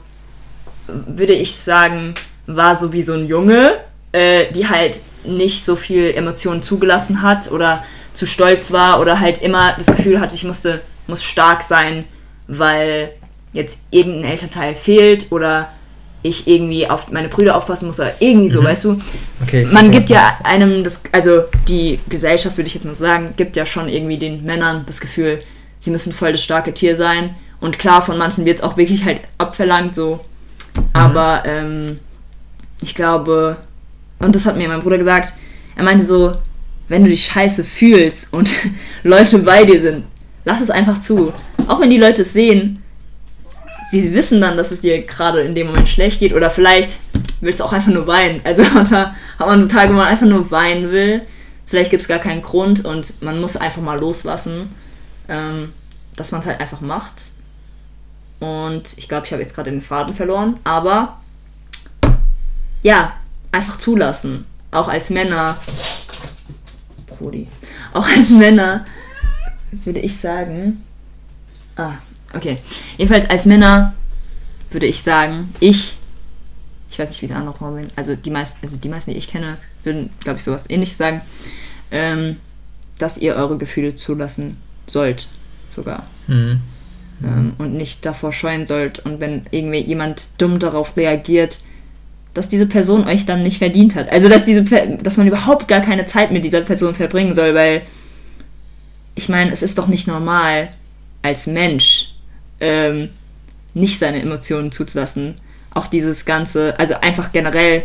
würde 0.87 1.33
ich 1.33 1.55
sagen, 1.55 2.13
war 2.45 2.75
so 2.75 2.93
wie 2.93 3.03
so 3.03 3.13
ein 3.13 3.27
Junge, 3.27 3.79
äh, 4.11 4.51
die 4.51 4.67
halt 4.67 4.99
nicht 5.25 5.63
so 5.65 5.75
viel 5.75 6.11
Emotionen 6.15 6.63
zugelassen 6.63 7.21
hat 7.21 7.51
oder 7.51 7.83
zu 8.13 8.25
stolz 8.25 8.71
war 8.71 8.99
oder 8.99 9.19
halt 9.19 9.41
immer 9.41 9.73
das 9.77 9.85
Gefühl 9.87 10.19
hatte, 10.19 10.35
ich 10.35 10.43
musste, 10.43 10.81
muss 11.07 11.23
stark 11.23 11.61
sein, 11.61 12.05
weil 12.47 13.11
jetzt 13.53 13.79
irgendein 13.91 14.31
Elternteil 14.31 14.75
fehlt 14.75 15.31
oder 15.31 15.69
ich 16.21 16.47
irgendwie 16.47 16.89
auf 16.89 17.11
meine 17.11 17.29
Brüder 17.29 17.55
aufpassen 17.55 17.87
muss 17.87 17.99
oder 17.99 18.13
irgendwie 18.19 18.49
so, 18.49 18.61
Mhm. 18.61 18.65
weißt 18.65 18.83
du? 18.85 19.01
Okay. 19.41 19.65
Man 19.71 19.89
gibt 19.89 20.09
ja 20.09 20.37
einem 20.43 20.83
das, 20.83 21.01
also 21.13 21.43
die 21.67 21.99
Gesellschaft, 22.09 22.57
würde 22.57 22.67
ich 22.67 22.73
jetzt 22.73 22.83
mal 22.83 22.95
sagen, 22.95 23.33
gibt 23.37 23.55
ja 23.55 23.65
schon 23.65 23.87
irgendwie 23.87 24.17
den 24.17 24.43
Männern 24.43 24.83
das 24.85 24.99
Gefühl, 24.99 25.39
sie 25.79 25.91
müssen 25.91 26.11
voll 26.11 26.33
das 26.33 26.43
starke 26.43 26.73
Tier 26.73 26.97
sein. 26.97 27.35
Und 27.61 27.79
klar, 27.79 28.01
von 28.01 28.17
manchen 28.17 28.43
wird 28.45 28.59
es 28.59 28.63
auch 28.63 28.75
wirklich 28.75 29.05
halt 29.05 29.21
abverlangt, 29.37 29.95
so. 29.95 30.19
Aber 30.93 31.43
ähm, 31.45 31.99
ich 32.81 32.95
glaube, 32.95 33.57
und 34.19 34.35
das 34.35 34.45
hat 34.45 34.57
mir 34.57 34.67
mein 34.67 34.81
Bruder 34.81 34.97
gesagt, 34.97 35.33
er 35.75 35.83
meinte 35.83 36.05
so, 36.05 36.35
wenn 36.87 37.03
du 37.03 37.09
dich 37.09 37.25
scheiße 37.25 37.63
fühlst 37.63 38.33
und 38.33 38.49
Leute 39.03 39.39
bei 39.39 39.63
dir 39.63 39.81
sind, 39.81 40.05
lass 40.43 40.61
es 40.61 40.69
einfach 40.69 40.99
zu. 40.99 41.33
Auch 41.67 41.79
wenn 41.79 41.89
die 41.89 41.97
Leute 41.97 42.23
es 42.23 42.33
sehen, 42.33 42.83
sie 43.91 44.13
wissen 44.13 44.41
dann, 44.41 44.57
dass 44.57 44.71
es 44.71 44.81
dir 44.81 45.01
gerade 45.03 45.41
in 45.41 45.55
dem 45.55 45.67
Moment 45.67 45.87
schlecht 45.87 46.19
geht 46.19 46.33
oder 46.33 46.49
vielleicht 46.49 46.99
willst 47.41 47.59
du 47.59 47.63
auch 47.63 47.73
einfach 47.73 47.91
nur 47.91 48.07
weinen. 48.07 48.41
Also 48.43 48.63
er, 48.63 48.73
hat 48.73 49.47
man 49.47 49.61
so 49.61 49.67
Tage, 49.67 49.89
wo 49.89 49.97
man 49.97 50.07
einfach 50.07 50.27
nur 50.27 50.51
weinen 50.51 50.91
will. 50.91 51.21
Vielleicht 51.65 51.91
gibt 51.91 52.01
es 52.01 52.07
gar 52.07 52.19
keinen 52.19 52.41
Grund 52.41 52.83
und 52.83 53.21
man 53.21 53.39
muss 53.39 53.55
einfach 53.55 53.81
mal 53.81 53.99
loslassen, 53.99 54.69
ähm, 55.27 55.71
dass 56.15 56.31
man 56.31 56.41
es 56.41 56.47
halt 56.47 56.59
einfach 56.59 56.81
macht. 56.81 57.31
Und 58.39 58.97
ich 58.97 59.07
glaube, 59.07 59.25
ich 59.25 59.31
habe 59.31 59.41
jetzt 59.41 59.53
gerade 59.53 59.69
den 59.69 59.81
Faden 59.81 60.15
verloren, 60.15 60.59
aber 60.63 61.19
ja, 62.81 63.13
einfach 63.51 63.77
zulassen. 63.77 64.45
Auch 64.71 64.87
als 64.87 65.09
Männer. 65.09 65.57
Brody. 67.07 67.47
Auch 67.93 68.07
als 68.07 68.29
Männer 68.29 68.85
würde 69.83 69.99
ich 69.99 70.17
sagen. 70.17 70.83
Ah, 71.75 71.93
okay. 72.33 72.57
Jedenfalls 72.97 73.29
als 73.29 73.45
Männer 73.45 73.93
würde 74.71 74.85
ich 74.85 75.01
sagen, 75.01 75.53
ich. 75.59 75.95
Ich 76.91 76.97
weiß 76.97 77.09
nicht, 77.09 77.21
wie 77.21 77.27
es 77.27 77.31
andere 77.31 77.53
Frauen 77.53 77.75
sind. 77.75 77.91
Also 77.95 78.15
die 78.15 78.31
meisten, 78.31 78.65
also 78.65 78.77
die 78.77 78.89
meisten, 78.89 79.11
die 79.11 79.17
ich 79.17 79.29
kenne, 79.29 79.57
würden, 79.83 80.09
glaube 80.21 80.37
ich, 80.37 80.43
sowas 80.43 80.69
ähnliches 80.69 80.97
sagen. 80.97 81.21
Ähm, 81.91 82.37
dass 82.97 83.17
ihr 83.17 83.35
eure 83.35 83.57
Gefühle 83.57 83.95
zulassen 83.95 84.57
sollt. 84.87 85.29
Sogar. 85.69 86.07
Mhm. 86.27 86.61
Ähm, 87.23 87.53
und 87.57 87.73
nicht 87.73 88.05
davor 88.05 88.33
scheuen 88.33 88.67
sollt. 88.67 88.99
Und 88.99 89.19
wenn 89.19 89.45
irgendwie 89.51 89.81
jemand 89.81 90.27
dumm 90.37 90.59
darauf 90.59 90.97
reagiert, 90.97 91.59
dass 92.39 92.47
diese 92.47 92.67
Person 92.67 93.05
euch 93.05 93.25
dann 93.25 93.43
nicht 93.43 93.57
verdient 93.57 93.95
hat. 93.95 94.09
Also 94.09 94.29
dass 94.29 94.45
diese 94.45 94.63
dass 94.63 95.17
man 95.17 95.27
überhaupt 95.27 95.67
gar 95.67 95.81
keine 95.81 96.05
Zeit 96.05 96.31
mit 96.31 96.45
dieser 96.45 96.61
Person 96.61 96.95
verbringen 96.95 97.35
soll, 97.35 97.53
weil 97.53 97.81
ich 99.13 99.27
meine, 99.27 99.51
es 99.51 99.61
ist 99.61 99.77
doch 99.77 99.87
nicht 99.87 100.07
normal 100.07 100.69
als 101.21 101.47
Mensch 101.47 102.13
ähm, 102.61 103.09
nicht 103.73 103.99
seine 103.99 104.21
Emotionen 104.21 104.71
zuzulassen. 104.71 105.33
Auch 105.71 105.87
dieses 105.87 106.23
ganze, 106.23 106.79
also 106.79 106.93
einfach 107.01 107.33
generell 107.33 107.83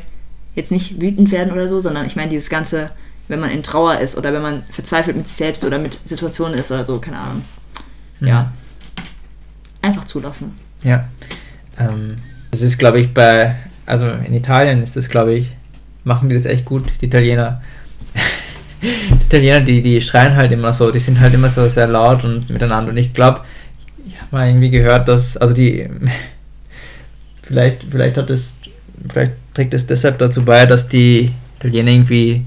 jetzt 0.55 0.71
nicht 0.71 1.01
wütend 1.01 1.33
werden 1.33 1.53
oder 1.53 1.69
so, 1.69 1.81
sondern 1.81 2.07
ich 2.07 2.15
meine 2.15 2.31
dieses 2.31 2.49
ganze, 2.49 2.87
wenn 3.27 3.41
man 3.41 3.51
in 3.51 3.65
Trauer 3.65 3.99
ist 3.99 4.17
oder 4.17 4.33
wenn 4.33 4.43
man 4.43 4.63
verzweifelt 4.71 5.17
mit 5.17 5.27
sich 5.27 5.37
selbst 5.37 5.65
oder 5.65 5.81
mit 5.81 5.99
Situationen 6.05 6.57
ist 6.57 6.71
oder 6.71 6.85
so, 6.85 7.01
keine 7.01 7.19
Ahnung. 7.19 7.45
Mhm. 8.21 8.29
Ja. 8.29 8.53
Einfach 9.83 10.05
zulassen. 10.05 10.53
Ja. 10.85 11.09
Ähm, 11.77 12.19
das 12.53 12.63
ist, 12.63 12.79
glaube 12.79 13.01
ich, 13.01 13.13
bei, 13.13 13.57
also 13.87 14.07
in 14.07 14.35
Italien 14.35 14.83
ist 14.83 14.97
das, 14.97 15.09
glaube 15.09 15.35
ich, 15.35 15.49
machen 16.05 16.29
die 16.29 16.35
das 16.35 16.47
echt 16.47 16.65
gut, 16.65 16.85
die 17.01 17.07
Italiener. 17.07 17.63
die 18.83 19.25
Italiener, 19.25 19.61
die, 19.61 19.83
die 19.83 20.01
schreien 20.01 20.37
halt 20.37 20.53
immer 20.53 20.73
so, 20.73 20.91
die 20.91 21.01
sind 21.01 21.21
halt 21.21 21.35
immer 21.35 21.51
so 21.51 21.69
sehr 21.69 21.87
laut 21.87 22.25
und 22.25 22.49
miteinander. 22.51 22.91
Und 22.91 22.97
ich 22.97 23.13
glaube, 23.13 23.41
ich 24.07 24.21
habe 24.21 24.29
mal 24.31 24.49
irgendwie 24.49 24.71
gehört, 24.71 25.09
dass, 25.09 25.37
also 25.37 25.55
die, 25.55 25.89
vielleicht, 27.43 27.85
vielleicht 27.91 28.17
hat 28.17 28.31
es, 28.31 28.55
vielleicht 29.09 29.33
trägt 29.55 29.75
es 29.75 29.87
deshalb 29.87 30.19
dazu 30.19 30.45
bei, 30.45 30.67
dass 30.67 30.89
die 30.89 31.33
Italiener 31.59 31.91
irgendwie 31.91 32.45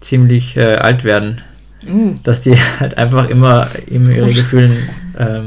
ziemlich 0.00 0.56
äh, 0.56 0.76
alt 0.76 1.04
werden. 1.04 1.40
Uh. 1.86 2.14
Dass 2.22 2.42
die 2.42 2.56
halt 2.80 2.98
einfach 2.98 3.28
immer, 3.28 3.68
immer 3.86 4.10
ihre 4.10 4.32
Gefühle 4.32 4.76
ähm, 5.18 5.44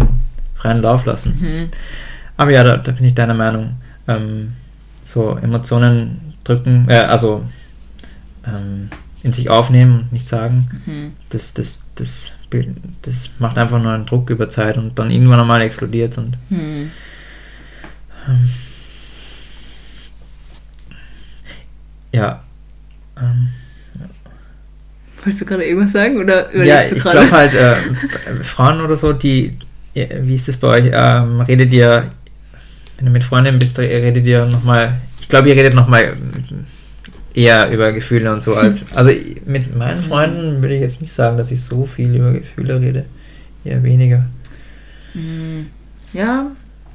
freien 0.56 0.82
Lauf 0.82 1.06
lassen. 1.06 1.38
Mhm. 1.40 1.70
Aber 2.38 2.52
ja, 2.52 2.64
da, 2.64 2.78
da 2.78 2.92
bin 2.92 3.06
ich 3.06 3.16
deiner 3.16 3.34
Meinung. 3.34 3.76
Ähm, 4.08 4.54
so 5.06 5.38
Emotionen 5.42 6.34
drücken, 6.44 6.86
äh, 6.90 6.96
also 6.98 7.46
ähm, 8.46 8.90
in 9.24 9.32
sich 9.34 9.50
aufnehmen 9.50 10.00
und 10.02 10.12
nicht 10.14 10.28
sagen, 10.28 10.82
Mhm. 10.86 11.14
das, 11.30 11.54
das, 11.54 11.80
das, 11.96 12.32
das 13.02 13.30
macht 13.40 13.58
einfach 13.58 13.82
nur 13.82 13.94
einen 13.94 14.06
Druck 14.06 14.30
über 14.30 14.50
Zeit 14.50 14.78
und 14.78 14.98
dann 15.00 15.10
irgendwann 15.10 15.40
einmal 15.40 15.62
explodiert 15.62 16.18
und 16.18 16.36
Hm. 16.50 16.92
ähm, 18.28 18.50
ja. 22.12 22.44
Ähm, 23.20 23.50
Wolltest 25.24 25.42
du 25.42 25.46
gerade 25.46 25.66
irgendwas 25.66 25.94
sagen 25.94 26.18
oder 26.18 26.46
ja, 26.56 26.64
überlegst 26.82 26.92
du 26.92 26.96
ich 26.98 27.04
gerade? 27.04 27.20
glaube 27.28 27.32
halt, 27.32 27.54
äh, 27.56 27.76
Frauen 28.44 28.82
oder 28.82 28.96
so, 28.96 29.12
die, 29.12 29.58
ja, 29.96 30.06
wie 30.22 30.36
ist 30.36 30.48
das 30.48 30.58
bei 30.58 30.68
euch? 30.68 30.90
Ähm, 30.94 31.42
redet 31.42 31.74
ihr, 31.74 32.12
wenn 32.98 33.06
du 33.06 33.12
mit 33.12 33.24
Freundinnen 33.24 33.60
bist, 33.60 33.78
redet 33.80 34.26
ihr 34.26 34.46
nochmal, 34.46 35.00
ich 35.20 35.28
glaube, 35.30 35.50
ihr 35.50 35.56
redet 35.56 35.74
nochmal 35.74 36.16
eher 37.34 37.70
über 37.70 37.92
Gefühle 37.92 38.32
und 38.32 38.42
so 38.42 38.56
als, 38.56 38.84
also 38.96 39.12
mit 39.46 39.76
meinen 39.76 40.02
Freunden 40.02 40.62
würde 40.62 40.76
ich 40.76 40.82
jetzt 40.82 41.02
nicht 41.02 41.14
sagen, 41.14 41.38
dass 41.38 41.52
ich 41.52 41.62
so 41.62 41.86
viel 41.86 42.16
über 42.16 42.32
Gefühle 42.32 42.80
rede, 42.80 43.06
eher 43.64 43.84
weniger. 43.84 44.26
Hm. 45.14 45.68
Ja, 46.14 46.52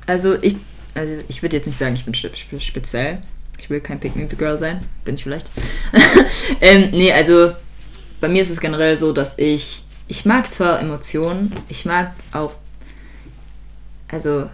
also 0.06 0.36
ich, 0.40 0.56
also 0.94 1.12
ich 1.28 1.42
würde 1.42 1.56
jetzt 1.56 1.66
nicht 1.66 1.78
sagen, 1.78 1.94
ich 1.94 2.04
bin 2.04 2.14
spe- 2.14 2.30
spe- 2.34 2.60
speziell. 2.60 3.16
Ich 3.58 3.68
will 3.68 3.80
kein 3.80 4.00
Pick-Me-Girl 4.00 4.58
sein. 4.58 4.80
Bin 5.04 5.16
ich 5.16 5.22
vielleicht. 5.22 5.46
ähm, 6.62 6.88
nee, 6.92 7.12
also 7.12 7.52
bei 8.20 8.28
mir 8.28 8.40
ist 8.40 8.50
es 8.50 8.60
generell 8.60 8.96
so, 8.96 9.12
dass 9.12 9.38
ich, 9.38 9.84
ich 10.08 10.24
mag 10.24 10.50
zwar 10.50 10.80
Emotionen, 10.80 11.52
ich 11.68 11.84
mag 11.84 12.12
auch, 12.32 12.54
also, 14.08 14.48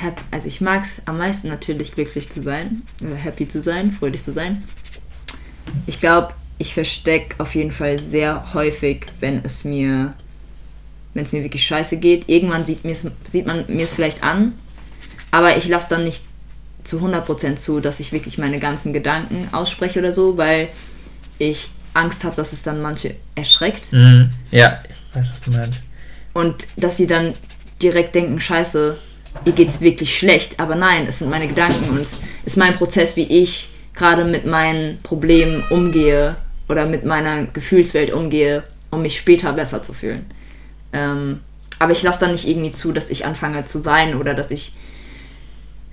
hap, 0.00 0.20
also 0.30 0.48
ich 0.48 0.60
mag 0.60 0.84
es 0.84 1.02
am 1.06 1.18
meisten 1.18 1.48
natürlich 1.48 1.94
glücklich 1.94 2.30
zu 2.30 2.42
sein, 2.42 2.82
oder 3.04 3.16
happy 3.16 3.48
zu 3.48 3.60
sein, 3.60 3.92
fröhlich 3.92 4.22
zu 4.22 4.32
sein. 4.32 4.64
Ich 5.86 6.00
glaube, 6.00 6.34
ich 6.58 6.74
verstecke 6.74 7.36
auf 7.38 7.54
jeden 7.54 7.72
Fall 7.72 7.98
sehr 7.98 8.54
häufig, 8.54 9.06
wenn 9.20 9.44
es 9.44 9.64
mir 9.64 10.12
wenn 11.14 11.24
es 11.24 11.32
mir 11.32 11.42
wirklich 11.42 11.64
scheiße 11.66 11.98
geht. 11.98 12.28
Irgendwann 12.28 12.64
sieht, 12.64 12.84
mir's, 12.84 13.06
sieht 13.30 13.46
man 13.46 13.64
mir 13.68 13.84
es 13.84 13.94
vielleicht 13.94 14.22
an, 14.22 14.54
aber 15.30 15.56
ich 15.56 15.68
lasse 15.68 15.90
dann 15.90 16.04
nicht 16.04 16.24
zu 16.84 16.98
100% 16.98 17.56
zu, 17.56 17.80
dass 17.80 18.00
ich 18.00 18.12
wirklich 18.12 18.38
meine 18.38 18.58
ganzen 18.58 18.92
Gedanken 18.92 19.48
ausspreche 19.52 19.98
oder 19.98 20.12
so, 20.12 20.36
weil 20.36 20.68
ich 21.38 21.70
Angst 21.94 22.24
habe, 22.24 22.34
dass 22.36 22.52
es 22.52 22.62
dann 22.62 22.80
manche 22.80 23.14
erschreckt. 23.34 23.92
Mhm. 23.92 24.30
Ja, 24.50 24.80
ich 24.84 25.16
weiß, 25.16 25.26
was 25.30 25.40
du 25.40 25.50
meinst. 25.50 25.82
Und 26.32 26.66
dass 26.76 26.96
sie 26.96 27.06
dann 27.06 27.34
direkt 27.80 28.14
denken, 28.14 28.40
scheiße, 28.40 28.98
ihr 29.44 29.52
geht's 29.52 29.80
wirklich 29.80 30.16
schlecht. 30.16 30.60
Aber 30.60 30.74
nein, 30.74 31.06
es 31.06 31.18
sind 31.18 31.30
meine 31.30 31.48
Gedanken 31.48 31.90
und 31.90 32.00
es 32.00 32.20
ist 32.44 32.56
mein 32.56 32.74
Prozess, 32.74 33.16
wie 33.16 33.42
ich 33.42 33.70
gerade 33.94 34.24
mit 34.24 34.46
meinen 34.46 35.00
Problemen 35.02 35.62
umgehe 35.70 36.36
oder 36.68 36.86
mit 36.86 37.04
meiner 37.04 37.44
Gefühlswelt 37.46 38.12
umgehe, 38.12 38.62
um 38.90 39.02
mich 39.02 39.18
später 39.18 39.52
besser 39.52 39.82
zu 39.82 39.92
fühlen. 39.92 40.26
Ähm, 40.92 41.40
aber 41.78 41.92
ich 41.92 42.02
lasse 42.02 42.20
dann 42.20 42.32
nicht 42.32 42.46
irgendwie 42.46 42.72
zu, 42.72 42.92
dass 42.92 43.10
ich 43.10 43.26
anfange 43.26 43.64
zu 43.64 43.84
weinen 43.84 44.14
oder 44.14 44.34
dass 44.34 44.50
ich. 44.50 44.72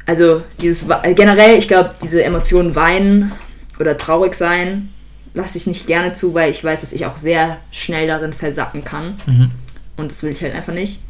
Also 0.05 0.41
dieses 0.61 0.87
generell, 1.15 1.57
ich 1.57 1.67
glaube, 1.67 1.93
diese 2.01 2.23
Emotionen 2.23 2.75
weinen 2.75 3.31
oder 3.79 3.95
traurig 3.97 4.33
sein, 4.33 4.89
lasse 5.33 5.57
ich 5.57 5.67
nicht 5.67 5.87
gerne 5.87 6.13
zu, 6.13 6.33
weil 6.33 6.49
ich 6.49 6.63
weiß, 6.63 6.81
dass 6.81 6.93
ich 6.93 7.05
auch 7.05 7.17
sehr 7.17 7.57
schnell 7.71 8.07
darin 8.07 8.33
versacken 8.33 8.83
kann. 8.83 9.19
Mhm. 9.27 9.51
Und 9.97 10.11
das 10.11 10.23
will 10.23 10.31
ich 10.31 10.41
halt 10.41 10.55
einfach 10.55 10.73
nicht. 10.73 11.01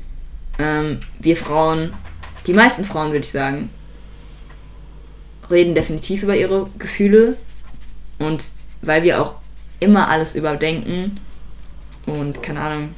Ähm, 0.57 0.99
wir 1.19 1.37
Frauen, 1.37 1.93
die 2.47 2.53
meisten 2.53 2.85
Frauen 2.85 3.11
würde 3.11 3.25
ich 3.25 3.31
sagen, 3.31 3.69
reden 5.49 5.75
definitiv 5.75 6.23
über 6.23 6.35
ihre 6.35 6.69
Gefühle. 6.77 7.37
Und 8.17 8.51
weil 8.81 9.03
wir 9.03 9.21
auch 9.21 9.35
immer 9.79 10.09
alles 10.09 10.35
überdenken 10.35 11.19
und 12.05 12.43
keine 12.43 12.61
Ahnung, 12.61 12.95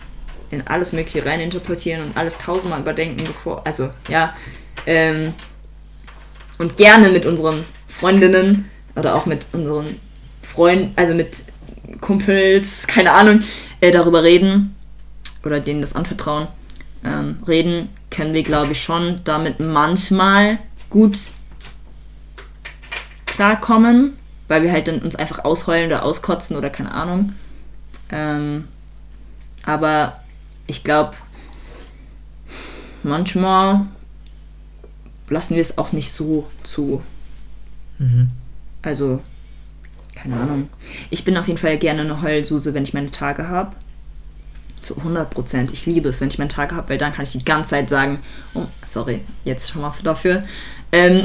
in 0.49 0.67
alles 0.67 0.93
Mögliche 0.93 1.25
reininterpretieren 1.25 2.03
und 2.03 2.17
alles 2.17 2.37
tausendmal 2.37 2.81
überdenken, 2.81 3.23
bevor, 3.25 3.65
also 3.65 3.89
ja, 4.09 4.35
ähm, 4.85 5.33
und 6.57 6.77
gerne 6.77 7.09
mit 7.09 7.25
unseren 7.25 7.63
Freundinnen 7.87 8.69
oder 8.95 9.15
auch 9.15 9.25
mit 9.25 9.45
unseren 9.53 9.99
Freunden, 10.41 10.91
also 10.95 11.13
mit 11.13 11.45
Kumpels, 12.01 12.87
keine 12.87 13.11
Ahnung, 13.11 13.41
äh, 13.79 13.91
darüber 13.91 14.23
reden 14.23 14.75
oder 15.45 15.59
denen 15.59 15.81
das 15.81 15.95
anvertrauen, 15.95 16.47
ähm, 17.05 17.37
reden, 17.47 17.89
können 18.11 18.33
wir, 18.33 18.43
glaube 18.43 18.73
ich, 18.73 18.83
schon 18.83 19.21
damit 19.23 19.59
manchmal 19.59 20.59
gut 20.89 21.17
klarkommen, 23.25 24.17
weil 24.47 24.61
wir 24.61 24.71
halt 24.71 24.87
dann 24.87 24.99
uns 24.99 25.15
einfach 25.15 25.43
ausheulen 25.43 25.87
oder 25.87 26.03
auskotzen 26.03 26.55
oder 26.55 26.69
keine 26.69 26.91
Ahnung. 26.91 27.33
Ähm, 28.11 28.67
aber 29.63 30.21
ich 30.67 30.83
glaube, 30.83 31.13
manchmal 33.03 33.87
lassen 35.29 35.55
wir 35.55 35.61
es 35.61 35.77
auch 35.77 35.93
nicht 35.93 36.11
so 36.11 36.49
zu. 36.63 37.01
Mhm. 37.97 38.29
Also, 38.81 39.21
keine 40.15 40.35
Ahnung. 40.35 40.69
Ich 41.09 41.23
bin 41.23 41.37
auf 41.37 41.47
jeden 41.47 41.59
Fall 41.59 41.77
gerne 41.77 42.01
eine 42.01 42.21
Heulsuse, 42.21 42.73
wenn 42.73 42.83
ich 42.83 42.93
meine 42.93 43.11
Tage 43.11 43.47
habe. 43.47 43.75
Zu 44.91 44.97
100 44.97 45.29
Prozent. 45.29 45.71
Ich 45.71 45.85
liebe 45.85 46.09
es, 46.09 46.19
wenn 46.19 46.27
ich 46.27 46.37
meine 46.37 46.49
Tage 46.49 46.75
habe, 46.75 46.89
weil 46.89 46.97
dann 46.97 47.13
kann 47.13 47.23
ich 47.23 47.31
die 47.31 47.45
ganze 47.45 47.69
Zeit 47.69 47.89
sagen, 47.89 48.19
oh, 48.53 48.65
sorry, 48.85 49.21
jetzt 49.45 49.71
schon 49.71 49.81
mal 49.81 49.93
dafür. 50.03 50.43
Ähm, 50.91 51.23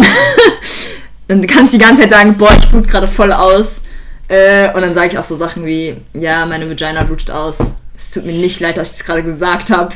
dann 1.29 1.45
kann 1.49 1.65
ich 1.65 1.73
die 1.73 1.79
ganze 1.79 2.03
Zeit 2.03 2.13
sagen, 2.13 2.37
boah, 2.39 2.55
ich 2.57 2.69
blut 2.69 2.87
gerade 2.87 3.09
voll 3.09 3.33
aus. 3.33 3.83
Äh, 4.29 4.73
und 4.73 4.83
dann 4.83 4.95
sage 4.95 5.09
ich 5.09 5.19
auch 5.19 5.25
so 5.25 5.37
Sachen 5.37 5.67
wie, 5.67 5.97
ja, 6.15 6.47
meine 6.47 6.71
Vagina 6.71 7.03
blutet 7.03 7.33
aus. 7.33 7.59
Es 7.97 8.13
tut 8.13 8.25
mir 8.25 8.35
nicht 8.35 8.61
leid, 8.61 8.77
dass 8.77 8.93
ich 8.93 9.01
es 9.01 9.05
gerade 9.05 9.25
gesagt 9.25 9.71
habe. 9.71 9.93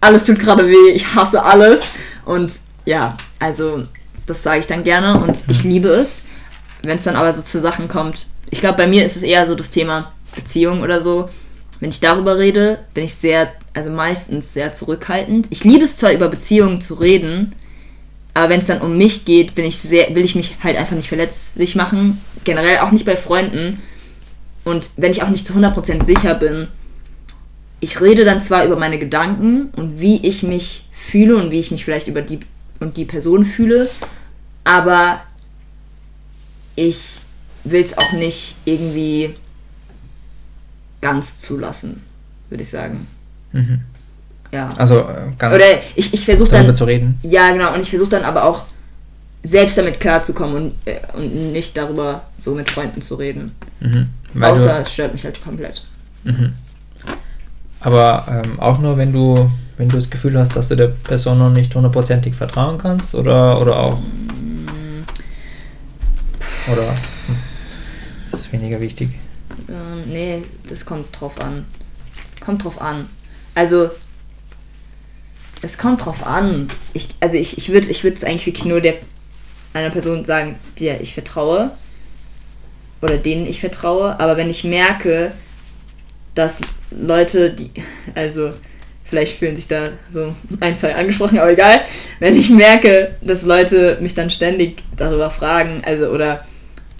Alles 0.00 0.24
tut 0.24 0.38
gerade 0.38 0.68
weh, 0.68 0.90
ich 0.92 1.16
hasse 1.16 1.42
alles. 1.42 1.96
Und 2.24 2.52
ja, 2.84 3.16
also 3.40 3.82
das 4.26 4.44
sage 4.44 4.60
ich 4.60 4.68
dann 4.68 4.84
gerne 4.84 5.20
und 5.20 5.44
ich 5.48 5.64
liebe 5.64 5.88
es. 5.88 6.26
Wenn 6.84 6.98
es 6.98 7.02
dann 7.02 7.16
aber 7.16 7.32
so 7.32 7.42
zu 7.42 7.60
Sachen 7.60 7.88
kommt, 7.88 8.26
ich 8.50 8.60
glaube, 8.60 8.76
bei 8.76 8.86
mir 8.86 9.04
ist 9.04 9.16
es 9.16 9.24
eher 9.24 9.44
so 9.44 9.56
das 9.56 9.70
Thema 9.72 10.12
Beziehung 10.36 10.82
oder 10.82 11.00
so. 11.00 11.28
Wenn 11.80 11.90
ich 11.90 12.00
darüber 12.00 12.38
rede, 12.38 12.80
bin 12.94 13.04
ich 13.04 13.14
sehr, 13.14 13.52
also 13.74 13.90
meistens 13.90 14.52
sehr 14.52 14.72
zurückhaltend. 14.72 15.46
Ich 15.50 15.64
liebe 15.64 15.84
es 15.84 15.96
zwar 15.96 16.12
über 16.12 16.28
Beziehungen 16.28 16.80
zu 16.80 16.94
reden, 16.94 17.54
aber 18.34 18.50
wenn 18.50 18.60
es 18.60 18.66
dann 18.66 18.80
um 18.80 18.96
mich 18.96 19.24
geht, 19.24 19.54
bin 19.54 19.64
ich 19.64 19.78
sehr, 19.78 20.14
will 20.14 20.24
ich 20.24 20.34
mich 20.34 20.56
halt 20.62 20.76
einfach 20.76 20.96
nicht 20.96 21.08
verletzlich 21.08 21.76
machen. 21.76 22.20
Generell 22.44 22.78
auch 22.78 22.90
nicht 22.90 23.04
bei 23.04 23.16
Freunden. 23.16 23.80
Und 24.64 24.90
wenn 24.96 25.12
ich 25.12 25.22
auch 25.22 25.28
nicht 25.28 25.46
zu 25.46 25.54
100% 25.54 26.04
sicher 26.04 26.34
bin, 26.34 26.68
ich 27.80 28.00
rede 28.00 28.24
dann 28.24 28.40
zwar 28.40 28.64
über 28.64 28.76
meine 28.76 28.98
Gedanken 28.98 29.70
und 29.76 30.00
wie 30.00 30.26
ich 30.26 30.42
mich 30.42 30.88
fühle 30.92 31.36
und 31.36 31.50
wie 31.52 31.60
ich 31.60 31.70
mich 31.70 31.84
vielleicht 31.84 32.08
über 32.08 32.22
die 32.22 32.40
und 32.80 32.96
die 32.96 33.04
Person 33.04 33.44
fühle, 33.44 33.88
aber 34.64 35.20
ich 36.76 37.18
will 37.64 37.82
es 37.82 37.98
auch 37.98 38.12
nicht 38.12 38.54
irgendwie 38.64 39.34
ganz 41.00 41.38
zulassen, 41.38 42.02
würde 42.50 42.62
ich 42.62 42.70
sagen. 42.70 43.06
Mhm. 43.52 43.80
Ja. 44.52 44.72
Also 44.76 45.00
äh, 45.00 45.32
ganz 45.38 45.54
Oder 45.54 45.64
ich, 45.94 46.14
ich 46.14 46.24
versuche 46.24 46.50
darüber 46.50 46.68
dann. 46.68 46.76
zu 46.76 46.84
reden. 46.84 47.18
Ja, 47.22 47.52
genau. 47.52 47.74
Und 47.74 47.80
ich 47.80 47.90
versuche 47.90 48.10
dann 48.10 48.24
aber 48.24 48.44
auch 48.44 48.64
selbst 49.42 49.78
damit 49.78 50.00
klarzukommen 50.00 50.56
und, 50.56 50.74
äh, 50.84 51.00
und 51.14 51.52
nicht 51.52 51.76
darüber 51.76 52.22
so 52.38 52.54
mit 52.54 52.70
Freunden 52.70 53.02
zu 53.02 53.16
reden. 53.16 53.54
Mhm. 53.80 54.08
Außer 54.40 54.74
du, 54.74 54.80
es 54.80 54.92
stört 54.92 55.12
mich 55.12 55.24
halt 55.24 55.42
komplett. 55.42 55.84
mhm. 56.24 56.54
Aber 57.80 58.26
ähm, 58.28 58.58
auch 58.58 58.78
nur, 58.78 58.96
wenn 58.96 59.12
du, 59.12 59.50
wenn 59.76 59.88
du 59.88 59.96
das 59.96 60.10
Gefühl 60.10 60.36
hast, 60.36 60.56
dass 60.56 60.66
du 60.66 60.74
der 60.74 60.88
Person 60.88 61.38
noch 61.38 61.50
nicht 61.50 61.72
hundertprozentig 61.74 62.34
vertrauen 62.34 62.76
kannst 62.76 63.14
oder, 63.14 63.60
oder 63.60 63.76
auch. 63.78 63.98
Oder 66.72 66.88
hm, 66.88 67.36
das 68.30 68.40
ist 68.40 68.52
weniger 68.52 68.80
wichtig. 68.80 69.10
Ähm, 69.68 70.04
nee, 70.06 70.42
das 70.68 70.84
kommt 70.84 71.18
drauf 71.18 71.40
an. 71.40 71.66
Kommt 72.40 72.64
drauf 72.64 72.80
an. 72.80 73.08
Also, 73.54 73.90
es 75.62 75.76
kommt 75.78 76.04
drauf 76.04 76.26
an. 76.26 76.68
Ich, 76.92 77.08
also 77.20 77.36
ich, 77.36 77.58
ich 77.58 77.70
würde 77.70 77.90
ich 77.90 78.04
es 78.04 78.24
eigentlich 78.24 78.46
wirklich 78.46 78.64
nur 78.64 78.80
der 78.80 78.94
einer 79.74 79.90
Person 79.90 80.24
sagen, 80.24 80.56
der 80.80 81.00
ich 81.00 81.14
vertraue. 81.14 81.72
Oder 83.02 83.16
denen 83.18 83.46
ich 83.46 83.60
vertraue. 83.60 84.18
Aber 84.18 84.36
wenn 84.36 84.50
ich 84.50 84.64
merke, 84.64 85.32
dass 86.34 86.60
Leute, 86.90 87.50
die. 87.50 87.70
Also, 88.14 88.52
vielleicht 89.04 89.38
fühlen 89.38 89.56
sich 89.56 89.68
da 89.68 89.88
so 90.10 90.34
ein, 90.60 90.76
zwei 90.76 90.94
angesprochen, 90.94 91.38
aber 91.38 91.52
egal. 91.52 91.82
Wenn 92.18 92.36
ich 92.36 92.50
merke, 92.50 93.16
dass 93.20 93.44
Leute 93.44 93.98
mich 94.00 94.14
dann 94.14 94.30
ständig 94.30 94.82
darüber 94.96 95.30
fragen, 95.30 95.82
also 95.84 96.08
oder 96.08 96.44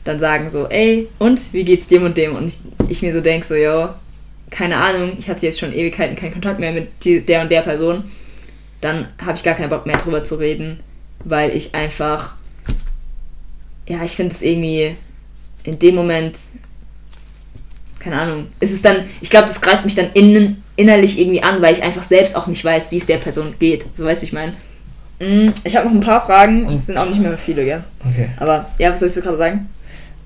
dann 0.09 0.19
sagen 0.19 0.49
so, 0.51 0.67
ey, 0.69 1.09
und 1.19 1.53
wie 1.53 1.65
geht's 1.65 1.87
dem 1.87 2.05
und 2.05 2.17
dem? 2.17 2.35
Und 2.35 2.47
ich, 2.47 2.59
ich 2.89 3.03
mir 3.03 3.13
so 3.13 3.21
denke, 3.21 3.47
so, 3.47 3.55
yo, 3.55 3.89
keine 4.51 4.77
Ahnung, 4.77 5.13
ich 5.19 5.29
hatte 5.29 5.45
jetzt 5.45 5.59
schon 5.59 5.73
Ewigkeiten 5.73 6.17
keinen 6.17 6.33
Kontakt 6.33 6.59
mehr 6.59 6.73
mit 6.73 6.89
die, 7.05 7.21
der 7.21 7.43
und 7.43 7.51
der 7.51 7.61
Person, 7.61 8.05
dann 8.81 9.09
habe 9.25 9.37
ich 9.37 9.45
gar 9.45 9.55
keinen 9.55 9.71
Bock 9.71 9.87
mehr 9.87 9.99
drüber 9.99 10.25
zu 10.25 10.37
reden, 10.37 10.81
weil 11.25 11.55
ich 11.55 11.75
einfach, 11.75 12.37
ja, 13.87 14.03
ich 14.05 14.13
finde 14.13 14.35
es 14.35 14.43
irgendwie 14.43 14.95
in 15.65 15.79
dem 15.79 15.95
Moment, 15.95 16.39
keine 17.99 18.19
Ahnung, 18.19 18.47
ist 18.61 18.73
es 18.73 18.81
dann, 18.81 18.97
ich 19.21 19.29
glaube, 19.29 19.49
das 19.49 19.61
greift 19.61 19.85
mich 19.85 19.95
dann 19.97 20.11
innen, 20.15 20.63
innerlich 20.77 21.19
irgendwie 21.21 21.43
an, 21.43 21.61
weil 21.61 21.75
ich 21.75 21.83
einfach 21.83 22.05
selbst 22.05 22.37
auch 22.37 22.47
nicht 22.47 22.65
weiß, 22.65 22.91
wie 22.93 22.99
es 22.99 23.07
der 23.07 23.17
Person 23.19 23.55
geht. 23.59 23.85
So 23.97 24.05
weißt 24.05 24.23
du, 24.23 24.27
ich 24.27 24.33
meine. 24.33 24.53
Mm, 25.19 25.53
Ich 25.65 25.77
habe 25.77 25.87
noch 25.89 25.95
ein 25.95 26.01
paar 26.01 26.25
Fragen, 26.25 26.69
es 26.71 26.87
sind 26.87 26.97
auch 26.97 27.09
nicht 27.09 27.21
mehr 27.21 27.37
viele, 27.37 27.65
gell? 27.65 27.83
Okay. 28.09 28.31
Aber 28.39 28.71
ja, 28.79 28.93
was 28.93 29.01
sollst 29.01 29.17
du 29.17 29.21
gerade 29.21 29.37
sagen? 29.37 29.69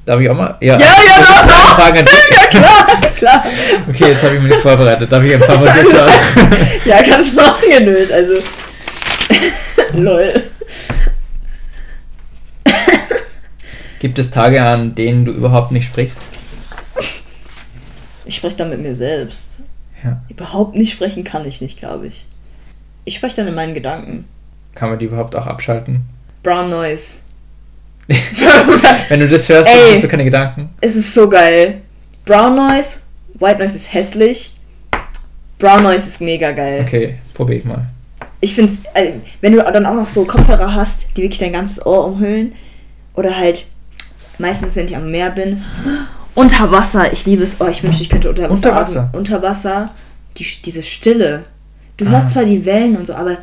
Darf 0.05 0.20
ich 0.20 0.29
auch 0.29 0.35
mal? 0.37 0.57
Ja, 0.61 0.79
Ja, 0.79 0.87
ja, 0.87 1.19
du 1.20 1.29
hast 1.29 1.51
auch. 1.51 1.77
Fragen 1.81 1.99
an 1.99 2.05
dich. 2.07 2.15
Ja, 2.31 2.47
klar, 2.49 3.12
klar. 3.16 3.45
Okay, 3.89 4.09
jetzt 4.09 4.23
habe 4.24 4.35
ich 4.37 4.41
mir 4.43 4.49
nichts 4.49 4.62
vorbereitet. 4.62 5.11
Darf 5.12 5.23
ich 5.23 5.35
ein 5.35 5.41
paar 5.41 5.57
von 5.57 5.65
dir 5.65 5.91
fragen? 5.91 6.57
Ja, 6.85 7.03
ganz 7.03 7.33
machen, 7.35 7.70
genüllt, 7.70 8.11
also. 8.11 8.35
Lol. 9.95 10.43
Gibt 14.01 14.19
es 14.19 14.31
Tage, 14.33 14.65
an 14.65 14.95
denen 14.97 15.24
du 15.24 15.31
überhaupt 15.33 15.70
nicht 15.70 15.87
sprichst? 15.87 16.19
Ich 18.24 18.37
spreche 18.37 18.57
dann 18.57 18.70
mit 18.70 18.81
mir 18.81 18.97
selbst. 18.97 19.61
Ja. 20.03 20.20
Überhaupt 20.29 20.74
nicht 20.74 20.93
sprechen 20.93 21.23
kann 21.23 21.47
ich 21.47 21.61
nicht, 21.61 21.79
glaube 21.79 22.09
ich. 22.09 22.27
Ich 23.05 23.16
spreche 23.16 23.37
dann 23.37 23.47
in 23.49 23.55
meinen 23.55 23.74
Gedanken. 23.74 24.24
Kann 24.74 24.91
man 24.91 24.99
die 24.99 25.05
überhaupt 25.07 25.37
auch 25.37 25.47
abschalten? 25.47 26.03
Brown 26.43 26.70
Noise. 26.70 27.19
Wenn 29.09 29.20
du 29.20 29.29
das 29.29 29.49
hörst, 29.49 29.69
Ey. 29.70 29.77
dann 29.77 29.95
hast 29.95 30.05
du 30.05 30.09
keine 30.09 30.24
Gedanken. 30.24 30.70
Es 30.81 30.97
ist 30.97 31.12
so 31.15 31.29
geil. 31.29 31.83
Brown 32.24 32.57
Noise, 32.57 33.01
White 33.39 33.59
Noise 33.61 33.74
ist 33.77 33.93
hässlich. 33.93 34.55
Brown 35.59 35.83
Noise 35.83 36.07
ist 36.07 36.20
mega 36.20 36.51
geil. 36.53 36.83
Okay, 36.87 37.15
probier 37.35 37.59
ich 37.59 37.65
mal. 37.65 37.87
Ich 38.41 38.55
finde 38.55 38.73
es, 38.73 38.81
äh, 38.95 39.12
wenn 39.41 39.53
du 39.53 39.59
dann 39.62 39.87
auch 39.87 39.95
noch 39.95 40.09
so 40.09 40.24
Kopfhörer 40.24 40.74
hast, 40.74 41.07
die 41.16 41.23
wirklich 41.23 41.39
dein 41.39 41.53
ganzes 41.53 41.85
Ohr 41.87 42.07
umhüllen. 42.07 42.53
Oder 43.15 43.37
halt, 43.39 43.66
meistens, 44.39 44.74
wenn 44.74 44.87
ich 44.87 44.97
am 44.97 45.11
Meer 45.11 45.31
bin, 45.31 45.62
unter 46.35 46.73
Wasser. 46.73 47.12
Ich 47.12 47.24
liebe 47.27 47.43
es. 47.45 47.57
Oh, 47.61 47.69
ich 47.69 47.83
wünschte, 47.83 48.03
ich 48.03 48.11
könnte 48.11 48.29
unter 48.31 48.43
Wasser. 48.45 48.53
Unter 48.53 48.74
Wasser? 48.74 49.11
Unter 49.12 49.43
Wasser. 49.43 49.95
Die, 50.39 50.47
diese 50.65 50.83
Stille. 50.83 51.45
Du 51.99 52.07
Ah. 52.07 52.11
hörst 52.11 52.33
zwar 52.33 52.45
die 52.45 52.65
Wellen 52.65 52.97
und 52.97 53.07
so, 53.07 53.15
aber 53.15 53.37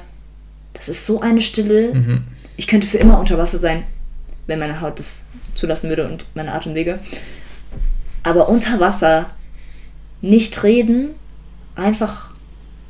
das 0.73 0.89
ist 0.89 1.05
so 1.05 1.21
eine 1.21 1.39
Stille. 1.39 1.93
Mhm. 1.93 2.23
Ich 2.57 2.67
könnte 2.67 2.87
für 2.87 2.97
immer 2.97 3.19
unter 3.19 3.37
Wasser 3.37 3.59
sein, 3.59 3.83
wenn 4.49 4.59
meine 4.59 4.81
Haut 4.81 4.99
das 4.99 5.23
zulassen 5.55 5.89
würde 5.89 6.07
und 6.07 6.25
meine 6.33 6.53
Atemwege. 6.53 6.99
aber 8.23 8.49
unter 8.49 8.79
Wasser 8.79 9.29
nicht 10.21 10.63
reden, 10.63 11.11
einfach 11.75 12.31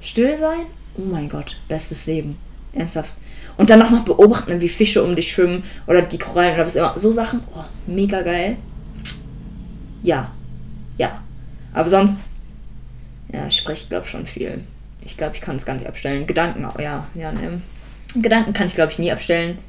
still 0.01 0.37
sein. 0.37 0.65
Oh 0.97 1.01
mein 1.01 1.29
Gott, 1.29 1.57
bestes 1.67 2.07
Leben. 2.07 2.37
Ernsthaft. 2.73 3.13
Und 3.57 3.69
dann 3.69 3.81
auch 3.81 3.89
noch 3.89 4.05
beobachten, 4.05 4.61
wie 4.61 4.69
Fische 4.69 5.03
um 5.03 5.15
dich 5.15 5.31
schwimmen 5.31 5.63
oder 5.85 6.01
die 6.01 6.17
Korallen 6.17 6.55
oder 6.55 6.65
was 6.65 6.75
immer. 6.75 6.97
So 6.97 7.11
Sachen, 7.11 7.41
oh, 7.53 7.63
mega 7.87 8.21
geil. 8.21 8.57
Ja. 10.01 10.31
Ja. 10.97 11.21
Aber 11.73 11.89
sonst, 11.89 12.21
ja, 13.31 13.47
ich 13.47 13.57
spreche, 13.57 13.87
glaube 13.89 14.07
schon 14.07 14.25
viel. 14.25 14.63
Ich 15.01 15.17
glaube, 15.17 15.35
ich 15.35 15.41
kann 15.41 15.57
es 15.57 15.65
gar 15.65 15.75
nicht 15.75 15.87
abstellen. 15.87 16.25
Gedanken, 16.25 16.65
oh, 16.65 16.81
ja, 16.81 17.07
ja, 17.15 17.31
ne. 17.31 17.61
Gedanken 18.15 18.53
kann 18.53 18.67
ich, 18.67 18.75
glaube 18.75 18.91
ich, 18.91 18.99
nie 18.99 19.11
abstellen. 19.11 19.59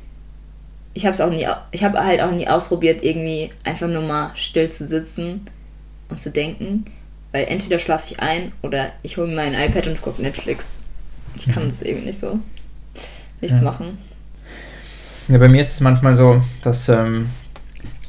Ich 0.92 1.04
habe 1.06 1.14
es 1.14 1.20
auch 1.20 1.30
nie, 1.30 1.46
ich 1.70 1.84
habe 1.84 2.04
halt 2.04 2.20
auch 2.20 2.32
nie 2.32 2.48
ausprobiert, 2.48 3.04
irgendwie 3.04 3.50
einfach 3.64 3.86
nur 3.88 4.02
mal 4.02 4.32
still 4.34 4.70
zu 4.70 4.86
sitzen 4.86 5.42
und 6.08 6.20
zu 6.20 6.30
denken. 6.30 6.84
Weil 7.32 7.44
entweder 7.44 7.78
schlafe 7.78 8.06
ich 8.08 8.20
ein 8.20 8.50
oder 8.62 8.90
ich 9.02 9.16
hole 9.16 9.28
mir 9.28 9.36
mein 9.36 9.54
iPad 9.54 9.86
und 9.86 10.02
gucke 10.02 10.20
Netflix. 10.20 10.78
Ich 11.36 11.48
kann 11.48 11.68
das 11.68 11.82
eben 11.82 12.04
nicht 12.04 12.18
so. 12.18 12.40
Nichts 13.40 13.58
Ja. 13.58 13.64
machen. 13.64 13.98
Ja, 15.28 15.38
bei 15.38 15.48
mir 15.48 15.60
ist 15.60 15.70
es 15.70 15.80
manchmal 15.80 16.16
so, 16.16 16.42
dass, 16.62 16.88
ähm, 16.88 17.30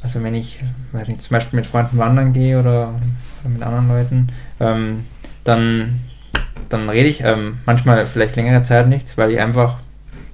also 0.02 0.20
wenn 0.24 0.34
ich, 0.34 0.58
weiß 0.90 1.06
nicht, 1.06 1.22
zum 1.22 1.34
Beispiel 1.34 1.58
mit 1.60 1.68
Freunden 1.68 1.98
wandern 1.98 2.32
gehe 2.32 2.58
oder, 2.58 3.00
oder 3.40 3.48
mit 3.48 3.62
anderen 3.62 3.88
Leuten, 3.88 4.28
ähm, 4.58 5.04
dann, 5.44 6.00
dann 6.68 6.88
rede 6.88 7.08
ich 7.08 7.20
ähm, 7.20 7.58
manchmal 7.64 8.08
vielleicht 8.08 8.34
längere 8.34 8.64
Zeit 8.64 8.88
nicht, 8.88 9.16
weil 9.16 9.30
ich 9.30 9.38
einfach, 9.38 9.76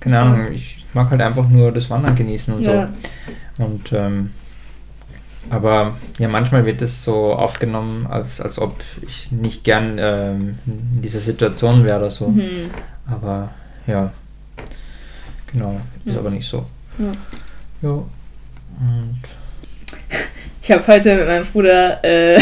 keine 0.01 0.19
Ahnung, 0.19 0.51
ich 0.51 0.78
mag 0.99 1.11
halt 1.11 1.21
einfach 1.21 1.49
nur 1.49 1.71
das 1.73 1.89
Wandern 1.91 2.17
genießen 2.17 2.55
und 2.55 2.63
Ja. 2.63 2.89
so. 3.57 3.65
Und, 3.65 3.93
ähm, 3.93 4.31
aber 5.51 5.97
ja, 6.19 6.29
manchmal 6.29 6.67
wird 6.67 6.83
es 6.83 7.05
so 7.05 7.33
aufgenommen, 7.33 8.07
als, 8.09 8.41
als 8.41 8.59
ob 8.59 8.81
ich 9.07 9.31
nicht 9.33 9.65
gern 9.65 9.97
ähm, 9.99 10.59
in 10.67 11.01
dieser 11.03 11.21
Situation 11.21 11.85
wäre 11.85 11.99
oder 12.01 12.11
so. 12.11 12.29
Mhm. 12.29 12.71
Aber 13.11 13.51
ja, 13.87 14.13
genau, 15.53 15.81
ist 16.05 16.13
Ja. 16.15 16.19
aber 16.21 16.31
nicht 16.31 16.49
so. 16.49 16.67
Ja. 16.99 17.13
Ja. 17.83 17.89
Und 17.91 19.21
Ich 20.63 20.71
habe 20.73 20.87
heute 20.87 21.17
mit 21.17 21.27
meinem 21.27 21.47
Bruder 21.47 22.05
äh, 22.05 22.39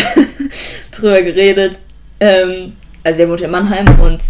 drüber 0.91 1.23
geredet. 1.23 1.79
Ähm, 2.19 2.73
also 3.05 3.19
der 3.19 3.29
wohnt 3.29 3.41
in 3.43 3.51
Mannheim 3.51 3.87
und 4.01 4.21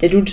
der 0.00 0.08
Dude 0.08 0.32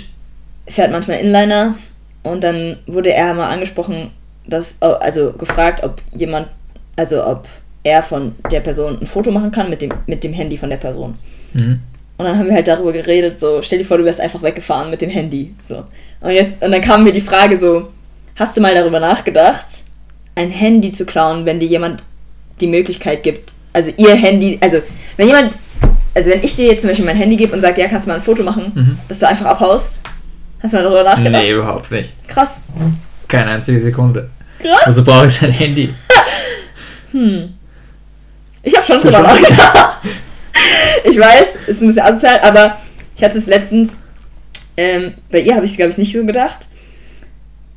fährt 0.68 0.90
manchmal 0.92 1.18
Inliner 1.18 1.76
und 2.22 2.42
dann 2.44 2.78
wurde 2.86 3.12
er 3.12 3.34
mal 3.34 3.48
angesprochen, 3.50 4.10
dass, 4.46 4.76
oh, 4.80 4.94
also 5.00 5.32
gefragt, 5.32 5.84
ob 5.84 6.00
jemand, 6.16 6.48
also 6.96 7.24
ob 7.24 7.46
er 7.84 8.02
von 8.02 8.34
der 8.50 8.60
Person 8.60 8.98
ein 9.00 9.06
Foto 9.06 9.30
machen 9.30 9.50
kann 9.50 9.68
mit 9.70 9.82
dem, 9.82 9.92
mit 10.06 10.22
dem 10.24 10.32
Handy 10.32 10.56
von 10.58 10.70
der 10.70 10.76
Person. 10.76 11.14
mhm. 11.54 11.80
Und 12.18 12.26
dann 12.26 12.38
haben 12.38 12.46
wir 12.46 12.54
halt 12.54 12.68
darüber 12.68 12.92
geredet, 12.92 13.40
so, 13.40 13.62
stell 13.62 13.78
dir 13.78 13.84
vor, 13.84 13.98
du 13.98 14.04
wärst 14.04 14.20
einfach 14.20 14.42
weggefahren 14.42 14.90
mit 14.90 15.00
dem 15.00 15.10
Handy. 15.10 15.54
So. 15.66 15.82
Und 16.20 16.30
jetzt, 16.30 16.62
und 16.62 16.70
dann 16.70 16.80
kam 16.80 17.02
mir 17.02 17.12
die 17.12 17.20
Frage 17.22 17.58
so, 17.58 17.88
hast 18.36 18.56
du 18.56 18.60
mal 18.60 18.74
darüber 18.74 19.00
nachgedacht, 19.00 19.66
ein 20.36 20.50
Handy 20.50 20.92
zu 20.92 21.04
klauen, 21.04 21.46
wenn 21.46 21.58
dir 21.58 21.66
jemand 21.66 22.02
die 22.60 22.68
Möglichkeit 22.68 23.24
gibt, 23.24 23.50
also 23.72 23.90
ihr 23.96 24.14
Handy, 24.14 24.56
also 24.60 24.78
wenn 25.16 25.26
jemand, 25.26 25.54
also 26.14 26.30
wenn 26.30 26.44
ich 26.44 26.54
dir 26.54 26.66
jetzt 26.66 26.82
zum 26.82 26.90
Beispiel 26.90 27.06
mein 27.06 27.16
Handy 27.16 27.34
gebe 27.36 27.54
und 27.54 27.60
sage, 27.62 27.80
ja, 27.80 27.88
kannst 27.88 28.06
du 28.06 28.10
mal 28.10 28.16
ein 28.16 28.22
Foto 28.22 28.44
machen, 28.44 28.70
Mhm. 28.74 28.98
dass 29.08 29.18
du 29.18 29.26
einfach 29.26 29.46
abhaust, 29.46 30.00
hast 30.62 30.72
du 30.72 30.76
mal 30.76 30.82
darüber 30.84 31.02
nachgedacht? 31.04 31.42
Nee, 31.42 31.52
überhaupt 31.52 31.90
nicht. 31.90 32.12
Krass. 32.28 32.62
Keine 33.28 33.50
einzige 33.52 33.80
Sekunde. 33.80 34.30
Krass. 34.58 34.82
Also 34.86 35.02
brauche 35.04 35.26
ich 35.26 35.42
ein 35.42 35.52
Handy. 35.52 35.92
Hm. 37.12 37.52
Ich 38.62 38.74
habe 38.74 38.86
schon 38.86 39.00
drüber 39.02 39.20
nachgedacht. 39.20 39.98
ich 41.04 41.18
weiß, 41.18 41.56
es 41.66 41.68
ist 41.68 41.82
ein 41.82 41.88
bisschen 41.88 42.04
asozial, 42.04 42.40
aber 42.40 42.78
ich 43.14 43.22
hatte 43.22 43.36
es 43.36 43.46
letztens, 43.48 43.98
ähm, 44.78 45.12
bei 45.30 45.40
ihr 45.40 45.54
habe 45.54 45.64
ich 45.66 45.72
es, 45.72 45.76
glaube 45.76 45.92
ich, 45.92 45.98
nicht 45.98 46.12
so 46.16 46.24
gedacht. 46.24 46.68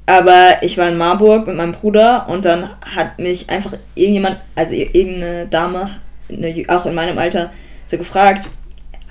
Aber 0.06 0.58
ich 0.62 0.78
war 0.78 0.88
in 0.88 0.98
Marburg 0.98 1.48
mit 1.48 1.58
meinem 1.58 1.72
Bruder 1.74 2.28
und 2.30 2.46
dann 2.46 2.70
hat 2.96 3.18
mich 3.20 3.50
einfach 3.50 3.74
irgendjemand, 3.96 4.38
also 4.56 4.74
ir- 4.74 4.94
irgendeine 4.94 5.48
Dame, 5.48 5.90
eine, 6.30 6.64
auch 6.70 6.86
in 6.86 6.94
meinem 6.96 7.18
Alter, 7.18 7.52
so 7.88 7.98
gefragt, 7.98 8.48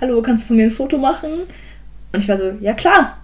hallo, 0.01 0.23
kannst 0.23 0.45
du 0.45 0.49
von 0.49 0.57
mir 0.57 0.65
ein 0.67 0.71
Foto 0.71 0.97
machen? 0.97 1.33
Und 2.13 2.21
ich 2.21 2.29
war 2.29 2.37
so, 2.39 2.53
ja 2.61 2.73
klar. 2.75 3.19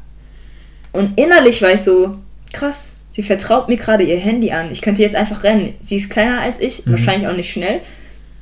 Und 0.92 1.18
innerlich 1.18 1.62
war 1.62 1.72
ich 1.72 1.82
so, 1.82 2.16
krass, 2.52 2.96
sie 3.10 3.22
vertraut 3.22 3.68
mir 3.68 3.76
gerade 3.76 4.02
ihr 4.02 4.16
Handy 4.18 4.50
an. 4.50 4.70
Ich 4.72 4.82
könnte 4.82 5.02
jetzt 5.02 5.16
einfach 5.16 5.44
rennen. 5.44 5.74
Sie 5.80 5.96
ist 5.96 6.10
kleiner 6.10 6.40
als 6.40 6.58
ich, 6.60 6.84
Mhm. 6.86 6.92
wahrscheinlich 6.92 7.28
auch 7.28 7.36
nicht 7.36 7.50
schnell. 7.52 7.80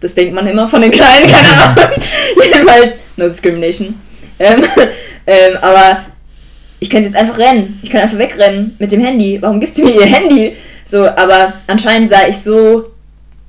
Das 0.01 0.15
denkt 0.15 0.35
man 0.35 0.47
immer 0.47 0.69
von 0.69 0.81
den 0.81 0.91
Kleinen, 0.91 1.27
keine 1.31 1.49
Ahnung. 1.63 2.03
Jedenfalls, 2.43 2.99
no 3.17 3.29
discrimination. 3.29 3.95
Ähm, 4.39 4.63
ähm, 5.27 5.57
aber 5.61 6.05
ich 6.81 6.89
könnte 6.91 7.07
jetzt 7.09 7.17
einfach 7.17 7.39
rennen. 7.39 7.81
Ich 7.83 7.91
kann 7.91 8.03
einfach 8.03 8.19
wegrennen 8.19 8.77
mit 8.79 8.93
dem 8.93 9.01
Handy. 9.01 9.43
Warum 9.43 9.59
gibt 9.61 9.75
sie 9.77 9.83
mir 9.85 9.95
ihr 10.01 10.07
Handy? 10.07 10.57
So, 10.85 11.07
aber 11.07 11.55
anscheinend 11.67 12.09
sah 12.09 12.27
ich 12.29 12.37
so 12.37 12.85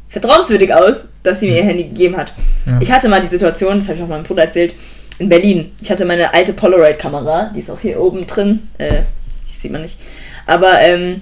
vertrauenswürdig 0.09 0.73
aus, 0.73 1.09
dass 1.23 1.39
sie 1.39 1.47
mir 1.47 1.57
ihr 1.57 1.63
Handy 1.63 1.83
gegeben 1.83 2.17
hat. 2.17 2.33
Ja. 2.65 2.79
Ich 2.81 2.91
hatte 2.91 3.07
mal 3.07 3.21
die 3.21 3.27
Situation, 3.27 3.77
das 3.77 3.87
habe 3.87 3.97
ich 3.99 4.03
auch 4.03 4.07
meinem 4.07 4.23
Bruder 4.23 4.43
erzählt, 4.45 4.73
in 5.19 5.29
Berlin. 5.29 5.71
Ich 5.81 5.91
hatte 5.91 6.05
meine 6.05 6.33
alte 6.33 6.53
Polaroid-Kamera, 6.53 7.51
die 7.53 7.59
ist 7.59 7.69
auch 7.69 7.79
hier 7.79 7.99
oben 7.99 8.25
drin. 8.25 8.69
Äh, 8.77 9.01
die 9.47 9.55
sieht 9.55 9.71
man 9.71 9.81
nicht. 9.81 9.99
Aber 10.47 10.79
ähm, 10.79 11.21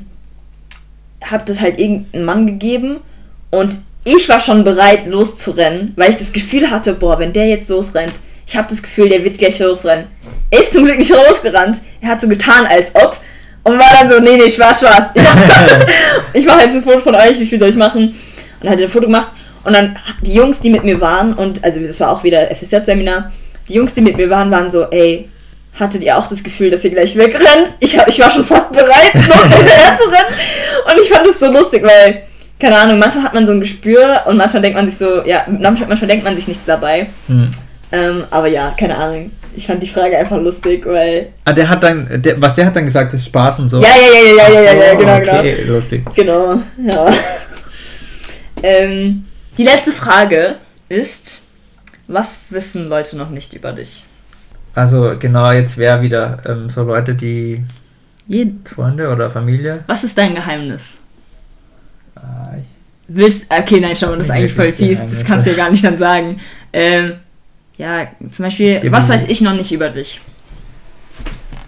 habe 1.23 1.43
das 1.45 1.59
halt 1.59 1.79
irgendeinem 1.79 2.25
Mann 2.25 2.47
gegeben 2.47 2.97
und 3.49 3.77
ich 4.03 4.29
war 4.29 4.39
schon 4.39 4.63
bereit 4.63 5.05
loszurennen, 5.07 5.93
weil 5.97 6.11
ich 6.11 6.17
das 6.17 6.31
Gefühl 6.31 6.71
hatte, 6.71 6.93
boah, 6.93 7.19
wenn 7.19 7.33
der 7.33 7.47
jetzt 7.47 7.69
losrennt, 7.69 8.13
ich 8.47 8.55
habe 8.55 8.67
das 8.69 8.81
Gefühl, 8.81 9.09
der 9.09 9.23
wird 9.23 9.37
gleich 9.37 9.59
losrennen. 9.59 10.05
Er 10.49 10.61
ist 10.61 10.71
zum 10.71 10.85
Glück 10.85 10.97
nicht 10.97 11.11
losgerannt. 11.11 11.79
Er 11.99 12.09
hat 12.09 12.21
so 12.21 12.29
getan, 12.29 12.65
als 12.65 12.95
ob. 12.95 13.17
Und 13.63 13.77
war 13.77 13.93
dann 13.99 14.09
so, 14.09 14.19
nee, 14.19 14.37
nee, 14.37 14.49
Spaß, 14.49 14.79
Spaß. 14.79 15.09
ich 16.33 16.45
mache 16.45 16.61
jetzt 16.61 16.75
ein 16.75 16.83
Foto 16.83 16.99
von 16.99 17.15
euch, 17.15 17.37
wie 17.37 17.45
viel 17.45 17.59
soll 17.59 17.67
ich 17.67 17.75
machen? 17.75 18.15
Und 18.61 18.69
hat 18.69 18.79
ein 18.79 18.87
Foto 18.87 19.07
gemacht. 19.07 19.27
Und 19.65 19.73
dann 19.73 19.99
die 20.21 20.33
Jungs, 20.33 20.61
die 20.61 20.69
mit 20.69 20.85
mir 20.85 21.01
waren, 21.01 21.33
und 21.33 21.61
also 21.65 21.81
das 21.81 21.99
war 21.99 22.11
auch 22.11 22.23
wieder 22.23 22.47
FSJ-Seminar, 22.55 23.33
die 23.67 23.73
Jungs, 23.73 23.93
die 23.93 24.01
mit 24.01 24.17
mir 24.17 24.29
waren, 24.29 24.51
waren 24.51 24.71
so, 24.71 24.83
ey, 24.89 25.29
hattet 25.79 26.03
ihr 26.03 26.17
auch 26.17 26.27
das 26.27 26.43
Gefühl, 26.43 26.69
dass 26.69 26.83
ihr 26.83 26.91
gleich 26.91 27.15
wegrennt? 27.15 27.75
Ich, 27.79 27.97
hab, 27.97 28.07
ich 28.07 28.19
war 28.19 28.29
schon 28.29 28.45
fast 28.45 28.71
bereit, 28.71 29.13
noch 29.15 29.43
hinterher 29.55 29.95
zu 29.95 30.09
rennen. 30.09 30.39
Und 30.85 31.01
ich 31.01 31.09
fand 31.09 31.27
es 31.27 31.39
so 31.39 31.51
lustig, 31.51 31.83
weil, 31.83 32.23
keine 32.59 32.77
Ahnung, 32.77 32.99
manchmal 32.99 33.25
hat 33.25 33.33
man 33.33 33.45
so 33.45 33.53
ein 33.53 33.59
Gespür 33.59 34.21
und 34.25 34.37
manchmal 34.37 34.61
denkt 34.61 34.77
man 34.77 34.87
sich 34.87 34.97
so, 34.97 35.23
ja, 35.25 35.45
manchmal, 35.47 35.89
manchmal 35.89 36.07
denkt 36.07 36.23
man 36.23 36.35
sich 36.35 36.47
nichts 36.47 36.65
dabei. 36.65 37.07
Hm. 37.27 37.49
Ähm, 37.91 38.25
aber 38.31 38.47
ja, 38.47 38.75
keine 38.77 38.97
Ahnung. 38.97 39.31
Ich 39.55 39.65
fand 39.65 39.81
die 39.81 39.87
Frage 39.87 40.17
einfach 40.17 40.37
lustig, 40.37 40.85
weil. 40.85 41.29
Ah, 41.45 41.53
der 41.53 41.67
hat 41.69 41.81
dann, 41.81 42.21
der, 42.21 42.39
was 42.39 42.53
der 42.53 42.67
hat 42.67 42.75
dann 42.75 42.85
gesagt, 42.85 43.13
ist 43.13 43.25
Spaß 43.25 43.61
und 43.61 43.69
so. 43.69 43.79
Ja, 43.79 43.87
ja, 43.87 43.95
ja, 43.95 44.19
ja, 44.19 44.49
ja, 44.49 44.61
ja, 44.61 44.61
ja, 44.61 44.73
ja, 44.73 44.91
so, 44.91 44.97
genau, 44.97 45.17
okay, 45.17 45.63
lustig. 45.63 46.05
genau. 46.13 46.59
Genau, 46.75 47.07
ja. 47.07 47.13
ähm, 48.63 49.25
die 49.57 49.63
letzte 49.63 49.91
Frage 49.91 50.55
ist: 50.89 51.41
Was 52.07 52.41
wissen 52.49 52.87
Leute 52.87 53.17
noch 53.17 53.29
nicht 53.29 53.53
über 53.53 53.73
dich? 53.73 54.05
Also 54.73 55.15
genau, 55.19 55.51
jetzt 55.51 55.77
wäre 55.77 56.01
wieder 56.01 56.37
ähm, 56.45 56.69
so 56.69 56.83
Leute, 56.83 57.15
die 57.15 57.63
Freunde 58.65 59.09
oder 59.09 59.29
Familie. 59.31 59.83
Was 59.87 60.03
ist 60.03 60.17
dein 60.17 60.35
Geheimnis? 60.35 61.01
Ah, 62.15 62.53
ich- 62.57 62.63
Willst. 63.09 63.45
Okay, 63.49 63.79
nein, 63.79 63.95
schau 63.95 64.07
mal, 64.07 64.17
das 64.17 64.27
ist 64.27 64.31
eigentlich 64.31 64.53
voll 64.53 64.73
fies. 64.73 64.99
Das 65.01 65.23
kannst 65.23 65.45
du 65.45 65.51
ja 65.51 65.55
gar 65.57 65.71
nicht 65.71 65.83
dann 65.83 65.97
sagen. 65.97 66.39
Ähm, 66.73 67.13
ja, 67.77 68.07
zum 68.31 68.43
Beispiel, 68.45 68.79
Gib 68.81 68.91
was 68.91 69.07
weiß 69.07 69.29
ich 69.29 69.39
noch 69.41 69.53
nicht 69.53 69.71
über 69.71 69.89
dich? 69.89 70.19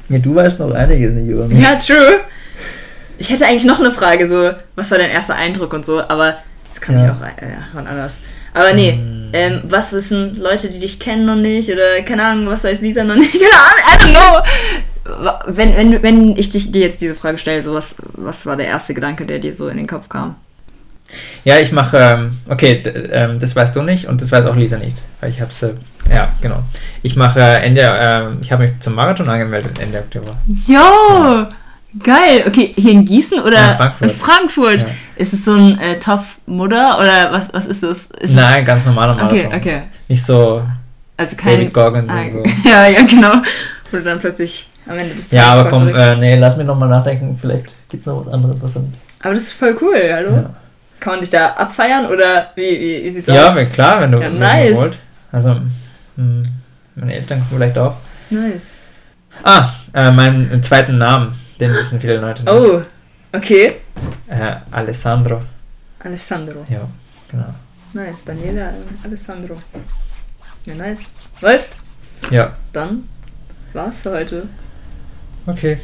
Ja, 0.10 0.18
du 0.20 0.36
weißt 0.36 0.60
noch 0.60 0.72
einiges 0.74 1.14
nicht 1.14 1.30
über 1.30 1.45
mich. 1.48 1.61
Ja, 1.61 1.76
true. 1.76 2.20
Ich 3.18 3.30
hätte 3.30 3.45
eigentlich 3.45 3.64
noch 3.66 3.80
eine 3.80 3.91
Frage, 3.91 4.28
so, 4.28 4.52
was 4.76 4.91
war 4.91 4.98
dein 4.98 5.11
erster 5.11 5.36
Eindruck 5.36 5.72
und 5.74 5.86
so, 5.86 6.02
aber 6.02 6.38
das 6.70 6.82
kann 6.82 6.98
ich 6.98 7.03
Ja. 7.03 7.14
auch 7.14 7.22
äh, 7.41 7.53
wann 7.74 7.88
anders. 7.88 8.20
Aber 8.53 8.74
nee, 8.74 8.94
Hm. 8.98 9.19
Ähm, 9.34 9.61
was 9.64 9.93
wissen 9.93 10.39
Leute, 10.39 10.69
die 10.69 10.80
dich 10.80 10.99
kennen 10.99 11.26
noch 11.26 11.35
nicht? 11.35 11.69
Oder 11.72 12.01
keine 12.03 12.26
Ahnung, 12.26 12.47
was 12.47 12.64
weiß 12.64 12.81
Lisa 12.81 13.03
noch 13.03 13.15
nicht? 13.15 13.34
Keine 13.39 13.53
Ahnung, 13.53 13.84
I 13.88 13.97
don't 14.03 14.11
know. 14.11 14.43
Wenn, 15.47 15.76
wenn, 15.76 16.03
wenn 16.03 16.38
ich 16.38 16.51
dich, 16.51 16.72
dir 16.72 16.81
jetzt 16.81 17.01
diese 17.01 17.15
Frage 17.15 17.38
stelle, 17.39 17.64
so 17.64 17.73
was, 17.73 17.95
was 18.14 18.45
war 18.45 18.57
der 18.57 18.68
erste 18.68 18.93
Gedanke, 18.93 19.26
der 19.26 19.39
dir 19.39 19.56
so 19.56 19.68
in 19.68 19.77
den 19.77 19.88
Kopf 19.88 20.07
kam? 20.07 20.35
Ja, 21.43 21.57
ich 21.57 21.72
mache, 21.72 21.97
ähm, 21.97 22.38
okay, 22.47 22.84
ähm, 23.11 23.39
das 23.39 23.56
weißt 23.56 23.76
du 23.76 23.81
nicht 23.81 24.07
und 24.07 24.22
das 24.22 24.31
weiß 24.31 24.45
auch 24.45 24.56
Lisa 24.56 24.77
nicht, 24.77 25.01
weil 25.19 25.31
ich 25.31 25.41
hab's, 25.41 25.64
äh, 25.64 25.73
ja, 26.07 26.31
genau. 26.41 26.61
Ich 27.01 27.15
mache 27.15 27.39
äh, 27.39 27.64
Ende, 27.65 27.81
ähm, 27.81 28.38
ich 28.41 28.51
habe 28.51 28.64
mich 28.68 28.80
zum 28.80 28.93
Marathon 28.93 29.27
angemeldet 29.27 29.80
Ende 29.80 29.97
Oktober. 29.97 30.35
Jo, 30.68 31.47
geil. 32.03 32.43
Okay, 32.45 32.72
hier 32.76 32.91
in 32.91 33.06
Gießen 33.06 33.39
oder 33.39 33.56
Ja, 33.56 33.72
in 33.72 33.77
Frankfurt. 33.77 34.11
in 34.11 34.15
Frankfurt? 34.15 34.80
Ja. 34.81 34.88
Ist 35.20 35.34
es 35.34 35.44
so 35.44 35.54
ein 35.54 35.78
äh, 35.80 36.00
Topf-Mutter 36.00 36.98
oder 36.98 37.32
was, 37.32 37.54
was 37.54 37.66
ist 37.66 37.84
das? 37.84 38.06
Ist 38.06 38.36
Nein, 38.36 38.64
ganz 38.64 38.86
normaler 38.86 39.16
Marathon. 39.16 39.38
Okay, 39.38 39.50
okay. 39.54 39.82
Nicht 40.08 40.24
so 40.24 40.64
also 41.18 41.36
kein, 41.36 41.58
David 41.60 41.74
Gorgon 41.74 42.10
ah, 42.10 42.24
so. 42.32 42.44
ja, 42.70 42.88
ja, 42.88 43.02
genau. 43.02 43.41
Wo 43.91 43.98
du 43.98 44.04
dann 44.04 44.20
plötzlich 44.20 44.70
am 44.88 44.98
Ende 44.98 45.16
des 45.16 45.28
Tages. 45.28 45.46
Ja, 45.46 45.52
aber 45.52 45.70
komm, 45.70 45.94
äh, 45.94 46.16
nee, 46.16 46.38
lass 46.38 46.56
mich 46.56 46.66
nochmal 46.66 46.88
nachdenken. 46.88 47.38
Vielleicht 47.38 47.66
gibt 47.90 48.04
es 48.04 48.08
noch 48.08 48.26
was 48.26 48.34
anderes. 48.34 48.56
Was 48.62 48.74
dann 48.76 48.94
aber 49.22 49.34
das 49.34 49.44
ist 49.44 49.52
voll 49.52 49.76
cool, 49.82 49.98
hallo? 50.14 50.32
Ja. 50.32 50.50
Kann 51.02 51.14
man 51.14 51.20
dich 51.20 51.30
da 51.30 51.48
abfeiern 51.48 52.06
oder 52.06 52.52
wie, 52.56 52.80
wie, 52.80 53.04
wie 53.04 53.12
sieht's 53.12 53.28
ja, 53.28 53.50
aus? 53.50 53.56
Ja, 53.58 53.66
klar, 53.66 54.00
wenn 54.00 54.14
du, 54.14 54.20
ja, 54.20 54.30
nice. 54.30 54.78
wollt. 54.78 54.98
Also, 55.34 55.56
mh, 56.16 56.44
meine 56.96 57.16
Eltern 57.16 57.40
kommen 57.40 57.52
vielleicht 57.60 57.78
auch. 57.78 57.96
Nice. 58.30 58.78
Ah, 59.44 59.70
äh, 59.94 60.12
meinen 60.12 60.64
zweiten 60.64 60.98
Namen, 60.98 61.34
den 61.60 61.74
wissen 61.74 62.00
viele 62.00 62.18
Leute 62.18 62.44
nicht. 62.44 62.54
Oh. 62.54 62.82
Okay. 63.31 63.81
Äh, 64.27 64.56
Alessandro. 64.72 65.41
Alessandro. 65.99 66.65
Ja, 66.69 66.88
genau. 67.30 67.53
Nice, 67.93 68.23
Daniela 68.23 68.73
Alessandro. 69.03 69.57
Ja, 70.65 70.76
nice. 70.76 71.10
Läuft. 71.41 71.77
Ja. 72.31 72.56
Dann 72.73 73.07
war's 73.73 74.01
für 74.01 74.11
heute. 74.11 74.47
Okay. 75.45 75.80